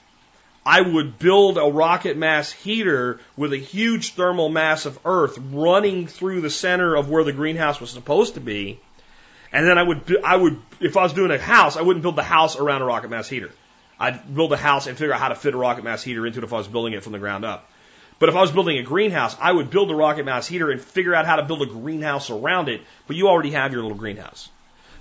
I 0.67 0.83
would 0.83 1.19
build 1.19 1.57
a 1.57 1.65
rocket 1.65 2.19
mass 2.19 2.53
heater 2.53 3.19
with 3.35 3.55
a 3.55 3.59
huge 3.59 4.13
thermal 4.13 4.51
mass 4.51 4.85
of 4.85 4.99
earth 5.07 5.39
running 5.53 6.07
through 6.07 6.43
the 6.43 6.51
center 6.51 6.95
of 6.95 7.09
where 7.09 7.25
the 7.25 7.33
greenhouse 7.33 7.81
was 7.81 7.89
supposed 7.89 8.35
to 8.35 8.41
be 8.41 8.79
and 9.53 9.67
then 9.67 9.79
I 9.79 9.83
would, 9.83 10.17
I 10.25 10.37
would, 10.37 10.61
if 10.81 10.97
I 10.97 11.03
was 11.03 11.13
doing 11.13 11.31
a 11.31 11.39
house, 11.39 11.77
I 11.77 11.83
wouldn't 11.83 12.03
build 12.03 12.17
the 12.17 12.23
house 12.23 12.57
around 12.57 12.83
a 12.83 12.85
rocket 12.85 13.11
mass 13.11 13.29
heater. 13.29 13.51
I'd 13.99 14.35
build 14.35 14.53
a 14.53 14.57
house 14.57 14.87
and 14.87 14.97
figure 14.97 15.13
out 15.13 15.21
how 15.21 15.29
to 15.29 15.35
fit 15.35 15.55
a 15.55 15.59
rocket 15.59 15.85
mass 15.85 16.03
heater 16.03 16.27
into 16.27 16.39
it 16.39 16.45
if 16.45 16.53
I 16.53 16.57
was 16.57 16.69
building 16.69 16.95
it 16.95 17.03
from 17.03 17.13
the 17.13 17.19
ground 17.19 17.45
up. 17.45 17.71
But 18.19 18.29
if 18.29 18.37
I 18.37 18.43
was 18.43 18.53
building 18.53 18.79
a 18.79 18.83
greenhouse, 18.83 19.35
I 19.41 19.51
would 19.51 19.71
build 19.71 19.91
a 19.91 19.95
rocket 19.95 20.25
mass 20.25 20.47
heater 20.47 20.71
and 20.71 20.81
figure 20.81 21.15
out 21.15 21.27
how 21.27 21.37
to 21.37 21.43
build 21.43 21.63
a 21.63 21.67
greenhouse 21.67 22.31
around 22.31 22.69
it. 22.69 22.83
But 23.07 23.17
you 23.17 23.29
already 23.29 23.53
have 23.53 23.73
your 23.73 23.83
little 23.83 23.97
greenhouse. 23.97 24.51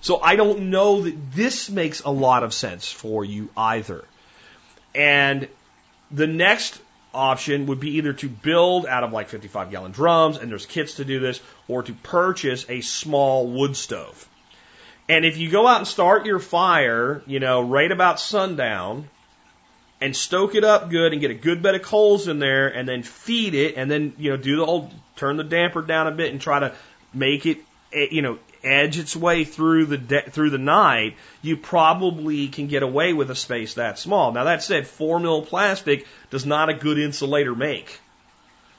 So 0.01 0.21
I 0.21 0.37
don't 0.37 0.69
know 0.69 1.01
that 1.01 1.33
this 1.33 1.69
makes 1.69 2.01
a 2.01 2.09
lot 2.09 2.43
of 2.43 2.53
sense 2.53 2.89
for 2.89 3.25
you 3.25 3.49
either. 3.57 4.05
And 4.95 5.49
the 6.11 6.27
next 6.27 6.79
option 7.13 7.65
would 7.65 7.81
be 7.81 7.97
either 7.97 8.13
to 8.13 8.29
build 8.29 8.85
out 8.85 9.03
of 9.03 9.11
like 9.11 9.27
55 9.27 9.69
gallon 9.69 9.91
drums, 9.91 10.37
and 10.37 10.49
there's 10.49 10.65
kits 10.65 10.95
to 10.95 11.05
do 11.05 11.19
this, 11.19 11.41
or 11.67 11.83
to 11.83 11.93
purchase 11.93 12.65
a 12.69 12.79
small 12.79 13.47
wood 13.47 13.75
stove. 13.75 14.28
And 15.09 15.25
if 15.25 15.37
you 15.37 15.49
go 15.49 15.65
out 15.65 15.77
and 15.79 15.87
start 15.87 16.27
your 16.27 16.37
fire, 16.37 17.23
you 17.25 17.39
know, 17.39 17.61
right 17.61 17.91
about 17.91 18.19
sundown, 18.19 19.09
and 19.99 20.15
stoke 20.15 20.55
it 20.55 20.63
up 20.63 20.89
good 20.89 21.11
and 21.11 21.19
get 21.19 21.31
a 21.31 21.33
good 21.33 21.61
bed 21.61 21.75
of 21.75 21.81
coals 21.81 22.27
in 22.27 22.37
there, 22.37 22.67
and 22.67 22.87
then 22.87 23.01
feed 23.01 23.55
it, 23.55 23.75
and 23.75 23.89
then 23.89 24.13
you 24.19 24.29
know 24.29 24.37
do 24.37 24.55
the 24.55 24.65
whole 24.65 24.91
turn 25.15 25.35
the 25.35 25.43
damper 25.43 25.81
down 25.81 26.07
a 26.07 26.11
bit 26.11 26.31
and 26.31 26.39
try 26.39 26.59
to 26.59 26.73
make 27.11 27.47
it, 27.47 27.57
eh, 27.91 28.07
you 28.11 28.21
know, 28.21 28.37
edge 28.63 28.99
its 28.99 29.15
way 29.15 29.45
through 29.45 29.87
the 29.87 29.97
de- 29.97 30.29
through 30.29 30.51
the 30.51 30.59
night, 30.59 31.15
you 31.41 31.57
probably 31.57 32.47
can 32.47 32.67
get 32.67 32.83
away 32.83 33.11
with 33.11 33.31
a 33.31 33.35
space 33.35 33.73
that 33.73 33.97
small. 33.97 34.31
Now 34.31 34.43
that 34.43 34.61
said, 34.61 34.85
four 34.85 35.19
mil 35.19 35.41
plastic 35.41 36.05
does 36.29 36.45
not 36.45 36.69
a 36.69 36.75
good 36.75 36.99
insulator 36.99 37.55
make. 37.55 37.99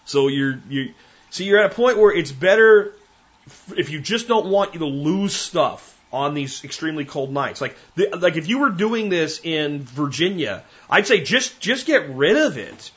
So 0.05 0.29
you're 0.29 0.61
you 0.69 0.95
see 1.31 1.45
you're 1.45 1.59
at 1.59 1.73
a 1.73 1.75
point 1.75 1.99
where 1.99 2.15
it's 2.15 2.31
better 2.31 2.95
if 3.77 3.91
you 3.91 4.01
just 4.01 4.29
don't 4.29 4.47
want 4.47 4.75
you 4.75 4.81
to 4.81 4.87
lose 4.87 5.35
stuff 5.35 5.97
on 6.13 6.35
these 6.35 6.65
extremely 6.65 7.05
cold 7.05 7.33
nights. 7.33 7.61
Like, 7.61 7.77
the, 7.95 8.11
like 8.19 8.37
if 8.37 8.49
you 8.49 8.59
were 8.59 8.71
doing 8.71 9.09
this 9.09 9.41
in 9.43 9.83
Virginia, 9.83 10.65
I'd 10.89 11.07
say 11.07 11.23
just 11.23 11.61
just 11.61 11.87
get 11.87 12.11
rid 12.11 12.37
of 12.37 12.59
it 12.59 12.91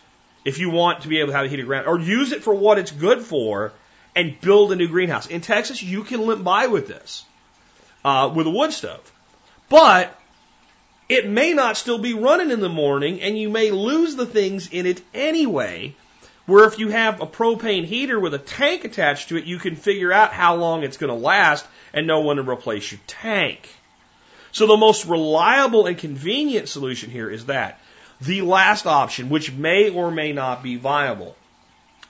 if 0.46 0.58
you 0.58 0.70
want 0.70 1.02
to 1.02 1.08
be 1.08 1.20
able 1.20 1.30
to 1.30 1.38
have 1.38 1.46
a 1.46 1.50
heated 1.50 1.66
ground, 1.66 1.88
or 1.88 2.00
use 2.00 2.32
it 2.32 2.44
for 2.44 2.54
what 2.54 2.78
it's 2.78 2.92
good 2.92 3.22
for, 3.22 3.72
and 4.16 4.40
build 4.42 4.72
a 4.72 4.76
new 4.76 4.88
greenhouse. 4.88 5.28
In 5.28 5.42
Texas, 5.42 5.82
you 5.82 6.04
can 6.04 6.26
limp 6.26 6.44
by 6.44 6.68
with 6.68 6.88
this, 6.88 7.24
uh, 8.04 8.32
with 8.36 8.48
a 8.48 8.50
wood 8.50 8.74
stove. 8.74 9.12
But 9.70 10.18
it 11.10 11.28
may 11.28 11.54
not 11.54 11.78
still 11.78 11.98
be 11.98 12.14
running 12.14 12.52
in 12.52 12.60
the 12.60 12.70
morning 12.70 13.22
and 13.22 13.38
you 13.38 13.50
may 13.50 13.72
lose 13.72 14.16
the 14.16 14.26
things 14.26 14.70
in 14.70 14.86
it 14.86 15.02
anyway. 15.14 15.96
Where 16.46 16.66
if 16.66 16.78
you 16.78 16.90
have 16.90 17.22
a 17.22 17.26
propane 17.26 17.86
heater 17.86 18.20
with 18.20 18.34
a 18.34 18.40
tank 18.40 18.84
attached 18.84 19.30
to 19.30 19.38
it, 19.38 19.46
you 19.46 19.60
can 19.60 19.76
figure 19.76 20.12
out 20.12 20.34
how 20.34 20.56
long 20.56 20.84
it's 20.84 20.98
going 20.98 21.10
to 21.10 21.26
last 21.26 21.66
and 21.94 22.06
know 22.06 22.22
when 22.22 22.38
to 22.38 22.44
replace 22.44 22.92
your 22.92 23.00
tank. 23.08 23.70
So 24.52 24.68
the 24.68 24.78
most 24.78 25.06
reliable 25.06 25.86
and 25.88 25.98
convenient 25.98 26.68
solution 26.68 27.10
here 27.10 27.30
is 27.30 27.46
that. 27.46 27.80
The 28.22 28.42
last 28.42 28.86
option, 28.86 29.30
which 29.30 29.52
may 29.52 29.90
or 29.90 30.12
may 30.12 30.32
not 30.32 30.64
be 30.64 30.76
viable. 30.76 31.36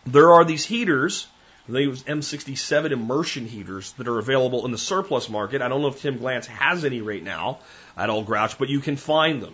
There 0.06 0.34
are 0.34 0.44
these 0.44 0.66
heaters, 0.66 1.28
these 1.70 2.04
M67 2.04 2.92
immersion 2.92 3.46
heaters 3.46 3.94
that 3.94 4.08
are 4.08 4.20
available 4.20 4.66
in 4.66 4.72
the 4.72 4.78
surplus 4.78 5.30
market. 5.30 5.62
I 5.62 5.70
don't 5.70 5.82
know 5.82 5.88
if 5.88 6.02
Tim 6.02 6.20
Glantz 6.20 6.48
has 6.48 6.84
any 6.84 7.02
right 7.02 7.24
now 7.24 7.60
at 7.96 8.10
Old 8.10 8.26
Grouch, 8.26 8.58
but 8.58 8.70
you 8.70 8.82
can 8.82 8.98
find 8.98 9.42
them. 9.42 9.54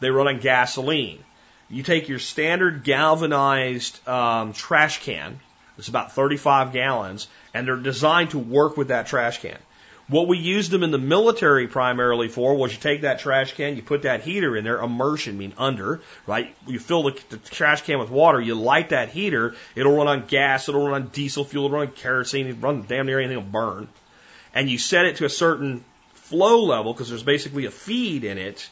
They 0.00 0.10
run 0.10 0.28
on 0.28 0.40
gasoline. 0.40 1.24
You 1.68 1.82
take 1.82 2.08
your 2.08 2.18
standard 2.18 2.84
galvanized 2.84 4.06
um, 4.08 4.52
trash 4.52 5.02
can, 5.02 5.40
it's 5.78 5.88
about 5.88 6.12
35 6.12 6.72
gallons, 6.72 7.26
and 7.52 7.66
they're 7.66 7.76
designed 7.76 8.30
to 8.30 8.38
work 8.38 8.76
with 8.76 8.88
that 8.88 9.06
trash 9.06 9.40
can. 9.40 9.58
What 10.08 10.28
we 10.28 10.38
used 10.38 10.70
them 10.70 10.84
in 10.84 10.92
the 10.92 10.98
military 10.98 11.66
primarily 11.66 12.28
for 12.28 12.54
was 12.54 12.72
you 12.72 12.78
take 12.78 13.00
that 13.00 13.18
trash 13.18 13.54
can, 13.54 13.74
you 13.74 13.82
put 13.82 14.02
that 14.02 14.22
heater 14.22 14.56
in 14.56 14.62
there, 14.62 14.80
immersion, 14.80 15.36
mean 15.36 15.52
under, 15.58 16.00
right? 16.28 16.54
You 16.68 16.78
fill 16.78 17.02
the, 17.02 17.20
the 17.30 17.38
trash 17.38 17.82
can 17.82 17.98
with 17.98 18.08
water, 18.08 18.40
you 18.40 18.54
light 18.54 18.90
that 18.90 19.08
heater, 19.08 19.56
it'll 19.74 19.96
run 19.96 20.06
on 20.06 20.26
gas, 20.26 20.68
it'll 20.68 20.84
run 20.84 21.02
on 21.02 21.08
diesel 21.08 21.44
fuel, 21.44 21.64
it'll 21.66 21.78
run 21.78 21.88
on 21.88 21.94
kerosene, 21.94 22.46
it'll 22.46 22.60
run 22.60 22.84
damn 22.86 23.06
near 23.06 23.18
anything 23.18 23.36
will 23.36 23.42
burn. 23.42 23.88
And 24.54 24.70
you 24.70 24.78
set 24.78 25.06
it 25.06 25.16
to 25.16 25.24
a 25.24 25.28
certain 25.28 25.84
flow 26.14 26.64
level 26.64 26.92
because 26.92 27.08
there's 27.08 27.24
basically 27.24 27.66
a 27.66 27.72
feed 27.72 28.22
in 28.22 28.38
it, 28.38 28.70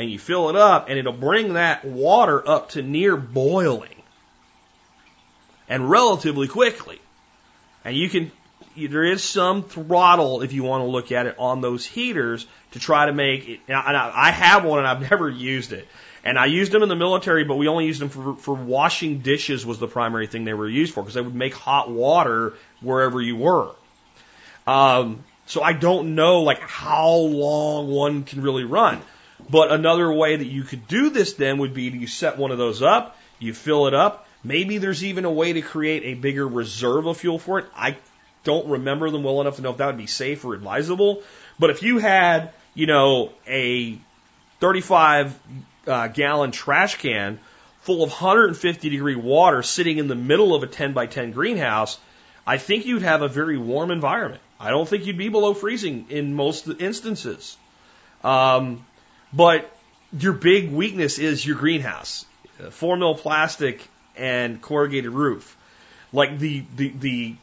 and 0.00 0.10
you 0.10 0.18
fill 0.18 0.48
it 0.50 0.56
up, 0.56 0.88
and 0.88 0.98
it'll 0.98 1.12
bring 1.12 1.54
that 1.54 1.84
water 1.84 2.46
up 2.46 2.70
to 2.70 2.82
near 2.82 3.16
boiling 3.16 4.02
and 5.68 5.88
relatively 5.88 6.48
quickly. 6.48 7.00
And 7.84 7.96
you 7.96 8.08
can 8.08 8.32
there 8.76 9.04
is 9.04 9.22
some 9.22 9.64
throttle, 9.64 10.42
if 10.42 10.52
you 10.52 10.62
want 10.62 10.82
to 10.82 10.86
look 10.86 11.12
at 11.12 11.26
it, 11.26 11.34
on 11.38 11.60
those 11.60 11.84
heaters 11.84 12.46
to 12.72 12.78
try 12.78 13.06
to 13.06 13.12
make 13.12 13.48
it. 13.48 13.60
And 13.68 13.76
I 13.76 14.30
have 14.30 14.64
one 14.64 14.78
and 14.78 14.88
I've 14.88 15.00
never 15.10 15.28
used 15.28 15.72
it. 15.72 15.86
And 16.22 16.38
I 16.38 16.46
used 16.46 16.70
them 16.70 16.82
in 16.82 16.88
the 16.88 16.96
military, 16.96 17.44
but 17.44 17.56
we 17.56 17.66
only 17.66 17.86
used 17.86 18.00
them 18.00 18.10
for, 18.10 18.36
for 18.36 18.54
washing 18.54 19.20
dishes 19.20 19.64
was 19.64 19.78
the 19.78 19.88
primary 19.88 20.26
thing 20.26 20.44
they 20.44 20.52
were 20.52 20.68
used 20.68 20.92
for 20.92 21.02
because 21.02 21.14
they 21.14 21.22
would 21.22 21.34
make 21.34 21.54
hot 21.54 21.90
water 21.90 22.54
wherever 22.82 23.20
you 23.20 23.36
were. 23.36 23.70
Um, 24.66 25.24
so 25.46 25.62
I 25.62 25.72
don't 25.72 26.14
know 26.14 26.42
like 26.42 26.60
how 26.60 27.14
long 27.16 27.88
one 27.88 28.24
can 28.24 28.42
really 28.42 28.64
run. 28.64 29.00
But 29.48 29.72
another 29.72 30.12
way 30.12 30.36
that 30.36 30.46
you 30.46 30.62
could 30.62 30.86
do 30.88 31.10
this 31.10 31.34
then 31.34 31.58
would 31.58 31.74
be 31.74 31.84
you 31.84 32.06
set 32.06 32.38
one 32.38 32.50
of 32.50 32.58
those 32.58 32.82
up, 32.82 33.16
you 33.38 33.54
fill 33.54 33.86
it 33.86 33.94
up. 33.94 34.26
Maybe 34.42 34.78
there's 34.78 35.04
even 35.04 35.24
a 35.24 35.30
way 35.30 35.52
to 35.52 35.62
create 35.62 36.02
a 36.04 36.14
bigger 36.14 36.46
reserve 36.46 37.06
of 37.06 37.18
fuel 37.18 37.38
for 37.38 37.58
it. 37.58 37.66
I 37.76 37.96
don't 38.42 38.68
remember 38.68 39.10
them 39.10 39.22
well 39.22 39.40
enough 39.40 39.56
to 39.56 39.62
know 39.62 39.70
if 39.70 39.76
that 39.78 39.86
would 39.86 39.98
be 39.98 40.06
safe 40.06 40.44
or 40.44 40.54
advisable. 40.54 41.22
But 41.58 41.70
if 41.70 41.82
you 41.82 41.98
had, 41.98 42.52
you 42.74 42.86
know, 42.86 43.32
a 43.46 43.98
35 44.60 45.38
uh, 45.86 46.08
gallon 46.08 46.52
trash 46.52 46.96
can 46.96 47.38
full 47.82 48.02
of 48.02 48.10
150 48.10 48.88
degree 48.88 49.14
water 49.14 49.62
sitting 49.62 49.98
in 49.98 50.08
the 50.08 50.14
middle 50.14 50.54
of 50.54 50.62
a 50.62 50.66
10 50.66 50.92
by 50.92 51.06
10 51.06 51.32
greenhouse, 51.32 51.98
I 52.46 52.58
think 52.58 52.86
you'd 52.86 53.02
have 53.02 53.22
a 53.22 53.28
very 53.28 53.58
warm 53.58 53.90
environment. 53.90 54.42
I 54.58 54.70
don't 54.70 54.88
think 54.88 55.06
you'd 55.06 55.18
be 55.18 55.28
below 55.28 55.54
freezing 55.54 56.06
in 56.10 56.34
most 56.34 56.68
instances. 56.68 57.56
Um, 58.22 58.84
but 59.32 59.70
your 60.18 60.32
big 60.32 60.70
weakness 60.70 61.18
is 61.18 61.44
your 61.44 61.56
greenhouse, 61.56 62.24
four 62.70 62.96
mil 62.96 63.14
plastic 63.14 63.86
and 64.16 64.60
corrugated 64.60 65.10
roof. 65.10 65.56
Like 66.12 66.38
the, 66.38 66.64
the, 66.76 66.88
the 66.88 67.36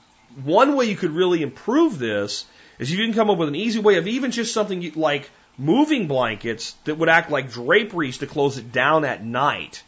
one 0.44 0.76
way 0.76 0.86
you 0.86 0.96
could 0.96 1.12
really 1.12 1.42
improve 1.42 1.98
this 1.98 2.46
is 2.80 2.92
you 2.92 3.04
can 3.04 3.14
come 3.14 3.30
up 3.30 3.38
with 3.38 3.48
an 3.48 3.56
easy 3.56 3.80
way 3.80 3.98
of 3.98 4.08
even 4.08 4.32
just 4.32 4.54
something 4.54 4.92
like 4.96 5.30
moving 5.58 6.08
blankets 6.08 6.76
that 6.84 6.98
would 6.98 7.10
act 7.10 7.32
like 7.32 7.52
draperies 7.52 8.20
to 8.20 8.28
close 8.28 8.58
it 8.58 8.72
down 8.72 9.06
at 9.06 9.24
night. 9.24 9.84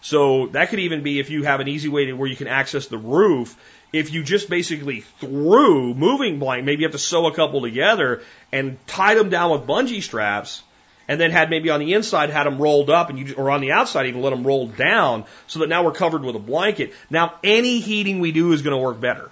So 0.00 0.48
that 0.48 0.68
could 0.70 0.80
even 0.80 1.02
be 1.02 1.20
if 1.20 1.30
you 1.30 1.44
have 1.44 1.60
an 1.60 1.68
easy 1.68 1.88
way 1.88 2.06
to 2.06 2.12
where 2.12 2.28
you 2.28 2.36
can 2.36 2.48
access 2.48 2.88
the 2.88 2.98
roof. 2.98 3.56
If 3.92 4.12
you 4.12 4.24
just 4.24 4.50
basically 4.50 5.00
threw 5.20 5.94
moving 5.94 6.38
blanket, 6.38 6.64
maybe 6.64 6.82
you 6.82 6.86
have 6.86 6.92
to 6.92 6.98
sew 6.98 7.26
a 7.26 7.32
couple 7.32 7.62
together 7.62 8.22
and 8.50 8.76
tie 8.86 9.14
them 9.14 9.30
down 9.30 9.52
with 9.52 9.66
bungee 9.66 10.02
straps, 10.02 10.62
and 11.08 11.20
then 11.20 11.30
had 11.30 11.50
maybe 11.50 11.70
on 11.70 11.80
the 11.80 11.94
inside 11.94 12.30
had 12.30 12.44
them 12.44 12.58
rolled 12.58 12.90
up, 12.90 13.10
and 13.10 13.18
you 13.18 13.34
or 13.36 13.50
on 13.50 13.60
the 13.60 13.72
outside 13.72 14.06
even 14.06 14.22
let 14.22 14.30
them 14.30 14.46
roll 14.46 14.66
down, 14.66 15.24
so 15.46 15.60
that 15.60 15.68
now 15.68 15.84
we're 15.84 15.92
covered 15.92 16.22
with 16.22 16.36
a 16.36 16.40
blanket. 16.40 16.92
Now 17.10 17.34
any 17.42 17.80
heating 17.80 18.20
we 18.20 18.32
do 18.32 18.52
is 18.52 18.62
going 18.62 18.76
to 18.76 18.82
work 18.82 19.00
better. 19.00 19.30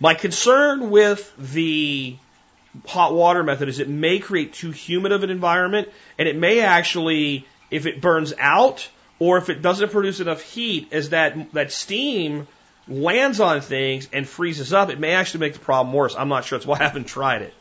My 0.00 0.14
concern 0.14 0.90
with 0.90 1.32
the 1.36 2.16
hot 2.86 3.14
water 3.14 3.42
method 3.42 3.68
is 3.68 3.80
it 3.80 3.88
may 3.88 4.18
create 4.18 4.52
too 4.52 4.70
humid 4.70 5.12
of 5.12 5.24
an 5.24 5.30
environment 5.30 5.88
and 6.18 6.28
it 6.28 6.36
may 6.36 6.60
actually, 6.60 7.46
if 7.70 7.86
it 7.86 8.00
burns 8.00 8.32
out 8.38 8.88
or 9.18 9.38
if 9.38 9.48
it 9.48 9.62
doesn't 9.62 9.90
produce 9.90 10.20
enough 10.20 10.40
heat 10.40 10.92
as 10.92 11.10
that, 11.10 11.52
that 11.52 11.72
steam 11.72 12.46
lands 12.86 13.40
on 13.40 13.60
things 13.60 14.08
and 14.12 14.28
freezes 14.28 14.72
up, 14.72 14.90
it 14.90 15.00
may 15.00 15.12
actually 15.12 15.40
make 15.40 15.54
the 15.54 15.58
problem 15.58 15.92
worse. 15.92 16.14
I'm 16.16 16.28
not 16.28 16.44
sure. 16.44 16.58
That's 16.58 16.66
why 16.66 16.78
I 16.78 16.84
haven't 16.84 17.08
tried 17.08 17.42
it. 17.42 17.54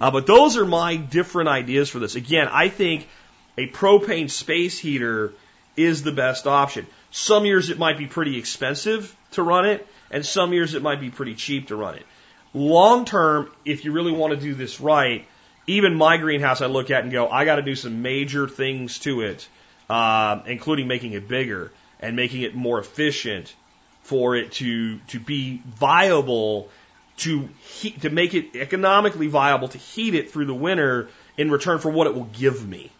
Uh, 0.00 0.10
but 0.10 0.26
those 0.26 0.56
are 0.56 0.66
my 0.66 0.96
different 0.96 1.48
ideas 1.48 1.88
for 1.88 1.98
this. 1.98 2.14
Again, 2.14 2.48
I 2.48 2.68
think 2.68 3.08
a 3.56 3.66
propane 3.68 4.30
space 4.30 4.78
heater 4.78 5.32
is 5.76 6.02
the 6.02 6.12
best 6.12 6.46
option. 6.46 6.86
Some 7.10 7.44
years 7.44 7.70
it 7.70 7.78
might 7.78 7.98
be 7.98 8.06
pretty 8.06 8.38
expensive 8.38 9.14
to 9.32 9.42
run 9.42 9.66
it. 9.66 9.86
And 10.10 10.24
some 10.24 10.52
years 10.52 10.74
it 10.74 10.82
might 10.82 11.00
be 11.00 11.10
pretty 11.10 11.34
cheap 11.34 11.68
to 11.68 11.76
run 11.76 11.94
it. 11.96 12.06
Long 12.54 13.04
term, 13.04 13.50
if 13.64 13.84
you 13.84 13.92
really 13.92 14.12
want 14.12 14.32
to 14.32 14.40
do 14.40 14.54
this 14.54 14.80
right, 14.80 15.26
even 15.66 15.94
my 15.94 16.16
greenhouse 16.16 16.62
I 16.62 16.66
look 16.66 16.90
at 16.90 17.02
and 17.02 17.12
go, 17.12 17.28
I 17.28 17.44
got 17.44 17.56
to 17.56 17.62
do 17.62 17.74
some 17.74 18.00
major 18.00 18.48
things 18.48 18.98
to 19.00 19.20
it, 19.20 19.46
uh, 19.90 20.40
including 20.46 20.88
making 20.88 21.12
it 21.12 21.28
bigger 21.28 21.70
and 22.00 22.16
making 22.16 22.42
it 22.42 22.54
more 22.54 22.78
efficient 22.78 23.54
for 24.02 24.34
it 24.34 24.52
to 24.52 24.98
to 25.08 25.20
be 25.20 25.60
viable 25.66 26.70
to 27.18 27.48
heat, 27.60 28.02
to 28.02 28.10
make 28.10 28.34
it 28.34 28.56
economically 28.56 29.26
viable 29.26 29.68
to 29.68 29.78
heat 29.78 30.14
it 30.14 30.30
through 30.30 30.46
the 30.46 30.54
winter 30.54 31.08
in 31.36 31.50
return 31.50 31.78
for 31.78 31.90
what 31.90 32.06
it 32.06 32.14
will 32.14 32.30
give 32.32 32.66
me. 32.66 32.90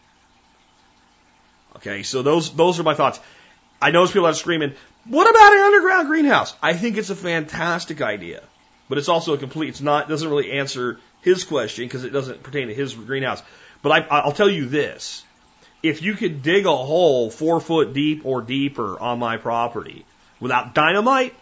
Okay, 1.76 2.02
so 2.02 2.22
those 2.22 2.50
those 2.54 2.80
are 2.80 2.82
my 2.82 2.94
thoughts. 2.94 3.20
I 3.80 3.92
know 3.92 4.06
people 4.06 4.26
are 4.26 4.34
screaming, 4.34 4.74
what 5.04 5.30
about 5.30 5.52
an 5.52 5.60
underground 5.60 6.08
greenhouse? 6.08 6.54
I 6.62 6.74
think 6.74 6.96
it's 6.96 7.10
a 7.10 7.16
fantastic 7.16 8.02
idea, 8.02 8.42
but 8.88 8.98
it's 8.98 9.08
also 9.08 9.34
a 9.34 9.38
complete, 9.38 9.68
it's 9.68 9.80
not, 9.80 10.08
doesn't 10.08 10.28
really 10.28 10.50
answer 10.52 10.98
his 11.22 11.44
question 11.44 11.84
because 11.84 12.04
it 12.04 12.10
doesn't 12.10 12.42
pertain 12.42 12.68
to 12.68 12.74
his 12.74 12.94
greenhouse. 12.94 13.42
But 13.82 13.92
I, 13.92 14.06
I'll 14.18 14.32
tell 14.32 14.50
you 14.50 14.66
this. 14.66 15.24
If 15.82 16.02
you 16.02 16.14
could 16.14 16.42
dig 16.42 16.66
a 16.66 16.76
hole 16.76 17.30
four 17.30 17.60
foot 17.60 17.92
deep 17.92 18.26
or 18.26 18.42
deeper 18.42 18.98
on 18.98 19.20
my 19.20 19.36
property 19.36 20.04
without 20.40 20.74
dynamite, 20.74 21.34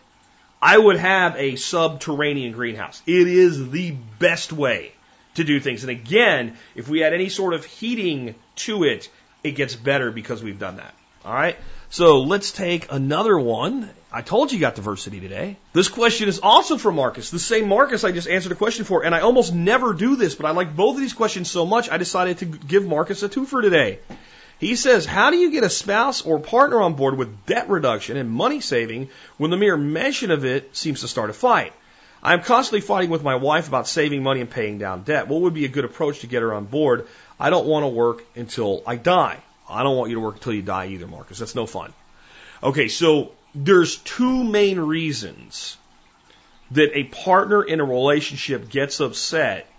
I 0.61 0.77
would 0.79 0.97
have 0.97 1.37
a 1.37 1.57
subterranean 1.57 2.53
greenhouse. 2.53 3.03
It 3.07 3.29
is 3.29 3.71
the 3.71 3.93
best 4.19 4.53
way 4.53 4.93
to 5.35 5.45
do 5.45 5.61
things. 5.61 5.83
And 5.83 5.91
again, 5.91 6.57
if 6.75 6.89
we 6.89 7.05
add 7.05 7.13
any 7.13 7.29
sort 7.29 7.55
of 7.55 7.65
heating 7.65 8.35
to 8.57 8.85
it, 8.85 9.11
it 9.45 9.53
gets 9.53 9.75
better 9.75 10.11
because 10.11 10.43
we've 10.43 10.59
done 10.59 10.77
that. 10.77 10.95
All 11.25 11.35
right. 11.35 11.57
So 11.91 12.23
let's 12.23 12.53
take 12.53 12.91
another 12.91 13.39
one. 13.39 13.91
I 14.13 14.23
told 14.23 14.51
you 14.51 14.59
you 14.59 14.61
got 14.61 14.77
diversity 14.77 15.21
today. 15.21 15.57
This 15.73 15.89
question 15.89 16.29
is 16.29 16.41
also 16.41 16.79
from 16.79 16.95
Marcus. 16.97 17.31
The 17.31 17.39
same 17.39 17.69
Marcus 17.69 18.03
I 18.03 18.13
just 18.13 18.29
answered 18.29 18.53
a 18.53 18.57
question 18.57 18.85
for, 18.85 19.05
and 19.05 19.15
I 19.15 19.21
almost 19.21 19.55
never 19.55 19.93
do 19.93 20.17
this, 20.17 20.35
but 20.35 20.47
I 20.47 20.53
like 20.53 20.75
both 20.75 20.95
of 20.95 21.01
these 21.01 21.13
questions 21.13 21.51
so 21.51 21.67
much 21.67 21.91
I 21.91 21.99
decided 21.99 22.39
to 22.39 22.47
give 22.47 22.87
Marcus 22.87 23.23
a 23.23 23.29
twofer 23.29 23.61
today. 23.61 23.99
He 24.59 24.77
says, 24.77 25.05
How 25.05 25.31
do 25.31 25.37
you 25.37 25.51
get 25.51 25.65
a 25.65 25.71
spouse 25.71 26.23
or 26.23 26.39
partner 26.39 26.81
on 26.81 26.95
board 26.95 27.19
with 27.19 27.47
debt 27.47 27.69
reduction 27.69 28.17
and 28.17 28.31
money 28.31 28.61
saving 28.61 29.11
when 29.37 29.51
the 29.51 29.57
mere 29.57 29.77
mention 29.77 30.31
of 30.31 30.45
it 30.45 30.75
seems 30.77 31.03
to 31.03 31.09
start 31.09 31.31
a 31.31 31.35
fight? 31.35 31.73
I'm 32.23 32.43
constantly 32.43 32.81
fighting 32.81 33.11
with 33.11 33.23
my 33.23 33.37
wife 33.37 33.69
about 33.69 33.87
saving 33.87 34.23
money 34.23 34.41
and 34.41 34.51
paying 34.51 34.79
down 34.79 35.03
debt. 35.03 35.29
What 35.29 35.43
would 35.43 35.55
be 35.55 35.67
a 35.67 35.69
good 35.69 35.85
approach 35.85 36.21
to 36.21 36.27
get 36.27 36.43
her 36.43 36.55
on 36.55 36.65
board? 36.65 37.07
I 37.39 37.51
don't 37.51 37.67
want 37.67 37.85
to 37.85 37.89
work 37.89 38.25
until 38.35 38.83
I 38.87 38.97
die. 38.97 39.39
I 39.69 39.83
don't 39.83 39.97
want 39.97 40.11
you 40.11 40.17
to 40.17 40.21
work 40.23 40.37
until 40.37 40.55
you 40.55 40.63
die 40.63 40.87
either, 40.87 41.07
Marcus. 41.07 41.39
That's 41.39 41.55
no 41.55 41.67
fun. 41.67 41.93
Okay, 42.63 42.89
so 42.89 43.33
there's 43.55 43.97
two 43.97 44.45
main 44.45 44.81
reasons 44.81 45.77
that 46.71 46.97
a 46.97 47.05
partner 47.05 47.63
in 47.63 47.81
a 47.81 47.85
relationship 47.85 48.71
gets 48.71 49.01
upset, 49.01 49.71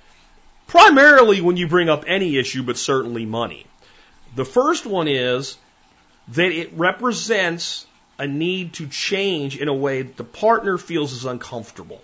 primarily 0.68 1.42
when 1.42 1.58
you 1.58 1.68
bring 1.68 1.90
up 1.90 2.06
any 2.08 2.38
issue, 2.38 2.64
but 2.64 2.78
certainly 2.78 3.26
money. 3.26 3.66
The 4.36 4.46
first 4.46 4.86
one 4.86 5.08
is 5.08 5.58
that 6.30 6.52
it 6.52 6.74
represents 6.74 7.86
a 8.20 8.28
need 8.28 8.74
to 8.74 8.88
change 8.88 9.58
in 9.58 9.68
a 9.68 9.74
way 9.74 10.02
that 10.02 10.18
the 10.18 10.24
partner 10.24 10.78
feels 10.78 11.14
is 11.14 11.26
uncomfortable. 11.26 12.02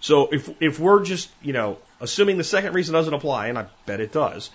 So 0.00 0.28
if 0.32 0.50
if 0.60 0.78
we're 0.78 1.04
just, 1.04 1.30
you 1.42 1.52
know, 1.52 1.78
assuming 2.00 2.38
the 2.38 2.44
second 2.44 2.74
reason 2.74 2.94
doesn't 2.94 3.12
apply, 3.12 3.48
and 3.48 3.58
I 3.58 3.66
bet 3.86 4.00
it 4.00 4.12
does, 4.12 4.50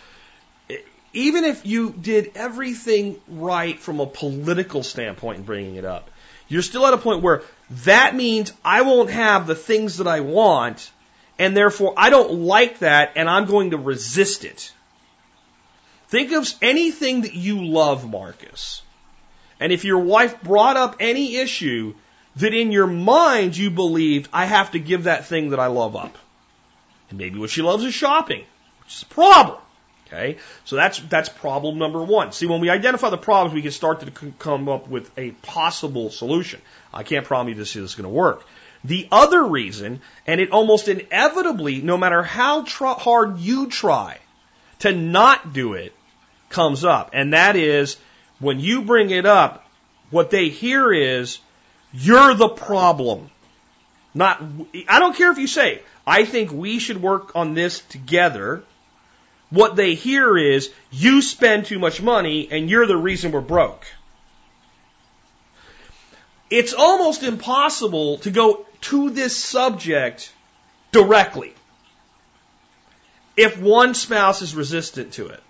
even 1.14 1.44
if 1.44 1.66
you 1.66 1.92
did 1.92 2.32
everything 2.36 3.20
right 3.28 3.80
from 3.80 4.00
a 4.00 4.06
political 4.06 4.84
standpoint 4.84 5.40
in 5.40 5.44
bringing 5.44 5.76
it 5.76 5.86
up, 5.86 6.10
you're 6.48 6.62
still 6.62 6.86
at 6.86 6.94
a 6.94 6.98
point 6.98 7.22
where 7.22 7.44
that 7.84 8.16
means 8.16 8.54
I 8.64 8.82
won't 8.82 9.10
have 9.10 9.48
the 9.48 9.56
things 9.56 9.98
that 9.98 10.08
I 10.08 10.22
want, 10.22 10.92
and 11.38 11.56
therefore 11.56 11.94
I 11.98 12.10
don't 12.10 12.42
like 12.42 12.80
that, 12.80 13.14
and 13.16 13.30
I'm 13.30 13.46
going 13.46 13.72
to 13.72 13.78
resist 13.78 14.44
it. 14.44 14.72
Think 16.14 16.32
of 16.32 16.48
anything 16.62 17.22
that 17.22 17.34
you 17.34 17.66
love, 17.66 18.08
Marcus. 18.08 18.84
And 19.60 19.72
if 19.72 19.84
your 19.84 19.98
wife 19.98 20.44
brought 20.44 20.78
up 20.78 20.98
any 21.00 21.38
issue 21.38 21.96
that 22.36 22.54
in 22.54 22.72
your 22.72 22.86
mind 22.86 23.58
you 23.58 23.72
believed, 23.72 24.30
I 24.32 24.46
have 24.46 24.74
to 24.74 24.80
give 24.80 25.06
that 25.06 25.26
thing 25.26 25.50
that 25.50 25.60
I 25.60 25.66
love 25.68 25.96
up. 25.96 26.16
And 27.10 27.18
maybe 27.18 27.40
what 27.40 27.50
she 27.50 27.64
loves 27.64 27.84
is 27.84 27.96
shopping, 27.96 28.44
which 28.84 28.94
is 28.94 29.02
a 29.02 29.06
problem. 29.08 29.58
Okay, 30.06 30.38
so 30.66 30.76
that's 30.76 31.00
that's 31.00 31.30
problem 31.30 31.80
number 31.80 32.04
one. 32.04 32.32
See, 32.32 32.46
when 32.46 32.62
we 32.62 32.70
identify 32.70 33.10
the 33.10 33.18
problems, 33.18 33.56
we 33.56 33.64
can 33.64 33.72
start 33.72 34.02
to 34.02 34.34
come 34.38 34.70
up 34.70 34.88
with 34.88 35.10
a 35.18 35.32
possible 35.32 36.12
solution. 36.12 36.62
I 36.94 37.02
can't 37.02 37.26
promise 37.26 37.54
you 37.54 37.56
this 37.56 37.76
is 37.76 37.96
going 37.96 38.04
to 38.04 38.10
work. 38.10 38.46
The 38.84 39.08
other 39.12 39.44
reason, 39.44 40.02
and 40.28 40.40
it 40.40 40.52
almost 40.52 40.90
inevitably, 40.90 41.82
no 41.82 41.98
matter 41.98 42.22
how 42.22 42.66
tr- 42.66 42.86
hard 42.86 43.40
you 43.40 43.66
try 43.66 44.20
to 44.82 44.92
not 44.94 45.54
do 45.54 45.74
it, 45.74 45.92
comes 46.54 46.86
up, 46.86 47.10
and 47.14 47.34
that 47.34 47.56
is 47.56 47.98
when 48.40 48.60
you 48.60 48.84
bring 48.84 49.10
it 49.10 49.26
up, 49.26 49.66
what 50.10 50.30
they 50.30 50.50
hear 50.50 50.94
is 50.94 51.40
you're 51.92 52.34
the 52.34 52.50
problem. 52.50 53.30
Not, 54.14 54.42
I 54.88 55.00
don't 55.00 55.16
care 55.16 55.32
if 55.32 55.38
you 55.38 55.48
say, 55.48 55.82
I 56.06 56.24
think 56.24 56.52
we 56.52 56.80
should 56.80 57.02
work 57.02 57.36
on 57.36 57.56
this 57.56 57.80
together 57.80 58.64
what 59.54 59.76
they 59.76 59.94
hear 59.94 60.36
is, 60.36 60.72
you 60.90 61.22
spend 61.22 61.68
too 61.68 61.78
much 61.78 62.02
money 62.02 62.48
and 62.50 62.72
you're 62.72 62.88
the 62.88 62.98
reason 62.98 63.32
we're 63.32 63.42
broke. 63.42 63.86
It's 66.50 66.74
almost 66.74 67.22
impossible 67.22 68.18
to 68.20 68.32
go 68.32 68.66
to 68.82 69.12
this 69.12 69.38
subject 69.38 70.34
directly 70.92 71.54
if 73.38 73.60
one 73.60 73.94
spouse 73.94 74.42
is 74.42 74.56
resistant 74.56 75.14
to 75.14 75.28
it. 75.28 75.44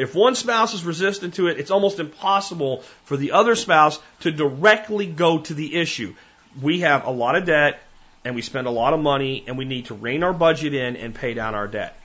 If 0.00 0.14
one 0.14 0.34
spouse 0.34 0.72
is 0.72 0.82
resistant 0.82 1.34
to 1.34 1.48
it, 1.48 1.58
it's 1.58 1.70
almost 1.70 2.00
impossible 2.00 2.82
for 3.04 3.16
the 3.18 3.32
other 3.32 3.54
spouse 3.54 3.98
to 4.20 4.30
directly 4.30 5.06
go 5.06 5.40
to 5.40 5.52
the 5.52 5.76
issue. 5.76 6.14
We 6.60 6.80
have 6.80 7.06
a 7.06 7.10
lot 7.10 7.36
of 7.36 7.44
debt 7.44 7.82
and 8.24 8.34
we 8.34 8.42
spend 8.42 8.66
a 8.66 8.70
lot 8.70 8.94
of 8.94 9.00
money 9.00 9.44
and 9.46 9.58
we 9.58 9.66
need 9.66 9.86
to 9.86 9.94
rein 9.94 10.22
our 10.22 10.32
budget 10.32 10.72
in 10.74 10.96
and 10.96 11.14
pay 11.14 11.34
down 11.34 11.54
our 11.54 11.68
debt. 11.68 11.96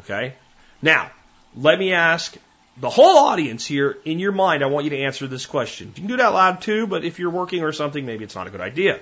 Okay? 0.00 0.34
Now, 0.82 1.10
let 1.56 1.78
me 1.78 1.94
ask 1.94 2.36
the 2.76 2.90
whole 2.90 3.18
audience 3.18 3.64
here 3.64 3.96
in 4.04 4.18
your 4.18 4.32
mind, 4.32 4.62
I 4.62 4.66
want 4.66 4.84
you 4.84 4.90
to 4.90 4.98
answer 4.98 5.26
this 5.26 5.46
question. 5.46 5.88
You 5.88 5.94
can 5.94 6.06
do 6.06 6.16
that 6.18 6.26
out 6.26 6.34
loud 6.34 6.60
too, 6.60 6.86
but 6.86 7.04
if 7.04 7.18
you're 7.18 7.30
working 7.30 7.62
or 7.62 7.72
something, 7.72 8.04
maybe 8.04 8.24
it's 8.24 8.34
not 8.34 8.46
a 8.46 8.50
good 8.50 8.60
idea. 8.60 9.00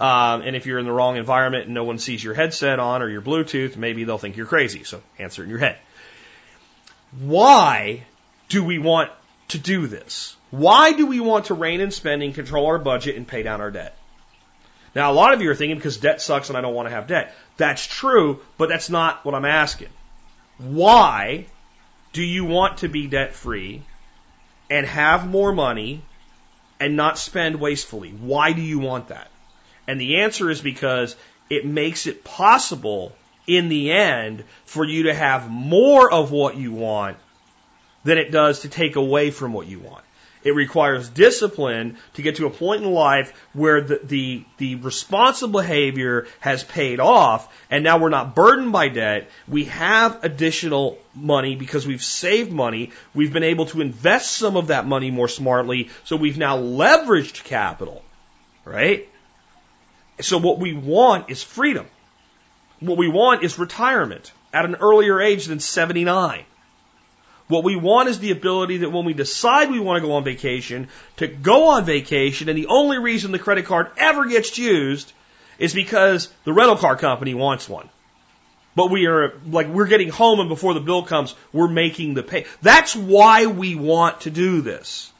Um, 0.00 0.42
and 0.42 0.56
if 0.56 0.66
you're 0.66 0.78
in 0.78 0.86
the 0.86 0.92
wrong 0.92 1.16
environment 1.16 1.66
and 1.66 1.74
no 1.74 1.84
one 1.84 1.98
sees 1.98 2.24
your 2.24 2.34
headset 2.34 2.80
on 2.80 3.02
or 3.02 3.08
your 3.08 3.22
Bluetooth, 3.22 3.76
maybe 3.76 4.04
they'll 4.04 4.18
think 4.18 4.36
you're 4.36 4.46
crazy. 4.46 4.82
So 4.82 5.02
answer 5.18 5.42
it 5.42 5.44
in 5.44 5.50
your 5.50 5.58
head. 5.58 5.78
Why 7.18 8.04
do 8.48 8.64
we 8.64 8.78
want 8.78 9.10
to 9.48 9.58
do 9.58 9.86
this? 9.86 10.36
Why 10.50 10.92
do 10.92 11.06
we 11.06 11.20
want 11.20 11.46
to 11.46 11.54
rein 11.54 11.80
in 11.80 11.90
spending, 11.90 12.32
control 12.32 12.66
our 12.66 12.78
budget, 12.78 13.16
and 13.16 13.26
pay 13.26 13.42
down 13.42 13.60
our 13.60 13.70
debt? 13.70 13.96
Now, 14.94 15.12
a 15.12 15.14
lot 15.14 15.32
of 15.32 15.40
you 15.40 15.50
are 15.50 15.54
thinking 15.54 15.76
because 15.76 15.98
debt 15.98 16.20
sucks 16.20 16.48
and 16.48 16.58
I 16.58 16.60
don't 16.60 16.74
want 16.74 16.88
to 16.88 16.94
have 16.94 17.06
debt. 17.06 17.34
That's 17.56 17.86
true, 17.86 18.40
but 18.58 18.68
that's 18.68 18.90
not 18.90 19.24
what 19.24 19.34
I'm 19.34 19.44
asking. 19.44 19.88
Why 20.58 21.46
do 22.12 22.22
you 22.22 22.44
want 22.44 22.78
to 22.78 22.88
be 22.88 23.06
debt 23.06 23.34
free 23.34 23.82
and 24.68 24.86
have 24.86 25.28
more 25.28 25.52
money 25.52 26.02
and 26.80 26.96
not 26.96 27.18
spend 27.18 27.60
wastefully? 27.60 28.10
Why 28.10 28.52
do 28.52 28.62
you 28.62 28.80
want 28.80 29.08
that? 29.08 29.30
And 29.86 30.00
the 30.00 30.20
answer 30.22 30.50
is 30.50 30.60
because 30.60 31.14
it 31.48 31.64
makes 31.64 32.06
it 32.06 32.24
possible 32.24 33.12
in 33.56 33.68
the 33.68 33.90
end 33.90 34.44
for 34.64 34.84
you 34.84 35.04
to 35.04 35.14
have 35.14 35.50
more 35.50 36.10
of 36.10 36.30
what 36.30 36.56
you 36.56 36.72
want 36.72 37.16
than 38.04 38.16
it 38.16 38.30
does 38.30 38.60
to 38.60 38.68
take 38.68 38.96
away 38.96 39.30
from 39.30 39.52
what 39.52 39.66
you 39.66 39.80
want. 39.80 40.04
It 40.42 40.54
requires 40.54 41.08
discipline 41.10 41.98
to 42.14 42.22
get 42.22 42.36
to 42.36 42.46
a 42.46 42.50
point 42.50 42.82
in 42.82 42.90
life 42.90 43.34
where 43.52 43.82
the, 43.82 44.00
the, 44.02 44.44
the 44.56 44.76
responsible 44.76 45.60
behavior 45.60 46.26
has 46.38 46.64
paid 46.64 46.98
off 46.98 47.52
and 47.70 47.84
now 47.84 47.98
we're 47.98 48.08
not 48.08 48.34
burdened 48.34 48.72
by 48.72 48.88
debt. 48.88 49.28
We 49.46 49.64
have 49.64 50.24
additional 50.24 50.98
money 51.14 51.56
because 51.56 51.86
we've 51.86 52.02
saved 52.02 52.50
money. 52.50 52.92
We've 53.12 53.32
been 53.32 53.42
able 53.42 53.66
to 53.66 53.82
invest 53.82 54.32
some 54.32 54.56
of 54.56 54.68
that 54.68 54.86
money 54.86 55.10
more 55.10 55.28
smartly. 55.28 55.90
So 56.04 56.16
we've 56.16 56.38
now 56.38 56.56
leveraged 56.56 57.44
capital, 57.44 58.02
right? 58.64 59.08
So 60.20 60.38
what 60.38 60.58
we 60.58 60.72
want 60.72 61.28
is 61.28 61.42
freedom. 61.42 61.86
What 62.80 62.98
we 62.98 63.08
want 63.08 63.44
is 63.44 63.58
retirement 63.58 64.32
at 64.52 64.64
an 64.64 64.76
earlier 64.76 65.20
age 65.20 65.46
than 65.46 65.60
79. 65.60 66.44
What 67.48 67.64
we 67.64 67.76
want 67.76 68.08
is 68.08 68.18
the 68.18 68.30
ability 68.30 68.78
that 68.78 68.90
when 68.90 69.04
we 69.04 69.12
decide 69.12 69.70
we 69.70 69.80
want 69.80 70.00
to 70.00 70.06
go 70.06 70.14
on 70.14 70.24
vacation, 70.24 70.88
to 71.16 71.26
go 71.26 71.68
on 71.68 71.84
vacation, 71.84 72.48
and 72.48 72.56
the 72.56 72.68
only 72.68 72.98
reason 72.98 73.32
the 73.32 73.38
credit 73.38 73.66
card 73.66 73.90
ever 73.96 74.26
gets 74.26 74.56
used 74.56 75.12
is 75.58 75.74
because 75.74 76.32
the 76.44 76.52
rental 76.52 76.76
car 76.76 76.96
company 76.96 77.34
wants 77.34 77.68
one. 77.68 77.88
But 78.76 78.90
we 78.90 79.06
are, 79.06 79.34
like, 79.46 79.66
we're 79.66 79.88
getting 79.88 80.10
home 80.10 80.38
and 80.38 80.48
before 80.48 80.74
the 80.74 80.80
bill 80.80 81.02
comes, 81.02 81.34
we're 81.52 81.68
making 81.68 82.14
the 82.14 82.22
pay. 82.22 82.46
That's 82.62 82.94
why 82.94 83.46
we 83.46 83.74
want 83.74 84.22
to 84.22 84.30
do 84.30 84.60
this. 84.60 85.12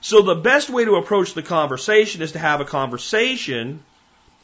So 0.00 0.22
the 0.22 0.34
best 0.34 0.70
way 0.70 0.84
to 0.84 0.96
approach 0.96 1.34
the 1.34 1.42
conversation 1.42 2.22
is 2.22 2.32
to 2.32 2.38
have 2.38 2.60
a 2.60 2.64
conversation 2.64 3.82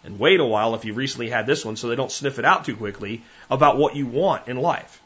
and 0.05 0.19
wait 0.19 0.41
a 0.41 0.45
while 0.45 0.75
if 0.75 0.85
you 0.85 0.93
recently 0.93 1.31
had 1.31 1.47
this 1.47 1.65
one 1.65 1.77
so 1.77 1.89
they 1.89 1.97
don't 1.97 2.13
sniff 2.13 2.39
it 2.39 2.45
out 2.45 2.65
too 2.65 2.77
quickly 2.77 3.23
about 3.51 3.79
what 3.79 3.97
you 3.97 4.07
want 4.07 4.49
in 4.49 4.57
life. 4.57 5.01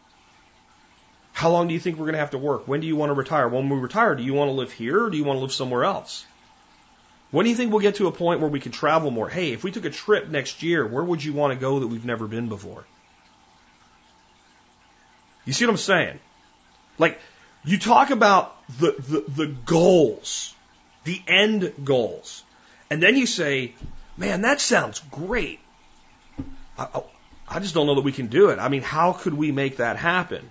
How 1.33 1.51
long 1.51 1.69
do 1.69 1.75
you 1.75 1.81
think 1.81 1.97
we're 1.97 2.07
going 2.07 2.15
to 2.15 2.21
have 2.21 2.31
to 2.31 2.39
work? 2.39 2.67
When 2.67 2.81
do 2.81 2.87
you 2.87 2.97
want 2.97 3.11
to 3.11 3.15
retire? 3.15 3.49
When 3.49 3.69
we 3.69 3.79
retire, 3.79 4.17
do 4.17 4.25
you 4.25 4.35
want 4.35 4.49
to 4.49 4.53
live 4.53 4.73
here 4.73 5.05
or 5.05 5.11
do 5.11 5.17
you 5.17 5.25
want 5.25 5.37
to 5.37 5.41
live 5.41 5.53
somewhere 5.53 5.85
else? 5.85 6.27
When 7.31 7.45
do 7.45 7.51
you 7.51 7.57
think 7.57 7.71
we'll 7.71 7.81
get 7.81 7.97
to 7.97 8.09
a 8.09 8.13
point 8.13 8.41
where 8.41 8.51
we 8.51 8.59
can 8.59 8.73
travel 8.73 9.11
more? 9.11 9.29
Hey, 9.29 9.53
if 9.53 9.63
we 9.63 9.71
took 9.71 9.85
a 9.85 9.91
trip 9.91 10.29
next 10.29 10.63
year, 10.63 10.87
where 10.87 11.05
would 11.05 11.23
you 11.23 11.33
want 11.33 11.53
to 11.53 11.59
go 11.59 11.79
that 11.81 11.87
we've 11.87 12.05
never 12.05 12.27
been 12.27 12.49
before? 12.49 12.85
You 15.45 15.53
see 15.53 15.65
what 15.65 15.73
I'm 15.73 15.77
saying? 15.77 16.19
Like, 16.99 17.21
you 17.65 17.79
talk 17.79 18.11
about 18.11 18.57
the, 18.79 18.95
the, 18.99 19.45
the 19.45 19.47
goals, 19.47 20.55
the 21.05 21.23
end 21.29 21.73
goals, 21.85 22.43
and 22.91 23.03
then 23.03 23.17
you 23.17 23.27
say, 23.27 23.75
man, 24.19 24.43
that 24.43 24.61
sounds 24.61 25.01
great. 25.11 25.61
I, 26.77 26.89
oh, 26.95 27.07
I 27.49 27.61
just 27.61 27.75
don't 27.75 27.87
know 27.87 27.95
that 27.95 28.03
we 28.03 28.13
can 28.13 28.27
do 28.27 28.51
it. 28.51 28.59
I 28.59 28.69
mean, 28.69 28.83
how 28.83 29.13
could 29.13 29.33
we 29.33 29.53
make 29.53 29.79
that 29.79 29.97
happen? 29.97 30.51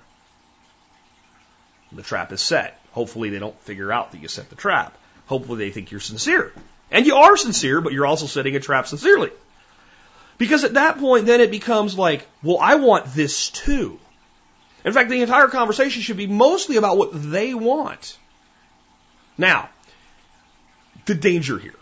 The 1.92 2.02
trap 2.02 2.32
is 2.32 2.42
set. 2.42 2.80
Hopefully 2.92 3.30
they 3.30 3.40
don't 3.40 3.60
figure 3.62 3.92
out 3.92 4.12
that 4.12 4.22
you 4.22 4.28
set 4.28 4.50
the 4.50 4.56
trap. 4.56 4.98
Hopefully 5.28 5.60
they 5.60 5.72
think 5.72 5.92
you're 5.92 6.00
sincere. 6.00 6.52
And 6.90 7.06
you 7.06 7.16
are 7.16 7.38
sincere, 7.38 7.82
but 7.82 7.94
you're 7.94 8.06
also 8.06 8.26
setting 8.26 8.56
a 8.56 8.60
trap 8.60 8.88
sincerely. 8.88 9.32
Because 10.38 10.64
at 10.64 10.74
that 10.74 11.00
point, 11.00 11.26
then 11.26 11.42
it 11.42 11.52
becomes 11.52 11.98
like, 11.98 12.26
well, 12.44 12.58
I 12.60 12.76
want 12.76 13.06
this 13.14 13.50
too. 13.50 14.00
In 14.86 14.94
fact, 14.94 15.10
the 15.10 15.22
entire 15.22 15.48
conversation 15.48 16.02
should 16.02 16.18
be 16.18 16.28
mostly 16.28 16.78
about 16.78 16.98
what 16.98 17.10
they 17.14 17.54
want. 17.54 18.18
Now, 19.38 19.70
the 21.06 21.16
danger 21.16 21.58
here, 21.58 21.76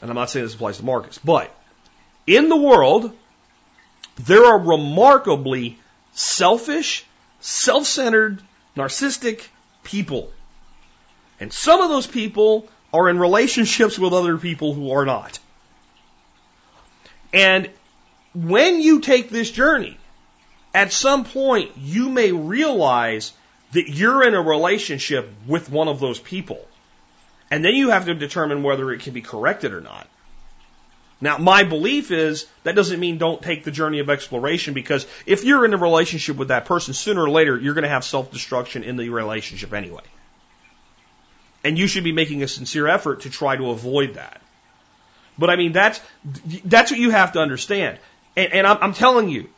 and 0.00 0.10
I'm 0.10 0.16
not 0.16 0.30
saying 0.30 0.44
this 0.46 0.54
applies 0.54 0.78
to 0.78 0.84
Marcus, 0.84 1.18
but 1.18 1.54
in 2.26 2.48
the 2.48 2.56
world, 2.56 3.12
there 4.24 4.44
are 4.44 4.58
remarkably 4.58 5.78
selfish, 6.12 7.04
self-centered, 7.40 8.42
narcissistic 8.76 9.46
people. 9.84 10.30
And 11.38 11.52
some 11.52 11.80
of 11.80 11.88
those 11.88 12.06
people 12.06 12.68
are 12.92 13.08
in 13.08 13.18
relationships 13.18 13.98
with 13.98 14.12
other 14.12 14.38
people 14.38 14.74
who 14.74 14.92
are 14.92 15.04
not. 15.04 15.38
And 17.32 17.70
when 18.34 18.80
you 18.80 19.00
take 19.00 19.28
this 19.28 19.50
journey, 19.50 19.98
at 20.74 20.92
some 20.92 21.24
point 21.24 21.72
you 21.76 22.08
may 22.08 22.32
realize 22.32 23.32
that 23.72 23.88
you're 23.88 24.26
in 24.26 24.34
a 24.34 24.40
relationship 24.40 25.30
with 25.46 25.70
one 25.70 25.88
of 25.88 26.00
those 26.00 26.18
people. 26.18 26.60
And 27.50 27.64
then 27.64 27.74
you 27.74 27.90
have 27.90 28.06
to 28.06 28.14
determine 28.14 28.62
whether 28.62 28.90
it 28.92 29.00
can 29.00 29.12
be 29.12 29.22
corrected 29.22 29.72
or 29.72 29.80
not. 29.80 30.08
Now, 31.20 31.38
my 31.38 31.62
belief 31.64 32.10
is 32.10 32.46
that 32.64 32.74
doesn't 32.74 33.00
mean 33.00 33.16
don't 33.16 33.40
take 33.40 33.64
the 33.64 33.70
journey 33.70 34.00
of 34.00 34.10
exploration 34.10 34.74
because 34.74 35.06
if 35.24 35.44
you're 35.44 35.64
in 35.64 35.72
a 35.72 35.78
relationship 35.78 36.36
with 36.36 36.48
that 36.48 36.66
person, 36.66 36.92
sooner 36.92 37.22
or 37.22 37.30
later, 37.30 37.58
you're 37.58 37.74
going 37.74 37.84
to 37.84 37.88
have 37.88 38.04
self 38.04 38.30
destruction 38.30 38.82
in 38.82 38.96
the 38.96 39.08
relationship 39.08 39.72
anyway. 39.72 40.02
And 41.64 41.78
you 41.78 41.86
should 41.86 42.04
be 42.04 42.12
making 42.12 42.42
a 42.42 42.48
sincere 42.48 42.86
effort 42.86 43.22
to 43.22 43.30
try 43.30 43.56
to 43.56 43.70
avoid 43.70 44.14
that. 44.14 44.40
But 45.38 45.50
I 45.50 45.56
mean, 45.56 45.72
that's, 45.72 46.00
that's 46.64 46.90
what 46.90 47.00
you 47.00 47.10
have 47.10 47.32
to 47.32 47.40
understand. 47.40 47.98
And, 48.36 48.52
and 48.52 48.66
I'm, 48.66 48.78
I'm 48.80 48.92
telling 48.92 49.28
you, 49.28 49.48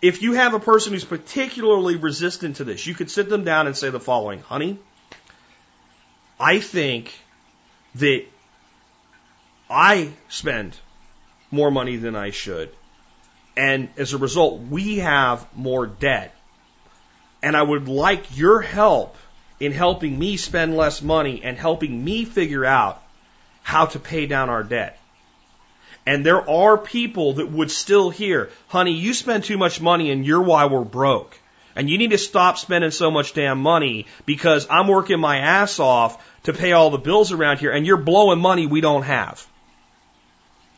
if 0.00 0.22
you 0.22 0.32
have 0.32 0.54
a 0.54 0.60
person 0.60 0.92
who's 0.92 1.04
particularly 1.04 1.96
resistant 1.96 2.56
to 2.56 2.64
this, 2.64 2.86
you 2.86 2.94
could 2.94 3.10
sit 3.10 3.28
them 3.28 3.44
down 3.44 3.66
and 3.66 3.76
say 3.76 3.90
the 3.90 4.00
following, 4.00 4.40
honey, 4.40 4.78
I 6.38 6.60
think 6.60 7.12
that 7.96 8.24
I 9.70 10.10
spend 10.28 10.76
more 11.50 11.70
money 11.70 11.96
than 11.96 12.14
I 12.14 12.30
should. 12.30 12.70
And 13.56 13.88
as 13.96 14.12
a 14.12 14.18
result, 14.18 14.60
we 14.60 14.98
have 14.98 15.46
more 15.56 15.86
debt. 15.86 16.34
And 17.42 17.56
I 17.56 17.62
would 17.62 17.88
like 17.88 18.36
your 18.36 18.60
help 18.60 19.16
in 19.58 19.72
helping 19.72 20.18
me 20.18 20.36
spend 20.36 20.76
less 20.76 21.00
money 21.00 21.40
and 21.42 21.56
helping 21.56 22.04
me 22.04 22.24
figure 22.24 22.64
out 22.64 23.02
how 23.62 23.86
to 23.86 23.98
pay 23.98 24.26
down 24.26 24.50
our 24.50 24.62
debt. 24.62 24.98
And 26.04 26.24
there 26.24 26.48
are 26.48 26.78
people 26.78 27.34
that 27.34 27.50
would 27.50 27.70
still 27.70 28.10
hear, 28.10 28.50
honey, 28.68 28.92
you 28.92 29.14
spend 29.14 29.44
too 29.44 29.58
much 29.58 29.80
money 29.80 30.10
and 30.10 30.24
you're 30.24 30.42
why 30.42 30.66
we're 30.66 30.84
broke. 30.84 31.36
And 31.76 31.90
you 31.90 31.98
need 31.98 32.10
to 32.10 32.18
stop 32.18 32.56
spending 32.56 32.90
so 32.90 33.10
much 33.10 33.34
damn 33.34 33.60
money 33.60 34.06
because 34.24 34.66
I'm 34.70 34.88
working 34.88 35.20
my 35.20 35.38
ass 35.38 35.78
off 35.78 36.24
to 36.44 36.54
pay 36.54 36.72
all 36.72 36.90
the 36.90 36.98
bills 36.98 37.32
around 37.32 37.58
here 37.58 37.70
and 37.70 37.86
you're 37.86 37.98
blowing 37.98 38.40
money 38.40 38.66
we 38.66 38.80
don't 38.80 39.02
have. 39.02 39.46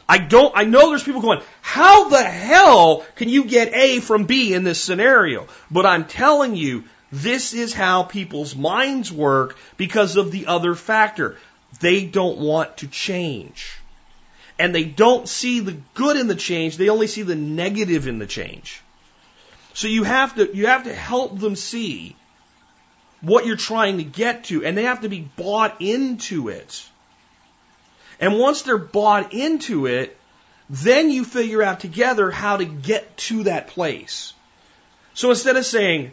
I 0.09 0.19
don't, 0.19 0.53
I 0.57 0.65
know 0.65 0.89
there's 0.89 1.05
people 1.05 1.21
going, 1.21 1.43
how 1.61 2.09
the 2.09 2.23
hell 2.23 3.05
can 3.15 3.29
you 3.29 3.45
get 3.45 3.75
A 3.75 4.01
from 4.01 4.25
B 4.25 4.55
in 4.55 4.65
this 4.65 4.83
scenario? 4.83 5.47
But 5.71 5.87
I'm 5.87 6.07
telling 6.07 6.57
you, 6.57 6.85
this 7.13 7.55
is 7.55 7.73
how 7.73 8.03
people's 8.03 8.57
minds 8.57 9.13
work 9.13 9.57
because 9.77 10.17
of 10.17 10.33
the 10.33 10.47
other 10.47 10.75
factor. 10.75 11.37
They 11.81 12.07
don't 12.07 12.39
want 12.39 12.79
to 12.79 12.89
change. 12.89 13.79
And 14.59 14.75
they 14.75 14.85
don't 14.85 15.29
see 15.29 15.61
the 15.61 15.77
good 15.95 16.17
in 16.17 16.27
the 16.27 16.35
change, 16.35 16.77
they 16.77 16.89
only 16.89 17.07
see 17.07 17.23
the 17.23 17.37
negative 17.37 18.09
in 18.09 18.19
the 18.19 18.27
change. 18.27 18.83
So 19.79 19.87
you 19.87 20.03
have 20.03 20.35
to, 20.35 20.57
you 20.57 20.67
have 20.67 20.85
to 20.85 20.93
help 20.93 21.39
them 21.39 21.55
see 21.55 22.17
what 23.21 23.47
you're 23.47 23.55
trying 23.55 23.99
to 23.99 24.03
get 24.03 24.43
to, 24.47 24.65
and 24.65 24.77
they 24.77 24.83
have 24.83 25.03
to 25.03 25.09
be 25.09 25.21
bought 25.21 25.81
into 25.81 26.49
it. 26.49 26.85
And 28.19 28.41
once 28.41 28.63
they're 28.63 28.77
bought 28.77 29.33
into 29.33 29.87
it, 29.87 30.17
then 30.69 31.13
you 31.13 31.25
figure 31.25 31.63
out 31.63 31.79
together 31.79 32.29
how 32.29 32.57
to 32.57 32.65
get 32.65 33.17
to 33.29 33.45
that 33.45 33.69
place. 33.69 34.33
So 35.15 35.31
instead 35.31 35.57
of 35.57 35.65
saying, 35.65 36.11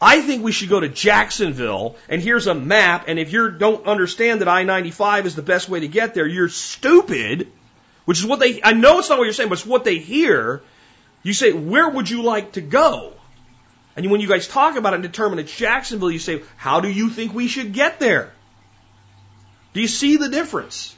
I 0.00 0.22
think 0.22 0.42
we 0.42 0.52
should 0.52 0.70
go 0.70 0.80
to 0.80 0.88
Jacksonville 0.88 1.96
and 2.08 2.22
here's 2.22 2.46
a 2.46 2.54
map 2.54 3.08
and 3.08 3.18
if 3.18 3.30
you 3.30 3.50
don't 3.50 3.86
understand 3.86 4.40
that 4.40 4.48
I-95 4.48 5.26
is 5.26 5.34
the 5.34 5.42
best 5.42 5.68
way 5.68 5.80
to 5.80 5.88
get 5.88 6.14
there, 6.14 6.26
you're 6.26 6.48
stupid, 6.48 7.52
which 8.06 8.20
is 8.20 8.24
what 8.24 8.40
they, 8.40 8.62
I 8.62 8.72
know 8.72 9.00
it's 9.00 9.10
not 9.10 9.18
what 9.18 9.24
you're 9.24 9.34
saying, 9.34 9.50
but 9.50 9.58
it's 9.58 9.66
what 9.66 9.84
they 9.84 9.98
hear. 9.98 10.62
You 11.26 11.32
say, 11.32 11.50
where 11.50 11.88
would 11.88 12.08
you 12.08 12.22
like 12.22 12.52
to 12.52 12.60
go? 12.60 13.12
And 13.96 14.08
when 14.12 14.20
you 14.20 14.28
guys 14.28 14.46
talk 14.46 14.76
about 14.76 14.92
it 14.92 14.98
and 14.98 15.02
determine 15.02 15.40
it's 15.40 15.52
Jacksonville, 15.54 16.12
you 16.12 16.20
say, 16.20 16.42
how 16.56 16.78
do 16.78 16.88
you 16.88 17.10
think 17.10 17.34
we 17.34 17.48
should 17.48 17.72
get 17.72 17.98
there? 17.98 18.32
Do 19.72 19.80
you 19.80 19.88
see 19.88 20.18
the 20.18 20.28
difference? 20.28 20.94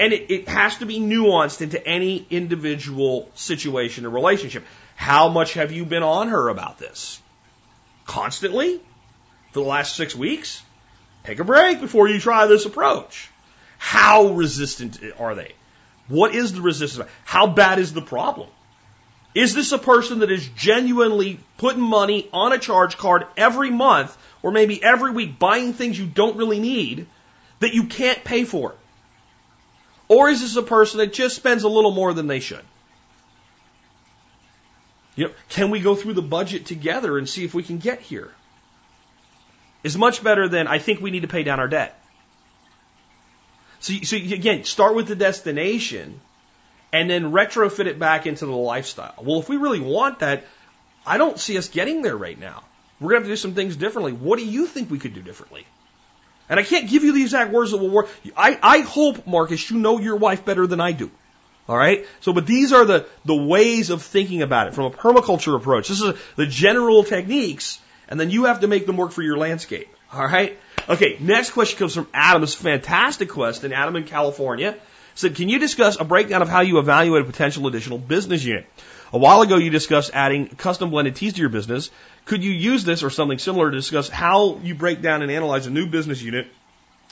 And 0.00 0.12
it, 0.12 0.32
it 0.32 0.48
has 0.48 0.78
to 0.78 0.86
be 0.86 0.98
nuanced 0.98 1.62
into 1.62 1.86
any 1.86 2.26
individual 2.28 3.30
situation 3.36 4.04
or 4.04 4.10
relationship. 4.10 4.64
How 4.96 5.28
much 5.28 5.54
have 5.54 5.70
you 5.70 5.84
been 5.84 6.02
on 6.02 6.26
her 6.26 6.48
about 6.48 6.80
this? 6.80 7.22
Constantly? 8.04 8.78
For 9.52 9.60
the 9.60 9.68
last 9.68 9.94
six 9.94 10.16
weeks? 10.16 10.60
Take 11.22 11.38
a 11.38 11.44
break 11.44 11.80
before 11.80 12.08
you 12.08 12.18
try 12.18 12.46
this 12.46 12.66
approach. 12.66 13.30
How 13.78 14.30
resistant 14.32 14.98
are 15.20 15.36
they? 15.36 15.52
What 16.08 16.34
is 16.34 16.52
the 16.52 16.62
resistance? 16.62 17.08
How 17.24 17.46
bad 17.46 17.78
is 17.78 17.92
the 17.92 18.02
problem? 18.02 18.48
Is 19.36 19.52
this 19.52 19.72
a 19.72 19.78
person 19.78 20.20
that 20.20 20.30
is 20.30 20.48
genuinely 20.48 21.38
putting 21.58 21.82
money 21.82 22.26
on 22.32 22.54
a 22.54 22.58
charge 22.58 22.96
card 22.96 23.26
every 23.36 23.70
month 23.70 24.16
or 24.42 24.50
maybe 24.50 24.82
every 24.82 25.10
week 25.10 25.38
buying 25.38 25.74
things 25.74 25.98
you 25.98 26.06
don't 26.06 26.38
really 26.38 26.58
need 26.58 27.06
that 27.60 27.74
you 27.74 27.84
can't 27.84 28.24
pay 28.24 28.44
for? 28.44 28.74
Or 30.08 30.30
is 30.30 30.40
this 30.40 30.56
a 30.56 30.62
person 30.62 31.00
that 31.00 31.12
just 31.12 31.36
spends 31.36 31.64
a 31.64 31.68
little 31.68 31.90
more 31.90 32.14
than 32.14 32.28
they 32.28 32.40
should? 32.40 32.64
You 35.16 35.26
know, 35.26 35.34
can 35.50 35.70
we 35.70 35.80
go 35.80 35.94
through 35.94 36.14
the 36.14 36.22
budget 36.22 36.64
together 36.64 37.18
and 37.18 37.28
see 37.28 37.44
if 37.44 37.52
we 37.52 37.62
can 37.62 37.76
get 37.76 38.00
here? 38.00 38.30
Is 39.82 39.98
much 39.98 40.24
better 40.24 40.48
than 40.48 40.66
I 40.66 40.78
think 40.78 41.02
we 41.02 41.10
need 41.10 41.22
to 41.22 41.28
pay 41.28 41.42
down 41.42 41.60
our 41.60 41.68
debt. 41.68 42.02
So, 43.80 43.92
so 44.02 44.16
again, 44.16 44.64
start 44.64 44.94
with 44.94 45.08
the 45.08 45.14
destination 45.14 46.22
and 46.92 47.10
then 47.10 47.32
retrofit 47.32 47.86
it 47.86 47.98
back 47.98 48.26
into 48.26 48.46
the 48.46 48.52
lifestyle. 48.52 49.14
Well, 49.22 49.40
if 49.40 49.48
we 49.48 49.56
really 49.56 49.80
want 49.80 50.20
that, 50.20 50.44
I 51.06 51.18
don't 51.18 51.38
see 51.38 51.58
us 51.58 51.68
getting 51.68 52.02
there 52.02 52.16
right 52.16 52.38
now. 52.38 52.62
We're 53.00 53.10
going 53.10 53.22
to 53.22 53.28
have 53.28 53.28
to 53.28 53.32
do 53.32 53.36
some 53.36 53.54
things 53.54 53.76
differently. 53.76 54.12
What 54.12 54.38
do 54.38 54.46
you 54.46 54.66
think 54.66 54.90
we 54.90 54.98
could 54.98 55.14
do 55.14 55.22
differently? 55.22 55.66
And 56.48 56.58
I 56.58 56.62
can't 56.62 56.88
give 56.88 57.04
you 57.04 57.12
the 57.12 57.22
exact 57.22 57.52
words 57.52 57.72
that 57.72 57.78
will 57.78 57.90
work. 57.90 58.08
I, 58.36 58.58
I 58.62 58.78
hope, 58.80 59.26
Marcus, 59.26 59.70
you 59.70 59.78
know 59.78 59.98
your 59.98 60.16
wife 60.16 60.44
better 60.44 60.66
than 60.66 60.80
I 60.80 60.92
do. 60.92 61.10
All 61.68 61.76
right. 61.76 62.06
So, 62.20 62.32
but 62.32 62.46
these 62.46 62.72
are 62.72 62.84
the, 62.84 63.06
the 63.24 63.34
ways 63.34 63.90
of 63.90 64.02
thinking 64.02 64.42
about 64.42 64.68
it 64.68 64.74
from 64.74 64.84
a 64.84 64.90
permaculture 64.90 65.56
approach. 65.56 65.88
This 65.88 66.00
is 66.00 66.14
the 66.36 66.46
general 66.46 67.02
techniques, 67.02 67.80
and 68.08 68.18
then 68.18 68.30
you 68.30 68.44
have 68.44 68.60
to 68.60 68.68
make 68.68 68.86
them 68.86 68.96
work 68.96 69.10
for 69.10 69.22
your 69.22 69.36
landscape. 69.36 69.88
All 70.12 70.24
right. 70.24 70.56
Okay. 70.88 71.16
Next 71.18 71.50
question 71.50 71.78
comes 71.78 71.94
from 71.94 72.08
Adam. 72.14 72.44
It's 72.44 72.54
a 72.54 72.58
fantastic 72.58 73.28
question. 73.28 73.72
Adam 73.72 73.96
in 73.96 74.04
California 74.04 74.76
said, 75.16 75.34
can 75.34 75.48
you 75.48 75.58
discuss 75.58 75.98
a 75.98 76.04
breakdown 76.04 76.42
of 76.42 76.48
how 76.48 76.60
you 76.60 76.78
evaluate 76.78 77.22
a 77.22 77.24
potential 77.24 77.66
additional 77.66 77.98
business 77.98 78.44
unit? 78.44 78.66
A 79.12 79.18
while 79.18 79.40
ago, 79.40 79.56
you 79.56 79.70
discussed 79.70 80.10
adding 80.12 80.48
custom 80.48 80.90
blended 80.90 81.16
teas 81.16 81.34
to 81.34 81.40
your 81.40 81.48
business. 81.48 81.90
Could 82.24 82.44
you 82.44 82.52
use 82.52 82.84
this 82.84 83.02
or 83.02 83.10
something 83.10 83.38
similar 83.38 83.70
to 83.70 83.76
discuss 83.76 84.08
how 84.08 84.58
you 84.62 84.74
break 84.74 85.00
down 85.00 85.22
and 85.22 85.30
analyze 85.30 85.66
a 85.66 85.70
new 85.70 85.86
business 85.86 86.20
unit 86.20 86.48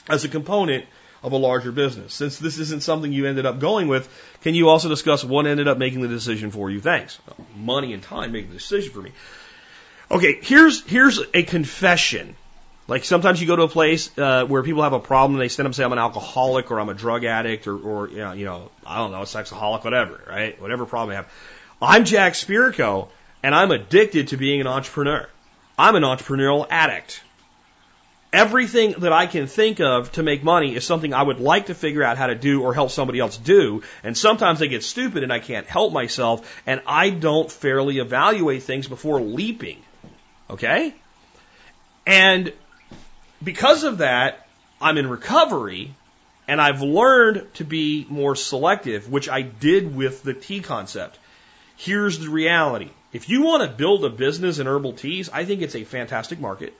as 0.07 0.23
a 0.23 0.29
component 0.29 0.85
of 1.23 1.31
a 1.31 1.37
larger 1.37 1.71
business? 1.71 2.13
Since 2.13 2.37
this 2.37 2.59
isn't 2.59 2.83
something 2.83 3.11
you 3.11 3.25
ended 3.25 3.45
up 3.45 3.59
going 3.59 3.87
with, 3.87 4.07
can 4.41 4.55
you 4.55 4.69
also 4.69 4.89
discuss 4.89 5.23
what 5.23 5.47
ended 5.47 5.67
up 5.67 5.77
making 5.77 6.01
the 6.01 6.07
decision 6.07 6.51
for 6.51 6.69
you? 6.69 6.81
Thanks. 6.81 7.17
Money 7.55 7.93
and 7.93 8.03
time 8.03 8.31
making 8.31 8.49
the 8.49 8.57
decision 8.57 8.91
for 8.91 9.01
me. 9.01 9.11
Okay, 10.11 10.39
here's 10.41 10.85
here's 10.85 11.19
a 11.33 11.43
confession. 11.43 12.35
Like 12.87 13.03
sometimes 13.03 13.41
you 13.41 13.47
go 13.47 13.55
to 13.55 13.63
a 13.63 13.67
place 13.67 14.15
uh, 14.17 14.45
where 14.45 14.61
people 14.61 14.83
have 14.83 14.93
a 14.93 14.99
problem 14.99 15.39
and 15.39 15.49
they 15.49 15.53
up 15.53 15.65
and 15.65 15.75
say 15.75 15.83
I'm 15.83 15.91
an 15.91 15.97
alcoholic 15.97 16.69
or 16.69 16.79
I'm 16.79 16.89
a 16.89 16.93
drug 16.93 17.25
addict 17.25 17.67
or, 17.67 17.77
or 17.77 18.09
you, 18.09 18.17
know, 18.17 18.33
you 18.33 18.45
know 18.45 18.69
I 18.85 18.97
don't 18.97 19.11
know 19.11 19.21
a 19.21 19.25
sexaholic 19.25 19.83
whatever 19.83 20.21
right 20.27 20.61
whatever 20.61 20.85
problem 20.85 21.09
they 21.09 21.15
have. 21.15 21.27
I'm 21.81 22.05
Jack 22.05 22.33
Spirko 22.33 23.09
and 23.41 23.55
I'm 23.55 23.71
addicted 23.71 24.29
to 24.29 24.37
being 24.37 24.61
an 24.61 24.67
entrepreneur. 24.67 25.27
I'm 25.77 25.95
an 25.95 26.03
entrepreneurial 26.03 26.67
addict. 26.69 27.21
Everything 28.31 28.95
that 28.99 29.13
I 29.13 29.27
can 29.27 29.47
think 29.47 29.79
of 29.79 30.11
to 30.13 30.23
make 30.23 30.43
money 30.43 30.75
is 30.75 30.85
something 30.85 31.13
I 31.13 31.23
would 31.23 31.39
like 31.39 31.67
to 31.67 31.73
figure 31.73 32.03
out 32.03 32.17
how 32.17 32.27
to 32.27 32.35
do 32.35 32.63
or 32.63 32.73
help 32.73 32.91
somebody 32.91 33.19
else 33.19 33.37
do. 33.37 33.81
And 34.03 34.17
sometimes 34.17 34.61
I 34.61 34.65
get 34.65 34.83
stupid 34.83 35.23
and 35.23 35.31
I 35.31 35.39
can't 35.39 35.65
help 35.65 35.93
myself 35.93 36.61
and 36.67 36.81
I 36.85 37.11
don't 37.11 37.49
fairly 37.49 37.99
evaluate 37.99 38.63
things 38.63 38.87
before 38.87 39.21
leaping. 39.21 39.81
Okay? 40.49 40.93
And 42.05 42.51
because 43.45 43.83
of 43.83 43.99
that, 43.99 44.47
I'm 44.81 44.97
in 44.97 45.07
recovery 45.07 45.93
and 46.47 46.59
I've 46.59 46.81
learned 46.81 47.47
to 47.55 47.63
be 47.63 48.05
more 48.09 48.35
selective, 48.35 49.09
which 49.09 49.29
I 49.29 49.41
did 49.41 49.95
with 49.95 50.23
the 50.23 50.33
tea 50.33 50.59
concept. 50.59 51.17
Here's 51.77 52.19
the 52.19 52.29
reality. 52.29 52.89
If 53.13 53.29
you 53.29 53.43
want 53.43 53.63
to 53.63 53.69
build 53.69 54.03
a 54.03 54.09
business 54.09 54.59
in 54.59 54.67
herbal 54.67 54.93
teas, 54.93 55.29
I 55.29 55.45
think 55.45 55.61
it's 55.61 55.75
a 55.75 55.83
fantastic 55.83 56.39
market. 56.39 56.73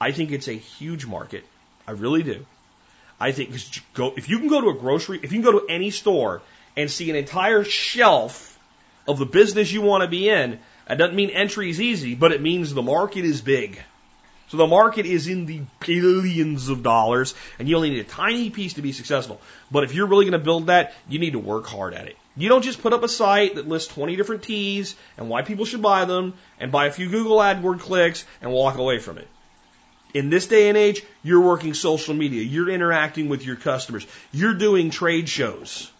I 0.00 0.12
think 0.12 0.32
it's 0.32 0.48
a 0.48 0.52
huge 0.52 1.06
market. 1.06 1.44
I 1.86 1.92
really 1.92 2.22
do. 2.22 2.44
I 3.18 3.32
think 3.32 3.56
go, 3.94 4.12
if 4.16 4.28
you 4.28 4.38
can 4.38 4.48
go 4.48 4.60
to 4.60 4.68
a 4.70 4.74
grocery, 4.74 5.20
if 5.22 5.32
you 5.32 5.42
can 5.42 5.52
go 5.52 5.60
to 5.60 5.66
any 5.72 5.90
store 5.90 6.42
and 6.76 6.90
see 6.90 7.08
an 7.08 7.16
entire 7.16 7.64
shelf 7.64 8.58
of 9.08 9.18
the 9.18 9.26
business 9.26 9.72
you 9.72 9.80
want 9.80 10.02
to 10.02 10.08
be 10.08 10.28
in, 10.28 10.58
that 10.86 10.98
doesn't 10.98 11.16
mean 11.16 11.30
entry 11.30 11.70
is 11.70 11.80
easy, 11.80 12.14
but 12.14 12.32
it 12.32 12.42
means 12.42 12.74
the 12.74 12.82
market 12.82 13.24
is 13.24 13.40
big. 13.40 13.80
So 14.48 14.56
the 14.56 14.66
market 14.66 15.06
is 15.06 15.26
in 15.26 15.46
the 15.46 15.62
billions 15.84 16.68
of 16.68 16.82
dollars, 16.82 17.34
and 17.58 17.68
you 17.68 17.76
only 17.76 17.90
need 17.90 18.00
a 18.00 18.04
tiny 18.04 18.50
piece 18.50 18.74
to 18.74 18.82
be 18.82 18.92
successful. 18.92 19.40
But 19.70 19.82
if 19.82 19.92
you're 19.92 20.06
really 20.06 20.24
going 20.24 20.38
to 20.38 20.44
build 20.44 20.68
that, 20.68 20.94
you 21.08 21.18
need 21.18 21.32
to 21.32 21.40
work 21.40 21.66
hard 21.66 21.94
at 21.94 22.06
it. 22.06 22.16
You 22.36 22.48
don't 22.48 22.62
just 22.62 22.82
put 22.82 22.92
up 22.92 23.02
a 23.02 23.08
site 23.08 23.56
that 23.56 23.66
lists 23.66 23.92
20 23.92 24.14
different 24.14 24.42
teas 24.42 24.94
and 25.16 25.28
why 25.28 25.42
people 25.42 25.64
should 25.64 25.82
buy 25.82 26.04
them, 26.04 26.34
and 26.60 26.70
buy 26.70 26.86
a 26.86 26.92
few 26.92 27.08
Google 27.08 27.38
AdWord 27.38 27.80
clicks 27.80 28.24
and 28.40 28.52
walk 28.52 28.78
away 28.78 28.98
from 28.98 29.18
it. 29.18 29.26
In 30.14 30.30
this 30.30 30.46
day 30.46 30.68
and 30.68 30.78
age, 30.78 31.02
you're 31.24 31.40
working 31.40 31.74
social 31.74 32.14
media, 32.14 32.42
you're 32.42 32.70
interacting 32.70 33.28
with 33.28 33.44
your 33.44 33.56
customers, 33.56 34.06
you're 34.32 34.54
doing 34.54 34.90
trade 34.90 35.28
shows, 35.28 35.90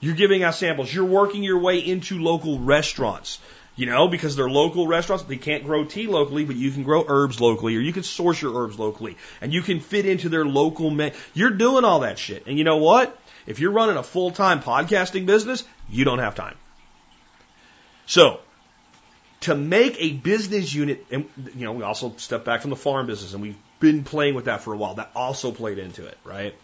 you're 0.00 0.14
giving 0.14 0.42
out 0.42 0.54
samples, 0.54 0.92
you're 0.92 1.04
working 1.04 1.42
your 1.42 1.58
way 1.58 1.78
into 1.78 2.20
local 2.20 2.58
restaurants. 2.58 3.40
You 3.76 3.86
know, 3.86 4.06
because 4.06 4.36
they're 4.36 4.48
local 4.48 4.86
restaurants, 4.86 5.24
they 5.24 5.36
can't 5.36 5.64
grow 5.64 5.84
tea 5.84 6.06
locally, 6.06 6.44
but 6.44 6.54
you 6.54 6.70
can 6.70 6.84
grow 6.84 7.04
herbs 7.08 7.40
locally, 7.40 7.76
or 7.76 7.80
you 7.80 7.92
can 7.92 8.04
source 8.04 8.40
your 8.40 8.54
herbs 8.54 8.78
locally, 8.78 9.16
and 9.40 9.52
you 9.52 9.62
can 9.62 9.80
fit 9.80 10.06
into 10.06 10.28
their 10.28 10.44
local 10.44 10.90
menu. 10.90 11.16
You're 11.32 11.50
doing 11.50 11.84
all 11.84 12.00
that 12.00 12.18
shit. 12.18 12.46
And 12.46 12.56
you 12.56 12.62
know 12.62 12.76
what? 12.76 13.18
If 13.46 13.58
you're 13.58 13.72
running 13.72 13.96
a 13.96 14.02
full 14.02 14.30
time 14.30 14.60
podcasting 14.60 15.26
business, 15.26 15.64
you 15.90 16.04
don't 16.04 16.20
have 16.20 16.36
time. 16.36 16.56
So, 18.06 18.40
to 19.40 19.54
make 19.54 19.96
a 19.98 20.12
business 20.12 20.72
unit, 20.72 21.04
and 21.10 21.28
you 21.56 21.64
know, 21.64 21.72
we 21.72 21.82
also 21.82 22.14
stepped 22.16 22.44
back 22.44 22.60
from 22.60 22.70
the 22.70 22.76
farm 22.76 23.06
business 23.06 23.34
and 23.34 23.42
we've 23.42 23.58
been 23.80 24.04
playing 24.04 24.34
with 24.34 24.46
that 24.46 24.62
for 24.62 24.72
a 24.72 24.76
while. 24.76 24.94
That 24.94 25.10
also 25.14 25.52
played 25.52 25.78
into 25.78 26.06
it, 26.06 26.16
right? 26.24 26.54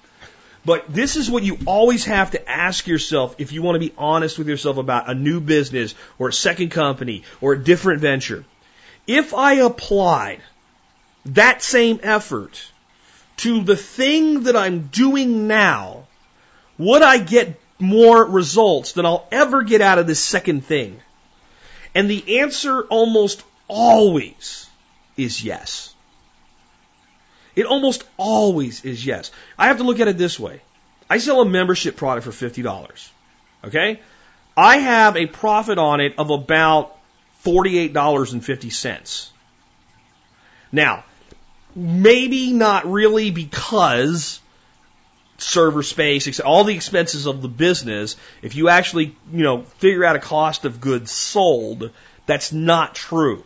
But 0.65 0.93
this 0.93 1.17
is 1.17 1.31
what 1.31 1.43
you 1.43 1.59
always 1.67 2.05
have 2.05 2.33
to 2.33 2.51
ask 2.51 2.87
yourself 2.87 3.37
if 3.39 3.53
you 3.53 3.63
want 3.63 3.77
to 3.77 3.89
be 3.89 3.95
honest 3.97 4.39
with 4.39 4.49
yourself 4.49 4.77
about 4.77 5.09
a 5.09 5.15
new 5.15 5.41
business 5.41 5.95
or 6.19 6.29
a 6.29 6.33
second 6.33 6.71
company 6.71 7.25
or 7.41 7.55
a 7.55 7.63
different 7.63 8.01
venture. 8.01 8.45
If 9.07 9.33
I 9.33 9.55
applied 9.55 10.41
that 11.27 11.63
same 11.63 12.01
effort 12.03 12.63
to 13.39 13.63
the 13.63 13.77
thing 13.77 14.45
that 14.45 14.57
I'm 14.57 14.89
doing 14.89 15.47
now, 15.47 16.07
would 16.77 17.03
I 17.03 17.19
get 17.19 17.59
more 17.79 18.25
results 18.25 18.93
than 18.93 19.07
I'll 19.07 19.27
ever 19.33 19.63
get 19.63 19.81
out 19.81 19.99
of 19.99 20.07
this 20.07 20.23
second 20.23 20.67
thing? 20.67 21.01
And 21.95 22.11
the 22.11 22.41
answer 22.41 22.83
almost 22.83 23.43
always 23.67 24.69
is 25.17 25.43
yes. 25.43 25.89
It 27.57 27.66
almost 27.66 28.05
always 28.16 28.84
is 28.84 29.05
yes. 29.05 29.30
I 29.59 29.66
have 29.68 29.78
to 29.78 29.84
look 29.84 30.01
at 30.01 30.09
it 30.09 30.18
this 30.18 30.38
way. 30.38 30.61
I 31.09 31.18
sell 31.18 31.40
a 31.40 31.44
membership 31.44 31.96
product 31.96 32.24
for 32.24 32.32
$50. 32.32 33.11
Okay? 33.64 34.01
I 34.57 34.76
have 34.78 35.16
a 35.16 35.26
profit 35.26 35.78
on 35.78 36.01
it 36.01 36.14
of 36.18 36.30
about 36.30 36.96
$48.50. 37.44 39.28
Now, 40.72 41.05
maybe 41.74 42.53
not 42.53 42.90
really 42.90 43.30
because 43.30 44.40
server 45.38 45.82
space, 45.82 46.40
all 46.40 46.64
the 46.64 46.74
expenses 46.74 47.26
of 47.26 47.42
the 47.42 47.48
business, 47.48 48.16
if 48.42 48.55
you 48.55 48.68
actually, 48.68 49.16
you 49.32 49.42
know, 49.42 49.62
figure 49.62 50.05
out 50.05 50.16
a 50.16 50.20
cost 50.20 50.64
of 50.64 50.80
goods 50.80 51.11
sold, 51.11 51.90
that's 52.26 52.53
not 52.53 52.94
true. 52.94 53.42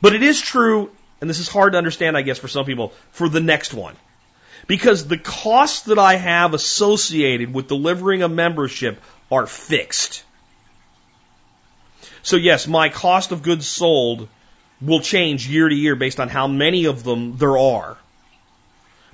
But 0.00 0.14
it 0.14 0.22
is 0.22 0.40
true, 0.40 0.90
and 1.20 1.28
this 1.28 1.38
is 1.38 1.48
hard 1.48 1.72
to 1.72 1.78
understand, 1.78 2.16
I 2.16 2.22
guess, 2.22 2.38
for 2.38 2.48
some 2.48 2.64
people, 2.64 2.92
for 3.12 3.28
the 3.28 3.40
next 3.40 3.74
one. 3.74 3.96
Because 4.66 5.06
the 5.06 5.18
costs 5.18 5.82
that 5.82 5.98
I 5.98 6.16
have 6.16 6.54
associated 6.54 7.52
with 7.52 7.68
delivering 7.68 8.22
a 8.22 8.28
membership 8.28 9.00
are 9.30 9.46
fixed. 9.46 10.24
So 12.22 12.36
yes, 12.36 12.66
my 12.66 12.88
cost 12.88 13.32
of 13.32 13.42
goods 13.42 13.66
sold 13.66 14.28
will 14.80 15.00
change 15.00 15.48
year 15.48 15.68
to 15.68 15.74
year 15.74 15.96
based 15.96 16.20
on 16.20 16.28
how 16.28 16.46
many 16.46 16.86
of 16.86 17.04
them 17.04 17.36
there 17.36 17.58
are. 17.58 17.96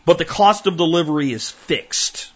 But 0.04 0.18
the 0.18 0.24
cost 0.24 0.66
of 0.66 0.76
delivery 0.76 1.32
is 1.32 1.50
fixed. 1.50 2.30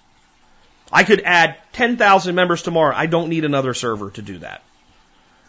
I 0.92 1.04
could 1.04 1.20
add 1.20 1.56
10,000 1.72 2.34
members 2.34 2.62
tomorrow. 2.62 2.94
I 2.96 3.06
don't 3.06 3.28
need 3.28 3.44
another 3.44 3.74
server 3.74 4.10
to 4.10 4.22
do 4.22 4.38
that. 4.38 4.62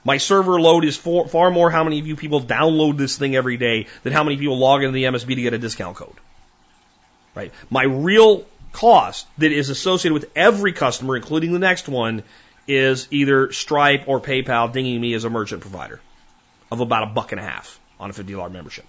My 0.03 0.17
server 0.17 0.59
load 0.59 0.85
is 0.85 0.97
for, 0.97 1.27
far 1.27 1.51
more 1.51 1.69
how 1.69 1.83
many 1.83 1.99
of 1.99 2.07
you 2.07 2.15
people 2.15 2.41
download 2.41 2.97
this 2.97 3.17
thing 3.17 3.35
every 3.35 3.57
day 3.57 3.87
than 4.03 4.13
how 4.13 4.23
many 4.23 4.37
people 4.37 4.57
log 4.57 4.83
into 4.83 4.93
the 4.93 5.03
MSB 5.03 5.35
to 5.35 5.41
get 5.41 5.53
a 5.53 5.59
discount 5.59 5.95
code. 5.95 6.15
Right? 7.35 7.51
My 7.69 7.83
real 7.83 8.45
cost 8.73 9.27
that 9.37 9.51
is 9.51 9.69
associated 9.69 10.13
with 10.13 10.31
every 10.35 10.73
customer, 10.73 11.15
including 11.15 11.53
the 11.53 11.59
next 11.59 11.87
one, 11.87 12.23
is 12.67 13.07
either 13.11 13.51
Stripe 13.51 14.07
or 14.07 14.19
PayPal 14.19 14.71
dinging 14.71 14.99
me 14.99 15.13
as 15.13 15.23
a 15.23 15.29
merchant 15.29 15.61
provider 15.61 15.99
of 16.71 16.79
about 16.79 17.03
a 17.03 17.07
buck 17.07 17.31
and 17.31 17.39
a 17.39 17.43
half 17.43 17.79
on 17.99 18.09
a 18.09 18.13
$50 18.13 18.51
membership. 18.51 18.85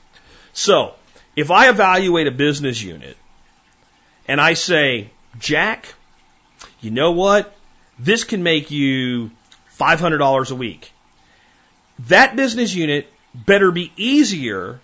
So, 0.53 0.95
if 1.35 1.51
I 1.51 1.69
evaluate 1.69 2.27
a 2.27 2.31
business 2.31 2.81
unit 2.81 3.17
and 4.29 4.41
I 4.41 4.55
say, 4.55 5.11
Jack, 5.39 5.95
you 6.81 6.91
know 6.91 7.13
what? 7.13 7.53
This 7.99 8.25
can 8.25 8.43
make 8.43 8.71
you 8.71 9.31
$500 9.79 10.51
a 10.51 10.55
week. 10.55 10.92
That 12.09 12.37
business 12.37 12.75
unit 12.75 13.13
better 13.35 13.71
be 13.71 13.93
easier 13.97 14.81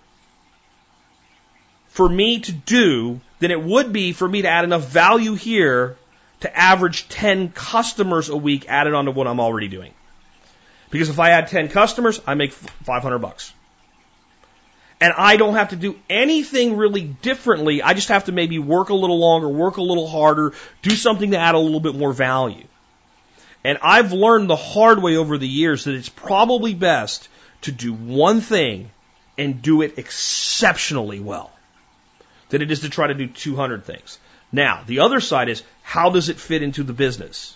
for 1.89 2.07
me 2.07 2.39
to 2.39 2.51
do 2.51 3.19
than 3.39 3.51
it 3.51 3.61
would 3.61 3.91
be 3.91 4.13
for 4.13 4.27
me 4.27 4.43
to 4.43 4.47
add 4.47 4.63
enough 4.63 4.87
value 4.87 5.35
here 5.35 5.97
to 6.41 6.57
average 6.57 7.09
10 7.09 7.49
customers 7.49 8.29
a 8.29 8.37
week 8.37 8.69
added 8.69 8.93
onto 8.93 9.11
what 9.11 9.27
I'm 9.27 9.39
already 9.39 9.67
doing. 9.67 9.93
Because 10.89 11.09
if 11.09 11.19
I 11.19 11.31
add 11.31 11.47
10 11.47 11.69
customers, 11.69 12.21
I 12.25 12.35
make 12.35 12.53
500 12.53 13.19
bucks. 13.19 13.53
And 15.01 15.13
I 15.15 15.37
don't 15.37 15.53
have 15.55 15.69
to 15.69 15.75
do 15.75 15.97
anything 16.09 16.75
really 16.75 17.03
differently. 17.03 17.81
I 17.81 17.93
just 17.93 18.09
have 18.09 18.25
to 18.25 18.31
maybe 18.31 18.59
work 18.59 18.89
a 18.89 18.93
little 18.93 19.19
longer, 19.19 19.47
work 19.47 19.77
a 19.77 19.81
little 19.81 20.07
harder, 20.07 20.53
do 20.81 20.91
something 20.91 21.31
to 21.31 21.37
add 21.37 21.55
a 21.55 21.59
little 21.59 21.79
bit 21.79 21.95
more 21.95 22.11
value. 22.11 22.65
And 23.63 23.77
I've 23.81 24.13
learned 24.13 24.49
the 24.49 24.55
hard 24.55 25.01
way 25.01 25.17
over 25.17 25.37
the 25.37 25.47
years 25.47 25.83
that 25.83 25.95
it's 25.95 26.09
probably 26.09 26.73
best 26.73 27.27
to 27.61 27.71
do 27.71 27.93
one 27.93 28.41
thing 28.41 28.91
and 29.37 29.61
do 29.61 29.81
it 29.81 29.97
exceptionally 29.97 31.19
well 31.19 31.51
than 32.49 32.61
it 32.61 32.71
is 32.71 32.81
to 32.81 32.89
try 32.89 33.07
to 33.07 33.13
do 33.13 33.27
200 33.27 33.83
things. 33.85 34.19
Now, 34.51 34.83
the 34.85 34.99
other 34.99 35.19
side 35.19 35.49
is 35.49 35.63
how 35.83 36.09
does 36.09 36.29
it 36.29 36.39
fit 36.39 36.63
into 36.63 36.83
the 36.83 36.93
business? 36.93 37.55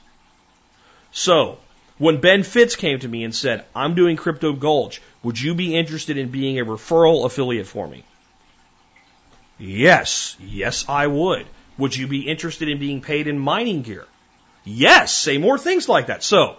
So, 1.12 1.58
when 1.98 2.22
Ben 2.22 2.44
Fitz 2.44 2.76
came 2.76 3.00
to 3.00 3.08
me 3.08 3.24
and 3.24 3.34
said, 3.34 3.66
I'm 3.76 3.96
doing 3.96 4.18
Crypto 4.18 4.54
Gulch, 4.54 5.02
would 5.22 5.40
you 5.40 5.56
be 5.56 5.76
interested 5.76 6.18
in 6.18 6.30
being 6.30 6.60
a 6.60 6.66
referral 6.66 7.26
affiliate 7.26 7.68
for 7.68 7.88
me? 7.88 8.04
Yes, 9.58 10.36
yes, 10.40 10.86
I 10.90 11.08
would. 11.08 11.46
Would 11.78 11.96
you 11.96 12.08
be 12.08 12.28
interested 12.28 12.70
in 12.70 12.80
being 12.80 13.02
paid 13.02 13.28
in 13.28 13.40
mining 13.40 13.82
gear? 13.82 14.06
Yes, 14.64 15.16
say 15.16 15.38
more 15.38 15.58
things 15.58 15.90
like 15.90 16.08
that. 16.08 16.24
So, 16.24 16.58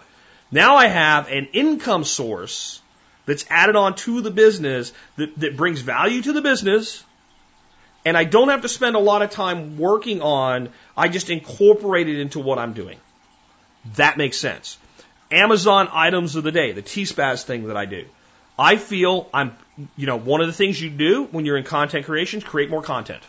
now 0.50 0.76
I 0.76 0.86
have 0.86 1.28
an 1.28 1.48
income 1.52 2.04
source 2.04 2.80
that's 3.26 3.44
added 3.48 3.76
on 3.76 3.94
to 3.96 4.20
the 4.20 4.30
business 4.30 4.92
that, 5.16 5.38
that 5.38 5.56
brings 5.56 5.80
value 5.80 6.20
to 6.22 6.32
the 6.32 6.42
business 6.42 7.02
and 8.04 8.16
I 8.16 8.24
don't 8.24 8.48
have 8.50 8.62
to 8.62 8.68
spend 8.68 8.96
a 8.96 9.00
lot 9.00 9.22
of 9.22 9.30
time 9.30 9.78
working 9.78 10.20
on, 10.20 10.68
I 10.96 11.08
just 11.08 11.30
incorporate 11.30 12.08
it 12.08 12.20
into 12.20 12.38
what 12.38 12.58
I'm 12.58 12.74
doing. 12.74 12.98
That 13.96 14.18
makes 14.18 14.36
sense. 14.36 14.78
Amazon 15.30 15.88
items 15.90 16.36
of 16.36 16.44
the 16.44 16.52
day, 16.52 16.72
the 16.72 16.82
T-Spaz 16.82 17.44
thing 17.44 17.68
that 17.68 17.76
I 17.76 17.86
do. 17.86 18.04
I 18.58 18.76
feel 18.76 19.28
I'm, 19.32 19.56
you 19.96 20.06
know, 20.06 20.16
one 20.16 20.40
of 20.40 20.46
the 20.46 20.52
things 20.52 20.80
you 20.80 20.90
do 20.90 21.24
when 21.24 21.44
you're 21.44 21.56
in 21.56 21.64
content 21.64 22.04
creation 22.04 22.38
is 22.38 22.44
create 22.44 22.70
more 22.70 22.82
content. 22.82 23.22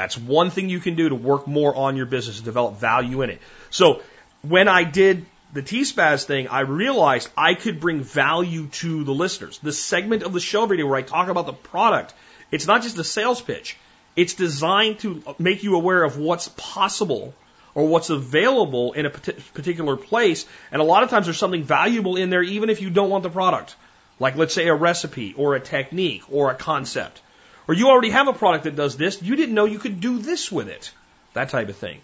That's 0.00 0.16
one 0.16 0.48
thing 0.48 0.70
you 0.70 0.80
can 0.80 0.94
do 0.94 1.10
to 1.10 1.14
work 1.14 1.46
more 1.46 1.76
on 1.76 1.96
your 1.96 2.06
business 2.06 2.38
and 2.38 2.44
develop 2.44 2.76
value 2.76 3.20
in 3.20 3.28
it. 3.28 3.40
So 3.68 4.00
when 4.40 4.66
I 4.66 4.84
did 4.84 5.26
the 5.52 5.60
T-Spaz 5.60 6.24
thing, 6.24 6.48
I 6.48 6.60
realized 6.60 7.28
I 7.36 7.52
could 7.54 7.80
bring 7.80 8.00
value 8.00 8.68
to 8.68 9.04
the 9.04 9.12
listeners. 9.12 9.58
The 9.58 9.72
segment 9.72 10.22
of 10.22 10.32
the 10.32 10.40
show 10.40 10.64
video 10.64 10.86
where 10.86 10.96
I 10.96 11.02
talk 11.02 11.28
about 11.28 11.44
the 11.44 11.52
product 11.52 12.14
it's 12.50 12.66
not 12.66 12.82
just 12.82 12.98
a 12.98 13.04
sales 13.04 13.40
pitch. 13.40 13.76
It's 14.16 14.34
designed 14.34 15.00
to 15.00 15.22
make 15.38 15.62
you 15.62 15.76
aware 15.76 16.02
of 16.02 16.18
what's 16.18 16.48
possible 16.48 17.34
or 17.74 17.86
what's 17.86 18.10
available 18.10 18.92
in 18.92 19.06
a 19.06 19.10
particular 19.10 19.96
place. 19.96 20.46
And 20.72 20.82
a 20.82 20.84
lot 20.84 21.04
of 21.04 21.10
times 21.10 21.26
there's 21.26 21.38
something 21.38 21.62
valuable 21.62 22.16
in 22.16 22.30
there 22.30 22.42
even 22.42 22.70
if 22.70 22.82
you 22.82 22.90
don't 22.90 23.10
want 23.10 23.22
the 23.22 23.30
product. 23.30 23.76
Like 24.18 24.36
let's 24.36 24.54
say 24.54 24.66
a 24.68 24.74
recipe 24.74 25.34
or 25.36 25.54
a 25.54 25.60
technique 25.60 26.24
or 26.30 26.50
a 26.50 26.54
concept. 26.54 27.22
Or 27.70 27.72
you 27.72 27.88
already 27.88 28.10
have 28.10 28.26
a 28.26 28.32
product 28.32 28.64
that 28.64 28.74
does 28.74 28.96
this. 28.96 29.22
You 29.22 29.36
didn't 29.36 29.54
know 29.54 29.64
you 29.64 29.78
could 29.78 30.00
do 30.00 30.18
this 30.18 30.50
with 30.50 30.66
it. 30.66 30.90
That 31.34 31.50
type 31.50 31.68
of 31.68 31.76
thing. 31.76 32.00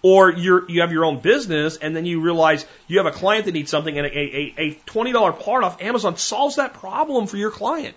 Or 0.00 0.30
you're, 0.30 0.70
you 0.70 0.82
have 0.82 0.92
your 0.92 1.04
own 1.04 1.18
business 1.18 1.76
and 1.76 1.96
then 1.96 2.06
you 2.06 2.20
realize 2.20 2.64
you 2.86 2.98
have 2.98 3.06
a 3.06 3.10
client 3.10 3.46
that 3.46 3.52
needs 3.52 3.68
something 3.68 3.98
and 3.98 4.06
a, 4.06 4.16
a, 4.16 4.54
a 4.58 4.74
$20 4.86 5.40
part 5.40 5.64
off 5.64 5.82
Amazon 5.82 6.16
solves 6.18 6.54
that 6.54 6.74
problem 6.74 7.26
for 7.26 7.36
your 7.36 7.50
client. 7.50 7.96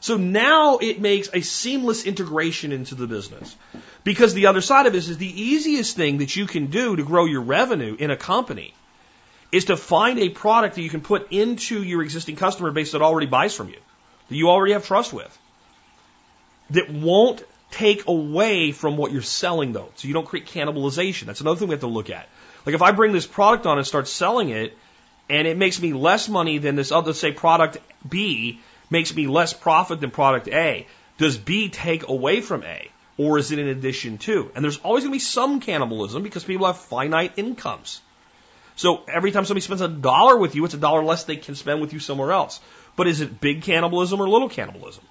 So 0.00 0.16
now 0.16 0.78
it 0.78 1.00
makes 1.00 1.30
a 1.32 1.40
seamless 1.40 2.04
integration 2.04 2.72
into 2.72 2.96
the 2.96 3.06
business. 3.06 3.54
Because 4.02 4.34
the 4.34 4.46
other 4.46 4.60
side 4.60 4.86
of 4.86 4.92
this 4.92 5.08
is 5.08 5.18
the 5.18 5.42
easiest 5.42 5.94
thing 5.94 6.18
that 6.18 6.34
you 6.34 6.46
can 6.46 6.66
do 6.66 6.96
to 6.96 7.04
grow 7.04 7.26
your 7.26 7.42
revenue 7.42 7.94
in 7.96 8.10
a 8.10 8.16
company 8.16 8.74
is 9.52 9.66
to 9.66 9.76
find 9.76 10.18
a 10.18 10.30
product 10.30 10.74
that 10.74 10.82
you 10.82 10.90
can 10.90 11.00
put 11.00 11.30
into 11.30 11.80
your 11.80 12.02
existing 12.02 12.34
customer 12.34 12.72
base 12.72 12.90
that 12.90 13.02
already 13.02 13.28
buys 13.28 13.54
from 13.54 13.68
you, 13.68 13.78
that 14.28 14.34
you 14.34 14.50
already 14.50 14.72
have 14.72 14.84
trust 14.84 15.12
with, 15.12 15.38
that 16.70 16.90
won't 16.90 17.42
take 17.70 18.06
away 18.06 18.72
from 18.72 18.96
what 18.96 19.12
you're 19.12 19.22
selling 19.22 19.72
though. 19.72 19.90
So 19.96 20.08
you 20.08 20.14
don't 20.14 20.26
create 20.26 20.46
cannibalization. 20.46 21.26
That's 21.26 21.40
another 21.40 21.58
thing 21.58 21.68
we 21.68 21.74
have 21.74 21.80
to 21.80 21.86
look 21.86 22.10
at. 22.10 22.28
Like 22.64 22.74
if 22.74 22.82
I 22.82 22.92
bring 22.92 23.12
this 23.12 23.26
product 23.26 23.66
on 23.66 23.78
and 23.78 23.86
start 23.86 24.08
selling 24.08 24.50
it, 24.50 24.76
and 25.30 25.46
it 25.46 25.56
makes 25.56 25.80
me 25.80 25.92
less 25.92 26.28
money 26.28 26.58
than 26.58 26.74
this 26.74 26.90
other, 26.90 27.12
say, 27.12 27.32
product 27.32 27.78
B, 28.08 28.60
makes 28.90 29.14
me 29.14 29.26
less 29.26 29.52
profit 29.52 30.00
than 30.00 30.10
product 30.10 30.48
A. 30.48 30.86
Does 31.18 31.36
B 31.36 31.68
take 31.68 32.08
away 32.08 32.40
from 32.40 32.62
A? 32.62 32.90
Or 33.18 33.36
is 33.36 33.50
it 33.50 33.58
in 33.58 33.68
addition 33.68 34.18
to? 34.18 34.50
And 34.54 34.64
there's 34.64 34.78
always 34.78 35.04
going 35.04 35.12
to 35.12 35.16
be 35.16 35.18
some 35.18 35.60
cannibalism 35.60 36.22
because 36.22 36.44
people 36.44 36.66
have 36.66 36.78
finite 36.78 37.32
incomes. 37.36 38.00
So 38.76 39.02
every 39.08 39.32
time 39.32 39.44
somebody 39.44 39.62
spends 39.62 39.80
a 39.80 39.88
dollar 39.88 40.36
with 40.36 40.54
you, 40.54 40.64
it's 40.64 40.74
a 40.74 40.78
dollar 40.78 41.02
less 41.02 41.24
they 41.24 41.36
can 41.36 41.56
spend 41.56 41.80
with 41.80 41.92
you 41.92 41.98
somewhere 41.98 42.30
else. 42.30 42.60
But 42.94 43.08
is 43.08 43.20
it 43.20 43.40
big 43.40 43.62
cannibalism 43.62 44.20
or 44.20 44.28
little 44.28 44.48
cannibalism? 44.48 45.04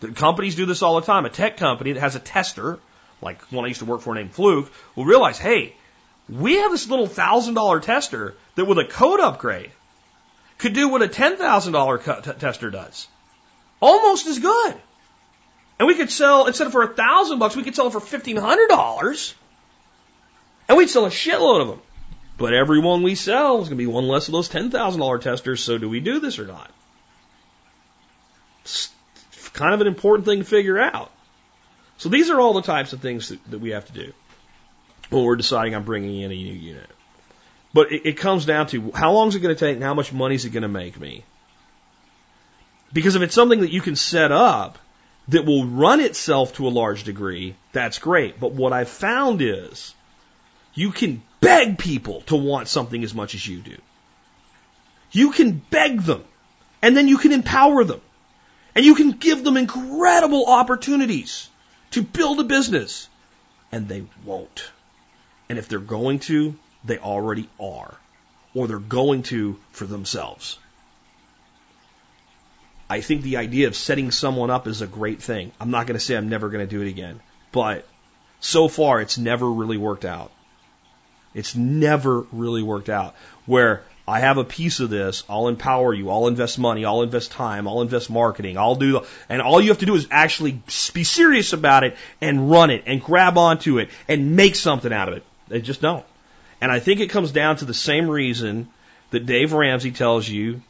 The 0.00 0.08
companies 0.08 0.56
do 0.56 0.66
this 0.66 0.82
all 0.82 1.00
the 1.00 1.06
time. 1.06 1.24
A 1.24 1.30
tech 1.30 1.56
company 1.56 1.92
that 1.92 2.00
has 2.00 2.16
a 2.16 2.20
tester, 2.20 2.78
like 3.22 3.40
one 3.50 3.64
I 3.64 3.68
used 3.68 3.80
to 3.80 3.86
work 3.86 4.02
for 4.02 4.14
named 4.14 4.32
Fluke, 4.32 4.70
will 4.94 5.04
realize, 5.04 5.38
hey, 5.38 5.74
we 6.28 6.56
have 6.56 6.70
this 6.70 6.88
little 6.88 7.06
thousand 7.06 7.54
dollar 7.54 7.80
tester 7.80 8.34
that 8.56 8.64
with 8.64 8.78
a 8.78 8.84
code 8.84 9.20
upgrade 9.20 9.70
could 10.58 10.72
do 10.72 10.88
what 10.88 11.02
a 11.02 11.08
$10,000 11.08 12.02
cut 12.02 12.24
t- 12.24 12.32
tester 12.32 12.70
does. 12.70 13.06
Almost 13.80 14.26
as 14.26 14.38
good. 14.38 14.74
And 15.78 15.86
we 15.86 15.94
could 15.94 16.10
sell, 16.10 16.46
instead 16.46 16.66
of 16.66 16.72
for 16.72 16.82
a 16.82 16.94
thousand 16.94 17.38
bucks, 17.38 17.56
we 17.56 17.62
could 17.62 17.74
sell 17.74 17.88
it 17.88 17.92
for 17.92 18.00
$1,500. 18.00 19.34
And 20.68 20.78
we'd 20.78 20.88
sell 20.90 21.04
a 21.04 21.10
shitload 21.10 21.60
of 21.60 21.68
them. 21.68 21.80
But 22.38 22.54
every 22.54 22.80
one 22.80 23.02
we 23.02 23.14
sell 23.14 23.62
is 23.62 23.68
going 23.68 23.78
to 23.78 23.84
be 23.84 23.86
one 23.86 24.08
less 24.08 24.28
of 24.28 24.32
those 24.32 24.48
$10,000 24.48 25.20
testers. 25.20 25.62
So 25.62 25.78
do 25.78 25.88
we 25.88 26.00
do 26.00 26.20
this 26.20 26.38
or 26.38 26.46
not? 26.46 26.70
Kind 29.56 29.72
of 29.72 29.80
an 29.80 29.86
important 29.86 30.26
thing 30.26 30.40
to 30.40 30.44
figure 30.44 30.78
out. 30.78 31.10
So 31.96 32.10
these 32.10 32.28
are 32.28 32.38
all 32.38 32.52
the 32.52 32.60
types 32.60 32.92
of 32.92 33.00
things 33.00 33.30
that, 33.30 33.42
that 33.50 33.58
we 33.58 33.70
have 33.70 33.86
to 33.86 33.92
do 33.92 34.12
when 35.08 35.24
we're 35.24 35.36
deciding 35.36 35.74
on 35.74 35.82
bringing 35.82 36.20
in 36.20 36.30
a 36.30 36.34
new 36.34 36.52
unit. 36.52 36.90
But 37.72 37.90
it, 37.90 38.06
it 38.06 38.12
comes 38.18 38.44
down 38.44 38.66
to 38.68 38.92
how 38.94 39.12
long 39.12 39.28
is 39.28 39.34
it 39.34 39.40
going 39.40 39.56
to 39.56 39.58
take 39.58 39.76
and 39.76 39.82
how 39.82 39.94
much 39.94 40.12
money 40.12 40.34
is 40.34 40.44
it 40.44 40.50
going 40.50 40.62
to 40.62 40.68
make 40.68 41.00
me? 41.00 41.24
Because 42.92 43.16
if 43.16 43.22
it's 43.22 43.34
something 43.34 43.60
that 43.60 43.72
you 43.72 43.80
can 43.80 43.96
set 43.96 44.30
up 44.30 44.76
that 45.28 45.46
will 45.46 45.64
run 45.64 46.00
itself 46.00 46.56
to 46.56 46.66
a 46.66 46.68
large 46.68 47.04
degree, 47.04 47.56
that's 47.72 47.98
great. 47.98 48.38
But 48.38 48.52
what 48.52 48.74
I've 48.74 48.90
found 48.90 49.40
is 49.40 49.94
you 50.74 50.92
can 50.92 51.22
beg 51.40 51.78
people 51.78 52.20
to 52.26 52.36
want 52.36 52.68
something 52.68 53.02
as 53.02 53.14
much 53.14 53.34
as 53.34 53.46
you 53.46 53.60
do. 53.60 53.78
You 55.12 55.30
can 55.30 55.52
beg 55.70 56.02
them 56.02 56.24
and 56.82 56.94
then 56.94 57.08
you 57.08 57.16
can 57.16 57.32
empower 57.32 57.84
them 57.84 58.02
and 58.76 58.84
you 58.84 58.94
can 58.94 59.12
give 59.12 59.42
them 59.42 59.56
incredible 59.56 60.44
opportunities 60.46 61.48
to 61.92 62.02
build 62.02 62.38
a 62.38 62.44
business 62.44 63.08
and 63.72 63.88
they 63.88 64.04
won't. 64.22 64.70
And 65.48 65.58
if 65.58 65.68
they're 65.68 65.78
going 65.78 66.18
to, 66.20 66.54
they 66.84 66.98
already 66.98 67.48
are. 67.58 67.94
Or 68.54 68.68
they're 68.68 68.78
going 68.78 69.22
to 69.24 69.58
for 69.70 69.86
themselves. 69.86 70.58
I 72.88 73.00
think 73.00 73.22
the 73.22 73.38
idea 73.38 73.66
of 73.66 73.74
setting 73.74 74.10
someone 74.10 74.50
up 74.50 74.66
is 74.66 74.82
a 74.82 74.86
great 74.86 75.22
thing. 75.22 75.52
I'm 75.58 75.70
not 75.70 75.86
going 75.86 75.98
to 75.98 76.04
say 76.04 76.14
I'm 76.14 76.28
never 76.28 76.50
going 76.50 76.66
to 76.66 76.70
do 76.70 76.82
it 76.82 76.88
again, 76.88 77.20
but 77.52 77.88
so 78.40 78.68
far 78.68 79.00
it's 79.00 79.16
never 79.16 79.50
really 79.50 79.78
worked 79.78 80.04
out. 80.04 80.30
It's 81.32 81.56
never 81.56 82.26
really 82.30 82.62
worked 82.62 82.90
out 82.90 83.14
where 83.46 83.82
I 84.08 84.20
have 84.20 84.38
a 84.38 84.44
piece 84.44 84.78
of 84.78 84.88
this. 84.88 85.24
I'll 85.28 85.48
empower 85.48 85.92
you. 85.92 86.10
I'll 86.10 86.28
invest 86.28 86.58
money. 86.58 86.84
I'll 86.84 87.02
invest 87.02 87.32
time. 87.32 87.66
I'll 87.66 87.82
invest 87.82 88.08
marketing. 88.08 88.56
I'll 88.56 88.76
do, 88.76 89.04
and 89.28 89.42
all 89.42 89.60
you 89.60 89.68
have 89.70 89.78
to 89.78 89.86
do 89.86 89.96
is 89.96 90.06
actually 90.10 90.62
be 90.94 91.02
serious 91.02 91.52
about 91.52 91.82
it 91.82 91.96
and 92.20 92.48
run 92.50 92.70
it 92.70 92.84
and 92.86 93.02
grab 93.02 93.36
onto 93.36 93.78
it 93.78 93.90
and 94.06 94.36
make 94.36 94.54
something 94.54 94.92
out 94.92 95.08
of 95.08 95.16
it. 95.16 95.24
They 95.48 95.60
just 95.60 95.80
don't. 95.80 96.04
And 96.60 96.70
I 96.70 96.78
think 96.78 97.00
it 97.00 97.10
comes 97.10 97.32
down 97.32 97.56
to 97.56 97.64
the 97.64 97.74
same 97.74 98.08
reason 98.08 98.68
that 99.10 99.26
Dave 99.26 99.52
Ramsey 99.52 99.90
tells 99.90 100.28
you 100.28 100.62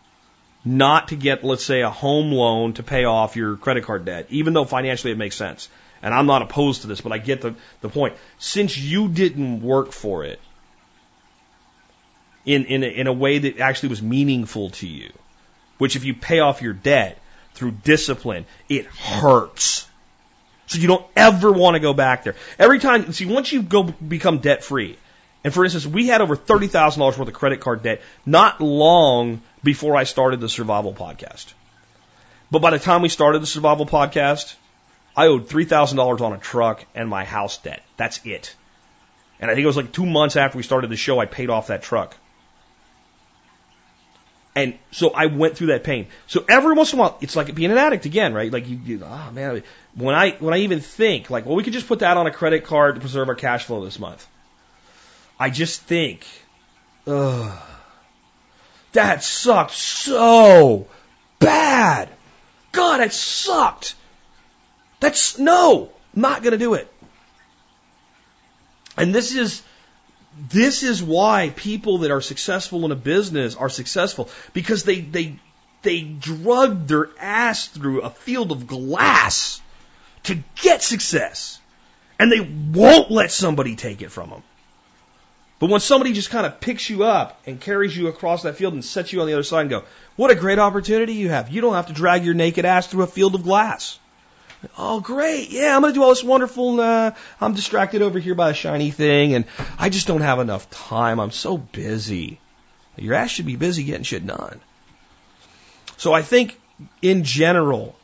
not 0.64 1.08
to 1.08 1.16
get, 1.16 1.44
let's 1.44 1.64
say, 1.64 1.82
a 1.82 1.90
home 1.90 2.32
loan 2.32 2.72
to 2.74 2.82
pay 2.82 3.04
off 3.04 3.36
your 3.36 3.56
credit 3.56 3.84
card 3.84 4.06
debt, 4.06 4.26
even 4.30 4.54
though 4.54 4.64
financially 4.64 5.12
it 5.12 5.18
makes 5.18 5.36
sense. 5.36 5.68
And 6.02 6.12
I'm 6.12 6.26
not 6.26 6.42
opposed 6.42 6.82
to 6.82 6.88
this, 6.88 7.00
but 7.00 7.12
I 7.12 7.18
get 7.18 7.40
the, 7.40 7.54
the 7.82 7.88
point. 7.88 8.16
Since 8.38 8.76
you 8.76 9.08
didn't 9.08 9.62
work 9.62 9.92
for 9.92 10.24
it 10.24 10.40
in, 12.46 12.64
in, 12.66 12.84
a, 12.84 12.86
in 12.86 13.06
a 13.08 13.12
way 13.12 13.38
that 13.38 13.58
actually 13.58 13.90
was 13.90 14.00
meaningful 14.00 14.70
to 14.70 14.86
you, 14.86 15.12
which 15.78 15.96
if 15.96 16.04
you 16.04 16.14
pay 16.14 16.38
off 16.38 16.62
your 16.62 16.72
debt 16.72 17.18
through 17.54 17.72
discipline, 17.72 18.46
it 18.68 18.86
hurts. 18.86 19.88
So 20.68 20.78
you 20.78 20.88
don't 20.88 21.06
ever 21.14 21.52
want 21.52 21.74
to 21.74 21.80
go 21.80 21.92
back 21.92 22.24
there. 22.24 22.36
Every 22.58 22.78
time, 22.78 23.12
see, 23.12 23.26
once 23.26 23.52
you 23.52 23.62
go 23.62 23.82
become 23.82 24.38
debt 24.38 24.64
free, 24.64 24.96
and 25.44 25.52
for 25.52 25.64
instance, 25.64 25.86
we 25.86 26.06
had 26.08 26.20
over 26.20 26.36
$30,000 26.36 26.98
worth 26.98 27.18
of 27.18 27.34
credit 27.34 27.60
card 27.60 27.82
debt 27.82 28.02
not 28.24 28.60
long 28.60 29.42
before 29.62 29.96
I 29.96 30.04
started 30.04 30.40
the 30.40 30.48
survival 30.48 30.92
podcast. 30.92 31.52
But 32.50 32.60
by 32.60 32.70
the 32.70 32.78
time 32.78 33.02
we 33.02 33.08
started 33.08 33.42
the 33.42 33.46
survival 33.46 33.86
podcast, 33.86 34.54
I 35.16 35.26
owed 35.26 35.48
$3,000 35.48 36.20
on 36.20 36.32
a 36.32 36.38
truck 36.38 36.84
and 36.94 37.08
my 37.08 37.24
house 37.24 37.58
debt. 37.58 37.82
That's 37.96 38.20
it. 38.24 38.54
And 39.40 39.50
I 39.50 39.54
think 39.54 39.64
it 39.64 39.68
was 39.68 39.76
like 39.76 39.92
two 39.92 40.06
months 40.06 40.36
after 40.36 40.56
we 40.56 40.62
started 40.62 40.90
the 40.90 40.96
show, 40.96 41.18
I 41.18 41.26
paid 41.26 41.50
off 41.50 41.68
that 41.68 41.82
truck. 41.82 42.16
And 44.56 44.78
so 44.90 45.10
I 45.10 45.26
went 45.26 45.54
through 45.54 45.66
that 45.66 45.84
pain. 45.84 46.06
So 46.26 46.42
every 46.48 46.72
once 46.72 46.94
in 46.94 46.98
a 46.98 47.02
while, 47.02 47.18
it's 47.20 47.36
like 47.36 47.54
being 47.54 47.70
an 47.70 47.76
addict 47.76 48.06
again, 48.06 48.32
right? 48.32 48.50
Like 48.50 48.66
you, 48.66 48.80
you 48.82 49.02
oh 49.04 49.30
man, 49.30 49.62
when 49.94 50.14
I 50.14 50.30
when 50.30 50.54
I 50.54 50.58
even 50.58 50.80
think 50.80 51.28
like, 51.28 51.44
well, 51.44 51.56
we 51.56 51.62
could 51.62 51.74
just 51.74 51.86
put 51.86 51.98
that 51.98 52.16
on 52.16 52.26
a 52.26 52.30
credit 52.30 52.64
card 52.64 52.94
to 52.94 53.00
preserve 53.02 53.28
our 53.28 53.34
cash 53.34 53.64
flow 53.64 53.84
this 53.84 53.98
month. 53.98 54.26
I 55.38 55.50
just 55.50 55.82
think, 55.82 56.26
ugh, 57.06 57.52
that 58.92 59.22
sucked 59.22 59.72
so 59.72 60.88
bad. 61.38 62.08
God, 62.72 63.00
it 63.00 63.12
sucked. 63.12 63.94
That's 65.00 65.38
no, 65.38 65.90
not 66.14 66.42
gonna 66.42 66.56
do 66.56 66.72
it. 66.72 66.90
And 68.96 69.14
this 69.14 69.34
is 69.36 69.62
this 70.48 70.82
is 70.82 71.02
why 71.02 71.52
people 71.56 71.98
that 71.98 72.10
are 72.10 72.20
successful 72.20 72.84
in 72.84 72.92
a 72.92 72.96
business 72.96 73.56
are 73.56 73.68
successful 73.68 74.28
because 74.52 74.84
they 74.84 75.00
they 75.00 75.38
they 75.82 76.02
drug 76.02 76.86
their 76.86 77.08
ass 77.18 77.68
through 77.68 78.02
a 78.02 78.10
field 78.10 78.52
of 78.52 78.66
glass 78.66 79.60
to 80.24 80.42
get 80.56 80.82
success. 80.82 81.60
And 82.18 82.32
they 82.32 82.40
won't 82.40 83.10
let 83.10 83.30
somebody 83.30 83.76
take 83.76 84.02
it 84.02 84.10
from 84.10 84.30
them. 84.30 84.42
But 85.58 85.70
when 85.70 85.80
somebody 85.80 86.12
just 86.12 86.30
kind 86.30 86.46
of 86.46 86.60
picks 86.60 86.90
you 86.90 87.04
up 87.04 87.40
and 87.46 87.60
carries 87.60 87.96
you 87.96 88.08
across 88.08 88.42
that 88.42 88.56
field 88.56 88.74
and 88.74 88.84
sets 88.84 89.12
you 89.12 89.20
on 89.20 89.26
the 89.26 89.32
other 89.32 89.42
side 89.42 89.62
and 89.62 89.70
go, 89.70 89.84
what 90.16 90.30
a 90.30 90.34
great 90.34 90.58
opportunity 90.58 91.14
you 91.14 91.30
have. 91.30 91.48
You 91.50 91.60
don't 91.60 91.74
have 91.74 91.86
to 91.86 91.92
drag 91.92 92.24
your 92.24 92.34
naked 92.34 92.64
ass 92.64 92.86
through 92.86 93.04
a 93.04 93.06
field 93.06 93.34
of 93.34 93.42
glass. 93.42 93.98
Oh, 94.78 95.00
great. 95.00 95.50
Yeah, 95.50 95.74
I'm 95.74 95.82
going 95.82 95.92
to 95.92 95.98
do 95.98 96.02
all 96.02 96.10
this 96.10 96.24
wonderful. 96.24 96.80
Uh, 96.80 97.12
I'm 97.40 97.54
distracted 97.54 98.02
over 98.02 98.18
here 98.18 98.34
by 98.34 98.50
a 98.50 98.54
shiny 98.54 98.90
thing 98.90 99.34
and 99.34 99.44
I 99.78 99.88
just 99.88 100.06
don't 100.06 100.22
have 100.22 100.38
enough 100.38 100.68
time. 100.70 101.20
I'm 101.20 101.30
so 101.30 101.56
busy. 101.58 102.40
Your 102.96 103.14
ass 103.14 103.30
should 103.30 103.46
be 103.46 103.56
busy 103.56 103.84
getting 103.84 104.04
shit 104.04 104.26
done. 104.26 104.60
So 105.98 106.12
I 106.12 106.22
think 106.22 106.58
in 107.02 107.24
general, 107.24 107.96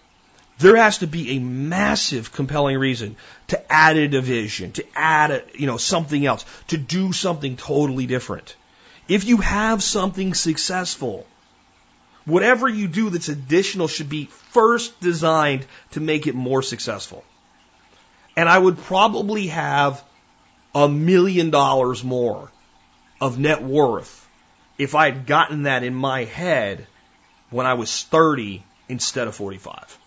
there 0.59 0.76
has 0.76 0.98
to 0.98 1.07
be 1.07 1.36
a 1.36 1.38
massive 1.38 2.32
compelling 2.32 2.78
reason 2.78 3.16
to 3.48 3.72
add 3.72 3.96
a 3.96 4.09
division, 4.09 4.72
to 4.72 4.84
add 4.94 5.30
a, 5.30 5.42
you 5.55 5.66
know, 5.66 5.76
something 5.76 6.24
else, 6.24 6.44
to 6.68 6.76
do 6.76 7.12
something 7.12 7.57
totally 7.57 8.07
different. 8.07 8.55
If 9.09 9.24
you 9.24 9.38
have 9.38 9.82
something 9.82 10.34
successful, 10.34 11.26
whatever 12.24 12.68
you 12.68 12.88
do 12.88 13.10
that's 13.10 13.28
additional 13.28 13.88
should 13.88 14.08
be 14.08 14.26
first 14.26 15.00
designed 15.00 15.66
to 15.92 16.00
make 16.00 16.26
it 16.26 16.34
more 16.34 16.62
successful. 16.62 17.24
And 18.36 18.48
I 18.48 18.58
would 18.58 18.78
probably 18.78 19.48
have 19.48 20.02
a 20.74 20.88
million 20.88 21.50
dollars 21.50 22.02
more 22.02 22.50
of 23.20 23.38
net 23.38 23.62
worth 23.62 24.28
if 24.78 24.94
I 24.94 25.06
had 25.10 25.26
gotten 25.26 25.64
that 25.64 25.82
in 25.82 25.94
my 25.94 26.24
head 26.24 26.86
when 27.50 27.66
I 27.66 27.74
was 27.74 28.02
30 28.04 28.62
instead 28.88 29.28
of 29.28 29.34
45. 29.34 29.98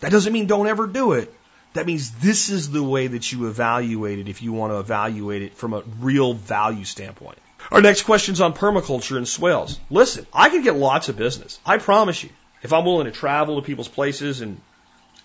That 0.00 0.12
doesn't 0.12 0.32
mean 0.32 0.46
don't 0.46 0.66
ever 0.66 0.86
do 0.86 1.12
it. 1.12 1.32
That 1.72 1.86
means 1.86 2.10
this 2.10 2.48
is 2.48 2.70
the 2.70 2.82
way 2.82 3.06
that 3.06 3.30
you 3.32 3.48
evaluate 3.48 4.18
it 4.18 4.28
if 4.28 4.42
you 4.42 4.52
want 4.52 4.72
to 4.72 4.78
evaluate 4.78 5.42
it 5.42 5.54
from 5.56 5.74
a 5.74 5.82
real 6.00 6.32
value 6.34 6.84
standpoint. 6.84 7.38
Our 7.70 7.80
next 7.80 8.02
question 8.02 8.34
is 8.34 8.40
on 8.40 8.54
permaculture 8.54 9.16
and 9.16 9.26
swales. 9.26 9.78
Listen, 9.90 10.26
I 10.32 10.50
could 10.50 10.62
get 10.62 10.76
lots 10.76 11.08
of 11.08 11.16
business. 11.16 11.58
I 11.66 11.78
promise 11.78 12.22
you. 12.22 12.30
If 12.62 12.72
I'm 12.72 12.84
willing 12.84 13.06
to 13.06 13.12
travel 13.12 13.56
to 13.60 13.66
people's 13.66 13.88
places 13.88 14.40
and 14.40 14.60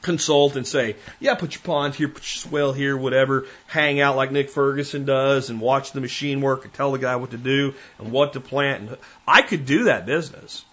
consult 0.02 0.56
and 0.56 0.68
say, 0.68 0.96
yeah, 1.20 1.36
put 1.36 1.54
your 1.54 1.62
pond 1.62 1.96
here, 1.96 2.08
put 2.08 2.24
your 2.24 2.50
swale 2.50 2.74
here, 2.74 2.98
whatever, 2.98 3.46
hang 3.68 4.00
out 4.00 4.16
like 4.16 4.32
Nick 4.32 4.50
Ferguson 4.50 5.06
does 5.06 5.50
and 5.50 5.62
watch 5.62 5.92
the 5.92 6.02
machine 6.02 6.42
work 6.42 6.66
and 6.66 6.74
tell 6.74 6.92
the 6.92 7.00
guy 7.00 7.16
what 7.16 7.32
to 7.32 7.38
do 7.38 7.74
and 8.00 8.12
what 8.12 8.34
to 8.34 8.40
plant. 8.40 8.90
And 8.90 8.98
I 9.28 9.42
could 9.42 9.66
do 9.66 9.86
that 9.86 10.06
business. 10.06 10.66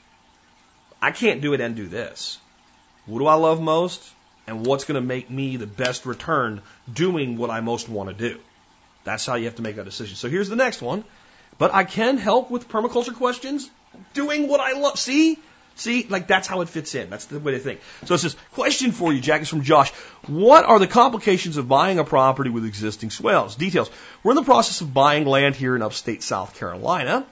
I 1.00 1.10
can't 1.10 1.40
do 1.40 1.52
it 1.52 1.60
and 1.60 1.76
do 1.76 1.86
this. 1.86 2.38
What 3.06 3.20
do 3.20 3.26
I 3.26 3.34
love 3.34 3.60
most? 3.60 4.02
And 4.46 4.64
what's 4.66 4.84
going 4.84 5.00
to 5.00 5.06
make 5.06 5.30
me 5.30 5.56
the 5.56 5.66
best 5.66 6.06
return 6.06 6.62
doing 6.92 7.36
what 7.36 7.50
I 7.50 7.60
most 7.60 7.88
want 7.88 8.08
to 8.08 8.14
do? 8.14 8.40
That's 9.04 9.24
how 9.26 9.34
you 9.34 9.44
have 9.44 9.56
to 9.56 9.62
make 9.62 9.76
that 9.76 9.84
decision. 9.84 10.16
So 10.16 10.28
here's 10.28 10.48
the 10.48 10.56
next 10.56 10.82
one. 10.82 11.04
But 11.58 11.74
I 11.74 11.84
can 11.84 12.16
help 12.16 12.50
with 12.50 12.68
permaculture 12.68 13.14
questions 13.14 13.68
doing 14.14 14.48
what 14.48 14.60
I 14.60 14.72
love. 14.72 14.98
See? 14.98 15.38
See, 15.74 16.06
like 16.08 16.26
that's 16.26 16.48
how 16.48 16.60
it 16.60 16.68
fits 16.68 16.96
in. 16.96 17.08
That's 17.08 17.26
the 17.26 17.38
way 17.38 17.52
to 17.52 17.60
think. 17.60 17.80
So 18.04 18.14
it 18.14 18.18
says, 18.18 18.36
question 18.52 18.90
for 18.90 19.12
you, 19.12 19.20
Jack, 19.20 19.42
is 19.42 19.48
from 19.48 19.62
Josh. 19.62 19.90
What 20.26 20.64
are 20.64 20.80
the 20.80 20.88
complications 20.88 21.56
of 21.56 21.68
buying 21.68 22.00
a 22.00 22.04
property 22.04 22.50
with 22.50 22.64
existing 22.64 23.10
swales? 23.10 23.54
Details. 23.54 23.88
We're 24.24 24.32
in 24.32 24.36
the 24.36 24.42
process 24.42 24.80
of 24.80 24.92
buying 24.92 25.24
land 25.24 25.54
here 25.54 25.76
in 25.76 25.82
upstate 25.82 26.24
South 26.24 26.58
Carolina. 26.58 27.24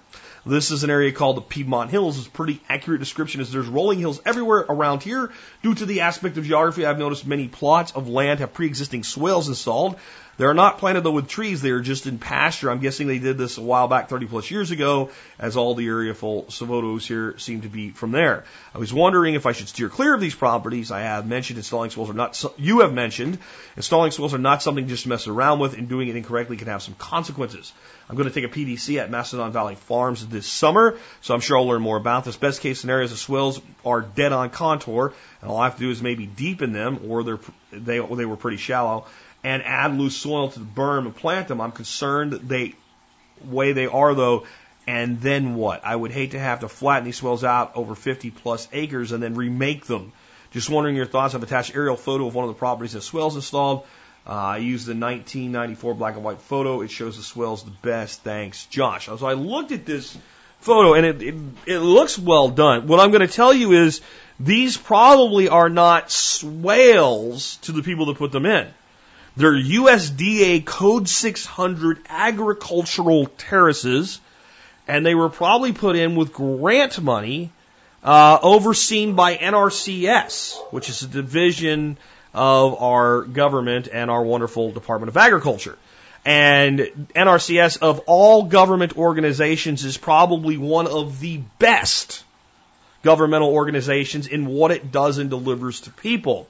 This 0.47 0.71
is 0.71 0.85
an 0.85 0.91
area 0.91 1.11
called 1.11 1.39
the 1.39 1.41
Piedmont 1.41 1.91
Hills. 1.91 2.19
It's 2.19 2.29
a 2.29 2.31
pretty 2.31 2.61
accurate 2.69 3.01
description 3.01 3.41
as 3.41 3.51
there's 3.51 3.67
rolling 3.67 3.99
hills 3.99 4.21
everywhere 4.25 4.65
around 4.69 5.03
here. 5.03 5.33
Due 5.65 5.75
to 5.75 5.87
the 5.87 6.03
aspect 6.03 6.37
of 6.37 6.45
geography, 6.45 6.87
I've 6.87 7.01
noticed 7.01 7.27
many 7.27 7.49
plots 7.49 7.91
of 7.91 8.09
land 8.09 8.39
have 8.39 8.55
pre-existing 8.55 9.03
swales 9.03 9.49
installed. 9.49 9.97
They're 10.39 10.55
not 10.55 10.79
planted 10.79 11.03
though 11.03 11.13
with 11.13 11.29
trees. 11.29 11.63
They 11.63 11.71
are 11.71 11.81
just 11.81 12.07
in 12.07 12.19
pasture. 12.19 12.71
I'm 12.71 12.81
guessing 12.81 13.07
they 13.07 13.19
did 13.19 13.39
this 13.39 13.57
a 13.57 13.63
while 13.63 13.89
back, 13.89 14.09
30 14.09 14.27
plus 14.27 14.51
years 14.51 14.71
ago, 14.71 15.11
as 15.39 15.57
all 15.57 15.75
the 15.75 15.87
area 15.87 16.13
full 16.13 16.45
Savotos 16.45 17.07
here 17.07 17.39
seem 17.39 17.63
to 17.63 17.69
be 17.69 17.91
from 17.91 18.13
there. 18.13 18.45
I 18.75 18.79
was 18.79 18.93
wondering 18.93 19.35
if 19.35 19.47
I 19.47 19.53
should 19.53 19.69
steer 19.69 19.89
clear 19.89 20.15
of 20.15 20.21
these 20.21 20.35
properties. 20.35 20.91
I 20.91 21.01
have 21.01 21.27
mentioned 21.27 21.57
installing 21.57 21.91
swales 21.91 22.11
are 22.11 22.15
not, 22.15 22.43
you 22.59 22.81
have 22.81 22.93
mentioned 22.93 23.39
installing 23.77 24.11
swales 24.11 24.35
are 24.35 24.39
not 24.39 24.63
something 24.63 24.89
just 24.89 25.05
to 25.05 25.09
mess 25.09 25.27
around 25.27 25.59
with 25.59 25.77
and 25.77 25.89
doing 25.89 26.09
it 26.09 26.17
incorrectly 26.17 26.59
can 26.59 26.69
have 26.69 26.83
some 26.83 26.95
consequences. 26.95 27.73
I'm 28.09 28.17
going 28.17 28.29
to 28.29 28.35
take 28.35 28.45
a 28.45 28.55
PDC 28.55 29.01
at 29.01 29.11
Macedon 29.11 29.53
Valley 29.53 29.75
Farms 29.75 30.27
this 30.27 30.47
summer, 30.47 30.99
so 31.23 31.35
I'm 31.35 31.41
sure 31.41 31.57
I'll 31.57 31.67
learn 31.67 31.83
more 31.83 31.97
about 31.97 32.25
this. 32.25 32.37
Best 32.37 32.61
case 32.61 32.81
scenarios, 32.81 33.11
the 33.11 33.17
swales 33.17 33.61
are 33.85 34.03
dead 34.03 34.33
on 34.33 34.51
contour, 34.51 35.13
and 35.41 35.51
all 35.51 35.57
I 35.57 35.65
have 35.65 35.75
to 35.77 35.81
do 35.81 35.91
is 35.91 36.03
maybe 36.03 36.27
deepen 36.27 36.73
them, 36.73 37.01
or 37.09 37.25
they're, 37.25 37.41
they, 37.73 37.99
they 37.99 38.27
were 38.27 38.37
pretty 38.37 38.59
shallow 38.59 39.07
and 39.47 39.63
add 39.63 39.97
loose 39.97 40.17
soil 40.17 40.51
to 40.51 40.59
the 40.59 40.65
berm 40.65 41.05
and 41.05 41.15
plant 41.15 41.47
them. 41.47 41.61
I'm 41.61 41.71
concerned 41.71 42.33
that 42.33 42.49
they 42.49 42.75
way 43.45 43.73
they 43.73 43.87
are 43.87 44.13
though. 44.13 44.45
And 44.89 45.21
then 45.21 45.55
what? 45.55 45.85
I 45.85 45.95
would 45.95 46.11
hate 46.11 46.33
to 46.33 46.39
have 46.39 46.61
to 46.61 46.69
flatten 46.69 47.05
these 47.05 47.17
swales 47.17 47.45
out 47.45 47.77
over 47.77 47.95
50 47.95 48.31
plus 48.33 48.67
acres 48.73 49.13
and 49.13 49.23
then 49.23 49.37
remake 49.37 49.87
them. 49.87 50.13
Just 50.51 50.69
wondering 50.69 50.97
your 50.97 51.07
thoughts. 51.07 51.37
I've 51.37 51.45
attached 51.45 51.77
aerial 51.77 51.97
photo 51.97 52.27
of 52.27 52.35
one 52.35 52.45
of 52.45 52.49
the 52.49 52.59
properties 52.59 52.95
that 52.95 53.03
swales 53.03 53.37
installed. 53.37 53.87
Uh, 54.27 54.33
I 54.33 54.57
used 54.57 54.87
the 54.87 54.97
1994 54.97 55.95
black 55.95 56.17
and 56.17 56.25
white 56.25 56.41
photo. 56.41 56.81
It 56.81 56.91
shows 56.91 57.17
the 57.17 57.23
swales 57.23 57.63
the 57.63 57.71
best. 57.71 58.23
Thanks, 58.23 58.67
Josh. 58.67 59.07
So 59.07 59.25
I 59.25 59.35
looked 59.35 59.71
at 59.71 59.87
this 59.87 60.19
photo 60.59 60.95
and 60.95 61.07
it, 61.07 61.23
it, 61.23 61.35
it 61.67 61.79
looks 61.79 62.19
well 62.19 62.49
done. 62.49 62.89
What 62.89 62.99
I'm 62.99 63.13
going 63.13 63.27
to 63.27 63.33
tell 63.33 63.55
you 63.55 63.71
is 63.73 64.01
these 64.41 64.77
probably 64.77 65.49
are 65.49 65.69
not 65.69 66.11
swales 66.11 67.59
to 67.59 67.71
the 67.71 67.85
people 67.85 68.07
that 68.07 68.17
put 68.17 68.33
them 68.33 68.45
in. 68.45 68.67
They're 69.37 69.53
USDA 69.53 70.65
Code 70.65 71.09
600 71.09 71.99
agricultural 72.09 73.27
terraces, 73.27 74.19
and 74.89 75.05
they 75.05 75.15
were 75.15 75.29
probably 75.29 75.73
put 75.73 75.95
in 75.95 76.17
with 76.17 76.33
grant 76.33 77.01
money 77.03 77.51
uh, 78.03 78.39
overseen 78.43 79.15
by 79.15 79.37
NRCS, 79.37 80.57
which 80.73 80.89
is 80.89 81.03
a 81.03 81.09
division 81.09 81.99
of 82.33 82.81
our 82.81 83.23
government 83.23 83.89
and 83.93 84.11
our 84.11 84.23
wonderful 84.23 84.73
Department 84.73 85.09
of 85.09 85.17
Agriculture. 85.19 85.77
And 86.25 86.81
NRCS, 87.15 87.79
of 87.83 88.01
all 88.07 88.45
government 88.45 88.97
organizations, 88.97 89.85
is 89.85 89.99
probably 89.99 90.57
one 90.57 90.87
of 90.87 91.21
the 91.21 91.41
best 91.59 92.25
governmental 93.03 93.51
organizations 93.51 94.27
in 94.27 94.47
what 94.47 94.71
it 94.71 94.91
does 94.91 95.19
and 95.19 95.31
delivers 95.31 95.83
to 95.83 95.91
people. 95.91 96.49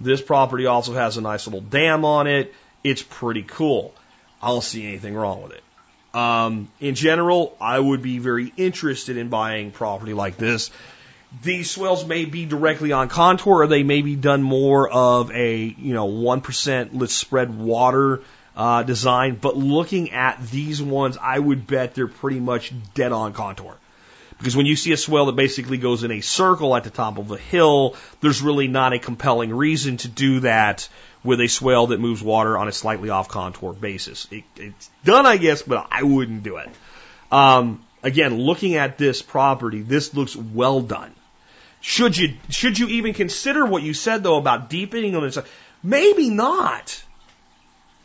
This 0.00 0.20
property 0.20 0.66
also 0.66 0.92
has 0.94 1.16
a 1.16 1.20
nice 1.20 1.46
little 1.46 1.60
dam 1.60 2.04
on 2.04 2.26
it. 2.26 2.54
It's 2.84 3.02
pretty 3.02 3.42
cool. 3.42 3.94
I 4.42 4.48
don't 4.48 4.62
see 4.62 4.86
anything 4.86 5.14
wrong 5.14 5.42
with 5.42 5.52
it. 5.52 5.62
Um, 6.14 6.68
in 6.80 6.94
general, 6.94 7.56
I 7.60 7.78
would 7.78 8.02
be 8.02 8.18
very 8.18 8.52
interested 8.56 9.16
in 9.16 9.28
buying 9.28 9.70
property 9.70 10.14
like 10.14 10.36
this. 10.36 10.70
These 11.42 11.70
swales 11.70 12.06
may 12.06 12.24
be 12.24 12.46
directly 12.46 12.92
on 12.92 13.08
contour, 13.08 13.62
or 13.62 13.66
they 13.66 13.82
may 13.82 14.00
be 14.00 14.16
done 14.16 14.42
more 14.42 14.88
of 14.88 15.30
a 15.32 15.62
you 15.62 15.92
know 15.92 16.06
one 16.06 16.40
percent 16.40 16.96
let's 16.96 17.14
spread 17.14 17.58
water 17.58 18.22
uh, 18.56 18.82
design. 18.84 19.36
But 19.38 19.56
looking 19.56 20.12
at 20.12 20.40
these 20.46 20.80
ones, 20.80 21.18
I 21.20 21.38
would 21.38 21.66
bet 21.66 21.94
they're 21.94 22.06
pretty 22.06 22.40
much 22.40 22.72
dead 22.94 23.12
on 23.12 23.32
contour. 23.32 23.76
Because 24.38 24.56
when 24.56 24.66
you 24.66 24.76
see 24.76 24.92
a 24.92 24.96
swale 24.96 25.26
that 25.26 25.36
basically 25.36 25.78
goes 25.78 26.04
in 26.04 26.10
a 26.10 26.20
circle 26.20 26.76
at 26.76 26.84
the 26.84 26.90
top 26.90 27.18
of 27.18 27.30
a 27.30 27.38
hill, 27.38 27.96
there's 28.20 28.42
really 28.42 28.68
not 28.68 28.92
a 28.92 28.98
compelling 28.98 29.54
reason 29.54 29.96
to 29.98 30.08
do 30.08 30.40
that 30.40 30.88
with 31.24 31.40
a 31.40 31.48
swale 31.48 31.88
that 31.88 32.00
moves 32.00 32.22
water 32.22 32.56
on 32.58 32.68
a 32.68 32.72
slightly 32.72 33.08
off 33.08 33.28
contour 33.28 33.72
basis. 33.72 34.28
It, 34.30 34.44
it's 34.56 34.90
done, 35.04 35.26
I 35.26 35.38
guess, 35.38 35.62
but 35.62 35.86
I 35.90 36.02
wouldn't 36.02 36.42
do 36.42 36.58
it. 36.58 36.68
Um, 37.32 37.84
again, 38.02 38.38
looking 38.38 38.76
at 38.76 38.98
this 38.98 39.22
property, 39.22 39.80
this 39.80 40.14
looks 40.14 40.36
well 40.36 40.80
done. 40.82 41.14
Should 41.80 42.16
you 42.16 42.34
should 42.48 42.78
you 42.78 42.88
even 42.88 43.14
consider 43.14 43.64
what 43.64 43.82
you 43.82 43.94
said 43.94 44.22
though 44.22 44.38
about 44.38 44.68
deepening 44.68 45.14
on 45.14 45.22
this? 45.22 45.38
Maybe 45.82 46.30
not. 46.30 47.02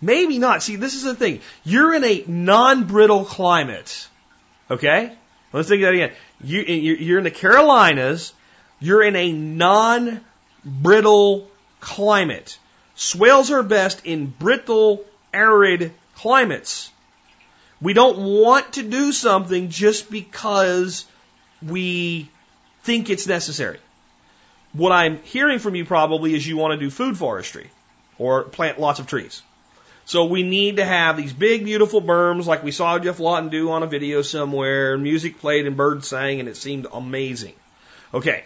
Maybe 0.02 0.40
not. 0.40 0.64
See, 0.64 0.76
this 0.76 0.94
is 0.94 1.04
the 1.04 1.16
thing. 1.16 1.42
You're 1.64 1.94
in 1.94 2.04
a 2.04 2.24
non-brittle 2.28 3.26
climate. 3.26 4.08
Okay? 4.70 5.16
Let's 5.54 5.68
think 5.70 5.82
of 5.84 5.88
that 5.88 5.94
again. 5.94 6.12
You, 6.44 6.62
you're 6.62 7.18
in 7.18 7.24
the 7.24 7.32
Carolinas. 7.32 8.34
You're 8.80 9.04
in 9.04 9.16
a 9.16 9.32
non-brittle 9.32 10.22
climate. 11.80 12.58
Swales 12.96 13.52
are 13.52 13.64
best 13.64 14.06
in 14.06 14.28
brittle, 14.28 15.06
arid 15.34 15.94
climates. 16.16 16.92
We 17.82 17.94
don't 17.94 18.18
want 18.42 18.74
to 18.74 18.84
do 18.84 19.12
something 19.12 19.70
just 19.70 20.12
because 20.12 21.06
we 21.62 22.30
think 22.84 23.10
it's 23.10 23.28
necessary. 23.28 23.80
What 24.74 24.92
I'm 24.92 25.22
hearing 25.24 25.60
from 25.60 25.76
you 25.76 25.86
probably 25.86 26.34
is 26.34 26.48
you 26.48 26.58
want 26.58 26.80
to 26.80 26.86
do 26.86 26.90
food 26.90 27.18
forestry 27.18 27.70
or 28.18 28.44
plant 28.44 28.80
lots 28.80 29.00
of 29.00 29.08
trees. 29.08 29.42
So 30.12 30.26
we 30.26 30.44
need 30.44 30.76
to 30.76 30.84
have 30.84 31.16
these 31.16 31.32
big, 31.32 31.64
beautiful 31.64 32.02
berms 32.02 32.46
like 32.46 32.66
we 32.66 32.74
saw 32.74 33.00
Geoff 33.00 33.22
Lawton 33.22 33.48
do 33.48 33.72
on 33.72 33.82
a 33.82 33.88
video 33.88 34.22
somewhere. 34.24 34.98
Music 34.98 35.40
played 35.40 35.66
and 35.66 35.78
birds 35.78 36.06
sang 36.06 36.42
and 36.42 36.50
it 36.50 36.58
seemed 36.58 36.86
amazing. 36.92 37.54
Okay. 38.14 38.44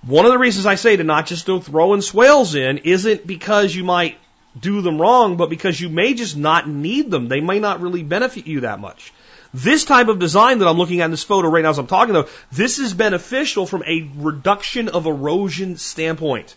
One 0.00 0.24
of 0.24 0.32
the 0.32 0.38
reasons 0.38 0.64
I 0.64 0.76
say 0.76 0.96
to 0.96 1.04
not 1.04 1.26
just 1.26 1.44
go 1.44 1.60
throwing 1.60 2.00
swales 2.00 2.54
in 2.54 2.78
isn't 2.78 3.26
because 3.26 3.74
you 3.74 3.84
might 3.84 4.16
do 4.58 4.80
them 4.80 4.98
wrong, 4.98 5.36
but 5.36 5.50
because 5.50 5.78
you 5.78 5.90
may 5.90 6.14
just 6.14 6.38
not 6.38 6.66
need 6.66 7.10
them. 7.10 7.28
They 7.28 7.42
may 7.42 7.58
not 7.58 7.82
really 7.82 8.02
benefit 8.02 8.46
you 8.46 8.60
that 8.60 8.80
much. 8.80 9.12
This 9.52 9.84
type 9.84 10.08
of 10.08 10.20
design 10.20 10.60
that 10.60 10.68
I'm 10.68 10.78
looking 10.78 11.02
at 11.02 11.04
in 11.04 11.10
this 11.10 11.22
photo 11.22 11.50
right 11.50 11.64
now 11.64 11.68
as 11.68 11.78
I'm 11.78 11.86
talking 11.86 12.14
though, 12.14 12.30
this 12.50 12.78
is 12.78 12.94
beneficial 12.94 13.66
from 13.66 13.82
a 13.86 14.08
reduction 14.16 14.88
of 14.88 15.04
erosion 15.04 15.76
standpoint. 15.76 16.56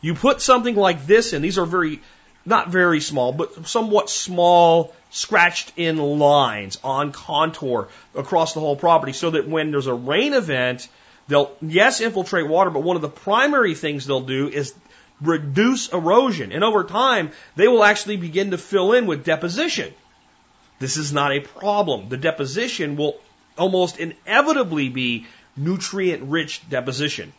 You 0.00 0.14
put 0.14 0.40
something 0.40 0.74
like 0.74 1.06
this 1.06 1.34
in, 1.34 1.42
these 1.42 1.58
are 1.58 1.66
very 1.66 2.00
not 2.46 2.70
very 2.70 3.00
small, 3.00 3.32
but 3.32 3.66
somewhat 3.66 4.08
small, 4.08 4.94
scratched 5.10 5.72
in 5.76 5.98
lines 5.98 6.78
on 6.84 7.12
contour 7.12 7.88
across 8.14 8.54
the 8.54 8.60
whole 8.60 8.76
property 8.76 9.12
so 9.12 9.30
that 9.30 9.48
when 9.48 9.70
there's 9.72 9.88
a 9.88 9.94
rain 9.94 10.32
event, 10.32 10.88
they'll, 11.28 11.50
yes, 11.60 12.00
infiltrate 12.00 12.46
water, 12.46 12.70
but 12.70 12.84
one 12.84 12.96
of 12.96 13.02
the 13.02 13.08
primary 13.08 13.74
things 13.74 14.06
they'll 14.06 14.20
do 14.20 14.48
is 14.48 14.74
reduce 15.20 15.92
erosion. 15.92 16.52
And 16.52 16.62
over 16.62 16.84
time, 16.84 17.32
they 17.56 17.68
will 17.68 17.82
actually 17.82 18.16
begin 18.16 18.52
to 18.52 18.58
fill 18.58 18.92
in 18.92 19.06
with 19.06 19.24
deposition. 19.24 19.92
This 20.78 20.96
is 20.96 21.12
not 21.12 21.32
a 21.32 21.40
problem. 21.40 22.08
The 22.08 22.16
deposition 22.16 22.96
will 22.96 23.18
almost 23.58 23.98
inevitably 23.98 24.90
be 24.90 25.26
nutrient 25.56 26.24
rich 26.24 26.68
deposition. 26.68 27.32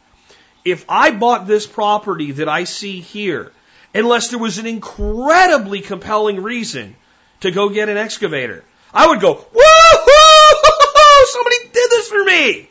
If 0.66 0.86
I 0.90 1.12
bought 1.12 1.48
this 1.48 1.68
property 1.68 2.32
that 2.34 2.50
I 2.50 2.64
see 2.66 3.00
here 3.00 3.52
unless 3.94 4.30
there 4.30 4.40
was 4.40 4.58
an 4.58 4.68
incredibly 4.68 5.82
compelling 5.82 6.42
reason 6.42 6.96
to 7.42 7.52
go 7.52 7.70
get 7.70 7.90
an 7.90 7.98
excavator. 7.98 8.64
I 8.94 9.08
would 9.08 9.22
go, 9.22 9.36
woohoo! 9.36 11.26
Somebody 11.26 11.58
did 11.74 11.90
this 11.92 12.08
for 12.08 12.24
me! 12.24 12.70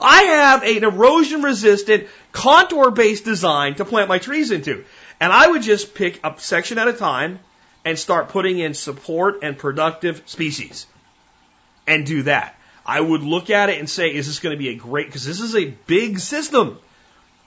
I 0.00 0.22
have 0.22 0.62
an 0.62 0.84
erosion 0.84 1.42
resistant, 1.42 2.06
contour 2.32 2.90
based 2.90 3.24
design 3.24 3.74
to 3.76 3.84
plant 3.84 4.08
my 4.08 4.18
trees 4.18 4.50
into. 4.50 4.84
And 5.20 5.32
I 5.32 5.48
would 5.48 5.62
just 5.62 5.94
pick 5.94 6.20
a 6.22 6.34
section 6.38 6.78
at 6.78 6.86
a 6.86 6.92
time 6.92 7.40
and 7.84 7.98
start 7.98 8.28
putting 8.28 8.58
in 8.58 8.74
support 8.74 9.40
and 9.42 9.58
productive 9.58 10.22
species 10.26 10.86
and 11.86 12.06
do 12.06 12.22
that. 12.24 12.54
I 12.86 13.00
would 13.00 13.22
look 13.22 13.50
at 13.50 13.70
it 13.70 13.78
and 13.78 13.90
say, 13.90 14.14
is 14.14 14.26
this 14.26 14.38
going 14.38 14.54
to 14.54 14.58
be 14.58 14.68
a 14.68 14.74
great, 14.74 15.06
because 15.06 15.24
this 15.24 15.40
is 15.40 15.56
a 15.56 15.66
big 15.86 16.20
system. 16.20 16.78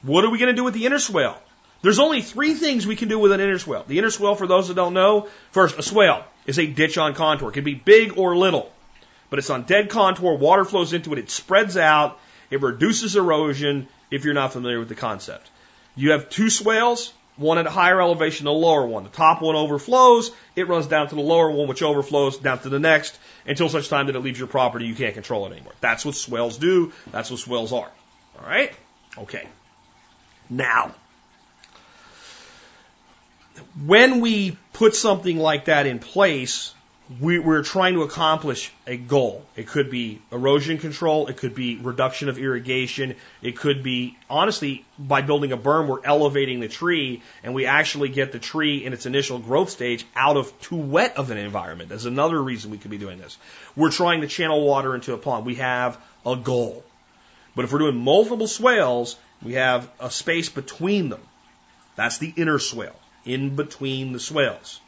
What 0.02 0.26
are 0.26 0.30
we 0.30 0.38
going 0.38 0.50
to 0.50 0.56
do 0.56 0.64
with 0.64 0.74
the 0.74 0.86
inner 0.86 1.00
swale? 1.00 1.42
There's 1.82 2.00
only 2.00 2.22
three 2.22 2.54
things 2.54 2.86
we 2.86 2.96
can 2.96 3.08
do 3.08 3.18
with 3.18 3.32
an 3.32 3.40
inner 3.40 3.58
swale. 3.58 3.84
The 3.88 3.98
inner 3.98 4.12
swale, 4.12 4.36
for 4.36 4.48
those 4.48 4.68
that 4.68 4.76
don't 4.76 4.94
know, 4.94 5.28
first, 5.52 5.80
a 5.80 5.84
swale 5.84 6.24
is 6.46 6.60
a 6.60 6.68
ditch 6.68 6.98
on 6.98 7.16
contour. 7.16 7.50
It 7.50 7.54
can 7.54 7.64
be 7.64 7.74
big 7.74 8.18
or 8.18 8.36
little, 8.36 8.72
but 9.30 9.40
it's 9.40 9.50
on 9.50 9.64
dead 9.64 9.90
contour. 9.90 10.36
Water 10.36 10.66
flows 10.66 10.94
into 10.94 11.14
it. 11.14 11.20
It 11.20 11.32
spreads 11.32 11.78
out. 11.78 12.20
It 12.52 12.62
reduces 12.62 13.16
erosion 13.16 13.88
if 14.12 14.26
you're 14.26 14.34
not 14.34 14.54
familiar 14.54 14.80
with 14.80 14.90
the 14.90 14.96
concept. 14.96 15.50
You 15.96 16.12
have 16.12 16.30
two 16.30 16.50
swales, 16.50 17.14
one 17.38 17.58
at 17.58 17.66
a 17.66 17.72
higher 17.72 18.00
elevation, 18.00 18.46
the 18.46 18.52
lower 18.52 18.86
one. 18.86 19.04
The 19.04 19.10
top 19.10 19.42
one 19.42 19.56
overflows. 19.56 20.32
It 20.56 20.68
runs 20.68 20.86
down 20.86 21.08
to 21.10 21.16
the 21.16 21.22
lower 21.22 21.50
one, 21.50 21.68
which 21.68 21.82
overflows 21.82 22.38
down 22.38 22.60
to 22.60 22.70
the 22.70 22.80
next 22.80 23.18
until 23.48 23.70
such 23.70 23.90
time 23.90 24.08
that 24.08 24.16
it 24.16 24.20
leaves 24.20 24.38
your 24.38 24.48
property. 24.48 24.86
You 24.86 24.96
can't 24.96 25.14
control 25.14 25.48
it 25.48 25.54
anymore. 25.54 25.74
That's 25.82 26.06
what 26.06 26.16
swales 26.16 26.58
do. 26.58 26.94
That's 27.12 27.32
what 27.32 27.40
swales 27.40 27.74
are. 27.74 27.90
All 28.40 28.46
right? 28.46 28.74
Okay. 29.18 29.48
Now, 30.50 30.94
when 33.86 34.22
we 34.22 34.58
put 34.74 34.96
something 34.96 35.38
like 35.38 35.66
that 35.66 35.86
in 35.88 36.00
place, 36.00 36.74
we, 37.20 37.40
we're 37.40 37.64
trying 37.64 37.96
to 37.96 38.04
accomplish 38.04 38.72
a 38.88 38.96
goal. 38.96 39.44
It 39.56 39.68
could 39.68 39.90
be 39.90 40.22
erosion 40.32 40.78
control. 40.78 41.28
It 41.28 41.38
could 41.38 41.54
be 41.54 41.78
reduction 41.78 42.30
of 42.30 42.38
irrigation. 42.38 43.16
It 43.42 43.58
could 43.58 43.84
be, 43.84 44.18
honestly, 44.30 44.86
by 44.98 45.22
building 45.22 45.52
a 45.52 45.58
berm, 45.58 45.88
we're 45.88 46.04
elevating 46.06 46.62
the 46.62 46.70
tree 46.70 47.22
and 47.44 47.54
we 47.54 47.66
actually 47.66 48.10
get 48.10 48.32
the 48.32 48.40
tree 48.40 48.86
in 48.86 48.94
its 48.94 49.06
initial 49.06 49.40
growth 49.40 49.70
stage 49.70 50.06
out 50.16 50.38
of 50.38 50.58
too 50.62 50.78
wet 50.78 51.18
of 51.18 51.32
an 51.32 51.38
environment. 51.38 51.90
That's 51.90 52.06
another 52.06 52.42
reason 52.42 52.72
we 52.72 52.78
could 52.78 52.92
be 52.92 52.98
doing 52.98 53.20
this. 53.20 53.38
We're 53.76 53.92
trying 53.92 54.22
to 54.22 54.28
channel 54.28 54.66
water 54.66 54.96
into 54.96 55.14
a 55.14 55.18
pond. 55.18 55.46
We 55.46 55.56
have 55.56 55.98
a 56.26 56.36
goal. 56.38 56.84
But 57.56 57.66
if 57.66 57.74
we're 57.74 57.80
doing 57.80 57.98
multiple 57.98 58.48
swales, 58.48 59.18
we 59.44 59.54
have 59.54 59.90
a 60.00 60.10
space 60.10 60.48
between 60.48 61.10
them. 61.10 61.22
That's 61.98 62.20
the 62.20 62.34
inner 62.36 62.60
swale, 62.60 62.96
in 63.26 63.56
between 63.56 64.14
the 64.14 64.20
swales. 64.20 64.80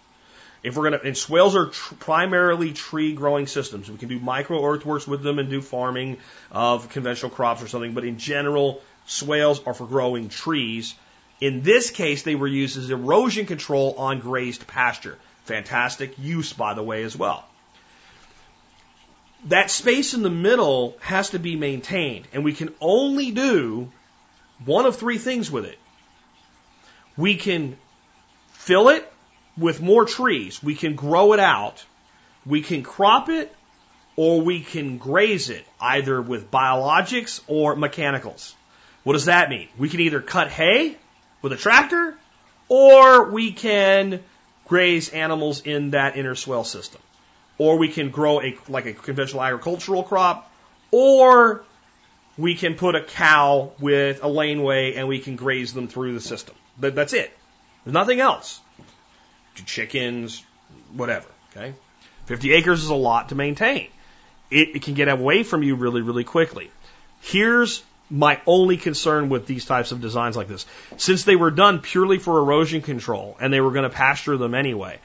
If 0.63 0.77
we're 0.77 0.83
gonna, 0.83 1.01
and 1.03 1.17
swales 1.17 1.55
are 1.55 1.67
tr- 1.67 1.95
primarily 1.95 2.71
tree 2.71 3.13
growing 3.13 3.47
systems. 3.47 3.91
We 3.91 3.97
can 3.97 4.07
do 4.07 4.19
micro 4.19 4.63
earthworks 4.63 5.05
with 5.05 5.21
them 5.21 5.37
and 5.37 5.49
do 5.49 5.61
farming 5.61 6.17
of 6.51 6.89
conventional 6.89 7.31
crops 7.31 7.61
or 7.61 7.67
something, 7.67 7.93
but 7.93 8.05
in 8.05 8.17
general, 8.17 8.81
swales 9.05 9.61
are 9.65 9.73
for 9.73 9.85
growing 9.85 10.29
trees. 10.29 10.95
In 11.41 11.63
this 11.63 11.91
case, 11.91 12.23
they 12.23 12.35
were 12.35 12.47
used 12.47 12.77
as 12.77 12.89
erosion 12.89 13.45
control 13.45 13.95
on 13.97 14.21
grazed 14.21 14.65
pasture. 14.65 15.17
Fantastic 15.43 16.17
use, 16.17 16.53
by 16.53 16.73
the 16.73 16.83
way, 16.83 17.03
as 17.03 17.17
well. 17.17 17.43
That 19.47 19.69
space 19.69 20.13
in 20.13 20.23
the 20.23 20.29
middle 20.29 20.95
has 21.01 21.31
to 21.31 21.39
be 21.39 21.57
maintained, 21.57 22.29
and 22.31 22.45
we 22.45 22.53
can 22.53 22.73
only 22.79 23.31
do 23.31 23.91
one 24.63 24.85
of 24.85 24.95
three 24.95 25.17
things 25.17 25.51
with 25.51 25.65
it. 25.65 25.77
We 27.17 27.35
can 27.35 27.77
fill 28.63 28.89
it 28.89 29.11
with 29.57 29.81
more 29.81 30.05
trees. 30.05 30.63
We 30.63 30.75
can 30.75 30.95
grow 30.95 31.33
it 31.33 31.39
out. 31.39 31.83
We 32.45 32.61
can 32.61 32.83
crop 32.83 33.29
it 33.29 33.53
or 34.15 34.41
we 34.41 34.61
can 34.61 34.97
graze 34.97 35.49
it 35.49 35.65
either 35.81 36.21
with 36.21 36.49
biologics 36.49 37.41
or 37.47 37.75
mechanicals. 37.75 38.55
What 39.03 39.13
does 39.13 39.25
that 39.25 39.49
mean? 39.49 39.67
We 39.77 39.89
can 39.89 39.99
either 39.99 40.21
cut 40.21 40.49
hay 40.49 40.97
with 41.41 41.51
a 41.51 41.57
tractor 41.57 42.17
or 42.69 43.31
we 43.31 43.51
can 43.51 44.23
graze 44.65 45.09
animals 45.09 45.61
in 45.65 45.91
that 45.91 46.15
inner 46.15 46.35
swale 46.35 46.63
system. 46.63 47.01
Or 47.57 47.77
we 47.77 47.89
can 47.89 48.11
grow 48.11 48.41
a, 48.41 48.57
like 48.67 48.85
a 48.85 48.93
conventional 48.93 49.43
agricultural 49.43 50.03
crop 50.03 50.51
or 50.91 51.63
we 52.37 52.55
can 52.55 52.75
put 52.75 52.95
a 52.95 53.03
cow 53.03 53.73
with 53.79 54.23
a 54.23 54.27
laneway 54.27 54.93
and 54.95 55.07
we 55.07 55.19
can 55.19 55.35
graze 55.35 55.73
them 55.73 55.87
through 55.87 56.13
the 56.13 56.21
system. 56.21 56.55
That's 56.79 57.13
it. 57.13 57.31
There's 57.83 57.93
nothing 57.93 58.19
else. 58.19 58.59
Chickens, 59.65 60.43
whatever. 60.93 61.27
Okay. 61.51 61.73
50 62.25 62.53
acres 62.53 62.83
is 62.83 62.89
a 62.89 62.95
lot 62.95 63.29
to 63.29 63.35
maintain. 63.35 63.89
It, 64.49 64.75
it 64.75 64.81
can 64.83 64.93
get 64.93 65.09
away 65.09 65.43
from 65.43 65.63
you 65.63 65.75
really, 65.75 66.01
really 66.01 66.23
quickly. 66.23 66.71
Here's 67.21 67.83
my 68.09 68.39
only 68.45 68.77
concern 68.77 69.29
with 69.29 69.45
these 69.45 69.65
types 69.65 69.91
of 69.91 70.01
designs 70.01 70.37
like 70.37 70.47
this. 70.47 70.65
Since 70.97 71.23
they 71.23 71.35
were 71.35 71.51
done 71.51 71.79
purely 71.79 72.19
for 72.19 72.39
erosion 72.39 72.81
control 72.81 73.37
and 73.39 73.51
they 73.51 73.61
were 73.61 73.71
going 73.71 73.89
to 73.89 73.95
pasture 73.95 74.37
them 74.37 74.53
anyway, 74.53 74.99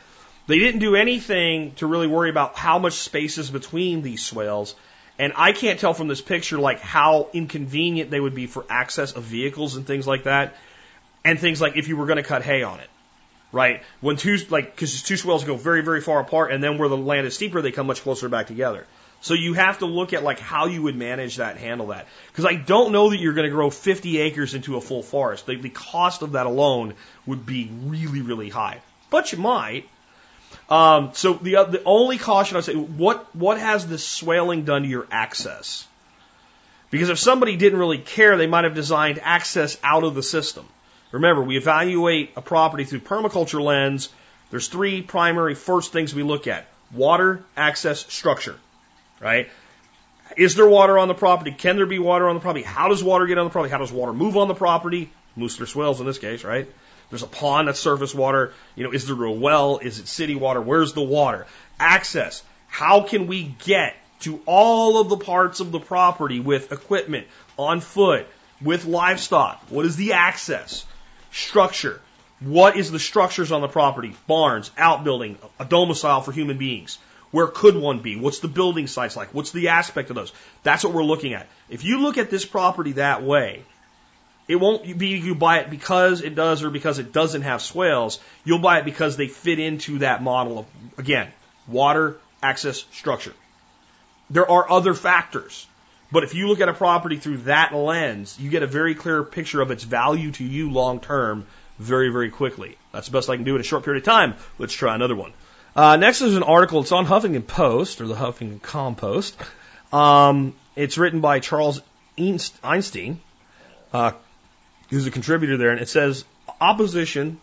they 0.46 0.58
didn't 0.58 0.80
do 0.80 0.96
anything 0.96 1.72
to 1.76 1.86
really 1.86 2.06
worry 2.06 2.30
about 2.30 2.56
how 2.56 2.78
much 2.78 2.94
space 2.94 3.38
is 3.38 3.50
between 3.50 4.02
these 4.02 4.24
swales 4.24 4.74
and 5.18 5.32
I 5.34 5.52
can't 5.52 5.80
tell 5.80 5.94
from 5.94 6.08
this 6.08 6.20
picture 6.20 6.58
like 6.58 6.80
how 6.80 7.28
inconvenient 7.32 8.10
they 8.10 8.20
would 8.20 8.34
be 8.34 8.46
for 8.46 8.64
access 8.70 9.12
of 9.12 9.24
vehicles 9.24 9.76
and 9.76 9.86
things 9.86 10.06
like 10.06 10.24
that. 10.24 10.54
And 11.24 11.38
things 11.38 11.60
like 11.60 11.76
if 11.76 11.88
you 11.88 11.96
were 11.96 12.06
going 12.06 12.16
to 12.16 12.22
cut 12.22 12.42
hay 12.42 12.62
on 12.62 12.80
it, 12.80 12.88
right? 13.52 13.82
When 14.00 14.16
two, 14.16 14.38
like, 14.50 14.74
because 14.74 15.02
two 15.02 15.16
swales 15.16 15.44
go 15.44 15.56
very, 15.56 15.82
very 15.82 16.00
far 16.00 16.20
apart 16.20 16.52
and 16.52 16.62
then 16.62 16.78
where 16.78 16.88
the 16.88 16.96
land 16.96 17.26
is 17.26 17.34
steeper, 17.34 17.60
they 17.60 17.72
come 17.72 17.86
much 17.86 18.02
closer 18.02 18.28
back 18.28 18.46
together. 18.46 18.86
So 19.20 19.34
you 19.34 19.54
have 19.54 19.80
to 19.80 19.86
look 19.86 20.12
at 20.12 20.22
like 20.22 20.38
how 20.38 20.66
you 20.66 20.82
would 20.82 20.96
manage 20.96 21.36
that, 21.36 21.56
handle 21.56 21.88
that. 21.88 22.06
Because 22.28 22.46
I 22.46 22.54
don't 22.54 22.92
know 22.92 23.10
that 23.10 23.18
you're 23.18 23.34
going 23.34 23.48
to 23.48 23.54
grow 23.54 23.68
50 23.68 24.20
acres 24.20 24.54
into 24.54 24.76
a 24.76 24.80
full 24.80 25.02
forest. 25.02 25.46
The, 25.46 25.56
the 25.56 25.70
cost 25.70 26.22
of 26.22 26.32
that 26.32 26.46
alone 26.46 26.94
would 27.26 27.44
be 27.44 27.70
really, 27.84 28.22
really 28.22 28.48
high. 28.48 28.80
But 29.10 29.32
you 29.32 29.38
might. 29.38 29.88
Um, 30.70 31.10
so 31.14 31.34
the 31.34 31.56
uh, 31.56 31.64
the 31.64 31.82
only 31.84 32.18
caution 32.18 32.56
I 32.56 32.60
say, 32.60 32.74
what 32.74 33.34
what 33.34 33.58
has 33.58 33.86
this 33.86 34.06
swaling 34.06 34.64
done 34.64 34.82
to 34.82 34.88
your 34.88 35.06
access? 35.10 35.86
Because 36.90 37.10
if 37.10 37.18
somebody 37.18 37.56
didn't 37.56 37.78
really 37.78 37.98
care, 37.98 38.36
they 38.36 38.46
might 38.46 38.64
have 38.64 38.74
designed 38.74 39.20
access 39.22 39.78
out 39.82 40.04
of 40.04 40.14
the 40.14 40.22
system. 40.22 40.66
Remember, 41.12 41.42
we 41.42 41.56
evaluate 41.56 42.32
a 42.36 42.42
property 42.42 42.84
through 42.84 43.00
permaculture 43.00 43.62
lens. 43.62 44.10
There's 44.50 44.68
three 44.68 45.02
primary 45.02 45.54
first 45.54 45.92
things 45.92 46.14
we 46.14 46.22
look 46.22 46.46
at: 46.46 46.66
water, 46.92 47.42
access, 47.56 48.00
structure. 48.12 48.56
Right? 49.20 49.48
Is 50.36 50.54
there 50.54 50.68
water 50.68 50.98
on 50.98 51.08
the 51.08 51.14
property? 51.14 51.52
Can 51.52 51.76
there 51.76 51.86
be 51.86 51.98
water 51.98 52.28
on 52.28 52.34
the 52.34 52.40
property? 52.40 52.62
How 52.62 52.88
does 52.88 53.02
water 53.02 53.26
get 53.26 53.38
on 53.38 53.46
the 53.46 53.50
property? 53.50 53.70
How 53.70 53.78
does 53.78 53.90
water 53.90 54.12
move 54.12 54.36
on 54.36 54.48
the 54.48 54.54
property? 54.54 55.10
Moose 55.36 55.60
or 55.60 55.66
swales 55.66 56.00
in 56.00 56.06
this 56.06 56.18
case, 56.18 56.44
right? 56.44 56.70
There's 57.10 57.22
a 57.22 57.28
pond 57.28 57.68
that's 57.68 57.80
surface 57.80 58.14
water. 58.14 58.52
You 58.76 58.84
know, 58.84 58.92
is 58.92 59.06
there 59.06 59.22
a 59.24 59.32
well? 59.32 59.78
Is 59.78 59.98
it 59.98 60.08
city 60.08 60.34
water? 60.34 60.60
Where's 60.60 60.92
the 60.92 61.02
water? 61.02 61.46
Access. 61.80 62.42
How 62.66 63.02
can 63.02 63.26
we 63.26 63.54
get 63.64 63.96
to 64.20 64.40
all 64.46 65.00
of 65.00 65.08
the 65.08 65.16
parts 65.16 65.60
of 65.60 65.72
the 65.72 65.80
property 65.80 66.40
with 66.40 66.70
equipment, 66.72 67.26
on 67.56 67.80
foot, 67.80 68.26
with 68.60 68.84
livestock? 68.84 69.62
What 69.70 69.86
is 69.86 69.96
the 69.96 70.12
access? 70.12 70.84
Structure. 71.30 72.00
What 72.40 72.76
is 72.76 72.90
the 72.90 72.98
structures 72.98 73.50
on 73.50 73.60
the 73.60 73.68
property? 73.68 74.14
Barns, 74.26 74.70
outbuilding, 74.78 75.38
a 75.58 75.64
domicile 75.64 76.20
for 76.20 76.32
human 76.32 76.56
beings. 76.56 76.98
Where 77.30 77.46
could 77.46 77.76
one 77.76 77.98
be? 77.98 78.16
What's 78.16 78.38
the 78.38 78.48
building 78.48 78.86
sites 78.86 79.16
like? 79.16 79.34
What's 79.34 79.50
the 79.50 79.68
aspect 79.68 80.10
of 80.10 80.16
those? 80.16 80.32
That's 80.62 80.84
what 80.84 80.94
we're 80.94 81.04
looking 81.04 81.34
at. 81.34 81.46
If 81.68 81.84
you 81.84 82.00
look 82.00 82.16
at 82.16 82.30
this 82.30 82.44
property 82.44 82.92
that 82.92 83.22
way, 83.22 83.62
it 84.46 84.56
won't 84.56 84.96
be 84.96 85.08
you 85.08 85.34
buy 85.34 85.58
it 85.58 85.68
because 85.68 86.22
it 86.22 86.34
does 86.34 86.64
or 86.64 86.70
because 86.70 86.98
it 86.98 87.12
doesn't 87.12 87.42
have 87.42 87.60
swales. 87.60 88.18
You'll 88.44 88.60
buy 88.60 88.78
it 88.78 88.86
because 88.86 89.16
they 89.16 89.28
fit 89.28 89.58
into 89.58 89.98
that 89.98 90.22
model 90.22 90.60
of, 90.60 90.66
again, 90.96 91.30
water, 91.66 92.16
access, 92.42 92.84
structure. 92.92 93.34
There 94.30 94.50
are 94.50 94.70
other 94.70 94.94
factors. 94.94 95.66
But 96.10 96.24
if 96.24 96.34
you 96.34 96.48
look 96.48 96.60
at 96.60 96.68
a 96.68 96.72
property 96.72 97.16
through 97.16 97.38
that 97.38 97.74
lens, 97.74 98.38
you 98.40 98.48
get 98.50 98.62
a 98.62 98.66
very 98.66 98.94
clear 98.94 99.22
picture 99.22 99.60
of 99.60 99.70
its 99.70 99.84
value 99.84 100.30
to 100.32 100.44
you 100.44 100.70
long 100.70 101.00
term 101.00 101.46
very, 101.78 102.10
very 102.10 102.30
quickly. 102.30 102.76
That's 102.92 103.08
the 103.08 103.12
best 103.12 103.28
I 103.28 103.36
can 103.36 103.44
do 103.44 103.54
in 103.54 103.60
a 103.60 103.64
short 103.64 103.84
period 103.84 104.02
of 104.02 104.06
time. 104.06 104.34
Let's 104.58 104.72
try 104.72 104.94
another 104.94 105.14
one. 105.14 105.32
Uh, 105.76 105.96
next 105.96 106.22
is 106.22 106.34
an 106.36 106.42
article. 106.42 106.80
It's 106.80 106.92
on 106.92 107.06
Huffington 107.06 107.46
Post 107.46 108.00
or 108.00 108.06
the 108.06 108.14
Huffington 108.14 108.60
Compost. 108.62 109.36
Um, 109.92 110.54
it's 110.76 110.98
written 110.98 111.20
by 111.20 111.40
Charles 111.40 111.80
Eisenstein, 112.18 113.20
uh, 113.92 114.12
who's 114.90 115.06
a 115.06 115.10
contributor 115.10 115.56
there, 115.56 115.70
and 115.70 115.80
it 115.80 115.88
says 115.88 116.24
opposition 116.60 117.40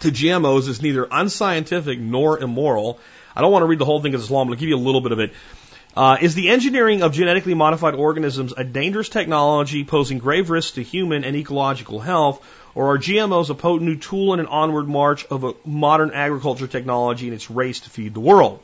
to 0.00 0.08
GMOs 0.10 0.68
is 0.68 0.82
neither 0.82 1.06
unscientific 1.10 1.98
nor 1.98 2.38
immoral. 2.38 2.98
I 3.36 3.40
don't 3.40 3.52
want 3.52 3.62
to 3.62 3.66
read 3.66 3.78
the 3.78 3.84
whole 3.84 4.00
thing 4.00 4.12
because 4.12 4.24
it's 4.24 4.30
long, 4.30 4.46
but 4.46 4.54
I'll 4.54 4.58
give 4.58 4.68
you 4.68 4.76
a 4.76 4.78
little 4.78 5.00
bit 5.00 5.12
of 5.12 5.20
it. 5.20 5.32
Uh, 5.94 6.16
is 6.22 6.34
the 6.34 6.48
engineering 6.48 7.02
of 7.02 7.12
genetically 7.12 7.52
modified 7.52 7.94
organisms 7.94 8.54
a 8.56 8.64
dangerous 8.64 9.10
technology 9.10 9.84
posing 9.84 10.18
grave 10.18 10.48
risks 10.48 10.72
to 10.72 10.82
human 10.82 11.22
and 11.22 11.36
ecological 11.36 12.00
health, 12.00 12.42
or 12.74 12.94
are 12.94 12.98
GMOs 12.98 13.50
a 13.50 13.54
potent 13.54 13.90
new 13.90 13.96
tool 13.96 14.32
in 14.32 14.40
an 14.40 14.46
onward 14.46 14.88
march 14.88 15.26
of 15.26 15.44
a 15.44 15.54
modern 15.66 16.10
agriculture 16.12 16.66
technology 16.66 17.28
in 17.28 17.34
its 17.34 17.50
race 17.50 17.80
to 17.80 17.90
feed 17.90 18.14
the 18.14 18.20
world? 18.20 18.60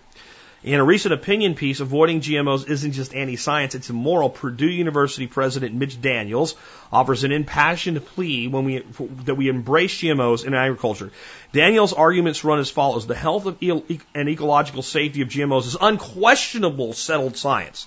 In 0.68 0.80
a 0.80 0.84
recent 0.84 1.14
opinion 1.14 1.54
piece, 1.54 1.80
avoiding 1.80 2.20
GMOs 2.20 2.68
isn't 2.68 2.92
just 2.92 3.14
anti-science, 3.14 3.74
it's 3.74 3.88
immoral. 3.88 4.28
Purdue 4.28 4.68
University 4.68 5.26
President 5.26 5.74
Mitch 5.74 5.98
Daniels 5.98 6.56
offers 6.92 7.24
an 7.24 7.32
impassioned 7.32 8.04
plea 8.04 8.48
when 8.48 8.66
we, 8.66 8.84
that 9.24 9.36
we 9.36 9.48
embrace 9.48 9.98
GMOs 9.98 10.44
in 10.44 10.52
agriculture. 10.52 11.10
Daniels' 11.54 11.94
arguments 11.94 12.44
run 12.44 12.58
as 12.58 12.68
follows. 12.68 13.06
The 13.06 13.14
health 13.14 13.46
of 13.46 13.56
e- 13.62 14.00
and 14.14 14.28
ecological 14.28 14.82
safety 14.82 15.22
of 15.22 15.28
GMOs 15.28 15.68
is 15.68 15.76
unquestionable 15.80 16.92
settled 16.92 17.38
science. 17.38 17.86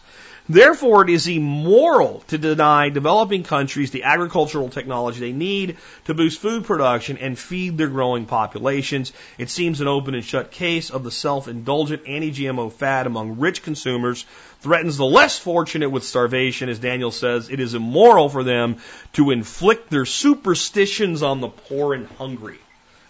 Therefore, 0.53 1.03
it 1.03 1.09
is 1.09 1.27
immoral 1.27 2.23
to 2.27 2.37
deny 2.37 2.89
developing 2.89 3.43
countries 3.43 3.91
the 3.91 4.03
agricultural 4.03 4.67
technology 4.67 5.21
they 5.21 5.31
need 5.31 5.77
to 6.05 6.13
boost 6.13 6.41
food 6.41 6.65
production 6.65 7.17
and 7.17 7.39
feed 7.39 7.77
their 7.77 7.87
growing 7.87 8.25
populations. 8.25 9.13
It 9.37 9.49
seems 9.49 9.79
an 9.79 9.87
open 9.87 10.13
and 10.13 10.25
shut 10.25 10.51
case 10.51 10.89
of 10.89 11.05
the 11.05 11.11
self-indulgent 11.11 12.03
anti-GMO 12.05 12.73
fad 12.73 13.07
among 13.07 13.39
rich 13.39 13.63
consumers 13.63 14.25
threatens 14.59 14.97
the 14.97 15.05
less 15.05 15.39
fortunate 15.39 15.89
with 15.89 16.03
starvation. 16.03 16.67
As 16.67 16.79
Daniel 16.79 17.11
says, 17.11 17.49
it 17.49 17.61
is 17.61 17.73
immoral 17.73 18.27
for 18.27 18.43
them 18.43 18.77
to 19.13 19.31
inflict 19.31 19.89
their 19.89 20.05
superstitions 20.05 21.23
on 21.23 21.39
the 21.39 21.49
poor 21.49 21.93
and 21.93 22.07
hungry. 22.17 22.59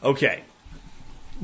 Okay. 0.03 0.43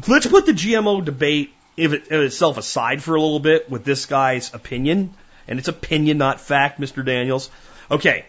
Let's 0.08 0.28
put 0.28 0.46
the 0.46 0.52
GMO 0.52 1.04
debate 1.04 1.54
itself 1.76 2.58
aside 2.58 3.02
for 3.02 3.16
a 3.16 3.22
little 3.22 3.40
bit 3.40 3.68
with 3.68 3.84
this 3.84 4.06
guy's 4.06 4.54
opinion 4.54 5.16
and 5.48 5.60
it's 5.60 5.68
opinion, 5.68 6.18
not 6.18 6.42
fact, 6.42 6.80
Mr. 6.80 7.06
Daniels. 7.06 7.50
Okay. 7.90 8.26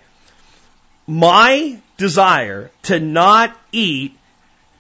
My 1.07 1.79
desire 1.97 2.71
to 2.85 3.01
not 3.01 3.57
eat 3.73 4.17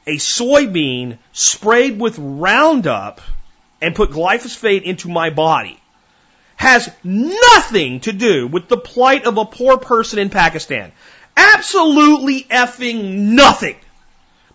a 0.07 0.17
soybean 0.17 1.19
sprayed 1.33 1.99
with 2.01 2.19
Roundup 2.19 3.21
and 3.81 3.95
put 3.95 4.11
glyphosate 4.11 4.83
into 4.83 5.09
my 5.09 5.31
body 5.31 5.81
has 6.57 6.91
nothing 7.05 8.01
to 8.01 8.13
do 8.13 8.49
with 8.49 8.69
the 8.69 8.77
plight 8.77 9.27
of 9.27 9.39
a 9.39 9.45
poor 9.45 9.79
person 9.79 10.19
in 10.19 10.29
Pakistan. 10.29 10.91
Absolutely 11.37 12.43
effing 12.43 13.35
nothing. 13.35 13.77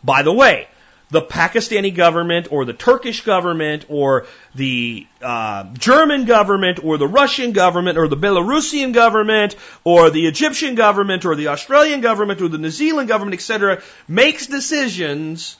By 0.03 0.23
the 0.23 0.33
way, 0.33 0.67
the 1.13 1.21
Pakistani 1.21 1.93
government 1.93 2.47
or 2.51 2.65
the 2.65 2.73
Turkish 2.73 3.21
government 3.21 3.85
or 3.87 4.25
the 4.55 5.05
uh, 5.21 5.65
German 5.73 6.25
government 6.25 6.83
or 6.83 6.97
the 6.97 7.07
Russian 7.07 7.51
government 7.51 7.99
or 7.99 8.07
the 8.07 8.17
Belarusian 8.17 8.93
government 8.93 9.55
or 9.83 10.09
the 10.09 10.25
Egyptian 10.25 10.73
government 10.73 11.23
or 11.23 11.35
the 11.35 11.49
Australian 11.49 12.01
government 12.01 12.41
or 12.41 12.49
the 12.49 12.57
New 12.57 12.71
Zealand 12.71 13.07
government, 13.07 13.35
etc., 13.35 13.83
makes 14.07 14.47
decisions 14.47 15.55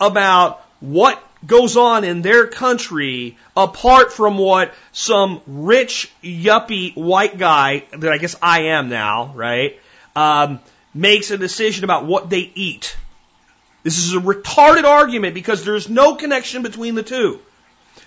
about 0.00 0.60
what 0.80 1.22
goes 1.46 1.76
on 1.76 2.02
in 2.02 2.20
their 2.22 2.48
country 2.48 3.38
apart 3.56 4.12
from 4.12 4.38
what 4.38 4.74
some 4.90 5.40
rich 5.46 6.10
yuppie 6.22 6.96
white 6.96 7.38
guy 7.38 7.84
that 7.92 8.12
I 8.12 8.18
guess 8.18 8.34
I 8.42 8.62
am 8.78 8.88
now, 8.88 9.32
right, 9.36 9.78
um, 10.16 10.58
makes 10.92 11.30
a 11.30 11.38
decision 11.38 11.84
about 11.84 12.06
what 12.06 12.28
they 12.28 12.50
eat. 12.54 12.96
This 13.82 13.98
is 13.98 14.14
a 14.14 14.18
retarded 14.18 14.84
argument 14.84 15.34
because 15.34 15.64
there's 15.64 15.88
no 15.88 16.16
connection 16.16 16.62
between 16.62 16.94
the 16.94 17.02
two. 17.02 17.40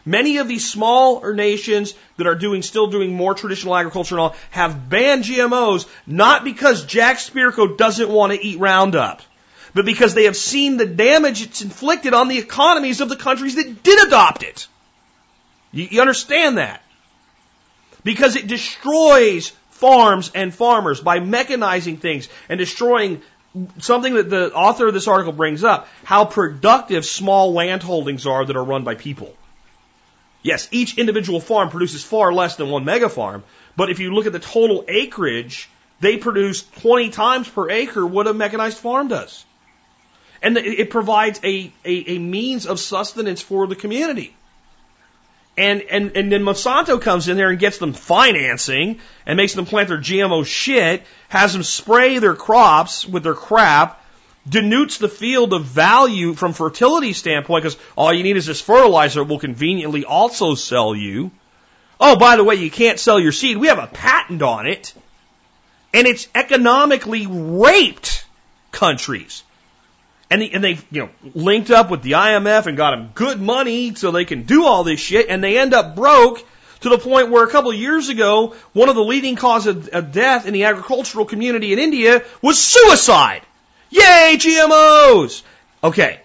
Many 0.06 0.38
of 0.38 0.48
these 0.48 0.70
smaller 0.70 1.34
nations 1.34 1.94
that 2.18 2.28
are 2.28 2.36
doing, 2.36 2.62
still 2.62 2.88
doing 2.88 3.14
more 3.14 3.34
traditional 3.34 3.76
agriculture 3.76 4.16
and 4.16 4.22
all, 4.22 4.36
have 4.52 4.90
banned 4.90 5.24
GMOs 5.24 5.88
not 6.06 6.44
because 6.44 6.86
Jack 6.86 7.18
Spirko 7.18 7.78
doesn't 7.78 8.10
want 8.10 8.34
to 8.34 8.46
eat 8.46 8.60
Roundup, 8.60 9.22
but 9.74 9.86
because 9.86 10.14
they 10.14 10.26
have 10.26 10.36
seen 10.36 10.78
the 10.78 10.86
damage 10.86 11.42
it's 11.42 11.62
inflicted 11.62 12.14
on 12.14 12.28
the 12.28 12.38
economies 12.38 13.00
of 13.02 13.10
the 13.10 13.16
countries 13.16 13.56
that 13.56 13.82
did 13.82 14.08
adopt 14.08 14.44
it. 14.44 14.68
You, 15.72 15.88
you 15.90 16.02
understand 16.02 16.58
that? 16.58 16.84
Because 18.04 18.36
it 18.36 18.48
destroys 18.48 19.54
farms 19.70 20.32
and 20.36 20.54
farmers 20.54 21.00
by 21.00 21.20
mechanizing 21.20 21.98
things 21.98 22.28
and 22.50 22.58
destroying 22.58 23.22
something 23.80 24.16
that 24.16 24.30
the 24.30 24.54
author 24.54 24.88
of 24.88 24.94
this 24.94 25.08
article 25.08 25.34
brings 25.34 25.64
up, 25.64 25.88
how 26.04 26.26
productive 26.26 27.06
small 27.06 27.54
land 27.54 27.84
holdings 27.84 28.26
are 28.26 28.46
that 28.46 28.56
are 28.56 28.64
run 28.64 28.84
by 28.84 28.96
people. 28.96 29.34
Yes, 30.42 30.68
each 30.72 30.98
individual 30.98 31.40
farm 31.40 31.70
produces 31.70 32.04
far 32.04 32.34
less 32.34 32.58
than 32.58 32.70
one 32.70 32.84
mega 32.84 33.10
farm, 33.10 33.44
but 33.78 33.90
if 33.90 34.00
you 34.00 34.14
look 34.14 34.26
at 34.26 34.34
the 34.34 34.40
total 34.40 34.84
acreage, 34.88 35.70
they 36.00 36.18
produce 36.18 36.64
20 36.82 37.10
times 37.12 37.48
per 37.48 37.70
acre 37.70 38.06
what 38.06 38.28
a 38.28 38.34
mechanized 38.34 38.78
farm 38.78 39.08
does. 39.08 39.46
And 40.42 40.58
it 40.58 40.90
provides 40.90 41.40
a, 41.44 41.72
a, 41.86 42.16
a 42.16 42.20
means 42.20 42.68
of 42.68 42.78
sustenance 42.78 43.42
for 43.42 43.66
the 43.68 43.78
community. 43.78 44.36
And, 45.56 45.82
and, 45.84 46.18
and 46.18 46.32
then 46.32 46.44
Monsanto 46.44 47.00
comes 47.00 47.28
in 47.28 47.38
there 47.38 47.50
and 47.50 47.60
gets 47.60 47.78
them 47.78 47.94
financing 47.94 49.00
and 49.26 49.38
makes 49.38 49.54
them 49.54 49.66
plant 49.66 49.90
their 49.90 50.00
GMO 50.00 50.46
shit, 50.46 51.04
has 51.30 51.54
them 51.54 51.62
spray 51.62 52.18
their 52.18 52.34
crops 52.34 53.08
with 53.08 53.24
their 53.24 53.36
crap, 53.36 54.04
denutes 54.50 54.98
the 54.98 55.08
field 55.08 55.54
of 55.54 55.66
value 55.66 56.34
from 56.34 56.54
fertility 56.54 57.14
standpoint 57.14 57.64
because 57.64 57.80
all 57.96 58.12
you 58.12 58.24
need 58.24 58.36
is 58.36 58.48
this 58.48 58.62
fertilizer 58.62 59.24
will 59.24 59.40
conveniently 59.40 60.06
also 60.06 60.56
sell 60.56 60.96
you. 60.96 61.32
Oh, 62.00 62.18
by 62.18 62.36
the 62.36 62.44
way, 62.44 62.56
you 62.56 62.72
can't 62.72 63.00
sell 63.00 63.20
your 63.20 63.32
seed. 63.32 63.58
We 63.58 63.68
have 63.68 63.80
a 63.80 63.88
patent 63.88 64.42
on 64.42 64.66
it. 64.66 64.94
And 65.94 66.08
it's 66.08 66.28
economically 66.34 67.28
raped 67.30 68.26
countries. 68.72 69.44
And, 70.34 70.42
the, 70.42 70.52
and 70.52 70.64
they've, 70.64 70.84
you 70.90 71.04
know, 71.04 71.10
linked 71.36 71.70
up 71.70 71.92
with 71.92 72.02
the 72.02 72.14
IMF 72.14 72.66
and 72.66 72.76
got 72.76 72.90
them 72.90 73.12
good 73.14 73.40
money 73.40 73.94
so 73.94 74.10
they 74.10 74.26
can 74.26 74.44
do 74.44 74.66
all 74.66 74.84
this 74.84 75.00
shit 75.00 75.28
and 75.30 75.44
they 75.44 75.60
end 75.60 75.76
up 75.76 75.96
broke 75.96 76.44
to 76.80 76.90
the 76.90 76.98
point 76.98 77.30
where 77.30 77.44
a 77.44 77.50
couple 77.52 77.70
of 77.70 77.78
years 77.78 78.10
ago, 78.10 78.56
one 78.74 78.90
of 78.90 78.96
the 78.96 79.04
leading 79.04 79.36
causes 79.36 79.90
of 79.90 80.12
death 80.12 80.48
in 80.48 80.54
the 80.54 80.64
agricultural 80.64 81.26
community 81.26 81.72
in 81.72 81.78
India 81.78 82.24
was 82.42 82.58
suicide. 82.58 83.44
Yay, 83.92 84.38
GMOs! 84.40 85.44
Okay. 85.84 86.20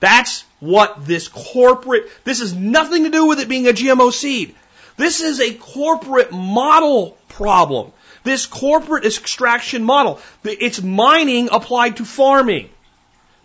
That's 0.00 0.46
what 0.60 1.04
this 1.04 1.28
corporate, 1.28 2.08
this 2.24 2.40
has 2.40 2.54
nothing 2.54 3.04
to 3.04 3.10
do 3.10 3.26
with 3.26 3.38
it 3.38 3.50
being 3.50 3.68
a 3.68 3.72
GMO 3.72 4.14
seed. 4.14 4.54
This 4.96 5.20
is 5.20 5.40
a 5.40 5.52
corporate 5.52 6.32
model 6.32 7.18
problem. 7.28 7.92
This 8.24 8.46
corporate 8.46 9.04
extraction 9.04 9.84
model. 9.84 10.20
It's 10.42 10.80
mining 10.80 11.50
applied 11.52 11.98
to 11.98 12.06
farming. 12.06 12.70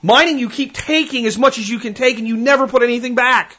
Mining, 0.08 0.40
you 0.40 0.50
keep 0.50 0.72
taking 0.72 1.26
as 1.26 1.38
much 1.38 1.58
as 1.58 1.70
you 1.70 1.80
can 1.80 1.94
take 1.94 2.18
and 2.18 2.26
you 2.26 2.38
never 2.38 2.66
put 2.66 2.82
anything 2.82 3.14
back. 3.14 3.58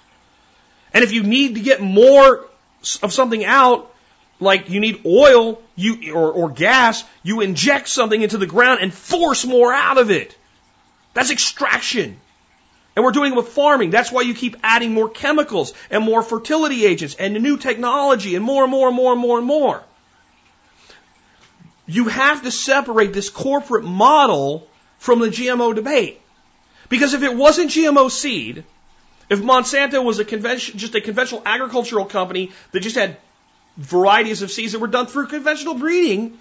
And 0.94 1.04
if 1.04 1.12
you 1.12 1.22
need 1.22 1.56
to 1.56 1.60
get 1.60 1.82
more 1.82 2.46
of 3.02 3.12
something 3.12 3.44
out, 3.44 3.94
like 4.40 4.70
you 4.70 4.80
need 4.80 5.02
oil 5.04 5.60
you, 5.76 6.14
or, 6.14 6.32
or 6.32 6.48
gas, 6.48 7.04
you 7.22 7.42
inject 7.42 7.88
something 7.88 8.22
into 8.22 8.38
the 8.38 8.46
ground 8.46 8.80
and 8.80 8.94
force 8.94 9.44
more 9.44 9.74
out 9.74 9.98
of 9.98 10.10
it. 10.10 10.38
That's 11.12 11.30
extraction. 11.30 12.18
And 12.96 13.04
we're 13.04 13.12
doing 13.12 13.34
it 13.34 13.36
with 13.36 13.48
farming. 13.48 13.90
That's 13.90 14.10
why 14.10 14.22
you 14.22 14.32
keep 14.32 14.56
adding 14.62 14.94
more 14.94 15.10
chemicals 15.10 15.74
and 15.90 16.02
more 16.02 16.22
fertility 16.22 16.86
agents 16.86 17.14
and 17.14 17.34
new 17.34 17.58
technology 17.58 18.36
and 18.36 18.44
more 18.44 18.62
and 18.62 18.70
more 18.70 18.88
and 18.88 18.96
more 18.96 19.12
and 19.12 19.20
more 19.20 19.36
and 19.36 19.46
more. 19.46 19.82
You 21.86 22.08
have 22.08 22.44
to 22.44 22.50
separate 22.50 23.12
this 23.12 23.28
corporate 23.28 23.84
model 23.84 24.66
from 24.96 25.18
the 25.18 25.28
GMO 25.28 25.74
debate. 25.74 26.22
Because 26.88 27.14
if 27.14 27.22
it 27.22 27.34
wasn't 27.34 27.70
GMO 27.70 28.10
seed, 28.10 28.64
if 29.28 29.40
Monsanto 29.40 30.02
was 30.02 30.18
a 30.18 30.24
convention, 30.24 30.78
just 30.78 30.94
a 30.94 31.00
conventional 31.00 31.42
agricultural 31.44 32.06
company 32.06 32.52
that 32.72 32.80
just 32.80 32.96
had 32.96 33.18
varieties 33.76 34.42
of 34.42 34.50
seeds 34.50 34.72
that 34.72 34.78
were 34.78 34.86
done 34.86 35.06
through 35.06 35.26
conventional 35.26 35.74
breeding, 35.74 36.38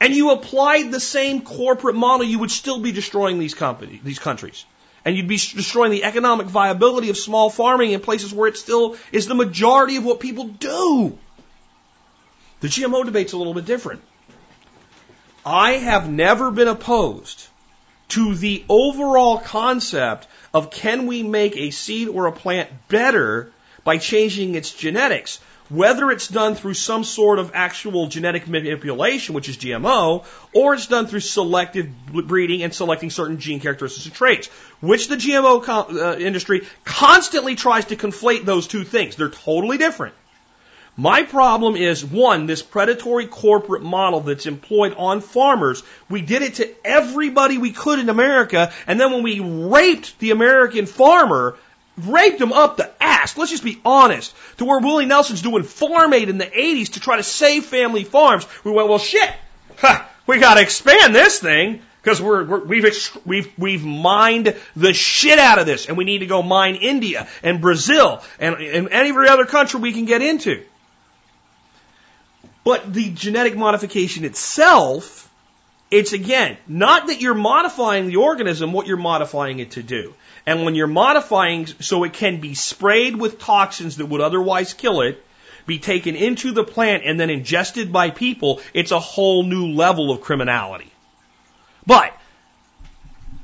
and 0.00 0.14
you 0.14 0.30
applied 0.30 0.90
the 0.90 1.00
same 1.00 1.40
corporate 1.40 1.96
model, 1.96 2.26
you 2.26 2.38
would 2.38 2.50
still 2.50 2.80
be 2.80 2.92
destroying 2.92 3.38
these 3.38 3.54
companies, 3.54 4.00
these 4.02 4.18
countries. 4.18 4.66
And 5.04 5.16
you'd 5.16 5.28
be 5.28 5.36
destroying 5.36 5.92
the 5.92 6.04
economic 6.04 6.46
viability 6.46 7.10
of 7.10 7.16
small 7.16 7.48
farming 7.48 7.92
in 7.92 8.00
places 8.00 8.34
where 8.34 8.48
it 8.48 8.56
still 8.56 8.96
is 9.12 9.26
the 9.26 9.34
majority 9.34 9.96
of 9.96 10.04
what 10.04 10.20
people 10.20 10.44
do. 10.44 11.16
The 12.60 12.68
GMO 12.68 13.04
debate's 13.04 13.32
a 13.32 13.38
little 13.38 13.54
bit 13.54 13.64
different. 13.64 14.02
I 15.44 15.72
have 15.72 16.10
never 16.10 16.50
been 16.50 16.68
opposed 16.68 17.46
to 18.08 18.34
the 18.34 18.64
overall 18.68 19.38
concept 19.38 20.28
of 20.54 20.70
can 20.70 21.06
we 21.06 21.22
make 21.22 21.56
a 21.56 21.70
seed 21.70 22.08
or 22.08 22.26
a 22.26 22.32
plant 22.32 22.70
better 22.88 23.52
by 23.84 23.98
changing 23.98 24.54
its 24.54 24.72
genetics, 24.72 25.40
whether 25.68 26.10
it's 26.10 26.28
done 26.28 26.54
through 26.54 26.74
some 26.74 27.04
sort 27.04 27.38
of 27.38 27.52
actual 27.54 28.06
genetic 28.06 28.46
manipulation, 28.46 29.34
which 29.34 29.48
is 29.48 29.56
GMO, 29.56 30.24
or 30.52 30.74
it's 30.74 30.86
done 30.86 31.06
through 31.06 31.20
selective 31.20 31.88
breeding 32.06 32.62
and 32.62 32.72
selecting 32.72 33.10
certain 33.10 33.38
gene 33.38 33.60
characteristics 33.60 34.06
and 34.06 34.14
traits, 34.14 34.48
which 34.80 35.08
the 35.08 35.16
GMO 35.16 35.68
uh, 35.68 36.18
industry 36.18 36.66
constantly 36.84 37.54
tries 37.54 37.86
to 37.86 37.96
conflate 37.96 38.44
those 38.44 38.66
two 38.66 38.84
things. 38.84 39.16
They're 39.16 39.28
totally 39.28 39.78
different. 39.78 40.14
My 40.98 41.24
problem 41.24 41.76
is 41.76 42.02
one, 42.02 42.46
this 42.46 42.62
predatory 42.62 43.26
corporate 43.26 43.82
model 43.82 44.20
that's 44.20 44.46
employed 44.46 44.94
on 44.96 45.20
farmers. 45.20 45.82
We 46.08 46.22
did 46.22 46.40
it 46.40 46.54
to 46.54 46.74
everybody 46.86 47.58
we 47.58 47.72
could 47.72 47.98
in 47.98 48.08
America, 48.08 48.72
and 48.86 48.98
then 48.98 49.12
when 49.12 49.22
we 49.22 49.40
raped 49.40 50.18
the 50.20 50.30
American 50.30 50.86
farmer, 50.86 51.56
raped 51.98 52.40
him 52.40 52.52
up 52.52 52.78
the 52.78 52.90
ass, 52.98 53.36
let's 53.36 53.50
just 53.50 53.64
be 53.64 53.78
honest, 53.84 54.34
to 54.56 54.64
where 54.64 54.80
Willie 54.80 55.04
Nelson's 55.04 55.42
doing 55.42 55.64
Farm 55.64 56.14
Aid 56.14 56.30
in 56.30 56.38
the 56.38 56.46
80s 56.46 56.94
to 56.94 57.00
try 57.00 57.18
to 57.18 57.22
save 57.22 57.66
family 57.66 58.04
farms, 58.04 58.46
we 58.64 58.70
went, 58.70 58.88
well 58.88 58.98
shit, 58.98 59.30
ha, 59.76 60.08
we 60.26 60.38
gotta 60.38 60.62
expand 60.62 61.14
this 61.14 61.40
thing, 61.40 61.82
because 62.02 62.22
we're, 62.22 62.44
we're, 62.44 62.64
we've 62.64 63.20
we've 63.26 63.52
we've 63.58 63.84
mined 63.84 64.54
the 64.76 64.94
shit 64.94 65.38
out 65.38 65.58
of 65.58 65.66
this, 65.66 65.88
and 65.88 65.98
we 65.98 66.04
need 66.04 66.18
to 66.18 66.26
go 66.26 66.42
mine 66.42 66.76
India 66.76 67.28
and 67.42 67.60
Brazil 67.60 68.22
and, 68.38 68.54
and 68.54 68.88
any 68.90 69.10
other 69.28 69.44
country 69.44 69.78
we 69.80 69.92
can 69.92 70.06
get 70.06 70.22
into. 70.22 70.62
But 72.66 72.92
the 72.92 73.10
genetic 73.10 73.56
modification 73.56 74.24
itself, 74.24 75.30
it's 75.88 76.12
again, 76.12 76.56
not 76.66 77.06
that 77.06 77.20
you're 77.20 77.32
modifying 77.32 78.08
the 78.08 78.16
organism, 78.16 78.72
what 78.72 78.88
you're 78.88 78.96
modifying 78.96 79.60
it 79.60 79.70
to 79.72 79.84
do. 79.84 80.14
And 80.46 80.64
when 80.64 80.74
you're 80.74 80.88
modifying 80.88 81.66
so 81.66 82.02
it 82.02 82.12
can 82.12 82.40
be 82.40 82.54
sprayed 82.54 83.14
with 83.14 83.38
toxins 83.38 83.98
that 83.98 84.06
would 84.06 84.20
otherwise 84.20 84.74
kill 84.74 85.02
it, 85.02 85.24
be 85.64 85.78
taken 85.78 86.16
into 86.16 86.50
the 86.50 86.64
plant 86.64 87.04
and 87.06 87.20
then 87.20 87.30
ingested 87.30 87.92
by 87.92 88.10
people, 88.10 88.60
it's 88.74 88.90
a 88.90 88.98
whole 88.98 89.44
new 89.44 89.68
level 89.68 90.10
of 90.10 90.20
criminality. 90.20 90.90
But 91.86 92.18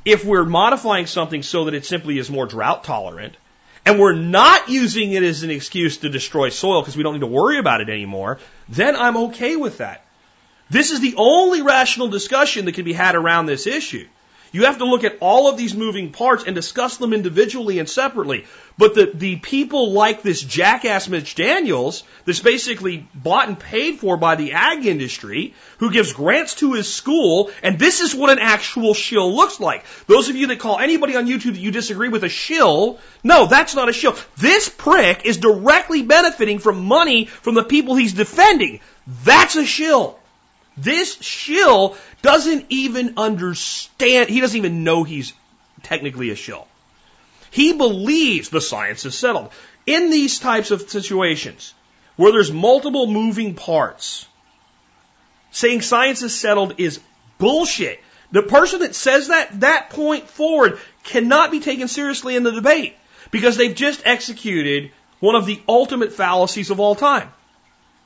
if 0.04 0.24
we're 0.24 0.44
modifying 0.44 1.06
something 1.06 1.44
so 1.44 1.66
that 1.66 1.74
it 1.74 1.86
simply 1.86 2.18
is 2.18 2.28
more 2.28 2.46
drought 2.46 2.82
tolerant, 2.82 3.36
and 3.84 3.98
we're 3.98 4.14
not 4.14 4.68
using 4.68 5.12
it 5.12 5.22
as 5.22 5.42
an 5.42 5.50
excuse 5.50 5.98
to 5.98 6.08
destroy 6.08 6.48
soil 6.48 6.80
because 6.80 6.96
we 6.96 7.02
don't 7.02 7.14
need 7.14 7.20
to 7.20 7.26
worry 7.26 7.58
about 7.58 7.80
it 7.80 7.88
anymore, 7.88 8.38
then 8.68 8.96
I'm 8.96 9.16
okay 9.16 9.56
with 9.56 9.78
that. 9.78 10.04
This 10.70 10.90
is 10.90 11.00
the 11.00 11.14
only 11.16 11.62
rational 11.62 12.08
discussion 12.08 12.64
that 12.64 12.72
can 12.72 12.84
be 12.84 12.92
had 12.92 13.14
around 13.14 13.46
this 13.46 13.66
issue. 13.66 14.06
You 14.52 14.66
have 14.66 14.78
to 14.78 14.84
look 14.84 15.02
at 15.02 15.16
all 15.20 15.48
of 15.48 15.56
these 15.56 15.74
moving 15.74 16.12
parts 16.12 16.44
and 16.44 16.54
discuss 16.54 16.98
them 16.98 17.14
individually 17.14 17.78
and 17.78 17.88
separately. 17.88 18.44
But 18.76 18.94
the, 18.94 19.10
the 19.12 19.36
people 19.36 19.92
like 19.92 20.22
this 20.22 20.42
jackass 20.42 21.08
Mitch 21.08 21.34
Daniels, 21.34 22.04
that's 22.26 22.40
basically 22.40 23.08
bought 23.14 23.48
and 23.48 23.58
paid 23.58 23.98
for 23.98 24.18
by 24.18 24.34
the 24.34 24.52
ag 24.52 24.84
industry, 24.84 25.54
who 25.78 25.90
gives 25.90 26.12
grants 26.12 26.54
to 26.56 26.74
his 26.74 26.92
school, 26.92 27.50
and 27.62 27.78
this 27.78 28.00
is 28.00 28.14
what 28.14 28.30
an 28.30 28.38
actual 28.38 28.92
shill 28.92 29.34
looks 29.34 29.58
like. 29.58 29.84
Those 30.06 30.28
of 30.28 30.36
you 30.36 30.48
that 30.48 30.58
call 30.58 30.78
anybody 30.78 31.16
on 31.16 31.26
YouTube 31.26 31.52
that 31.52 31.58
you 31.58 31.70
disagree 31.70 32.10
with 32.10 32.24
a 32.24 32.28
shill, 32.28 32.98
no, 33.24 33.46
that's 33.46 33.74
not 33.74 33.88
a 33.88 33.92
shill. 33.92 34.16
This 34.36 34.68
prick 34.68 35.24
is 35.24 35.38
directly 35.38 36.02
benefiting 36.02 36.58
from 36.58 36.84
money 36.84 37.24
from 37.26 37.54
the 37.54 37.64
people 37.64 37.94
he's 37.94 38.12
defending. 38.12 38.80
That's 39.24 39.56
a 39.56 39.64
shill. 39.64 40.18
This 40.76 41.20
shill 41.20 41.96
doesn't 42.22 42.66
even 42.70 43.14
understand, 43.16 44.30
he 44.30 44.40
doesn't 44.40 44.56
even 44.56 44.84
know 44.84 45.04
he's 45.04 45.34
technically 45.82 46.30
a 46.30 46.36
shill. 46.36 46.66
He 47.50 47.74
believes 47.74 48.48
the 48.48 48.60
science 48.60 49.04
is 49.04 49.14
settled. 49.14 49.50
In 49.84 50.10
these 50.10 50.38
types 50.38 50.70
of 50.70 50.88
situations, 50.88 51.74
where 52.16 52.32
there's 52.32 52.52
multiple 52.52 53.06
moving 53.06 53.54
parts, 53.54 54.26
saying 55.50 55.82
science 55.82 56.22
is 56.22 56.34
settled 56.34 56.74
is 56.78 57.00
bullshit. 57.38 58.00
The 58.30 58.42
person 58.42 58.80
that 58.80 58.94
says 58.94 59.28
that, 59.28 59.60
that 59.60 59.90
point 59.90 60.28
forward 60.28 60.78
cannot 61.04 61.50
be 61.50 61.60
taken 61.60 61.88
seriously 61.88 62.36
in 62.36 62.42
the 62.42 62.52
debate 62.52 62.96
because 63.30 63.56
they've 63.56 63.74
just 63.74 64.06
executed 64.06 64.92
one 65.20 65.34
of 65.34 65.44
the 65.44 65.60
ultimate 65.68 66.12
fallacies 66.12 66.70
of 66.70 66.80
all 66.80 66.94
time. 66.94 67.30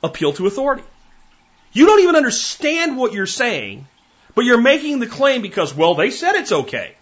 Appeal 0.03 0.33
to 0.33 0.47
authority. 0.47 0.83
You 1.77 1.85
don't 1.85 1.99
even 1.99 2.15
understand 2.15 2.97
what 2.97 3.13
you're 3.13 3.27
saying, 3.27 3.87
but 4.33 4.45
you're 4.45 4.59
making 4.59 4.97
the 4.97 5.05
claim 5.05 5.43
because, 5.43 5.75
well, 5.75 5.93
they 5.93 6.09
said 6.09 6.33
it's 6.33 6.51
okay. 6.51 6.95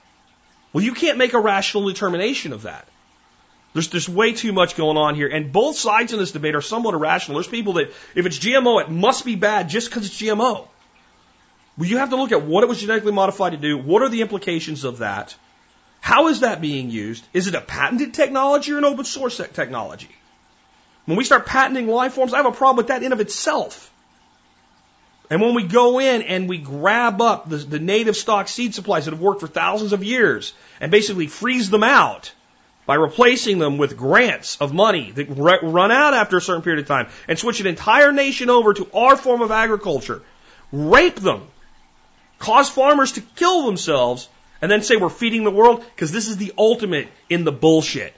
Well, 0.73 0.83
you 0.83 0.93
can't 0.93 1.17
make 1.17 1.31
a 1.31 1.39
rational 1.39 1.87
determination 1.87 2.51
of 2.51 2.63
that. 2.63 2.85
There's, 3.71 3.87
there's 3.87 4.09
way 4.09 4.33
too 4.33 4.51
much 4.51 4.75
going 4.75 4.97
on 4.97 5.15
here, 5.15 5.29
and 5.29 5.53
both 5.53 5.77
sides 5.77 6.11
in 6.11 6.19
this 6.19 6.33
debate 6.33 6.55
are 6.55 6.61
somewhat 6.61 6.93
irrational. 6.93 7.37
There's 7.37 7.47
people 7.47 7.71
that, 7.73 7.93
if 8.15 8.25
it's 8.25 8.37
GMO, 8.37 8.81
it 8.81 8.89
must 8.91 9.23
be 9.23 9.35
bad 9.35 9.69
just 9.69 9.89
because 9.89 10.07
it's 10.07 10.21
GMO. 10.21 10.67
Well, 11.77 11.89
you 11.89 11.99
have 11.99 12.09
to 12.09 12.17
look 12.17 12.33
at 12.33 12.41
what 12.41 12.65
it 12.65 12.67
was 12.67 12.81
genetically 12.81 13.13
modified 13.13 13.53
to 13.53 13.57
do. 13.57 13.77
What 13.77 14.01
are 14.01 14.09
the 14.09 14.23
implications 14.23 14.83
of 14.83 14.97
that? 14.97 15.33
How 16.01 16.27
is 16.27 16.41
that 16.41 16.59
being 16.59 16.89
used? 16.89 17.25
Is 17.31 17.47
it 17.47 17.55
a 17.55 17.61
patented 17.61 18.13
technology 18.13 18.73
or 18.73 18.79
an 18.79 18.83
open 18.83 19.05
source 19.05 19.37
technology? 19.37 20.13
When 21.05 21.15
we 21.17 21.23
start 21.23 21.45
patenting 21.45 21.87
life 21.87 22.11
forms, 22.11 22.33
I 22.33 22.37
have 22.43 22.45
a 22.45 22.51
problem 22.51 22.75
with 22.75 22.87
that 22.87 23.03
in 23.03 23.13
of 23.13 23.21
itself. 23.21 23.93
And 25.29 25.41
when 25.41 25.55
we 25.55 25.63
go 25.63 25.99
in 25.99 26.21
and 26.21 26.47
we 26.47 26.57
grab 26.57 27.21
up 27.21 27.49
the, 27.49 27.57
the, 27.57 27.79
native 27.79 28.15
stock 28.15 28.47
seed 28.47 28.75
supplies 28.75 29.05
that 29.05 29.11
have 29.11 29.21
worked 29.21 29.41
for 29.41 29.47
thousands 29.47 29.93
of 29.93 30.03
years 30.03 30.53
and 30.79 30.91
basically 30.91 31.27
freeze 31.27 31.69
them 31.69 31.83
out 31.83 32.31
by 32.85 32.95
replacing 32.95 33.57
them 33.57 33.77
with 33.77 33.97
grants 33.97 34.57
of 34.61 34.73
money 34.73 35.11
that 35.11 35.25
run 35.29 35.91
out 35.91 36.13
after 36.13 36.37
a 36.37 36.41
certain 36.41 36.61
period 36.61 36.81
of 36.81 36.87
time 36.87 37.07
and 37.27 37.39
switch 37.39 37.59
an 37.59 37.67
entire 37.67 38.11
nation 38.11 38.49
over 38.49 38.73
to 38.73 38.87
our 38.93 39.17
form 39.17 39.41
of 39.41 39.49
agriculture, 39.49 40.21
rape 40.71 41.15
them, 41.15 41.47
cause 42.37 42.69
farmers 42.69 43.13
to 43.13 43.21
kill 43.21 43.65
themselves, 43.65 44.29
and 44.61 44.71
then 44.71 44.83
say 44.83 44.95
we're 44.95 45.09
feeding 45.09 45.43
the 45.43 45.51
world 45.51 45.83
because 45.95 46.11
this 46.11 46.27
is 46.27 46.37
the 46.37 46.53
ultimate 46.57 47.07
in 47.29 47.43
the 47.43 47.51
bullshit. 47.51 48.13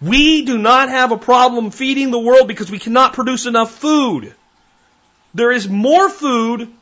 We 0.00 0.46
do 0.46 0.56
not 0.56 0.88
have 0.88 1.12
a 1.12 1.18
problem 1.18 1.70
feeding 1.70 2.10
the 2.10 2.18
world 2.18 2.48
because 2.48 2.70
we 2.70 2.78
cannot 2.78 3.12
produce 3.12 3.44
enough 3.44 3.70
food. 3.70 4.34
There 5.34 5.52
is 5.52 5.68
more 5.68 6.08
food 6.08 6.72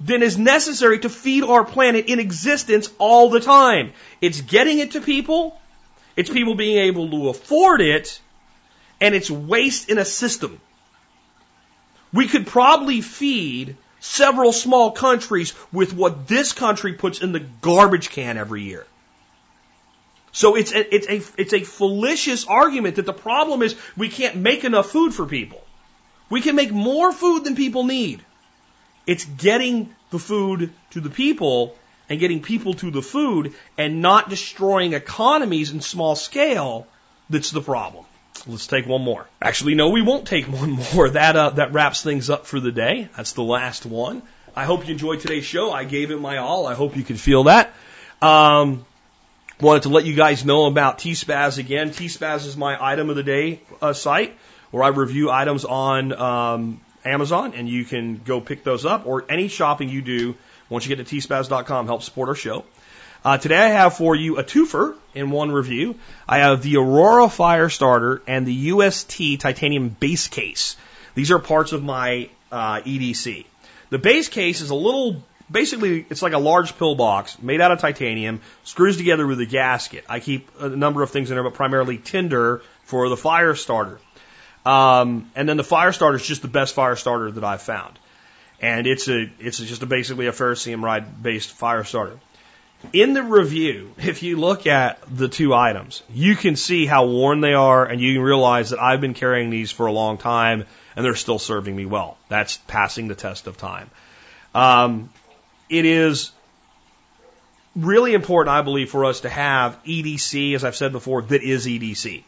than 0.00 0.22
is 0.22 0.38
necessary 0.38 0.98
to 1.00 1.08
feed 1.08 1.44
our 1.44 1.64
planet 1.64 2.06
in 2.06 2.18
existence 2.18 2.90
all 2.98 3.30
the 3.30 3.40
time. 3.40 3.92
It's 4.20 4.40
getting 4.40 4.78
it 4.78 4.92
to 4.92 5.00
people, 5.00 5.60
it's 6.16 6.30
people 6.30 6.54
being 6.54 6.78
able 6.78 7.10
to 7.10 7.28
afford 7.28 7.80
it, 7.80 8.20
and 9.00 9.14
it's 9.14 9.30
waste 9.30 9.90
in 9.90 9.98
a 9.98 10.04
system. 10.04 10.60
We 12.12 12.28
could 12.28 12.46
probably 12.46 13.02
feed 13.02 13.76
several 14.00 14.52
small 14.52 14.92
countries 14.92 15.54
with 15.72 15.92
what 15.92 16.26
this 16.26 16.52
country 16.52 16.94
puts 16.94 17.20
in 17.20 17.32
the 17.32 17.40
garbage 17.40 18.10
can 18.10 18.38
every 18.38 18.62
year. 18.62 18.86
So 20.32 20.54
it's 20.56 20.72
a, 20.72 20.94
it's 20.94 21.08
a, 21.08 21.40
it's 21.40 21.52
a 21.52 21.60
fallacious 21.60 22.46
argument 22.46 22.96
that 22.96 23.06
the 23.06 23.12
problem 23.12 23.62
is 23.62 23.76
we 23.96 24.08
can't 24.08 24.36
make 24.36 24.64
enough 24.64 24.90
food 24.90 25.12
for 25.12 25.26
people. 25.26 25.62
We 26.30 26.40
can 26.40 26.54
make 26.56 26.70
more 26.70 27.12
food 27.12 27.44
than 27.44 27.56
people 27.56 27.84
need. 27.84 28.24
It's 29.06 29.24
getting 29.24 29.94
the 30.10 30.18
food 30.18 30.72
to 30.90 31.00
the 31.00 31.10
people 31.10 31.76
and 32.08 32.20
getting 32.20 32.40
people 32.40 32.74
to 32.74 32.90
the 32.90 33.02
food 33.02 33.54
and 33.76 34.00
not 34.00 34.30
destroying 34.30 34.92
economies 34.94 35.72
in 35.72 35.80
small 35.80 36.16
scale 36.16 36.86
that's 37.28 37.50
the 37.50 37.60
problem. 37.60 38.04
Let's 38.46 38.66
take 38.66 38.86
one 38.86 39.02
more. 39.02 39.26
Actually, 39.42 39.74
no, 39.74 39.90
we 39.90 40.02
won't 40.02 40.26
take 40.26 40.46
one 40.60 40.70
more. 40.70 41.10
That 41.10 41.36
uh, 41.36 41.50
that 41.50 41.72
wraps 41.72 42.02
things 42.02 42.30
up 42.30 42.46
for 42.46 42.60
the 42.60 42.72
day. 42.72 43.08
That's 43.16 43.32
the 43.32 43.42
last 43.42 43.86
one. 43.86 44.22
I 44.54 44.64
hope 44.64 44.86
you 44.86 44.92
enjoyed 44.92 45.20
today's 45.20 45.44
show. 45.44 45.70
I 45.70 45.84
gave 45.84 46.10
it 46.10 46.20
my 46.20 46.38
all. 46.38 46.66
I 46.66 46.74
hope 46.74 46.96
you 46.96 47.04
can 47.04 47.16
feel 47.16 47.44
that. 47.44 47.72
Um, 48.20 48.84
wanted 49.60 49.84
to 49.84 49.90
let 49.90 50.04
you 50.04 50.14
guys 50.14 50.44
know 50.44 50.66
about 50.66 50.98
T-Spaz 50.98 51.58
again. 51.58 51.92
T-Spaz 51.92 52.46
is 52.46 52.56
my 52.56 52.76
item 52.80 53.10
of 53.10 53.16
the 53.16 53.22
day 53.22 53.60
uh, 53.80 53.92
site 53.92 54.36
where 54.70 54.82
I 54.82 54.88
review 54.88 55.30
items 55.30 55.64
on 55.64 56.12
um, 56.12 56.80
Amazon, 57.04 57.54
and 57.54 57.68
you 57.68 57.84
can 57.84 58.20
go 58.24 58.40
pick 58.40 58.64
those 58.64 58.84
up, 58.84 59.06
or 59.06 59.24
any 59.28 59.48
shopping 59.48 59.88
you 59.88 60.02
do 60.02 60.36
once 60.68 60.86
you 60.86 60.94
get 60.94 61.06
to 61.06 61.16
tspaz.com 61.16 61.86
help 61.86 62.02
support 62.02 62.28
our 62.28 62.34
show. 62.34 62.64
Uh, 63.22 63.36
today 63.36 63.58
I 63.58 63.68
have 63.68 63.96
for 63.96 64.14
you 64.14 64.38
a 64.38 64.44
twofer 64.44 64.96
in 65.14 65.30
one 65.30 65.52
review. 65.52 65.96
I 66.26 66.38
have 66.38 66.62
the 66.62 66.78
Aurora 66.78 67.28
Fire 67.28 67.68
Starter 67.68 68.22
and 68.26 68.46
the 68.46 68.54
UST 68.72 69.38
Titanium 69.40 69.90
Base 69.90 70.28
Case. 70.28 70.76
These 71.14 71.30
are 71.30 71.38
parts 71.38 71.72
of 71.72 71.82
my 71.82 72.30
uh, 72.50 72.80
EDC. 72.80 73.44
The 73.90 73.98
base 73.98 74.28
case 74.28 74.60
is 74.60 74.70
a 74.70 74.74
little, 74.74 75.22
basically, 75.50 76.06
it's 76.08 76.22
like 76.22 76.32
a 76.32 76.38
large 76.38 76.78
pill 76.78 76.94
box 76.94 77.42
made 77.42 77.60
out 77.60 77.72
of 77.72 77.80
titanium, 77.80 78.40
screws 78.64 78.96
together 78.96 79.26
with 79.26 79.40
a 79.40 79.46
gasket. 79.46 80.04
I 80.08 80.20
keep 80.20 80.48
a 80.58 80.68
number 80.68 81.02
of 81.02 81.10
things 81.10 81.30
in 81.30 81.36
there, 81.36 81.42
but 81.42 81.54
primarily 81.54 81.98
tinder 81.98 82.62
for 82.84 83.08
the 83.08 83.16
fire 83.16 83.54
starter. 83.54 83.98
Um, 84.64 85.30
and 85.34 85.48
then 85.48 85.56
the 85.56 85.64
fire 85.64 85.92
starter 85.92 86.16
is 86.16 86.26
just 86.26 86.42
the 86.42 86.48
best 86.48 86.74
fire 86.74 86.96
starter 86.96 87.30
that 87.30 87.44
I've 87.44 87.62
found. 87.62 87.98
And 88.60 88.86
it's 88.86 89.08
a, 89.08 89.30
it's 89.38 89.58
just 89.58 89.82
a 89.82 89.86
basically 89.86 90.26
a 90.26 90.32
ferrocerium 90.32 90.82
ride 90.82 91.22
based 91.22 91.50
fire 91.50 91.84
starter. 91.84 92.18
In 92.92 93.12
the 93.14 93.22
review, 93.22 93.94
if 93.98 94.22
you 94.22 94.36
look 94.38 94.66
at 94.66 95.00
the 95.14 95.28
two 95.28 95.54
items, 95.54 96.02
you 96.12 96.34
can 96.36 96.56
see 96.56 96.86
how 96.86 97.06
worn 97.06 97.40
they 97.40 97.54
are 97.54 97.84
and 97.84 98.00
you 98.00 98.14
can 98.14 98.22
realize 98.22 98.70
that 98.70 98.80
I've 98.80 99.00
been 99.00 99.14
carrying 99.14 99.50
these 99.50 99.70
for 99.70 99.86
a 99.86 99.92
long 99.92 100.18
time 100.18 100.64
and 100.96 101.04
they're 101.04 101.14
still 101.14 101.38
serving 101.38 101.74
me 101.74 101.86
well. 101.86 102.18
That's 102.28 102.58
passing 102.66 103.08
the 103.08 103.14
test 103.14 103.46
of 103.46 103.56
time. 103.56 103.90
Um, 104.54 105.10
it 105.68 105.84
is 105.84 106.32
really 107.76 108.14
important, 108.14 108.54
I 108.54 108.62
believe, 108.62 108.90
for 108.90 109.04
us 109.04 109.20
to 109.20 109.28
have 109.28 109.82
EDC, 109.84 110.54
as 110.54 110.64
I've 110.64 110.76
said 110.76 110.92
before, 110.92 111.22
that 111.22 111.42
is 111.42 111.66
EDC. 111.66 112.24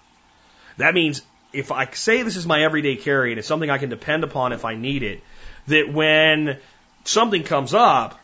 That 0.79 0.95
means 0.95 1.23
if 1.53 1.73
I 1.73 1.87
say 1.93 2.23
this 2.23 2.37
is 2.37 2.47
my 2.47 2.63
everyday 2.63 2.97
carry 2.97 3.33
and 3.33 3.39
it's 3.39 3.49
something 3.49 3.71
I 3.71 3.79
can 3.79 3.91
depend 3.91 4.25
upon 4.25 4.53
if 4.53 4.65
I 4.65 4.75
need 4.75 5.03
it, 5.03 5.23
that 5.69 5.93
when 5.93 6.59
something 7.05 7.43
comes 7.43 7.75
up 7.75 8.19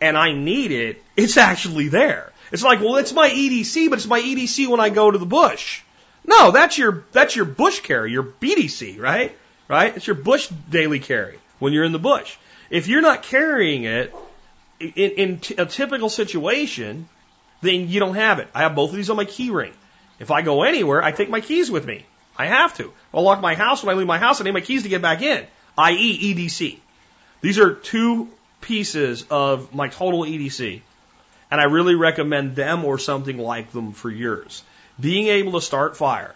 and 0.00 0.16
I 0.16 0.32
need 0.32 0.72
it, 0.72 1.02
it's 1.16 1.36
actually 1.36 1.88
there. 1.88 2.32
It's 2.50 2.62
like, 2.62 2.80
well, 2.80 2.96
it's 2.96 3.12
my 3.12 3.30
EDC, 3.30 3.88
but 3.88 3.98
it's 3.98 4.06
my 4.06 4.20
EDC 4.20 4.68
when 4.68 4.80
I 4.80 4.90
go 4.90 5.10
to 5.10 5.18
the 5.18 5.26
bush. 5.26 5.82
No, 6.24 6.50
that's 6.50 6.76
your 6.78 7.04
that's 7.12 7.34
your 7.34 7.44
bush 7.44 7.80
carry, 7.80 8.12
your 8.12 8.22
BDC, 8.22 9.00
right? 9.00 9.36
Right? 9.68 9.96
It's 9.96 10.06
your 10.06 10.16
bush 10.16 10.48
daily 10.70 11.00
carry 11.00 11.38
when 11.58 11.72
you're 11.72 11.84
in 11.84 11.92
the 11.92 11.98
bush. 11.98 12.36
If 12.70 12.88
you're 12.88 13.00
not 13.00 13.22
carrying 13.22 13.84
it 13.84 14.14
in, 14.80 14.90
in 14.92 15.38
t- 15.38 15.54
a 15.56 15.66
typical 15.66 16.08
situation, 16.08 17.08
then 17.60 17.88
you 17.88 18.00
don't 18.00 18.14
have 18.14 18.38
it. 18.38 18.48
I 18.54 18.60
have 18.60 18.74
both 18.74 18.90
of 18.90 18.96
these 18.96 19.10
on 19.10 19.16
my 19.16 19.24
key 19.24 19.50
ring. 19.50 19.72
If 20.18 20.30
I 20.30 20.42
go 20.42 20.62
anywhere, 20.62 21.02
I 21.02 21.12
take 21.12 21.30
my 21.30 21.40
keys 21.40 21.70
with 21.70 21.86
me. 21.86 22.04
I 22.36 22.46
have 22.46 22.76
to. 22.78 22.92
I'll 23.12 23.22
lock 23.22 23.40
my 23.40 23.54
house 23.54 23.82
when 23.82 23.94
I 23.94 23.98
leave 23.98 24.06
my 24.06 24.18
house. 24.18 24.40
I 24.40 24.44
need 24.44 24.52
my 24.52 24.60
keys 24.60 24.84
to 24.84 24.88
get 24.88 25.02
back 25.02 25.22
in, 25.22 25.46
i.e. 25.78 26.34
EDC. 26.34 26.78
These 27.40 27.58
are 27.58 27.74
two 27.74 28.28
pieces 28.60 29.26
of 29.30 29.74
my 29.74 29.88
total 29.88 30.22
EDC. 30.22 30.80
And 31.50 31.60
I 31.60 31.64
really 31.64 31.94
recommend 31.94 32.56
them 32.56 32.84
or 32.84 32.98
something 32.98 33.36
like 33.36 33.72
them 33.72 33.92
for 33.92 34.08
yours. 34.08 34.62
Being 34.98 35.26
able 35.26 35.52
to 35.52 35.60
start 35.60 35.96
fire 35.96 36.34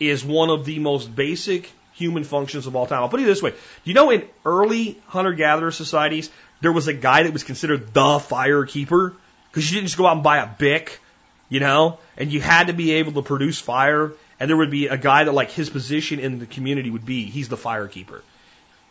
is 0.00 0.24
one 0.24 0.50
of 0.50 0.64
the 0.64 0.78
most 0.80 1.14
basic 1.14 1.70
human 1.92 2.24
functions 2.24 2.66
of 2.66 2.74
all 2.74 2.86
time. 2.86 3.02
I'll 3.02 3.08
put 3.08 3.20
it 3.20 3.26
this 3.26 3.42
way. 3.42 3.54
You 3.84 3.94
know, 3.94 4.10
in 4.10 4.24
early 4.44 5.00
hunter-gatherer 5.06 5.70
societies, 5.70 6.30
there 6.60 6.72
was 6.72 6.88
a 6.88 6.94
guy 6.94 7.22
that 7.22 7.32
was 7.32 7.44
considered 7.44 7.92
the 7.92 8.18
fire 8.18 8.64
keeper 8.64 9.14
because 9.50 9.70
you 9.70 9.76
didn't 9.76 9.88
just 9.88 9.98
go 9.98 10.06
out 10.06 10.14
and 10.14 10.22
buy 10.22 10.38
a 10.38 10.46
Bic, 10.46 11.00
you 11.48 11.60
know, 11.60 11.98
and 12.16 12.32
you 12.32 12.40
had 12.40 12.68
to 12.68 12.72
be 12.72 12.92
able 12.92 13.12
to 13.12 13.22
produce 13.22 13.60
fire 13.60 14.12
and 14.40 14.48
there 14.48 14.56
would 14.56 14.70
be 14.70 14.88
a 14.88 14.96
guy 14.96 15.24
that 15.24 15.32
like 15.32 15.50
his 15.50 15.68
position 15.68 16.18
in 16.18 16.38
the 16.38 16.46
community 16.46 16.90
would 16.90 17.04
be 17.04 17.26
he's 17.26 17.48
the 17.48 17.58
fire 17.58 17.86
keeper. 17.86 18.22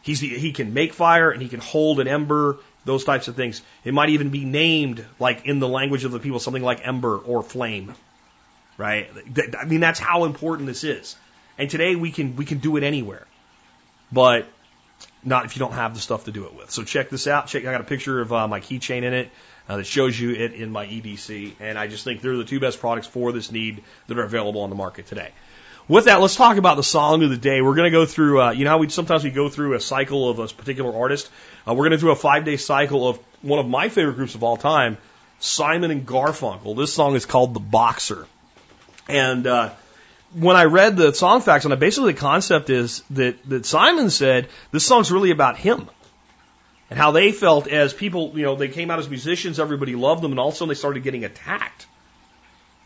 He's 0.04 0.22
the, 0.22 0.30
he 0.30 0.54
can 0.54 0.74
make 0.74 0.94
fire 0.94 1.32
and 1.32 1.42
he 1.42 1.50
can 1.50 1.60
hold 1.60 2.00
an 2.00 2.08
ember 2.08 2.58
those 2.86 3.04
types 3.04 3.28
of 3.28 3.36
things. 3.36 3.62
It 3.84 3.94
might 3.94 4.10
even 4.10 4.30
be 4.30 4.46
named 4.46 5.04
like 5.20 5.46
in 5.46 5.60
the 5.60 5.68
language 5.68 6.06
of 6.06 6.12
the 6.12 6.20
people, 6.20 6.40
something 6.40 6.64
like 6.64 6.88
ember 6.88 7.18
or 7.18 7.44
flame, 7.44 7.94
right? 8.78 9.10
I 9.60 9.66
mean, 9.66 9.82
that's 9.82 10.00
how 10.00 10.24
important 10.24 10.68
this 10.68 10.84
is. 10.84 11.16
And 11.58 11.70
today 11.70 11.96
we 11.96 12.12
can 12.12 12.36
we 12.36 12.46
can 12.46 12.60
do 12.60 12.78
it 12.78 12.84
anywhere, 12.84 13.26
but 14.12 14.48
not 15.24 15.46
if 15.46 15.56
you 15.56 15.60
don't 15.60 15.74
have 15.74 15.94
the 15.96 16.00
stuff 16.00 16.26
to 16.26 16.32
do 16.32 16.46
it 16.46 16.56
with. 16.56 16.72
So 16.72 16.84
check 16.84 17.10
this 17.10 17.28
out. 17.28 17.48
Check. 17.48 17.66
I 17.66 17.72
got 17.72 17.82
a 17.82 17.86
picture 17.86 18.22
of 18.22 18.32
uh, 18.32 18.48
my 18.48 18.62
keychain 18.62 19.04
in 19.04 19.14
it 19.14 19.30
uh, 19.70 19.78
that 19.78 19.86
shows 19.86 20.20
you 20.20 20.32
it 20.32 20.54
in 20.54 20.72
my 20.72 20.88
EDC, 20.88 21.54
and 21.60 21.78
I 21.78 21.88
just 21.88 22.04
think 22.04 22.22
they're 22.22 22.36
the 22.36 22.44
two 22.44 22.60
best 22.60 22.80
products 22.80 23.06
for 23.06 23.32
this 23.32 23.52
need 23.52 23.84
that 24.08 24.18
are 24.18 24.24
available 24.24 24.62
on 24.62 24.72
the 24.72 24.76
market 24.76 25.06
today. 25.06 25.30
With 25.88 26.06
that, 26.06 26.22
let's 26.22 26.36
talk 26.36 26.58
about 26.58 26.76
the 26.76 26.84
song 26.84 27.24
of 27.24 27.30
the 27.30 27.38
day. 27.38 27.62
We're 27.62 27.76
going 27.76 27.92
to 27.92 27.98
go 27.98 28.06
through, 28.06 28.42
uh, 28.42 28.52
you 28.52 28.64
know 28.64 28.72
how 28.72 28.78
we 28.80 28.90
sometimes 28.90 29.24
we 29.24 29.30
go 29.30 29.48
through 29.48 29.76
a 29.76 29.80
cycle 29.80 30.30
of 30.30 30.40
a 30.40 30.48
particular 30.48 30.96
artist. 30.96 31.30
Uh, 31.68 31.74
we're 31.74 31.88
going 31.88 32.00
to 32.00 32.06
do 32.06 32.10
a 32.10 32.16
five 32.16 32.46
day 32.46 32.58
cycle 32.58 33.08
of 33.08 33.20
one 33.42 33.60
of 33.60 33.68
my 33.68 33.90
favorite 33.90 34.16
groups 34.16 34.36
of 34.36 34.44
all 34.44 34.58
time, 34.58 34.98
Simon 35.40 35.92
and 35.92 36.06
Garfunkel. 36.06 36.76
This 36.76 36.94
song 36.94 37.16
is 37.16 37.26
called 37.26 37.54
The 37.54 37.60
Boxer. 37.60 38.28
And 39.08 39.46
uh, 39.48 39.72
when 40.34 40.56
I 40.56 40.66
read 40.66 40.98
the 40.98 41.14
song 41.14 41.42
facts 41.42 41.66
it, 41.66 41.80
basically 41.80 42.14
the 42.14 42.20
concept 42.20 42.70
is 42.70 43.04
that, 43.12 43.38
that 43.50 43.66
Simon 43.66 44.10
said 44.10 44.48
this 44.72 44.86
song's 44.86 45.12
really 45.12 45.32
about 45.32 45.58
him 45.58 45.90
and 46.90 46.98
how 46.98 47.12
they 47.12 47.32
felt 47.32 47.68
as 47.68 47.94
people, 47.94 48.32
you 48.36 48.44
know, 48.44 48.56
they 48.56 48.68
came 48.68 48.90
out 48.90 49.00
as 49.00 49.10
musicians, 49.10 49.60
everybody 49.60 49.96
loved 49.96 50.22
them, 50.24 50.32
and 50.32 50.40
all 50.40 50.50
of 50.50 50.54
a 50.54 50.58
sudden 50.58 50.70
they 50.70 50.76
started 50.76 51.04
getting 51.04 51.24
attacked. 51.24 51.88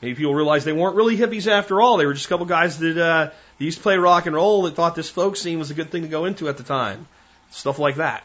Maybe 0.02 0.16
people 0.16 0.36
realized 0.36 0.66
they 0.66 0.74
weren't 0.74 0.98
really 0.98 1.16
hippies 1.16 1.48
after 1.48 1.82
all. 1.82 1.96
They 1.96 2.06
were 2.06 2.14
just 2.14 2.26
a 2.26 2.30
couple 2.30 2.46
guys 2.46 2.78
that 2.80 2.98
uh, 2.98 3.30
used 3.58 3.78
to 3.78 3.84
play 3.84 3.98
rock 3.98 4.26
and 4.26 4.36
roll 4.36 4.64
that 4.64 4.76
thought 4.76 4.96
this 4.96 5.10
folk 5.10 5.38
scene 5.38 5.60
was 5.60 5.72
a 5.72 5.74
good 5.74 5.92
thing 5.92 6.02
to 6.02 6.10
go 6.10 6.26
into 6.26 6.50
at 6.50 6.58
the 6.58 6.64
time. 6.64 7.08
Stuff 7.52 7.80
like 7.80 7.96
that. 7.96 8.24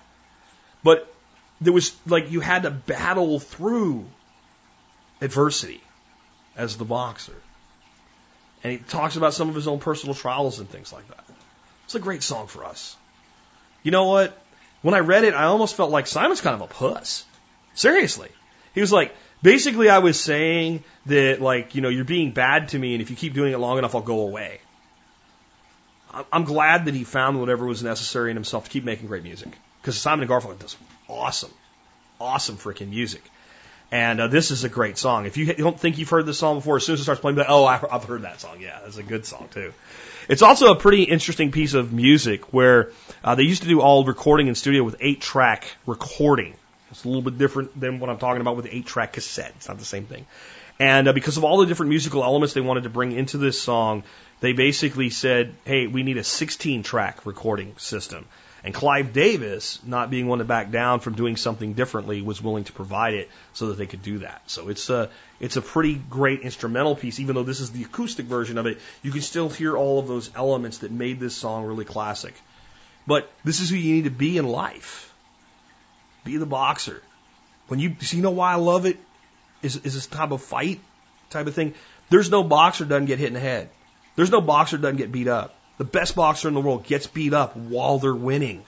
But 0.83 1.13
there 1.61 1.73
was 1.73 1.95
like 2.07 2.33
you 2.33 2.41
had 2.41 2.65
to 2.65 2.71
battle 2.71 3.39
through 3.39 4.07
adversity 5.21 5.81
as 6.57 6.77
the 6.77 6.85
boxer. 6.85 7.37
And 8.65 8.73
he 8.73 8.79
talks 8.79 9.17
about 9.17 9.35
some 9.35 9.49
of 9.49 9.55
his 9.55 9.69
own 9.69 9.79
personal 9.79 10.15
trials 10.15 10.59
and 10.59 10.69
things 10.69 10.93
like 10.93 11.07
that. 11.09 11.25
It's 11.85 11.95
a 11.95 12.01
great 12.01 12.25
song 12.25 12.49
for 12.49 12.65
us. 12.65 12.97
You 13.85 13.93
know 13.93 14.07
what? 14.07 14.37
When 14.83 14.95
I 14.95 15.01
read 15.01 15.25
it, 15.25 15.35
I 15.35 15.45
almost 15.45 15.77
felt 15.77 15.91
like 15.91 16.07
Simon's 16.07 16.41
kind 16.41 16.55
of 16.55 16.63
a 16.63 16.67
puss. 16.67 17.25
Seriously. 17.75 18.29
He 18.75 18.81
was 18.81 18.93
like, 18.93 19.15
basically, 19.43 19.89
I 19.89 19.99
was 19.99 20.21
saying 20.21 20.85
that, 21.07 21.41
like, 21.41 21.75
you 21.75 21.81
know, 21.81 21.89
you're 21.89 22.05
being 22.05 22.33
bad 22.33 22.69
to 22.69 22.79
me, 22.79 22.95
and 22.95 23.03
if 23.03 23.11
you 23.11 23.17
keep 23.17 23.35
doing 23.35 23.53
it 23.53 23.59
long 23.59 23.79
enough, 23.79 23.95
I'll 23.95 24.03
go 24.03 24.21
away. 24.21 24.61
I'm 26.33 26.45
glad 26.45 26.87
that 26.87 26.95
he 26.95 27.05
found 27.05 27.39
whatever 27.39 27.67
was 27.67 27.83
necessary 27.83 28.31
in 28.31 28.37
himself 28.37 28.65
to 28.65 28.71
keep 28.71 28.85
making 28.85 29.09
great 29.09 29.23
music. 29.23 29.51
Because 29.81 29.99
Simon 29.99 30.23
and 30.23 30.31
Garfunkel 30.31 30.59
does 30.59 30.77
awesome, 31.09 31.53
awesome 32.21 32.57
freaking 32.57 32.91
music. 32.91 33.23
And 33.91 34.21
uh, 34.21 34.29
this 34.29 34.51
is 34.51 34.65
a 34.65 34.69
great 34.69 34.99
song. 34.99 35.27
If 35.27 35.37
you 35.37 35.53
don't 35.55 35.79
think 35.79 35.99
you've 35.99 36.11
heard 36.11 36.27
this 36.27 36.39
song 36.39 36.59
before, 36.59 36.77
as 36.77 36.85
soon 36.85 36.95
as 36.95 37.01
it 37.01 37.05
starts 37.05 37.21
playing, 37.21 37.39
oh, 37.47 37.65
I've 37.65 38.05
heard 38.05 38.23
that 38.23 38.41
song. 38.41 38.61
Yeah, 38.61 38.81
it's 38.87 38.99
a 38.99 39.03
good 39.03 39.25
song 39.25 39.49
too. 39.53 39.73
It's 40.29 40.43
also 40.43 40.71
a 40.73 40.77
pretty 40.77 41.05
interesting 41.05 41.53
piece 41.53 41.73
of 41.73 41.91
music 41.91 42.53
where 42.53 42.93
uh, 43.25 43.35
they 43.35 43.45
used 43.45 43.63
to 43.63 43.69
do 43.69 43.81
all 43.81 44.05
recording 44.05 44.49
in 44.49 44.55
studio 44.55 44.85
with 44.85 44.97
eight 45.01 45.23
track 45.23 45.75
recording. 45.87 46.55
It's 46.91 47.05
a 47.05 47.09
little 47.09 47.23
bit 47.23 47.39
different 47.39 47.79
than 47.79 47.99
what 47.99 48.11
I'm 48.11 48.19
talking 48.19 48.43
about 48.43 48.57
with 48.57 48.69
eight 48.71 48.85
track 48.85 49.15
cassette. 49.15 49.55
It's 49.57 49.69
not 49.69 49.79
the 49.79 49.87
same 49.87 50.05
thing. 50.05 50.27
And 50.79 51.09
uh, 51.09 51.15
because 51.15 51.39
of 51.39 51.45
all 51.45 51.59
the 51.59 51.67
different 51.67 51.89
musical 51.89 52.23
elements 52.23 52.53
they 52.53 52.61
wanted 52.61 52.83
to 52.83 52.91
bring 52.91 53.13
into 53.13 53.39
this 53.39 53.61
song, 53.61 54.05
they 54.41 54.53
basically 54.53 55.09
said, 55.09 55.55
hey, 55.65 55.87
we 55.87 56.03
need 56.03 56.19
a 56.19 56.25
16 56.25 56.83
track 56.83 57.25
recording 57.25 57.75
system. 57.79 58.27
And 58.65 58.75
Clive 58.75 59.13
Davis, 59.13 59.79
not 59.85 60.11
being 60.11 60.27
one 60.27 60.41
to 60.41 60.45
back 60.45 60.71
down 60.73 60.99
from 61.01 61.15
doing 61.15 61.37
something 61.37 61.75
differently, 61.75 62.23
was 62.23 62.43
willing 62.43 62.65
to 62.65 62.73
provide 62.73 63.15
it 63.15 63.31
so 63.53 63.69
that 63.69 63.79
they 63.79 63.87
could 63.87 64.03
do 64.03 64.19
that. 64.19 64.43
So 64.47 64.69
it's 64.69 64.91
a 64.91 65.11
it's 65.39 65.57
a 65.57 65.63
pretty 65.63 65.95
great 65.95 66.41
instrumental 66.41 66.97
piece, 66.97 67.21
even 67.21 67.37
though 67.37 67.45
this 67.45 67.61
is 67.61 67.71
the 67.71 67.85
acoustic 67.85 68.27
version 68.27 68.59
of 68.59 68.67
it. 68.67 68.79
You 69.03 69.13
can 69.13 69.21
still 69.21 69.49
hear 69.49 69.77
all 69.77 70.01
of 70.01 70.09
those 70.09 70.31
elements 70.35 70.79
that 70.79 70.91
made 70.91 71.21
this 71.21 71.37
song 71.37 71.67
really 71.67 71.85
classic. 71.85 72.35
But 73.07 73.31
this 73.45 73.61
is 73.61 73.71
who 73.71 73.77
you 73.77 73.95
need 73.95 74.05
to 74.05 74.11
be 74.11 74.37
in 74.37 74.47
life. 74.47 75.15
Be 76.25 76.37
the 76.37 76.47
boxer. 76.47 77.01
When 77.69 77.79
you 77.79 77.97
so 78.01 78.17
you 78.17 78.23
know 78.23 78.33
why 78.33 78.53
I 78.53 78.57
love 78.57 78.87
it 78.87 78.99
is 79.63 79.77
is 79.77 79.95
this 79.95 80.07
type 80.07 80.33
of 80.33 80.43
fight 80.43 80.81
type 81.31 81.47
of 81.47 81.55
thing. 81.55 81.75
There's 82.11 82.31
no 82.31 82.43
boxer 82.43 82.85
doesn't 82.85 83.07
get 83.07 83.19
hit 83.19 83.29
in 83.29 83.35
the 83.35 83.41
head. 83.41 83.71
There's 84.17 84.31
no 84.31 84.41
boxer 84.41 84.79
doesn't 84.79 84.97
get 84.97 85.13
beat 85.13 85.29
up. 85.29 85.55
The 85.79 85.85
best 85.85 86.17
boxer 86.17 86.49
in 86.49 86.55
the 86.55 86.61
world 86.61 86.85
gets 86.85 87.07
beat 87.07 87.33
up 87.33 87.57
while 87.57 87.99
they're 87.99 88.15
winning. 88.15 88.65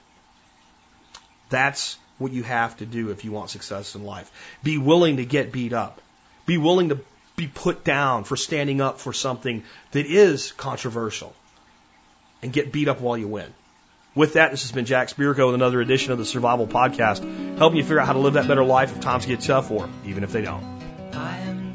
That's 1.51 1.99
what 2.19 2.33
you 2.33 2.45
have 2.45 2.77
to 2.79 2.87
do 2.87 3.11
if 3.11 3.25
you 3.25 3.33
want 3.33 3.51
success 3.51 3.95
in 3.95 4.05
life. 4.05 4.31
Be 4.63 4.79
willing 4.79 5.17
to 5.17 5.25
get 5.25 5.53
beat 5.53 5.73
up. 5.73 6.01
Be 6.47 6.59
willing 6.59 6.91
to 6.91 7.01
be 7.37 7.49
put 7.49 7.85
down 7.85 8.25
for 8.25 8.37
standing 8.37 8.81
up 8.81 9.01
for 9.01 9.13
something 9.13 9.65
that 9.93 10.07
is 10.07 10.53
controversial 10.53 11.35
and 12.43 12.53
get 12.53 12.73
beat 12.73 12.89
up 12.89 13.01
while 13.01 13.19
you 13.19 13.27
win. 13.27 13.53
With 14.15 14.35
that, 14.35 14.51
this 14.51 14.63
has 14.63 14.73
been 14.73 14.85
Jack 14.85 15.09
Spirko 15.09 15.47
with 15.47 15.55
another 15.55 15.81
edition 15.81 16.13
of 16.13 16.19
the 16.19 16.25
Survival 16.25 16.67
Podcast, 16.67 17.59
helping 17.59 17.79
you 17.79 17.85
figure 17.85 18.01
out 18.01 18.07
how 18.07 18.13
to 18.13 18.19
live 18.19 18.35
that 18.35 18.49
better 18.49 18.65
life 18.65 18.95
if 18.95 19.01
times 19.01 19.25
get 19.25 19.41
tough 19.41 19.71
or 19.71 19.89
even 20.05 20.25
if 20.25 20.33
they 20.33 20.43
don't. 20.43 20.80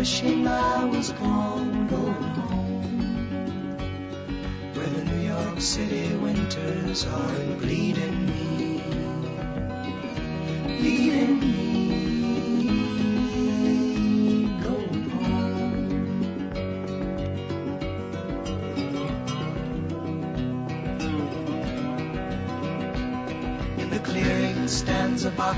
Wishing 0.00 0.48
I 0.48 0.84
was 0.86 1.10
gone, 1.12 1.86
going 1.88 2.14
home. 2.40 3.76
Where 4.74 4.86
the 4.86 5.04
New 5.04 5.28
York 5.28 5.60
City 5.60 6.16
winters 6.16 7.04
are 7.04 7.56
bleeding 7.58 8.24
me, 8.24 8.99